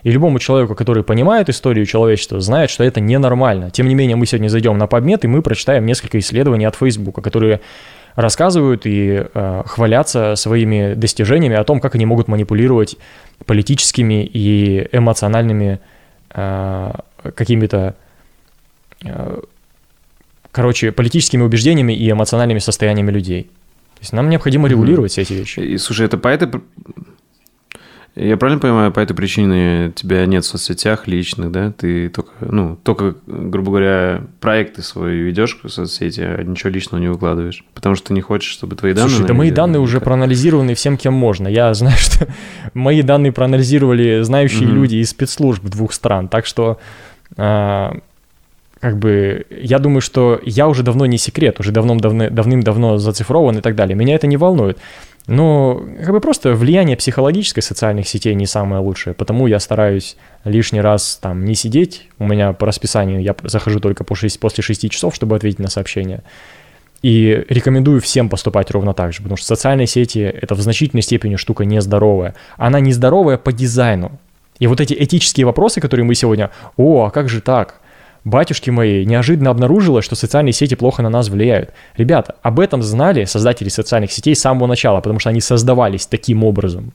И 0.03 0.11
любому 0.11 0.39
человеку, 0.39 0.75
который 0.75 1.03
понимает 1.03 1.49
историю 1.49 1.85
человечества, 1.85 2.39
знает, 2.39 2.69
что 2.69 2.83
это 2.83 2.99
ненормально. 2.99 3.71
Тем 3.71 3.87
не 3.87 3.95
менее, 3.95 4.15
мы 4.15 4.25
сегодня 4.25 4.49
зайдем 4.49 4.77
на 4.77 4.83
PubMed, 4.83 5.19
и 5.23 5.27
мы 5.27 5.41
прочитаем 5.41 5.85
несколько 5.85 6.19
исследований 6.19 6.65
от 6.65 6.75
Фейсбука, 6.75 7.21
которые 7.21 7.61
рассказывают 8.17 8.87
и 8.87 9.25
э, 9.31 9.63
хвалятся 9.67 10.35
своими 10.35 10.95
достижениями 10.95 11.55
о 11.55 11.63
том, 11.63 11.79
как 11.79 11.93
они 11.93 12.05
могут 12.07 12.27
манипулировать 12.27 12.97
политическими 13.45 14.25
и 14.25 14.89
эмоциональными 14.91 15.79
э, 16.31 16.91
какими-то, 17.35 17.95
э, 19.05 19.39
короче, 20.51 20.91
политическими 20.91 21.43
убеждениями 21.43 21.93
и 21.93 22.09
эмоциональными 22.09 22.57
состояниями 22.57 23.11
людей. 23.11 23.43
То 23.43 24.01
есть 24.01 24.13
нам 24.13 24.29
необходимо 24.29 24.67
регулировать 24.67 25.11
mm-hmm. 25.11 25.23
все 25.23 25.33
эти 25.33 25.33
вещи. 25.33 25.59
И, 25.59 25.77
слушай, 25.77 26.07
это 26.07 26.17
по 26.17 26.27
этой 26.27 26.49
я 28.17 28.35
правильно 28.35 28.59
понимаю, 28.59 28.91
по 28.91 28.99
этой 28.99 29.13
причине 29.13 29.91
тебя 29.93 30.25
нет 30.25 30.43
в 30.43 30.47
соцсетях 30.47 31.07
личных, 31.07 31.51
да? 31.51 31.71
Ты 31.71 32.09
только, 32.09 32.31
ну, 32.41 32.75
только, 32.81 33.15
грубо 33.27 33.69
говоря, 33.69 34.23
проекты 34.39 34.81
свои 34.81 35.19
ведешь 35.19 35.59
в 35.61 35.69
соцсети, 35.69 36.21
а 36.21 36.41
ничего 36.41 36.71
личного 36.71 36.99
не 36.99 37.09
выкладываешь. 37.09 37.63
Потому 37.75 37.93
что 37.93 38.07
ты 38.07 38.13
не 38.13 38.21
хочешь, 38.21 38.51
чтобы 38.51 38.75
твои 38.75 38.93
данные... 38.93 39.09
Слушай, 39.09 39.27
да 39.27 39.33
мои 39.35 39.51
данные 39.51 39.79
уже 39.79 40.01
проанализированы 40.01 40.73
всем, 40.73 40.97
кем 40.97 41.13
можно. 41.13 41.47
Я 41.47 41.71
знаю, 41.75 41.97
что 41.99 42.27
мои 42.73 43.03
данные 43.03 43.31
проанализировали 43.31 44.21
знающие 44.23 44.67
mm-hmm. 44.67 44.73
люди 44.73 44.95
из 44.95 45.11
спецслужб 45.11 45.63
двух 45.63 45.93
стран. 45.93 46.27
Так 46.27 46.47
что 46.47 46.79
а, 47.35 47.93
как 48.79 48.97
бы 48.97 49.45
я 49.49 49.79
думаю, 49.79 50.01
что 50.01 50.39
я 50.43 50.67
уже 50.67 50.83
давно 50.83 51.05
не 51.05 51.17
секрет, 51.17 51.59
уже 51.59 51.71
давно, 51.71 51.95
давно, 51.95 52.29
давным-давно 52.29 52.97
зацифрован 52.97 53.57
и 53.57 53.61
так 53.61 53.75
далее. 53.75 53.95
Меня 53.95 54.15
это 54.15 54.27
не 54.27 54.37
волнует. 54.37 54.77
Но 55.27 55.83
как 55.99 56.11
бы 56.11 56.21
просто 56.21 56.53
влияние 56.53 56.95
психологической 56.95 57.61
социальных 57.61 58.07
сетей 58.07 58.33
не 58.33 58.45
самое 58.45 58.81
лучшее, 58.81 59.13
потому 59.13 59.47
я 59.47 59.59
стараюсь 59.59 60.15
лишний 60.45 60.79
раз 60.79 61.19
там 61.21 61.43
не 61.43 61.53
сидеть, 61.53 62.07
у 62.17 62.25
меня 62.25 62.53
по 62.53 62.65
расписанию 62.65 63.21
я 63.21 63.35
захожу 63.43 63.81
только 63.81 64.05
по 64.05 64.15
6, 64.15 64.39
после 64.39 64.63
6 64.63 64.89
часов, 64.89 65.13
чтобы 65.13 65.35
ответить 65.35 65.59
на 65.59 65.67
сообщения. 65.67 66.23
И 67.01 67.45
рекомендую 67.49 68.01
всем 68.01 68.29
поступать 68.29 68.71
ровно 68.71 68.93
так 68.93 69.11
же, 69.13 69.21
потому 69.21 69.35
что 69.35 69.45
социальные 69.47 69.87
сети— 69.87 70.19
это 70.41 70.55
в 70.55 70.61
значительной 70.61 71.03
степени 71.03 71.35
штука 71.35 71.65
нездоровая. 71.65 72.33
Она 72.55 72.79
нездоровая 72.79 73.37
по 73.37 73.51
дизайну. 73.51 74.13
И 74.59 74.65
вот 74.65 74.81
эти 74.81 74.95
этические 74.97 75.45
вопросы, 75.45 75.81
которые 75.81 76.05
мы 76.05 76.15
сегодня, 76.15 76.49
о, 76.77 77.05
а 77.05 77.11
как 77.11 77.29
же 77.29 77.41
так? 77.41 77.81
Батюшки 78.27 78.69
мои, 78.69 79.05
неожиданно 79.05 79.49
обнаружилось, 79.49 80.05
что 80.05 80.15
социальные 80.15 80.53
сети 80.53 80.75
плохо 80.75 81.01
на 81.01 81.09
нас 81.09 81.29
влияют. 81.29 81.71
Ребята, 81.95 82.35
об 82.41 82.59
этом 82.59 82.83
знали 82.83 83.25
создатели 83.25 83.69
социальных 83.69 84.11
сетей 84.11 84.35
с 84.35 84.41
самого 84.41 84.67
начала, 84.67 84.97
потому 85.01 85.19
что 85.19 85.29
они 85.29 85.41
создавались 85.41 86.05
таким 86.05 86.43
образом. 86.43 86.93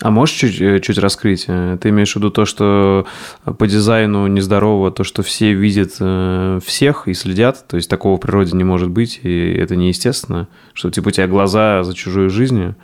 А 0.00 0.10
можешь 0.10 0.36
чуть, 0.36 0.60
э, 0.60 0.80
чуть 0.80 0.98
раскрыть? 0.98 1.46
Э, 1.48 1.78
ты 1.80 1.88
имеешь 1.88 2.12
в 2.12 2.16
виду 2.16 2.30
то, 2.30 2.44
что 2.44 3.06
по 3.44 3.66
дизайну 3.66 4.26
нездорово, 4.26 4.90
то, 4.90 5.04
что 5.04 5.22
все 5.22 5.54
видят 5.54 5.92
э, 6.00 6.60
всех 6.64 7.08
и 7.08 7.14
следят, 7.14 7.66
то 7.66 7.76
есть 7.76 7.88
такого 7.88 8.16
в 8.16 8.20
природе 8.20 8.54
не 8.56 8.64
может 8.64 8.90
быть, 8.90 9.20
и 9.22 9.54
это 9.54 9.74
неестественно, 9.74 10.48
что 10.74 10.90
типа 10.90 11.08
у 11.08 11.10
тебя 11.12 11.26
глаза 11.26 11.82
за 11.82 11.94
чужой 11.94 12.28
жизнью? 12.28 12.76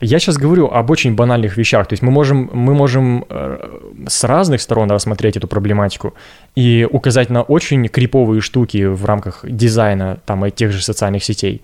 Я 0.00 0.18
сейчас 0.18 0.36
говорю 0.36 0.68
об 0.68 0.90
очень 0.90 1.14
банальных 1.14 1.56
вещах. 1.56 1.86
То 1.86 1.92
есть 1.92 2.02
мы 2.02 2.10
можем, 2.10 2.50
мы 2.52 2.74
можем 2.74 3.24
э, 3.28 3.78
с 4.08 4.24
разных 4.24 4.60
сторон 4.60 4.90
рассмотреть 4.90 5.36
эту 5.36 5.48
проблематику 5.48 6.14
и 6.56 6.86
указать 6.90 7.30
на 7.30 7.42
очень 7.42 7.88
криповые 7.88 8.40
штуки 8.40 8.84
в 8.84 9.04
рамках 9.04 9.44
дизайна 9.44 10.18
там, 10.26 10.50
тех 10.50 10.72
же 10.72 10.82
социальных 10.82 11.22
сетей 11.24 11.62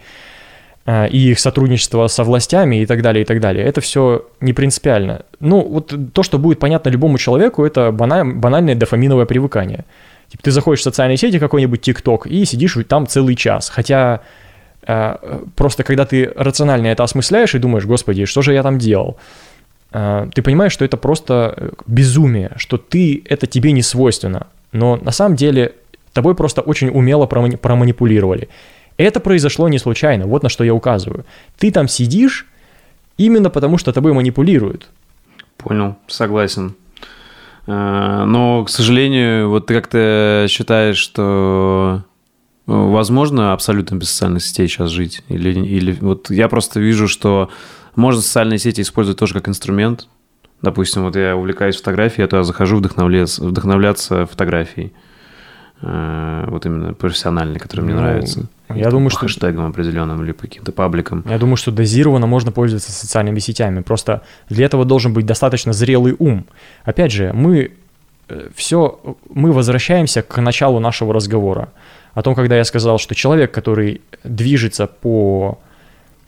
э, 0.86 1.08
и 1.08 1.30
их 1.30 1.40
сотрудничество 1.40 2.06
со 2.06 2.24
властями 2.24 2.82
и 2.82 2.86
так 2.86 3.02
далее, 3.02 3.22
и 3.22 3.24
так 3.24 3.40
далее. 3.40 3.64
Это 3.64 3.80
все 3.80 4.26
не 4.40 4.52
принципиально. 4.52 5.22
Ну, 5.40 5.60
вот 5.60 5.92
то, 6.12 6.22
что 6.22 6.38
будет 6.38 6.60
понятно 6.60 6.88
любому 6.90 7.18
человеку, 7.18 7.64
это 7.64 7.90
баналь, 7.90 8.32
банальное 8.32 8.74
дофаминовое 8.74 9.26
привыкание. 9.26 9.84
Типа 10.28 10.44
ты 10.44 10.52
заходишь 10.52 10.80
в 10.80 10.84
социальные 10.84 11.16
сети, 11.16 11.40
какой-нибудь 11.40 11.80
ТикТок, 11.80 12.26
и 12.26 12.44
сидишь 12.44 12.78
там 12.88 13.08
целый 13.08 13.34
час. 13.34 13.68
Хотя 13.68 14.20
просто 14.86 15.84
когда 15.84 16.06
ты 16.06 16.32
рационально 16.36 16.88
это 16.88 17.04
осмысляешь 17.04 17.54
и 17.54 17.58
думаешь, 17.58 17.84
господи, 17.84 18.24
что 18.24 18.42
же 18.42 18.52
я 18.52 18.62
там 18.62 18.78
делал, 18.78 19.18
э, 19.92 20.28
ты 20.34 20.42
понимаешь, 20.42 20.72
что 20.72 20.84
это 20.84 20.96
просто 20.96 21.54
э, 21.56 21.70
безумие, 21.86 22.52
что 22.56 22.78
ты, 22.78 23.22
это 23.26 23.46
тебе 23.46 23.72
не 23.72 23.82
свойственно. 23.82 24.46
Но 24.72 24.96
на 24.96 25.10
самом 25.10 25.36
деле 25.36 25.74
тобой 26.12 26.34
просто 26.34 26.62
очень 26.62 26.88
умело 26.88 27.26
проманипулировали. 27.26 28.48
Это 28.96 29.20
произошло 29.20 29.68
не 29.68 29.78
случайно, 29.78 30.26
вот 30.26 30.42
на 30.42 30.48
что 30.48 30.64
я 30.64 30.74
указываю. 30.74 31.24
Ты 31.58 31.70
там 31.70 31.88
сидишь 31.88 32.46
именно 33.16 33.50
потому, 33.50 33.78
что 33.78 33.92
тобой 33.92 34.12
манипулируют. 34.12 34.88
Понял, 35.56 35.96
согласен. 36.06 36.74
Но, 37.66 38.64
к 38.64 38.70
сожалению, 38.70 39.48
вот 39.50 39.66
ты 39.66 39.74
как-то 39.74 40.46
считаешь, 40.48 40.96
что 40.96 42.02
возможно 42.70 43.52
абсолютно 43.52 43.96
без 43.96 44.10
социальных 44.10 44.42
сетей 44.42 44.68
сейчас 44.68 44.90
жить? 44.90 45.22
Или, 45.28 45.58
или 45.58 45.96
вот 46.00 46.30
я 46.30 46.48
просто 46.48 46.80
вижу, 46.80 47.08
что 47.08 47.50
можно 47.96 48.20
социальные 48.20 48.58
сети 48.58 48.80
использовать 48.82 49.18
тоже 49.18 49.34
как 49.34 49.48
инструмент. 49.48 50.08
Допустим, 50.62 51.04
вот 51.04 51.16
я 51.16 51.36
увлекаюсь 51.36 51.76
фотографией, 51.76 52.22
я 52.22 52.28
туда 52.28 52.42
захожу 52.44 52.76
вдохновляться, 52.76 53.44
вдохновляться 53.44 54.26
фотографией. 54.26 54.92
Э, 55.82 56.44
вот 56.48 56.66
именно 56.66 56.92
профессиональной, 56.92 57.58
который 57.58 57.80
мне 57.82 57.94
ну, 57.94 58.00
нравится. 58.00 58.46
Я 58.68 58.84
по 58.84 58.90
думаю, 58.90 59.06
по 59.06 59.12
что... 59.12 59.20
хэштегам 59.20 59.66
определенным 59.66 60.22
или 60.22 60.32
по 60.32 60.42
каким-то 60.42 60.72
пабликам. 60.72 61.24
Я 61.28 61.38
думаю, 61.38 61.56
что 61.56 61.70
дозированно 61.72 62.26
можно 62.26 62.52
пользоваться 62.52 62.92
социальными 62.92 63.38
сетями. 63.38 63.80
Просто 63.80 64.22
для 64.48 64.66
этого 64.66 64.84
должен 64.84 65.14
быть 65.14 65.24
достаточно 65.24 65.72
зрелый 65.72 66.14
ум. 66.18 66.46
Опять 66.84 67.12
же, 67.12 67.32
мы 67.32 67.72
все, 68.54 69.00
мы 69.28 69.52
возвращаемся 69.52 70.22
к 70.22 70.40
началу 70.40 70.80
нашего 70.80 71.14
разговора 71.14 71.68
о 72.14 72.22
том, 72.22 72.34
когда 72.34 72.56
я 72.56 72.64
сказал, 72.64 72.98
что 72.98 73.14
человек, 73.14 73.52
который 73.52 74.00
движется 74.24 74.86
по 74.86 75.58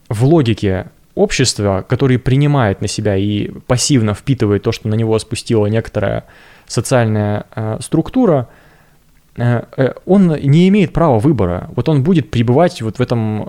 в 0.09 0.25
логике 0.25 0.87
общества, 1.15 1.85
который 1.89 2.19
принимает 2.19 2.81
на 2.81 2.89
себя 2.89 3.17
и 3.17 3.49
пассивно 3.67 4.15
впитывает 4.15 4.63
то, 4.63 4.73
что 4.73 4.89
на 4.89 4.95
него 4.95 5.19
спустила 5.19 5.67
некоторая 5.67 6.25
социальная 6.67 7.47
э, 7.55 7.79
структура, 7.81 8.49
э, 9.37 9.63
э, 9.77 9.95
он 10.07 10.29
не 10.29 10.69
имеет 10.69 10.93
права 10.93 11.19
выбора. 11.19 11.71
Вот 11.75 11.89
он 11.89 12.03
будет 12.03 12.31
пребывать 12.31 12.83
вот 12.83 12.99
в 12.99 13.01
этом 13.01 13.49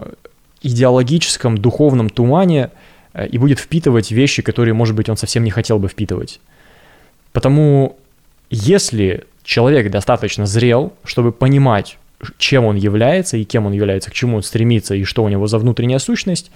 идеологическом, 0.62 1.58
духовном 1.58 2.10
тумане, 2.10 2.72
э, 3.14 3.28
и 3.28 3.38
будет 3.38 3.60
впитывать 3.60 4.12
вещи, 4.12 4.42
которые, 4.42 4.74
может 4.74 4.96
быть, 4.96 5.10
он 5.10 5.18
совсем 5.18 5.44
не 5.44 5.52
хотел 5.52 5.80
бы 5.80 5.88
впитывать. 5.88 6.40
Потому 7.32 7.98
если 8.54 9.26
человек 9.44 9.90
достаточно 9.90 10.46
зрел, 10.46 10.94
чтобы 11.04 11.32
понимать, 11.32 11.98
чем 12.38 12.66
он 12.66 12.76
является 12.76 13.36
и 13.36 13.44
кем 13.44 13.66
он 13.66 13.74
является, 13.74 14.12
к 14.12 14.14
чему 14.14 14.38
он 14.38 14.44
стремится 14.44 14.94
и 14.94 15.04
что 15.04 15.24
у 15.24 15.30
него 15.30 15.48
за 15.48 15.58
внутренняя 15.58 16.00
сущность, 16.00 16.52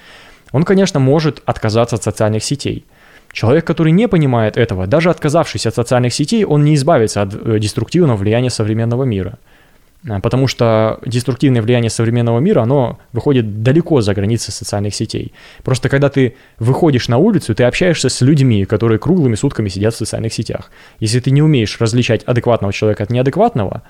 он, 0.51 0.63
конечно, 0.63 0.99
может 0.99 1.41
отказаться 1.45 1.95
от 1.95 2.03
социальных 2.03 2.43
сетей. 2.43 2.85
Человек, 3.33 3.65
который 3.65 3.91
не 3.91 4.07
понимает 4.07 4.57
этого, 4.57 4.85
даже 4.85 5.09
отказавшись 5.09 5.65
от 5.65 5.75
социальных 5.75 6.13
сетей, 6.13 6.45
он 6.45 6.63
не 6.63 6.75
избавится 6.75 7.23
от 7.23 7.33
э, 7.33 7.59
деструктивного 7.59 8.15
влияния 8.15 8.49
современного 8.49 9.03
мира. 9.03 9.39
А, 10.07 10.19
потому 10.19 10.47
что 10.47 10.99
деструктивное 11.05 11.61
влияние 11.61 11.89
современного 11.89 12.39
мира, 12.39 12.61
оно 12.61 12.99
выходит 13.13 13.63
далеко 13.63 14.01
за 14.01 14.13
границы 14.13 14.51
социальных 14.51 14.93
сетей. 14.95 15.33
Просто 15.63 15.89
когда 15.89 16.09
ты 16.09 16.35
выходишь 16.59 17.07
на 17.07 17.17
улицу, 17.17 17.55
ты 17.55 17.63
общаешься 17.63 18.09
с 18.09 18.21
людьми, 18.21 18.65
которые 18.65 18.99
круглыми 18.99 19.35
сутками 19.35 19.69
сидят 19.69 19.93
в 19.93 19.97
социальных 19.97 20.33
сетях. 20.33 20.71
Если 20.99 21.19
ты 21.19 21.31
не 21.31 21.41
умеешь 21.41 21.79
различать 21.79 22.23
адекватного 22.23 22.73
человека 22.73 23.03
от 23.03 23.09
неадекватного, 23.09 23.81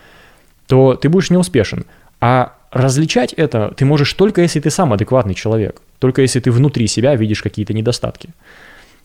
то 0.68 0.96
ты 0.96 1.10
будешь 1.10 1.30
неуспешен. 1.30 1.86
А 2.20 2.54
различать 2.72 3.34
это 3.34 3.74
ты 3.76 3.86
можешь 3.86 4.14
только 4.14 4.42
если 4.42 4.60
ты 4.60 4.70
сам 4.70 4.94
адекватный 4.94 5.36
человек, 5.36 5.82
только 6.00 6.22
если 6.22 6.40
ты 6.40 6.52
внутри 6.52 6.88
себя 6.88 7.16
видишь 7.16 7.42
какие-то 7.42 7.74
недостатки. 7.74 8.30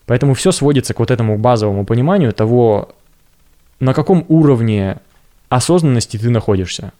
Поэтому 0.05 0.33
все 0.33 0.51
сводится 0.51 0.93
к 0.93 0.99
вот 0.99 1.11
этому 1.11 1.37
базовому 1.37 1.85
пониманию 1.85 2.33
того, 2.33 2.89
на 3.79 3.93
каком 3.93 4.25
уровне 4.27 4.97
осознанности 5.55 6.17
ты 6.17 6.29
находишься. 6.29 6.91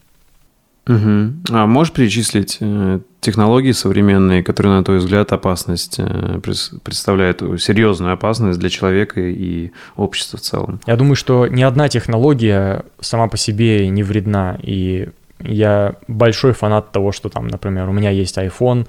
Угу. 0.85 1.33
А 1.51 1.65
можешь 1.65 1.93
перечислить 1.93 2.57
э, 2.59 2.99
технологии 3.21 3.71
современные, 3.71 4.43
которые, 4.43 4.75
на 4.75 4.83
твой 4.83 4.97
взгляд, 4.97 5.31
опасность 5.31 5.95
э, 5.97 6.39
представляют 6.83 7.41
серьезную 7.61 8.13
опасность 8.13 8.59
для 8.59 8.69
человека 8.69 9.21
и 9.21 9.71
общества 9.95 10.37
в 10.37 10.41
целом? 10.41 10.81
Я 10.85 10.97
думаю, 10.97 11.15
что 11.15 11.47
ни 11.47 11.61
одна 11.61 11.87
технология 11.87 12.83
сама 12.99 13.29
по 13.29 13.37
себе 13.37 13.87
не 13.87 14.03
вредна. 14.03 14.59
И 14.61 15.07
я 15.39 15.95
большой 16.09 16.51
фанат 16.51 16.91
того, 16.91 17.13
что 17.13 17.29
там, 17.29 17.47
например, 17.47 17.87
у 17.87 17.93
меня 17.93 18.09
есть 18.09 18.37
iPhone, 18.37 18.85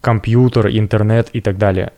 компьютер, 0.00 0.68
интернет 0.68 1.28
и 1.32 1.40
так 1.40 1.58
далее. 1.58 1.92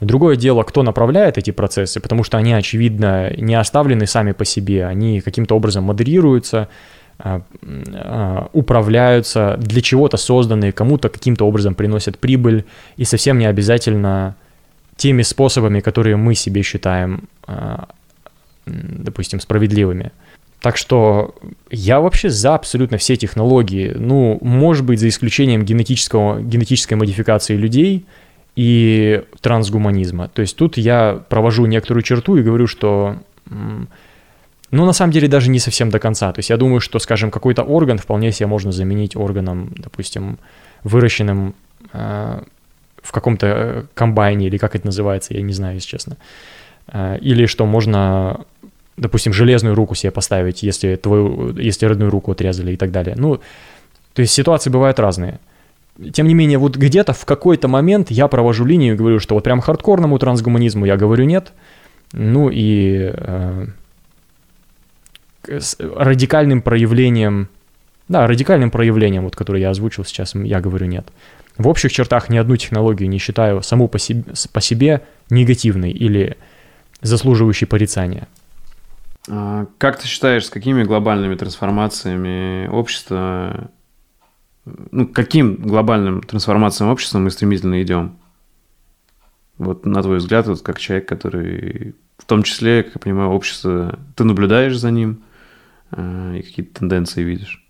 Другое 0.00 0.36
дело, 0.36 0.62
кто 0.62 0.82
направляет 0.82 1.38
эти 1.38 1.50
процессы, 1.52 2.00
потому 2.00 2.22
что 2.22 2.36
они, 2.36 2.52
очевидно, 2.52 3.32
не 3.36 3.54
оставлены 3.54 4.06
сами 4.06 4.32
по 4.32 4.44
себе, 4.44 4.84
они 4.84 5.20
каким-то 5.22 5.56
образом 5.56 5.84
модерируются, 5.84 6.68
а, 7.18 7.40
а, 7.94 8.50
управляются, 8.52 9.56
для 9.58 9.80
чего-то 9.80 10.18
созданы, 10.18 10.72
кому-то 10.72 11.08
каким-то 11.08 11.46
образом 11.46 11.74
приносят 11.74 12.18
прибыль, 12.18 12.64
и 12.98 13.04
совсем 13.04 13.38
не 13.38 13.46
обязательно 13.46 14.36
теми 14.96 15.22
способами, 15.22 15.80
которые 15.80 16.16
мы 16.16 16.34
себе 16.34 16.62
считаем, 16.62 17.28
а, 17.46 17.88
допустим, 18.66 19.40
справедливыми. 19.40 20.12
Так 20.60 20.76
что 20.76 21.34
я 21.70 22.00
вообще 22.00 22.28
за 22.28 22.54
абсолютно 22.54 22.98
все 22.98 23.16
технологии. 23.16 23.92
Ну, 23.94 24.38
может 24.42 24.84
быть, 24.84 25.00
за 25.00 25.08
исключением 25.08 25.64
генетического, 25.64 26.40
генетической 26.40 26.94
модификации 26.94 27.56
людей 27.56 28.04
и 28.56 29.22
трансгуманизма. 29.40 30.28
То 30.28 30.42
есть 30.42 30.56
тут 30.56 30.76
я 30.78 31.22
провожу 31.28 31.66
некоторую 31.66 32.02
черту 32.02 32.36
и 32.36 32.42
говорю, 32.42 32.66
что 32.66 33.16
ну, 34.70 34.84
на 34.84 34.92
самом 34.92 35.12
деле, 35.12 35.28
даже 35.28 35.50
не 35.50 35.60
совсем 35.60 35.90
до 35.90 35.98
конца. 35.98 36.32
То 36.32 36.40
есть 36.40 36.50
я 36.50 36.56
думаю, 36.56 36.80
что, 36.80 36.98
скажем, 36.98 37.30
какой-то 37.30 37.62
орган 37.62 37.98
вполне 37.98 38.32
себе 38.32 38.48
можно 38.48 38.72
заменить 38.72 39.14
органом, 39.14 39.72
допустим, 39.76 40.38
выращенным 40.82 41.54
э, 41.92 42.42
в 43.02 43.12
каком-то 43.12 43.46
э, 43.46 43.84
комбайне, 43.94 44.48
или 44.48 44.58
как 44.58 44.74
это 44.74 44.86
называется, 44.86 45.34
я 45.34 45.42
не 45.42 45.52
знаю, 45.52 45.74
если 45.74 45.88
честно. 45.88 46.16
Э, 46.88 47.16
или 47.20 47.46
что 47.46 47.64
можно, 47.64 48.44
допустим, 48.96 49.32
железную 49.32 49.76
руку 49.76 49.94
себе 49.94 50.10
поставить, 50.10 50.64
если, 50.64 50.96
твою, 50.96 51.56
если 51.56 51.86
родную 51.86 52.10
руку 52.10 52.32
отрезали 52.32 52.72
и 52.72 52.76
так 52.76 52.90
далее. 52.90 53.14
Ну, 53.16 53.40
то 54.14 54.22
есть 54.22 54.32
ситуации 54.32 54.70
бывают 54.70 54.98
разные. 54.98 55.38
Тем 56.12 56.26
не 56.26 56.34
менее, 56.34 56.58
вот 56.58 56.76
где-то 56.76 57.12
в 57.12 57.24
какой-то 57.24 57.68
момент 57.68 58.10
я 58.10 58.28
провожу 58.28 58.64
линию 58.64 58.94
и 58.94 58.96
говорю, 58.96 59.18
что 59.18 59.34
вот 59.34 59.44
прям 59.44 59.60
хардкорному 59.60 60.18
трансгуманизму 60.18 60.84
я 60.84 60.96
говорю 60.96 61.24
нет. 61.24 61.52
Ну 62.12 62.50
и 62.52 63.12
э, 63.14 63.66
радикальным 65.78 66.62
проявлением, 66.62 67.48
да, 68.08 68.26
радикальным 68.26 68.70
проявлением, 68.70 69.24
вот, 69.24 69.36
которое 69.36 69.60
я 69.60 69.70
озвучил 69.70 70.04
сейчас, 70.04 70.34
я 70.34 70.60
говорю 70.60 70.86
нет. 70.86 71.06
В 71.56 71.68
общих 71.68 71.90
чертах 71.92 72.28
ни 72.28 72.36
одну 72.36 72.56
технологию 72.56 73.08
не 73.08 73.18
считаю 73.18 73.62
саму 73.62 73.88
по 73.88 73.98
себе, 73.98 74.24
по 74.52 74.60
себе 74.60 75.02
негативной 75.30 75.90
или 75.90 76.36
заслуживающей 77.00 77.66
порицания. 77.66 78.28
А 79.28 79.66
как 79.78 79.98
ты 79.98 80.06
считаешь, 80.06 80.46
с 80.46 80.50
какими 80.50 80.84
глобальными 80.84 81.34
трансформациями 81.34 82.68
общества, 82.68 83.70
ну, 84.90 85.06
каким 85.06 85.56
глобальным 85.56 86.22
трансформациям 86.22 86.90
общества 86.90 87.18
мы 87.18 87.30
стремительно 87.30 87.82
идем? 87.82 88.18
Вот 89.58 89.86
на 89.86 90.02
твой 90.02 90.18
взгляд, 90.18 90.46
вот 90.46 90.60
как 90.60 90.78
человек, 90.78 91.08
который 91.08 91.94
в 92.18 92.24
том 92.26 92.42
числе, 92.42 92.82
как 92.82 92.96
я 92.96 93.00
понимаю, 93.00 93.30
общество, 93.30 93.98
ты 94.16 94.24
наблюдаешь 94.24 94.76
за 94.76 94.90
ним, 94.90 95.22
Э, 95.92 96.36
и 96.38 96.42
какие-то 96.42 96.80
тенденции 96.80 97.22
видишь? 97.22 97.62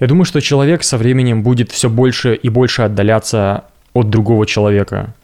Я 0.00 0.06
думаю, 0.06 0.24
что 0.24 0.40
человек 0.40 0.84
со 0.84 0.96
временем 0.96 1.42
будет 1.42 1.72
все 1.72 1.88
больше 1.88 2.34
и 2.34 2.48
больше 2.48 2.82
отдаляться 2.82 3.64
от 3.92 4.10
другого 4.10 4.46
человека, 4.46 5.14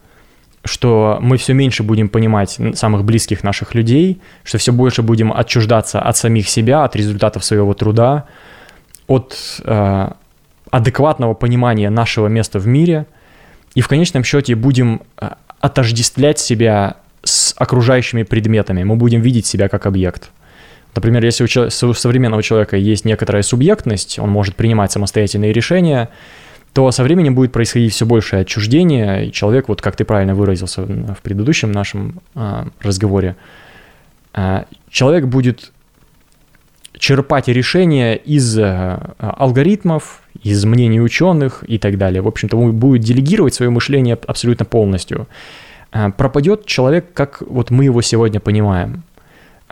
что 0.65 1.19
мы 1.21 1.37
все 1.37 1.53
меньше 1.53 1.83
будем 1.83 2.09
понимать 2.09 2.59
самых 2.75 3.05
близких 3.05 3.45
наших 3.45 3.75
людей, 3.75 4.21
что 4.45 4.59
все 4.59 4.73
больше 4.73 5.03
будем 5.03 5.33
отчуждаться 5.33 6.01
от 6.01 6.17
самих 6.17 6.49
себя, 6.49 6.85
от 6.85 6.97
результатов 6.97 7.45
своего 7.45 7.75
труда, 7.75 8.27
от 9.07 9.37
э, 9.65 10.13
адекватного 10.73 11.35
понимания 11.35 11.91
нашего 11.91 12.27
места 12.27 12.59
в 12.59 12.67
мире, 12.67 13.07
и 13.75 13.83
в 13.83 13.89
конечном 13.89 14.25
счете 14.25 14.55
будем 14.55 15.03
э, 15.21 15.29
отождествлять 15.61 16.39
себя 16.39 16.97
с 17.23 17.55
окружающими 17.57 18.25
предметами, 18.25 18.83
мы 18.83 18.97
будем 18.97 19.21
видеть 19.21 19.47
себя 19.47 19.69
как 19.69 19.87
объект. 19.87 20.31
Например, 20.95 21.25
если 21.25 21.45
у, 21.45 21.93
современного 21.95 22.43
человека 22.43 22.77
есть 22.77 23.05
некоторая 23.05 23.43
субъектность, 23.43 24.19
он 24.19 24.31
может 24.31 24.57
принимать 24.57 24.91
самостоятельные 24.91 25.53
решения, 25.53 26.09
то 26.73 26.91
со 26.91 27.03
временем 27.05 27.35
будет 27.35 27.53
происходить 27.53 27.93
все 27.93 28.07
большее 28.07 28.41
отчуждение, 28.43 29.27
и 29.27 29.33
человек, 29.33 29.69
вот 29.69 29.83
как 29.83 29.95
ты 29.95 30.07
правильно 30.07 30.35
выразился 30.35 30.83
в 30.85 31.19
предыдущем 31.23 31.71
нашем 31.71 32.21
э, 32.35 32.65
разговоре, 32.81 33.37
э, 34.33 34.65
человек 34.89 35.27
будет 35.27 35.71
черпать 36.99 37.49
решения 37.49 38.15
из 38.17 38.59
э, 38.59 38.99
алгоритмов, 39.19 40.22
из 40.43 40.65
мнений 40.65 41.01
ученых 41.01 41.65
и 41.67 41.79
так 41.79 41.99
далее. 41.99 42.23
В 42.23 42.29
общем-то, 42.29 42.57
он 42.57 42.73
будет 42.73 43.03
делегировать 43.03 43.55
свое 43.55 43.71
мышление 43.71 44.19
абсолютно 44.27 44.65
полностью. 44.65 45.29
Э, 45.93 46.11
пропадет 46.11 46.67
человек, 46.67 47.13
как 47.15 47.43
вот 47.43 47.71
мы 47.71 47.85
его 47.85 48.03
сегодня 48.03 48.41
понимаем. 48.41 49.03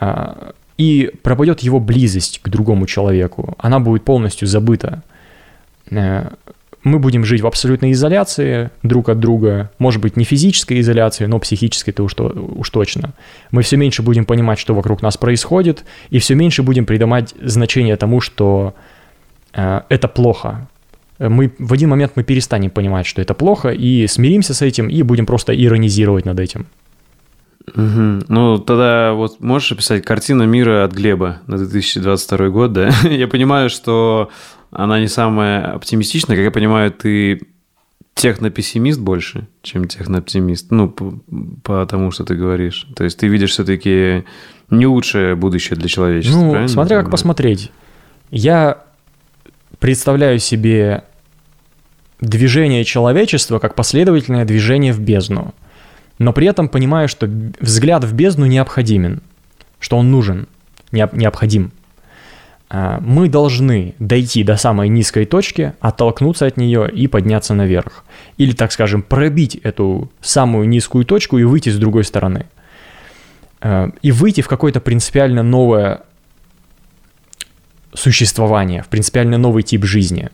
Э, 0.00 0.52
и 0.78 1.10
пропадет 1.22 1.60
его 1.60 1.80
близость 1.80 2.40
к 2.42 2.48
другому 2.48 2.86
человеку. 2.86 3.54
Она 3.58 3.80
будет 3.80 4.04
полностью 4.04 4.48
забыта. 4.48 5.02
Э, 5.90 6.30
мы 6.82 6.98
будем 6.98 7.24
жить 7.24 7.42
в 7.42 7.46
абсолютной 7.46 7.92
изоляции 7.92 8.70
друг 8.82 9.10
от 9.10 9.20
друга, 9.20 9.70
может 9.78 10.00
быть, 10.00 10.16
не 10.16 10.24
физической 10.24 10.80
изоляции, 10.80 11.26
но 11.26 11.38
психической-то 11.38 12.02
уж, 12.02 12.14
уж 12.16 12.70
точно. 12.70 13.12
Мы 13.50 13.60
все 13.62 13.76
меньше 13.76 14.02
будем 14.02 14.24
понимать, 14.24 14.58
что 14.58 14.74
вокруг 14.74 15.02
нас 15.02 15.18
происходит, 15.18 15.84
и 16.08 16.18
все 16.18 16.34
меньше 16.34 16.62
будем 16.62 16.86
придавать 16.86 17.34
значение 17.42 17.96
тому, 17.96 18.22
что 18.22 18.74
это 19.52 20.08
плохо. 20.08 20.68
Мы, 21.18 21.52
в 21.58 21.72
один 21.72 21.90
момент 21.90 22.12
мы 22.14 22.24
перестанем 22.24 22.70
понимать, 22.70 23.06
что 23.06 23.20
это 23.20 23.34
плохо, 23.34 23.68
и 23.68 24.06
смиримся 24.06 24.54
с 24.54 24.62
этим, 24.62 24.88
и 24.88 25.02
будем 25.02 25.26
просто 25.26 25.52
иронизировать 25.52 26.24
над 26.24 26.40
этим. 26.40 26.66
Угу. 27.74 28.24
Ну, 28.28 28.58
тогда 28.58 29.12
вот 29.12 29.40
можешь 29.40 29.72
описать 29.72 30.04
картину 30.04 30.46
мира 30.46 30.84
от 30.84 30.92
Глеба 30.92 31.40
на 31.46 31.58
2022 31.58 32.48
год, 32.48 32.72
да? 32.72 32.90
я 33.04 33.28
понимаю, 33.28 33.70
что 33.70 34.30
она 34.70 34.98
не 35.00 35.08
самая 35.08 35.74
оптимистичная. 35.74 36.36
Как 36.36 36.44
я 36.44 36.50
понимаю, 36.50 36.90
ты 36.90 37.42
технопессимист 38.14 39.00
больше, 39.00 39.46
чем 39.62 39.86
технооптимист. 39.86 40.70
Ну, 40.70 40.94
потому 41.62 42.10
что 42.10 42.24
ты 42.24 42.34
говоришь. 42.34 42.86
То 42.96 43.04
есть 43.04 43.18
ты 43.18 43.28
видишь 43.28 43.50
все-таки 43.50 44.24
не 44.68 44.86
лучшее 44.86 45.34
будущее 45.34 45.76
для 45.76 45.88
человечества, 45.88 46.40
Ну, 46.40 46.68
смотря 46.68 47.02
как 47.02 47.10
посмотреть. 47.10 47.72
Я 48.30 48.84
представляю 49.80 50.38
себе 50.38 51.02
движение 52.20 52.84
человечества 52.84 53.58
как 53.58 53.74
последовательное 53.74 54.44
движение 54.44 54.92
в 54.92 55.00
бездну– 55.00 55.54
но 56.20 56.34
при 56.34 56.46
этом 56.46 56.68
понимаю, 56.68 57.08
что 57.08 57.26
взгляд 57.60 58.04
в 58.04 58.12
бездну 58.12 58.44
необходимен, 58.44 59.22
что 59.80 59.96
он 59.96 60.10
нужен, 60.10 60.48
необходим. 60.92 61.72
а, 62.68 63.00
мы 63.00 63.30
должны 63.30 63.94
дойти 63.98 64.44
до 64.44 64.58
самой 64.58 64.90
низкой 64.90 65.24
точки, 65.24 65.72
оттолкнуться 65.80 66.44
от 66.44 66.58
нее 66.58 66.90
и 66.90 67.06
подняться 67.06 67.54
наверх. 67.54 68.04
Или, 68.36 68.52
так 68.52 68.70
скажем, 68.70 69.02
пробить 69.02 69.54
эту 69.62 70.10
самую 70.20 70.68
низкую 70.68 71.06
точку 71.06 71.38
и 71.38 71.44
выйти 71.44 71.70
с 71.70 71.78
другой 71.78 72.04
стороны. 72.04 72.44
А, 73.62 73.90
и 74.02 74.12
выйти 74.12 74.42
в 74.42 74.48
какое-то 74.48 74.82
принципиально 74.82 75.42
новое 75.42 76.02
существование, 77.94 78.82
в 78.82 78.88
принципиально 78.88 79.38
новый 79.38 79.62
тип 79.62 79.84
жизни. 79.84 80.28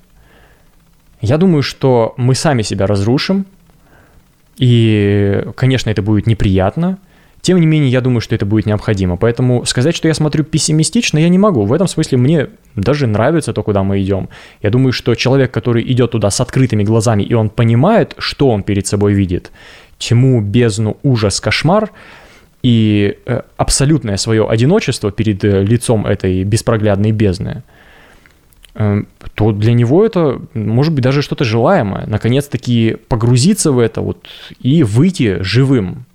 Я 1.20 1.39
думаю, 1.39 1.62
что 1.62 2.15
мы 2.16 2.35
сами 2.35 2.62
себя 2.62 2.87
разрушим, 2.87 3.47
и, 4.57 5.45
конечно, 5.55 5.91
это 5.91 6.03
будет 6.03 6.27
неприятно, 6.27 6.99
тем 7.47 7.61
не 7.61 7.66
менее, 7.66 7.91
я 7.91 8.01
думаю, 8.01 8.20
что 8.20 8.35
это 8.35 8.45
будет 8.45 8.66
необходимо. 8.66 9.16
Поэтому 9.16 9.65
сказать, 9.66 9.95
что 9.95 10.09
я 10.09 10.15
смотрю 10.15 10.43
пессимистично, 10.43 11.19
я 11.19 11.28
не 11.28 11.39
могу. 11.39 11.65
В 11.65 11.73
этом 11.73 11.87
смысле 11.87 12.19
мне 12.19 12.49
даже 12.74 13.07
нравится 13.07 13.53
то, 13.53 13.62
куда 13.62 13.85
мы 13.85 14.03
идем. 14.03 14.31
Я 14.62 14.70
думаю, 14.70 14.93
что 14.93 15.15
человек, 15.15 15.53
который 15.53 15.85
идет 15.93 16.11
туда 16.11 16.31
с 16.31 16.41
открытыми 16.41 16.83
глазами, 16.83 17.23
и 17.23 17.35
он 17.35 17.51
понимает, 17.51 18.16
что 18.19 18.49
он 18.49 18.65
перед 18.65 18.89
собой 18.89 19.12
видит, 19.12 19.53
тьму, 19.99 20.41
бездну, 20.41 20.97
ужас, 21.05 21.41
кошмар, 21.41 21.93
и 22.67 23.19
э, 23.27 23.43
абсолютное 23.57 24.17
свое 24.17 24.49
одиночество 24.49 25.13
перед 25.13 25.45
э, 25.45 25.63
лицом 25.63 26.05
этой 26.05 26.43
беспроглядной 26.43 27.13
бездны, 27.13 27.63
э, 28.75 29.03
то 29.35 29.53
для 29.53 29.73
него 29.73 30.05
это 30.05 30.41
может 30.55 30.93
быть 30.93 31.05
даже 31.05 31.23
что-то 31.23 31.45
желаемое. 31.45 32.07
Наконец-таки 32.09 32.97
погрузиться 33.09 33.71
в 33.71 33.79
это 33.79 34.01
вот 34.01 34.27
и 34.59 34.83
выйти 34.83 35.39
живым 35.43 36.07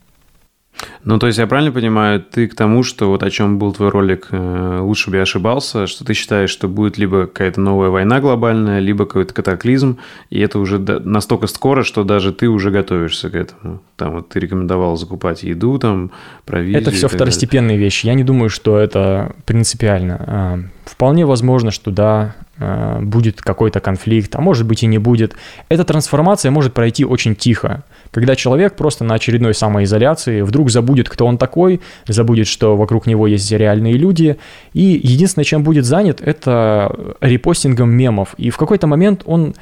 ну, 1.03 1.19
то 1.19 1.27
есть 1.27 1.39
я 1.39 1.47
правильно 1.47 1.71
понимаю, 1.71 2.21
ты 2.21 2.47
к 2.47 2.55
тому, 2.55 2.83
что 2.83 3.09
вот 3.09 3.23
о 3.23 3.29
чем 3.29 3.59
был 3.59 3.73
твой 3.73 3.89
ролик 3.89 4.27
э, 4.31 4.79
«Лучше 4.81 5.09
бы 5.09 5.17
я 5.17 5.23
ошибался», 5.23 5.87
что 5.87 6.05
ты 6.05 6.13
считаешь, 6.13 6.49
что 6.49 6.67
будет 6.67 6.97
либо 6.97 7.27
какая-то 7.27 7.59
новая 7.59 7.89
война 7.89 8.19
глобальная, 8.19 8.79
либо 8.79 9.05
какой-то 9.05 9.33
катаклизм, 9.33 9.97
и 10.29 10.39
это 10.39 10.59
уже 10.59 10.79
настолько 10.79 11.47
скоро, 11.47 11.83
что 11.83 12.03
даже 12.03 12.33
ты 12.33 12.47
уже 12.47 12.71
готовишься 12.71 13.29
к 13.29 13.35
этому. 13.35 13.81
Там 13.95 14.13
вот 14.13 14.29
ты 14.29 14.39
рекомендовал 14.39 14.97
закупать 14.97 15.43
еду, 15.43 15.77
там, 15.79 16.11
провизию. 16.45 16.81
Это 16.81 16.91
все 16.91 17.07
второстепенные 17.07 17.69
далее. 17.69 17.85
вещи. 17.85 18.05
Я 18.05 18.13
не 18.13 18.23
думаю, 18.23 18.49
что 18.49 18.77
это 18.77 19.35
принципиально. 19.45 20.69
Вполне 20.85 21.25
возможно, 21.25 21.71
что 21.71 21.91
да, 21.91 22.35
а, 22.57 22.99
будет 23.01 23.41
какой-то 23.41 23.79
конфликт, 23.79 24.35
а 24.35 24.41
может 24.41 24.65
быть 24.67 24.83
и 24.83 24.87
не 24.87 24.97
будет. 24.97 25.35
Эта 25.69 25.83
трансформация 25.83 26.51
может 26.51 26.73
пройти 26.73 27.05
очень 27.05 27.35
тихо 27.35 27.83
когда 28.11 28.35
человек 28.35 28.75
просто 28.75 29.03
на 29.03 29.15
очередной 29.15 29.53
самоизоляции 29.53 30.41
вдруг 30.41 30.69
забудет, 30.69 31.09
кто 31.09 31.25
он 31.25 31.37
такой, 31.37 31.81
забудет, 32.07 32.47
что 32.47 32.75
вокруг 32.75 33.07
него 33.07 33.25
есть 33.25 33.49
реальные 33.51 33.93
люди, 33.93 34.37
и 34.73 34.99
единственное, 35.03 35.45
чем 35.45 35.63
будет 35.63 35.85
занят, 35.85 36.21
это 36.21 37.15
репостингом 37.21 37.89
мемов. 37.89 38.35
И 38.37 38.49
в 38.49 38.57
какой-то 38.57 38.87
момент 38.87 39.23
он 39.25 39.55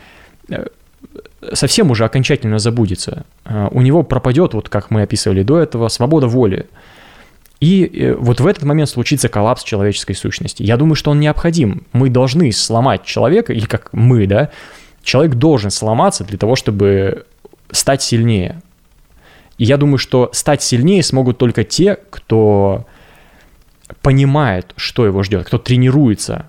э, 0.50 0.66
совсем 1.54 1.92
уже 1.92 2.06
окончательно 2.06 2.58
забудется. 2.58 3.26
Э, 3.46 3.68
у 3.72 3.82
него 3.82 4.02
пропадет, 4.04 4.56
вот 4.56 4.70
как 4.70 4.90
мы 4.90 5.04
описывали 5.04 5.44
до 5.44 5.60
этого, 5.60 5.88
свобода 5.90 6.28
воли. 6.28 6.68
И 7.60 7.86
э, 7.86 8.16
вот 8.16 8.40
в 8.40 8.48
этот 8.48 8.64
момент 8.64 8.90
случится 8.90 9.28
коллапс 9.28 9.64
человеческой 9.64 10.14
сущности. 10.16 10.64
Я 10.64 10.78
думаю, 10.78 10.96
что 10.96 11.12
он 11.12 11.20
необходим. 11.20 11.86
Мы 11.92 12.10
должны 12.10 12.52
сломать 12.52 13.04
человека, 13.04 13.54
или 13.54 13.66
как 13.66 13.90
мы, 13.92 14.28
да, 14.28 14.50
человек 15.04 15.36
должен 15.36 15.70
сломаться 15.70 16.24
для 16.24 16.38
того, 16.38 16.56
чтобы 16.56 17.26
стать 17.72 18.02
сильнее. 18.02 18.62
И 19.58 19.66
я 19.66 19.78
думаю, 19.78 19.98
что 19.98 20.30
стать 20.34 20.64
сильнее 20.64 21.04
смогут 21.04 21.38
только 21.38 21.64
те, 21.66 21.98
кто 22.10 22.86
понимает, 24.02 24.74
что 24.78 25.06
его 25.06 25.24
ждет, 25.24 25.46
кто 25.46 25.58
тренируется, 25.58 26.46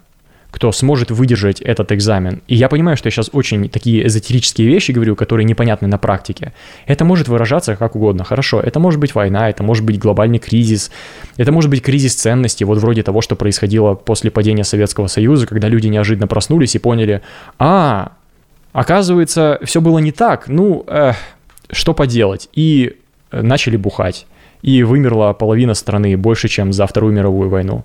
кто 0.51 0.73
сможет 0.73 1.11
выдержать 1.11 1.61
этот 1.61 1.93
экзамен. 1.93 2.43
И 2.49 2.55
я 2.55 2.69
понимаю, 2.69 2.97
что 2.97 3.07
я 3.07 3.11
сейчас 3.11 3.31
очень 3.33 3.69
такие 3.69 4.07
эзотерические 4.07 4.69
вещи 4.69 4.93
говорю, 4.93 5.17
которые 5.17 5.45
непонятны 5.45 5.89
на 5.89 5.99
практике. 5.99 6.53
Это 6.87 7.05
может 7.05 7.29
выражаться 7.29 7.77
как 7.77 7.97
угодно. 7.97 8.25
Хорошо, 8.25 8.61
это 8.61 8.81
может 8.81 9.01
быть 9.01 9.15
война, 9.15 9.49
это 9.49 9.63
может 9.63 9.85
быть 9.85 9.99
глобальный 9.99 10.39
кризис, 10.39 10.91
это 11.37 11.53
может 11.53 11.71
быть 11.71 11.83
кризис 11.83 12.15
ценностей, 12.15 12.65
вот 12.65 12.79
вроде 12.79 13.03
того, 13.03 13.21
что 13.21 13.37
происходило 13.37 13.95
после 13.95 14.31
падения 14.31 14.65
Советского 14.65 15.07
Союза, 15.07 15.47
когда 15.47 15.69
люди 15.69 15.87
неожиданно 15.89 16.27
проснулись 16.27 16.75
и 16.75 16.79
поняли, 16.79 17.23
а, 17.59 18.13
Оказывается, 18.73 19.59
все 19.65 19.81
было 19.81 19.99
не 19.99 20.13
так. 20.13 20.49
Ну, 20.49 20.85
э, 20.87 21.13
что 21.71 21.93
поделать? 21.93 22.49
И 22.53 22.97
э, 23.33 23.43
начали 23.43 23.77
бухать. 23.77 24.27
И 24.63 24.83
вымерла 24.83 25.33
половина 25.33 25.75
страны 25.75 26.17
больше, 26.17 26.49
чем 26.49 26.73
за 26.73 26.87
Вторую 26.87 27.13
мировую 27.13 27.49
войну. 27.49 27.85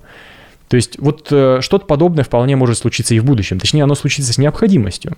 То 0.68 0.76
есть 0.76 0.98
вот 0.98 1.28
э, 1.30 1.58
что-то 1.60 1.86
подобное 1.86 2.24
вполне 2.24 2.56
может 2.56 2.78
случиться 2.78 3.14
и 3.14 3.20
в 3.20 3.24
будущем. 3.24 3.58
Точнее, 3.58 3.84
оно 3.84 3.94
случится 3.94 4.32
с 4.32 4.38
необходимостью. 4.38 5.16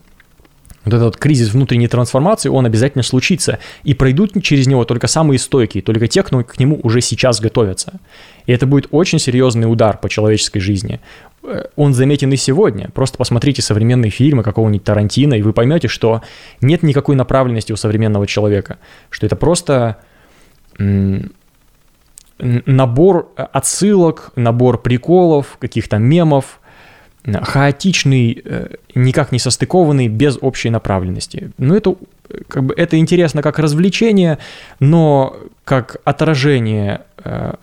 Вот 0.84 0.94
этот 0.94 1.16
кризис 1.16 1.52
внутренней 1.52 1.88
трансформации, 1.88 2.48
он 2.48 2.64
обязательно 2.64 3.02
случится. 3.02 3.58
И 3.82 3.94
пройдут 3.94 4.42
через 4.42 4.66
него 4.66 4.84
только 4.84 5.06
самые 5.06 5.38
стойкие, 5.38 5.82
только 5.82 6.06
те, 6.06 6.22
кто 6.22 6.42
к 6.42 6.58
нему 6.58 6.80
уже 6.82 7.00
сейчас 7.00 7.40
готовятся. 7.40 8.00
И 8.46 8.52
это 8.52 8.66
будет 8.66 8.88
очень 8.90 9.18
серьезный 9.18 9.70
удар 9.70 9.98
по 9.98 10.08
человеческой 10.08 10.60
жизни. 10.60 11.00
Э, 11.42 11.64
он 11.76 11.94
заметен 11.94 12.32
и 12.32 12.36
сегодня. 12.36 12.90
Просто 12.94 13.18
посмотрите 13.18 13.62
современные 13.62 14.10
фильмы 14.10 14.42
какого-нибудь 14.42 14.84
Тарантино, 14.84 15.34
и 15.34 15.42
вы 15.42 15.52
поймете, 15.52 15.88
что 15.88 16.22
нет 16.60 16.82
никакой 16.82 17.16
направленности 17.16 17.72
у 17.72 17.76
современного 17.76 18.26
человека. 18.26 18.78
Что 19.10 19.26
это 19.26 19.36
просто 19.36 19.98
набор 22.38 23.32
отсылок, 23.36 24.32
набор 24.36 24.80
приколов, 24.80 25.56
каких-то 25.58 25.98
мемов, 25.98 26.60
хаотичный, 27.24 28.40
э, 28.44 28.68
никак 28.94 29.32
не 29.32 29.38
состыкованный, 29.38 30.08
без 30.08 30.38
общей 30.40 30.70
направленности. 30.70 31.50
Ну, 31.58 31.74
это, 31.74 31.96
как 32.48 32.64
бы, 32.64 32.74
это 32.74 32.98
интересно 32.98 33.42
как 33.42 33.58
развлечение, 33.58 34.38
но 34.80 35.36
как 35.64 35.96
отражение 36.04 37.02
э, 37.24 37.54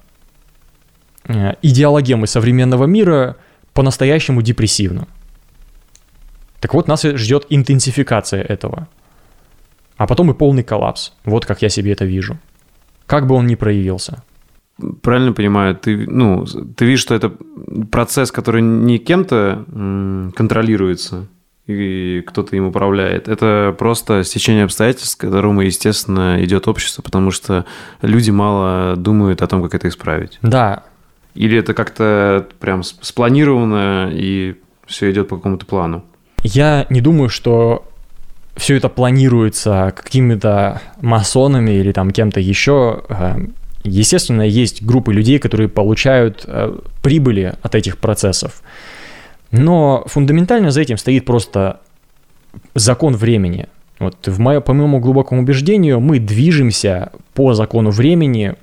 идеологемы 1.62 2.28
современного 2.28 2.86
мира 2.86 3.38
по-настоящему 3.74 4.42
депрессивно. 4.42 5.08
Так 6.60 6.74
вот, 6.74 6.88
нас 6.88 7.04
ждет 7.04 7.46
интенсификация 7.50 8.44
этого. 8.44 8.88
А 9.98 10.08
потом 10.08 10.32
и 10.32 10.34
полный 10.34 10.64
коллапс. 10.64 11.14
Вот 11.24 11.46
как 11.46 11.62
я 11.62 11.70
себе 11.70 11.94
это 11.94 12.06
вижу. 12.06 12.38
Как 13.06 13.28
бы 13.28 13.36
он 13.36 13.48
ни 13.48 13.56
проявился. 13.56 14.24
Правильно 15.02 15.32
понимаю, 15.32 15.76
ты, 15.76 16.06
ну, 16.08 16.46
ты 16.76 16.86
видишь, 16.86 17.02
что 17.02 17.16
это 17.16 17.32
процесс, 17.92 18.32
который 18.32 18.62
не 18.62 18.98
кем-то 18.98 19.64
контролируется, 20.36 21.28
и 21.66 22.22
кто-то 22.28 22.56
им 22.56 22.66
управляет. 22.66 23.28
Это 23.28 23.74
просто 23.78 24.24
стечение 24.24 24.66
обстоятельств, 24.66 25.18
к 25.18 25.22
которому, 25.22 25.62
естественно, 25.62 26.44
идет 26.44 26.68
общество, 26.68 27.02
потому 27.02 27.32
что 27.32 27.66
люди 28.02 28.32
мало 28.32 28.96
думают 28.98 29.42
о 29.42 29.48
том, 29.48 29.64
как 29.64 29.76
это 29.76 29.88
исправить. 29.88 30.38
Да, 30.42 30.84
или 31.36 31.58
это 31.58 31.74
как-то 31.74 32.48
прям 32.60 32.84
спланировано 32.84 34.10
и 34.12 34.56
все 34.86 35.12
идет 35.12 35.28
по 35.28 35.36
какому-то 35.36 35.66
плану? 35.66 36.04
Я 36.44 36.86
не 36.90 37.02
думаю, 37.02 37.30
что 37.30 37.86
все 38.56 38.76
это 38.76 38.88
планируется 38.88 39.94
какими-то 39.96 40.82
масонами 41.02 41.72
или 41.72 41.92
там 41.92 42.12
кем-то 42.12 42.40
еще. 42.40 43.04
Естественно, 43.86 44.42
есть 44.42 44.82
группы 44.84 45.14
людей, 45.14 45.38
которые 45.38 45.70
получают 45.70 46.44
э, 46.48 46.76
прибыли 47.04 47.54
от 47.62 47.76
этих 47.76 48.00
процессов. 48.00 48.64
Но 49.52 50.04
фундаментально 50.08 50.72
за 50.72 50.82
этим 50.82 50.98
стоит 50.98 51.26
просто 51.26 51.80
закон 52.74 53.16
времени. 53.16 53.68
Вот 54.00 54.28
в 54.28 54.40
моё, 54.40 54.60
по 54.60 54.74
моему 54.74 55.00
глубокому 55.00 55.42
убеждению, 55.42 56.00
мы 56.00 56.20
движемся 56.20 57.12
по 57.36 57.54
закону 57.54 57.92
времени 57.92 58.56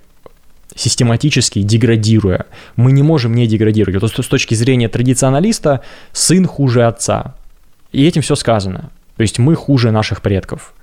систематически 0.75 1.63
деградируя. 1.63 2.47
Мы 2.75 2.91
не 2.91 3.05
можем 3.05 3.35
не 3.35 3.47
деградировать. 3.47 4.03
Вот 4.03 4.25
с 4.25 4.29
точки 4.29 4.55
зрения 4.55 4.89
традиционалиста, 4.89 5.83
сын 6.13 6.47
хуже 6.47 6.85
отца. 6.85 7.37
И 7.93 8.05
этим 8.05 8.23
все 8.23 8.35
сказано. 8.35 8.91
То 9.17 9.23
есть 9.23 9.39
мы 9.39 9.55
хуже 9.55 9.93
наших 9.93 10.21
предков. 10.21 10.75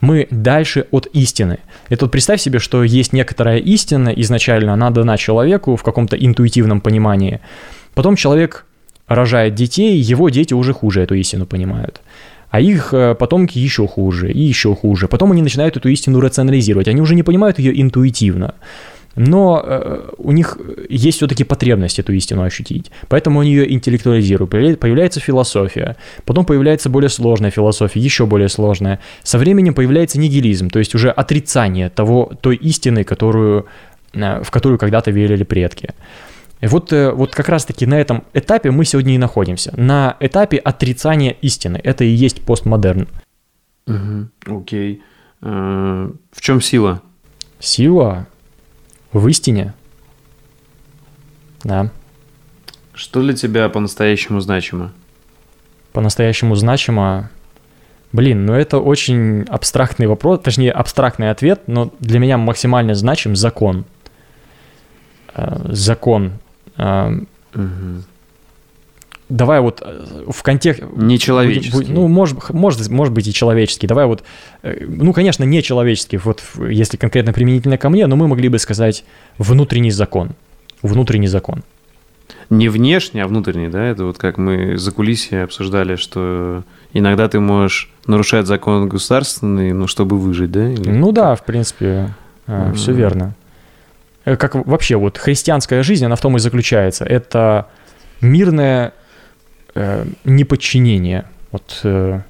Мы 0.00 0.28
дальше 0.30 0.86
от 0.90 1.06
истины. 1.06 1.58
Это 1.88 2.04
вот 2.04 2.12
представь 2.12 2.40
себе, 2.40 2.58
что 2.58 2.84
есть 2.84 3.12
некоторая 3.12 3.58
истина 3.58 4.10
изначально, 4.10 4.74
она 4.74 4.90
дана 4.90 5.16
человеку 5.16 5.76
в 5.76 5.82
каком-то 5.82 6.16
интуитивном 6.16 6.80
понимании. 6.80 7.40
Потом 7.94 8.16
человек 8.16 8.66
рожает 9.06 9.54
детей, 9.54 9.98
его 9.98 10.28
дети 10.28 10.54
уже 10.54 10.72
хуже 10.72 11.02
эту 11.02 11.14
истину 11.14 11.46
понимают. 11.46 12.00
А 12.50 12.60
их 12.60 12.92
э, 12.92 13.14
потомки 13.14 13.58
еще 13.58 13.86
хуже 13.86 14.30
и 14.30 14.40
еще 14.40 14.74
хуже. 14.74 15.08
Потом 15.08 15.32
они 15.32 15.42
начинают 15.42 15.76
эту 15.76 15.88
истину 15.88 16.20
рационализировать. 16.20 16.88
Они 16.88 17.00
уже 17.00 17.14
не 17.14 17.22
понимают 17.22 17.58
ее 17.58 17.80
интуитивно 17.80 18.54
но 19.16 19.62
э, 19.64 20.10
у 20.18 20.32
них 20.32 20.58
есть 20.90 21.16
все-таки 21.16 21.42
потребность 21.42 21.98
эту 21.98 22.12
истину 22.12 22.42
ощутить. 22.42 22.90
Поэтому 23.08 23.40
они 23.40 23.50
ее 23.50 23.72
интеллектуализируют. 23.72 24.50
Появляется 24.78 25.20
философия, 25.20 25.96
потом 26.24 26.44
появляется 26.44 26.90
более 26.90 27.08
сложная 27.08 27.50
философия, 27.50 27.98
еще 27.98 28.26
более 28.26 28.48
сложная. 28.48 29.00
Со 29.22 29.38
временем 29.38 29.74
появляется 29.74 30.18
нигилизм, 30.18 30.68
то 30.68 30.78
есть 30.78 30.94
уже 30.94 31.10
отрицание 31.10 31.88
того, 31.88 32.30
той 32.40 32.56
истины, 32.56 33.04
которую, 33.04 33.66
э, 34.12 34.42
в 34.42 34.50
которую 34.50 34.78
когда-то 34.78 35.10
верили 35.10 35.44
предки. 35.44 35.94
И 36.60 36.66
вот, 36.66 36.92
э, 36.92 37.10
вот 37.10 37.34
как 37.34 37.48
раз-таки 37.48 37.86
на 37.86 37.98
этом 37.98 38.24
этапе 38.34 38.70
мы 38.70 38.84
сегодня 38.84 39.14
и 39.14 39.18
находимся. 39.18 39.72
На 39.76 40.16
этапе 40.20 40.58
отрицания 40.58 41.30
истины. 41.42 41.80
Это 41.82 42.04
и 42.04 42.08
есть 42.08 42.42
постмодерн. 42.42 43.08
Угу, 43.86 44.58
окей. 44.60 45.02
А, 45.40 46.10
в 46.32 46.40
чем 46.40 46.60
сила? 46.60 47.02
Сила 47.58 48.26
в 49.18 49.28
истине. 49.28 49.74
Да. 51.64 51.90
Что 52.94 53.20
для 53.22 53.34
тебя 53.34 53.68
по-настоящему 53.68 54.40
значимо? 54.40 54.92
По-настоящему 55.92 56.54
значимо... 56.54 57.30
Блин, 58.12 58.46
ну 58.46 58.54
это 58.54 58.78
очень 58.78 59.42
абстрактный 59.42 60.06
вопрос, 60.06 60.40
точнее 60.40 60.70
абстрактный 60.70 61.30
ответ, 61.30 61.62
но 61.66 61.92
для 62.00 62.18
меня 62.18 62.38
максимально 62.38 62.94
значим 62.94 63.36
закон. 63.36 63.84
Э, 65.34 65.66
закон. 65.72 66.32
Угу. 66.78 68.02
Давай 69.28 69.60
вот 69.60 69.82
э, 69.84 70.24
в 70.28 70.42
контексте... 70.42 70.86
Нечеловеческий. 70.94 71.86
Ну, 71.88 72.06
может, 72.06 72.50
может, 72.50 72.88
может 72.88 73.12
быть 73.12 73.26
и 73.26 73.32
человеческий. 73.32 73.88
Давай 73.88 74.06
вот... 74.06 74.22
Э, 74.62 74.84
ну, 74.86 75.12
конечно, 75.12 75.42
не 75.42 75.62
человеческий, 75.62 76.16
вот 76.18 76.42
если 76.68 76.96
конкретно 76.96 77.32
применительно 77.32 77.76
ко 77.76 77.88
мне, 77.88 78.06
но 78.06 78.14
мы 78.14 78.28
могли 78.28 78.48
бы 78.48 78.58
сказать 78.58 79.04
внутренний 79.36 79.90
закон. 79.90 80.30
Внутренний 80.82 81.26
закон. 81.26 81.64
Не 82.50 82.68
внешний, 82.68 83.20
а 83.20 83.26
внутренний, 83.26 83.68
да? 83.68 83.84
Это 83.84 84.04
вот 84.04 84.18
как 84.18 84.38
мы 84.38 84.78
за 84.78 84.92
кулисье 84.92 85.42
обсуждали, 85.42 85.96
что 85.96 86.62
иногда 86.92 87.28
ты 87.28 87.40
можешь 87.40 87.90
нарушать 88.06 88.46
закон 88.46 88.88
государственный, 88.88 89.72
ну, 89.72 89.88
чтобы 89.88 90.18
выжить, 90.18 90.52
да? 90.52 90.70
Или... 90.70 90.90
Ну 90.90 91.10
да, 91.10 91.34
в 91.34 91.44
принципе, 91.44 92.14
mm-hmm. 92.46 92.74
все 92.74 92.92
верно. 92.92 93.34
Э, 94.24 94.36
как 94.36 94.54
вообще 94.54 94.94
вот 94.96 95.18
христианская 95.18 95.82
жизнь, 95.82 96.04
она 96.04 96.14
в 96.14 96.20
том 96.20 96.36
и 96.36 96.38
заключается. 96.38 97.04
Это 97.04 97.68
мирное 98.20 98.92
э, 99.76 100.06
неподчинение. 100.24 101.24
Вот, 101.52 101.80
э, 101.84 102.20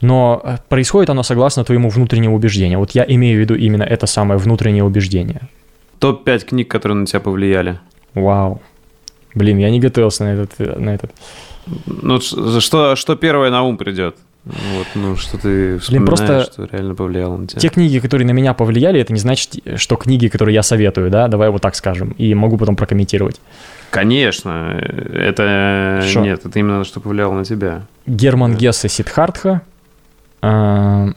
но 0.00 0.58
происходит 0.68 1.10
оно 1.10 1.22
согласно 1.22 1.64
твоему 1.64 1.88
внутреннему 1.88 2.36
убеждению. 2.36 2.78
Вот 2.78 2.92
я 2.92 3.04
имею 3.08 3.38
в 3.38 3.40
виду 3.40 3.54
именно 3.54 3.82
это 3.82 4.06
самое 4.06 4.38
внутреннее 4.38 4.84
убеждение. 4.84 5.48
Топ-5 5.98 6.46
книг, 6.46 6.68
которые 6.68 6.96
на 6.96 7.06
тебя 7.06 7.20
повлияли. 7.20 7.80
Вау. 8.14 8.60
Блин, 9.34 9.58
я 9.58 9.70
не 9.70 9.80
готовился 9.80 10.24
на 10.24 10.28
этот. 10.34 10.58
На 10.58 10.94
этот. 10.94 11.12
Ну, 11.86 12.20
что, 12.20 12.96
что 12.96 13.16
первое 13.16 13.50
на 13.50 13.62
ум 13.62 13.76
придет? 13.76 14.16
Вот, 14.48 14.86
ну, 14.94 15.14
что 15.16 15.36
ты 15.36 15.78
Блин, 15.90 16.06
просто 16.06 16.48
что 16.50 16.64
реально 16.64 16.94
повлияло 16.94 17.36
на 17.36 17.46
тебя. 17.46 17.60
Те 17.60 17.68
книги, 17.68 17.98
которые 17.98 18.26
на 18.26 18.30
меня 18.30 18.54
повлияли, 18.54 18.98
это 18.98 19.12
не 19.12 19.20
значит, 19.20 19.58
что 19.76 19.96
книги, 19.96 20.28
которые 20.28 20.54
я 20.54 20.62
советую, 20.62 21.10
да, 21.10 21.28
давай 21.28 21.50
вот 21.50 21.60
так 21.60 21.74
скажем, 21.74 22.12
и 22.12 22.32
могу 22.34 22.56
потом 22.56 22.74
прокомментировать. 22.74 23.42
Конечно, 23.90 24.80
это... 24.80 26.02
Шо? 26.10 26.20
Нет, 26.20 26.46
это 26.46 26.58
именно 26.58 26.82
что 26.84 27.00
повлияло 27.00 27.34
на 27.34 27.44
тебя. 27.44 27.82
Герман 28.06 28.52
да. 28.52 28.58
Гессе 28.58 28.88
Сидхартха. 28.88 29.60
А... 30.40 31.08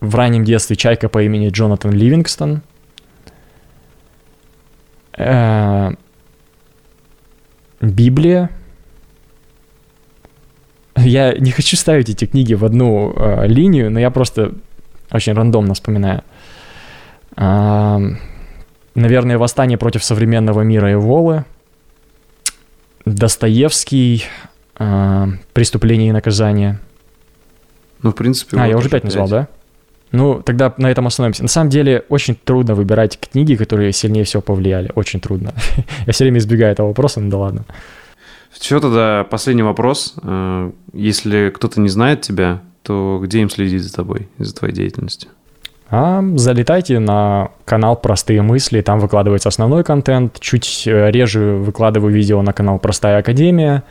В 0.00 0.14
раннем 0.14 0.44
детстве 0.44 0.76
чайка 0.76 1.10
по 1.10 1.22
имени 1.22 1.50
Джонатан 1.50 1.92
Ливингстон. 1.92 2.62
А... 5.18 5.92
Библия 7.82 8.50
я 11.04 11.32
не 11.32 11.50
хочу 11.50 11.76
ставить 11.76 12.08
эти 12.08 12.24
книги 12.24 12.54
в 12.54 12.64
одну 12.64 13.12
э, 13.14 13.46
линию, 13.46 13.90
но 13.90 14.00
я 14.00 14.10
просто 14.10 14.52
очень 15.10 15.32
рандомно 15.32 15.74
вспоминаю. 15.74 16.22
Э, 17.36 17.98
наверное, 18.94 19.38
«Восстание 19.38 19.78
против 19.78 20.04
современного 20.04 20.62
мира» 20.62 20.90
и 20.90 20.94
Волы. 20.94 21.44
Достоевский 23.04 24.24
э, 24.78 25.26
«Преступление 25.52 26.10
и 26.10 26.12
наказание». 26.12 26.78
Ну, 28.02 28.10
в 28.10 28.14
принципе... 28.14 28.56
А, 28.58 28.66
я 28.66 28.76
уже 28.76 28.88
пять 28.88 29.04
назвал, 29.04 29.28
да? 29.28 29.48
Ну, 30.12 30.40
тогда 30.42 30.72
на 30.78 30.90
этом 30.90 31.06
остановимся. 31.06 31.42
На 31.42 31.48
самом 31.48 31.68
деле, 31.68 32.04
очень 32.08 32.34
трудно 32.34 32.74
выбирать 32.74 33.18
книги, 33.20 33.56
которые 33.56 33.92
сильнее 33.92 34.24
всего 34.24 34.40
повлияли. 34.40 34.90
Очень 34.94 35.20
трудно. 35.20 35.52
я 36.06 36.12
все 36.12 36.24
время 36.24 36.38
избегаю 36.38 36.72
этого 36.72 36.88
вопроса, 36.88 37.20
ну 37.20 37.30
да 37.30 37.38
ладно. 37.38 37.64
Все, 38.50 38.80
тогда 38.80 39.24
последний 39.24 39.62
вопрос. 39.62 40.14
Э, 40.22 40.70
если 40.92 41.50
кто-то 41.50 41.80
не 41.80 41.88
знает 41.88 42.22
тебя, 42.22 42.60
то 42.82 43.20
где 43.22 43.40
им 43.40 43.50
следить 43.50 43.82
за 43.82 43.94
тобой 43.94 44.28
за 44.38 44.54
твоей 44.54 44.74
деятельностью? 44.74 45.30
А, 45.90 46.22
залетайте 46.36 46.98
на 46.98 47.50
канал 47.64 47.96
«Простые 47.96 48.42
мысли», 48.42 48.82
там 48.82 49.00
выкладывается 49.00 49.48
основной 49.48 49.84
контент. 49.84 50.38
Чуть 50.40 50.84
э, 50.86 51.10
реже 51.10 51.54
выкладываю 51.54 52.12
видео 52.12 52.42
на 52.42 52.52
канал 52.52 52.78
«Простая 52.78 53.18
академия». 53.18 53.84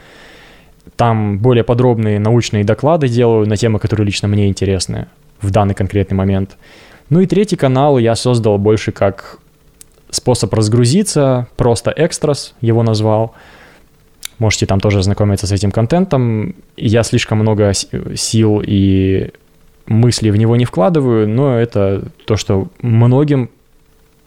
Там 0.96 1.40
более 1.40 1.64
подробные 1.64 2.20
научные 2.20 2.64
доклады 2.64 3.08
делаю 3.08 3.48
на 3.48 3.58
темы, 3.58 3.78
которые 3.78 4.06
лично 4.06 4.28
мне 4.28 4.48
интересны 4.48 5.08
в 5.42 5.52
данный 5.52 5.76
конкретный 5.76 6.16
момент. 6.16 6.58
Ну 7.10 7.20
и 7.20 7.28
третий 7.28 7.56
канал 7.56 8.00
я 8.00 8.16
создал 8.16 8.58
больше 8.58 8.92
как 8.92 9.40
способ 10.10 10.54
разгрузиться, 10.54 11.48
просто 11.56 11.92
экстрас 11.92 12.56
его 12.62 12.82
назвал– 12.82 13.36
Можете 14.40 14.66
там 14.66 14.80
тоже 14.80 15.00
ознакомиться 15.00 15.48
с 15.48 15.52
этим 15.52 15.72
контентом. 15.72 16.56
Я 16.76 17.04
слишком 17.04 17.40
много 17.40 17.74
сил 17.74 18.62
и 18.66 19.32
мыслей 19.88 20.32
в 20.32 20.38
него 20.38 20.56
не 20.56 20.66
вкладываю, 20.66 21.28
но 21.28 21.58
это 21.58 22.04
то, 22.26 22.38
что 22.38 22.68
многим 22.82 23.50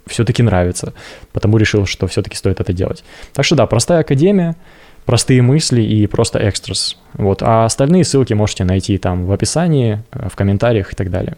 все-таки 0.07 0.43
нравится. 0.43 0.95
Потому 1.33 1.59
решил, 1.59 1.87
что 1.87 2.07
все-таки 2.07 2.37
стоит 2.37 2.61
это 2.61 2.73
делать. 2.73 3.05
Так 3.33 3.45
что 3.45 3.55
да, 3.55 3.67
простая 3.67 4.01
академия, 4.01 4.57
простые 5.05 5.43
мысли 5.43 5.83
и 5.83 6.07
просто 6.07 6.39
экстрас. 6.41 6.99
Вот. 7.15 7.43
А 7.43 7.65
остальные 7.65 8.05
ссылки 8.05 8.35
можете 8.35 8.65
найти 8.65 8.99
там 8.99 9.27
в 9.27 9.33
описании, 9.33 10.03
в 10.13 10.35
комментариях 10.35 10.93
и 10.93 10.97
так 10.97 11.11
далее. 11.11 11.37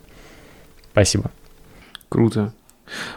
Спасибо. 0.93 1.31
Круто. 2.09 2.53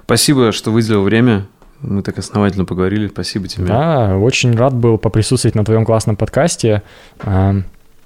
Спасибо, 0.03 0.51
что 0.51 0.71
выделил 0.71 1.03
время. 1.03 1.47
Мы 1.85 2.01
так 2.01 2.17
основательно 2.17 2.65
поговорили. 2.65 3.07
Спасибо 3.07 3.47
тебе. 3.47 3.65
Да, 3.65 4.17
очень 4.17 4.55
рад 4.55 4.73
был 4.73 4.97
поприсутствовать 4.97 5.55
на 5.55 5.63
твоем 5.63 5.85
классном 5.85 6.15
подкасте. 6.15 6.81
А, 7.19 7.55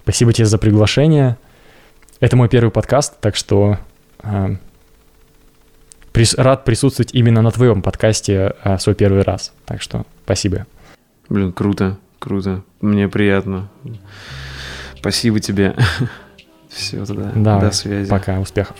спасибо 0.03 0.33
тебе 0.33 0.45
за 0.45 0.57
приглашение. 0.57 1.37
Это 2.19 2.35
мой 2.35 2.49
первый 2.49 2.71
подкаст, 2.71 3.19
так 3.21 3.35
что 3.37 3.77
а, 4.19 4.55
рад 6.37 6.65
присутствовать 6.65 7.13
именно 7.13 7.41
на 7.41 7.51
твоем 7.51 7.81
подкасте 7.81 8.53
а, 8.63 8.77
свой 8.77 8.95
первый 8.95 9.21
раз. 9.21 9.53
Так 9.65 9.81
что 9.81 10.05
спасибо. 10.25 10.65
Блин, 11.29 11.53
круто, 11.53 11.97
круто. 12.19 12.63
Мне 12.81 13.07
приятно. 13.07 13.69
Спасибо 14.97 15.39
тебе. 15.39 15.75
Все, 16.69 17.05
тогда. 17.05 17.31
Да, 17.33 17.59
До 17.59 17.71
связи. 17.71 18.09
Пока, 18.09 18.39
успехов. 18.39 18.75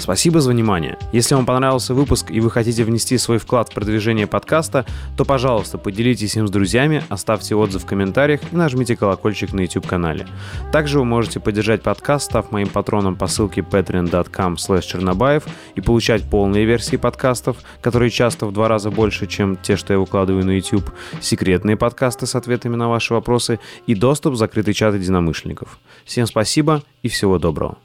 Спасибо 0.00 0.40
за 0.40 0.50
внимание. 0.50 0.98
Если 1.12 1.34
вам 1.34 1.44
понравился 1.44 1.92
выпуск 1.92 2.30
и 2.30 2.40
вы 2.40 2.50
хотите 2.50 2.84
внести 2.84 3.18
свой 3.18 3.36
вклад 3.36 3.68
в 3.68 3.74
продвижение 3.74 4.26
подкаста, 4.26 4.86
то, 5.16 5.26
пожалуйста, 5.26 5.76
поделитесь 5.76 6.36
им 6.36 6.48
с 6.48 6.50
друзьями, 6.50 7.04
оставьте 7.10 7.54
отзыв 7.54 7.82
в 7.82 7.86
комментариях 7.86 8.40
и 8.50 8.56
нажмите 8.56 8.96
колокольчик 8.96 9.52
на 9.52 9.60
YouTube-канале. 9.60 10.26
Также 10.72 10.98
вы 10.98 11.04
можете 11.04 11.38
поддержать 11.38 11.82
подкаст, 11.82 12.26
став 12.26 12.50
моим 12.50 12.68
патроном 12.68 13.14
по 13.14 13.26
ссылке 13.26 13.60
patreon.com 13.60 14.56
чернобаев 14.56 15.44
и 15.74 15.80
получать 15.82 16.22
полные 16.22 16.64
версии 16.64 16.96
подкастов, 16.96 17.58
которые 17.82 18.10
часто 18.10 18.46
в 18.46 18.52
два 18.52 18.68
раза 18.68 18.90
больше, 18.90 19.26
чем 19.26 19.56
те, 19.56 19.76
что 19.76 19.92
я 19.92 19.98
выкладываю 19.98 20.46
на 20.46 20.52
YouTube, 20.52 20.90
секретные 21.20 21.76
подкасты 21.76 22.26
с 22.26 22.34
ответами 22.34 22.76
на 22.76 22.88
ваши 22.88 23.12
вопросы 23.12 23.60
и 23.86 23.94
доступ 23.94 24.32
в 24.32 24.36
закрытый 24.36 24.72
чат 24.72 24.94
единомышленников. 24.94 25.78
Всем 26.06 26.26
спасибо 26.26 26.82
и 27.02 27.08
всего 27.08 27.38
доброго. 27.38 27.76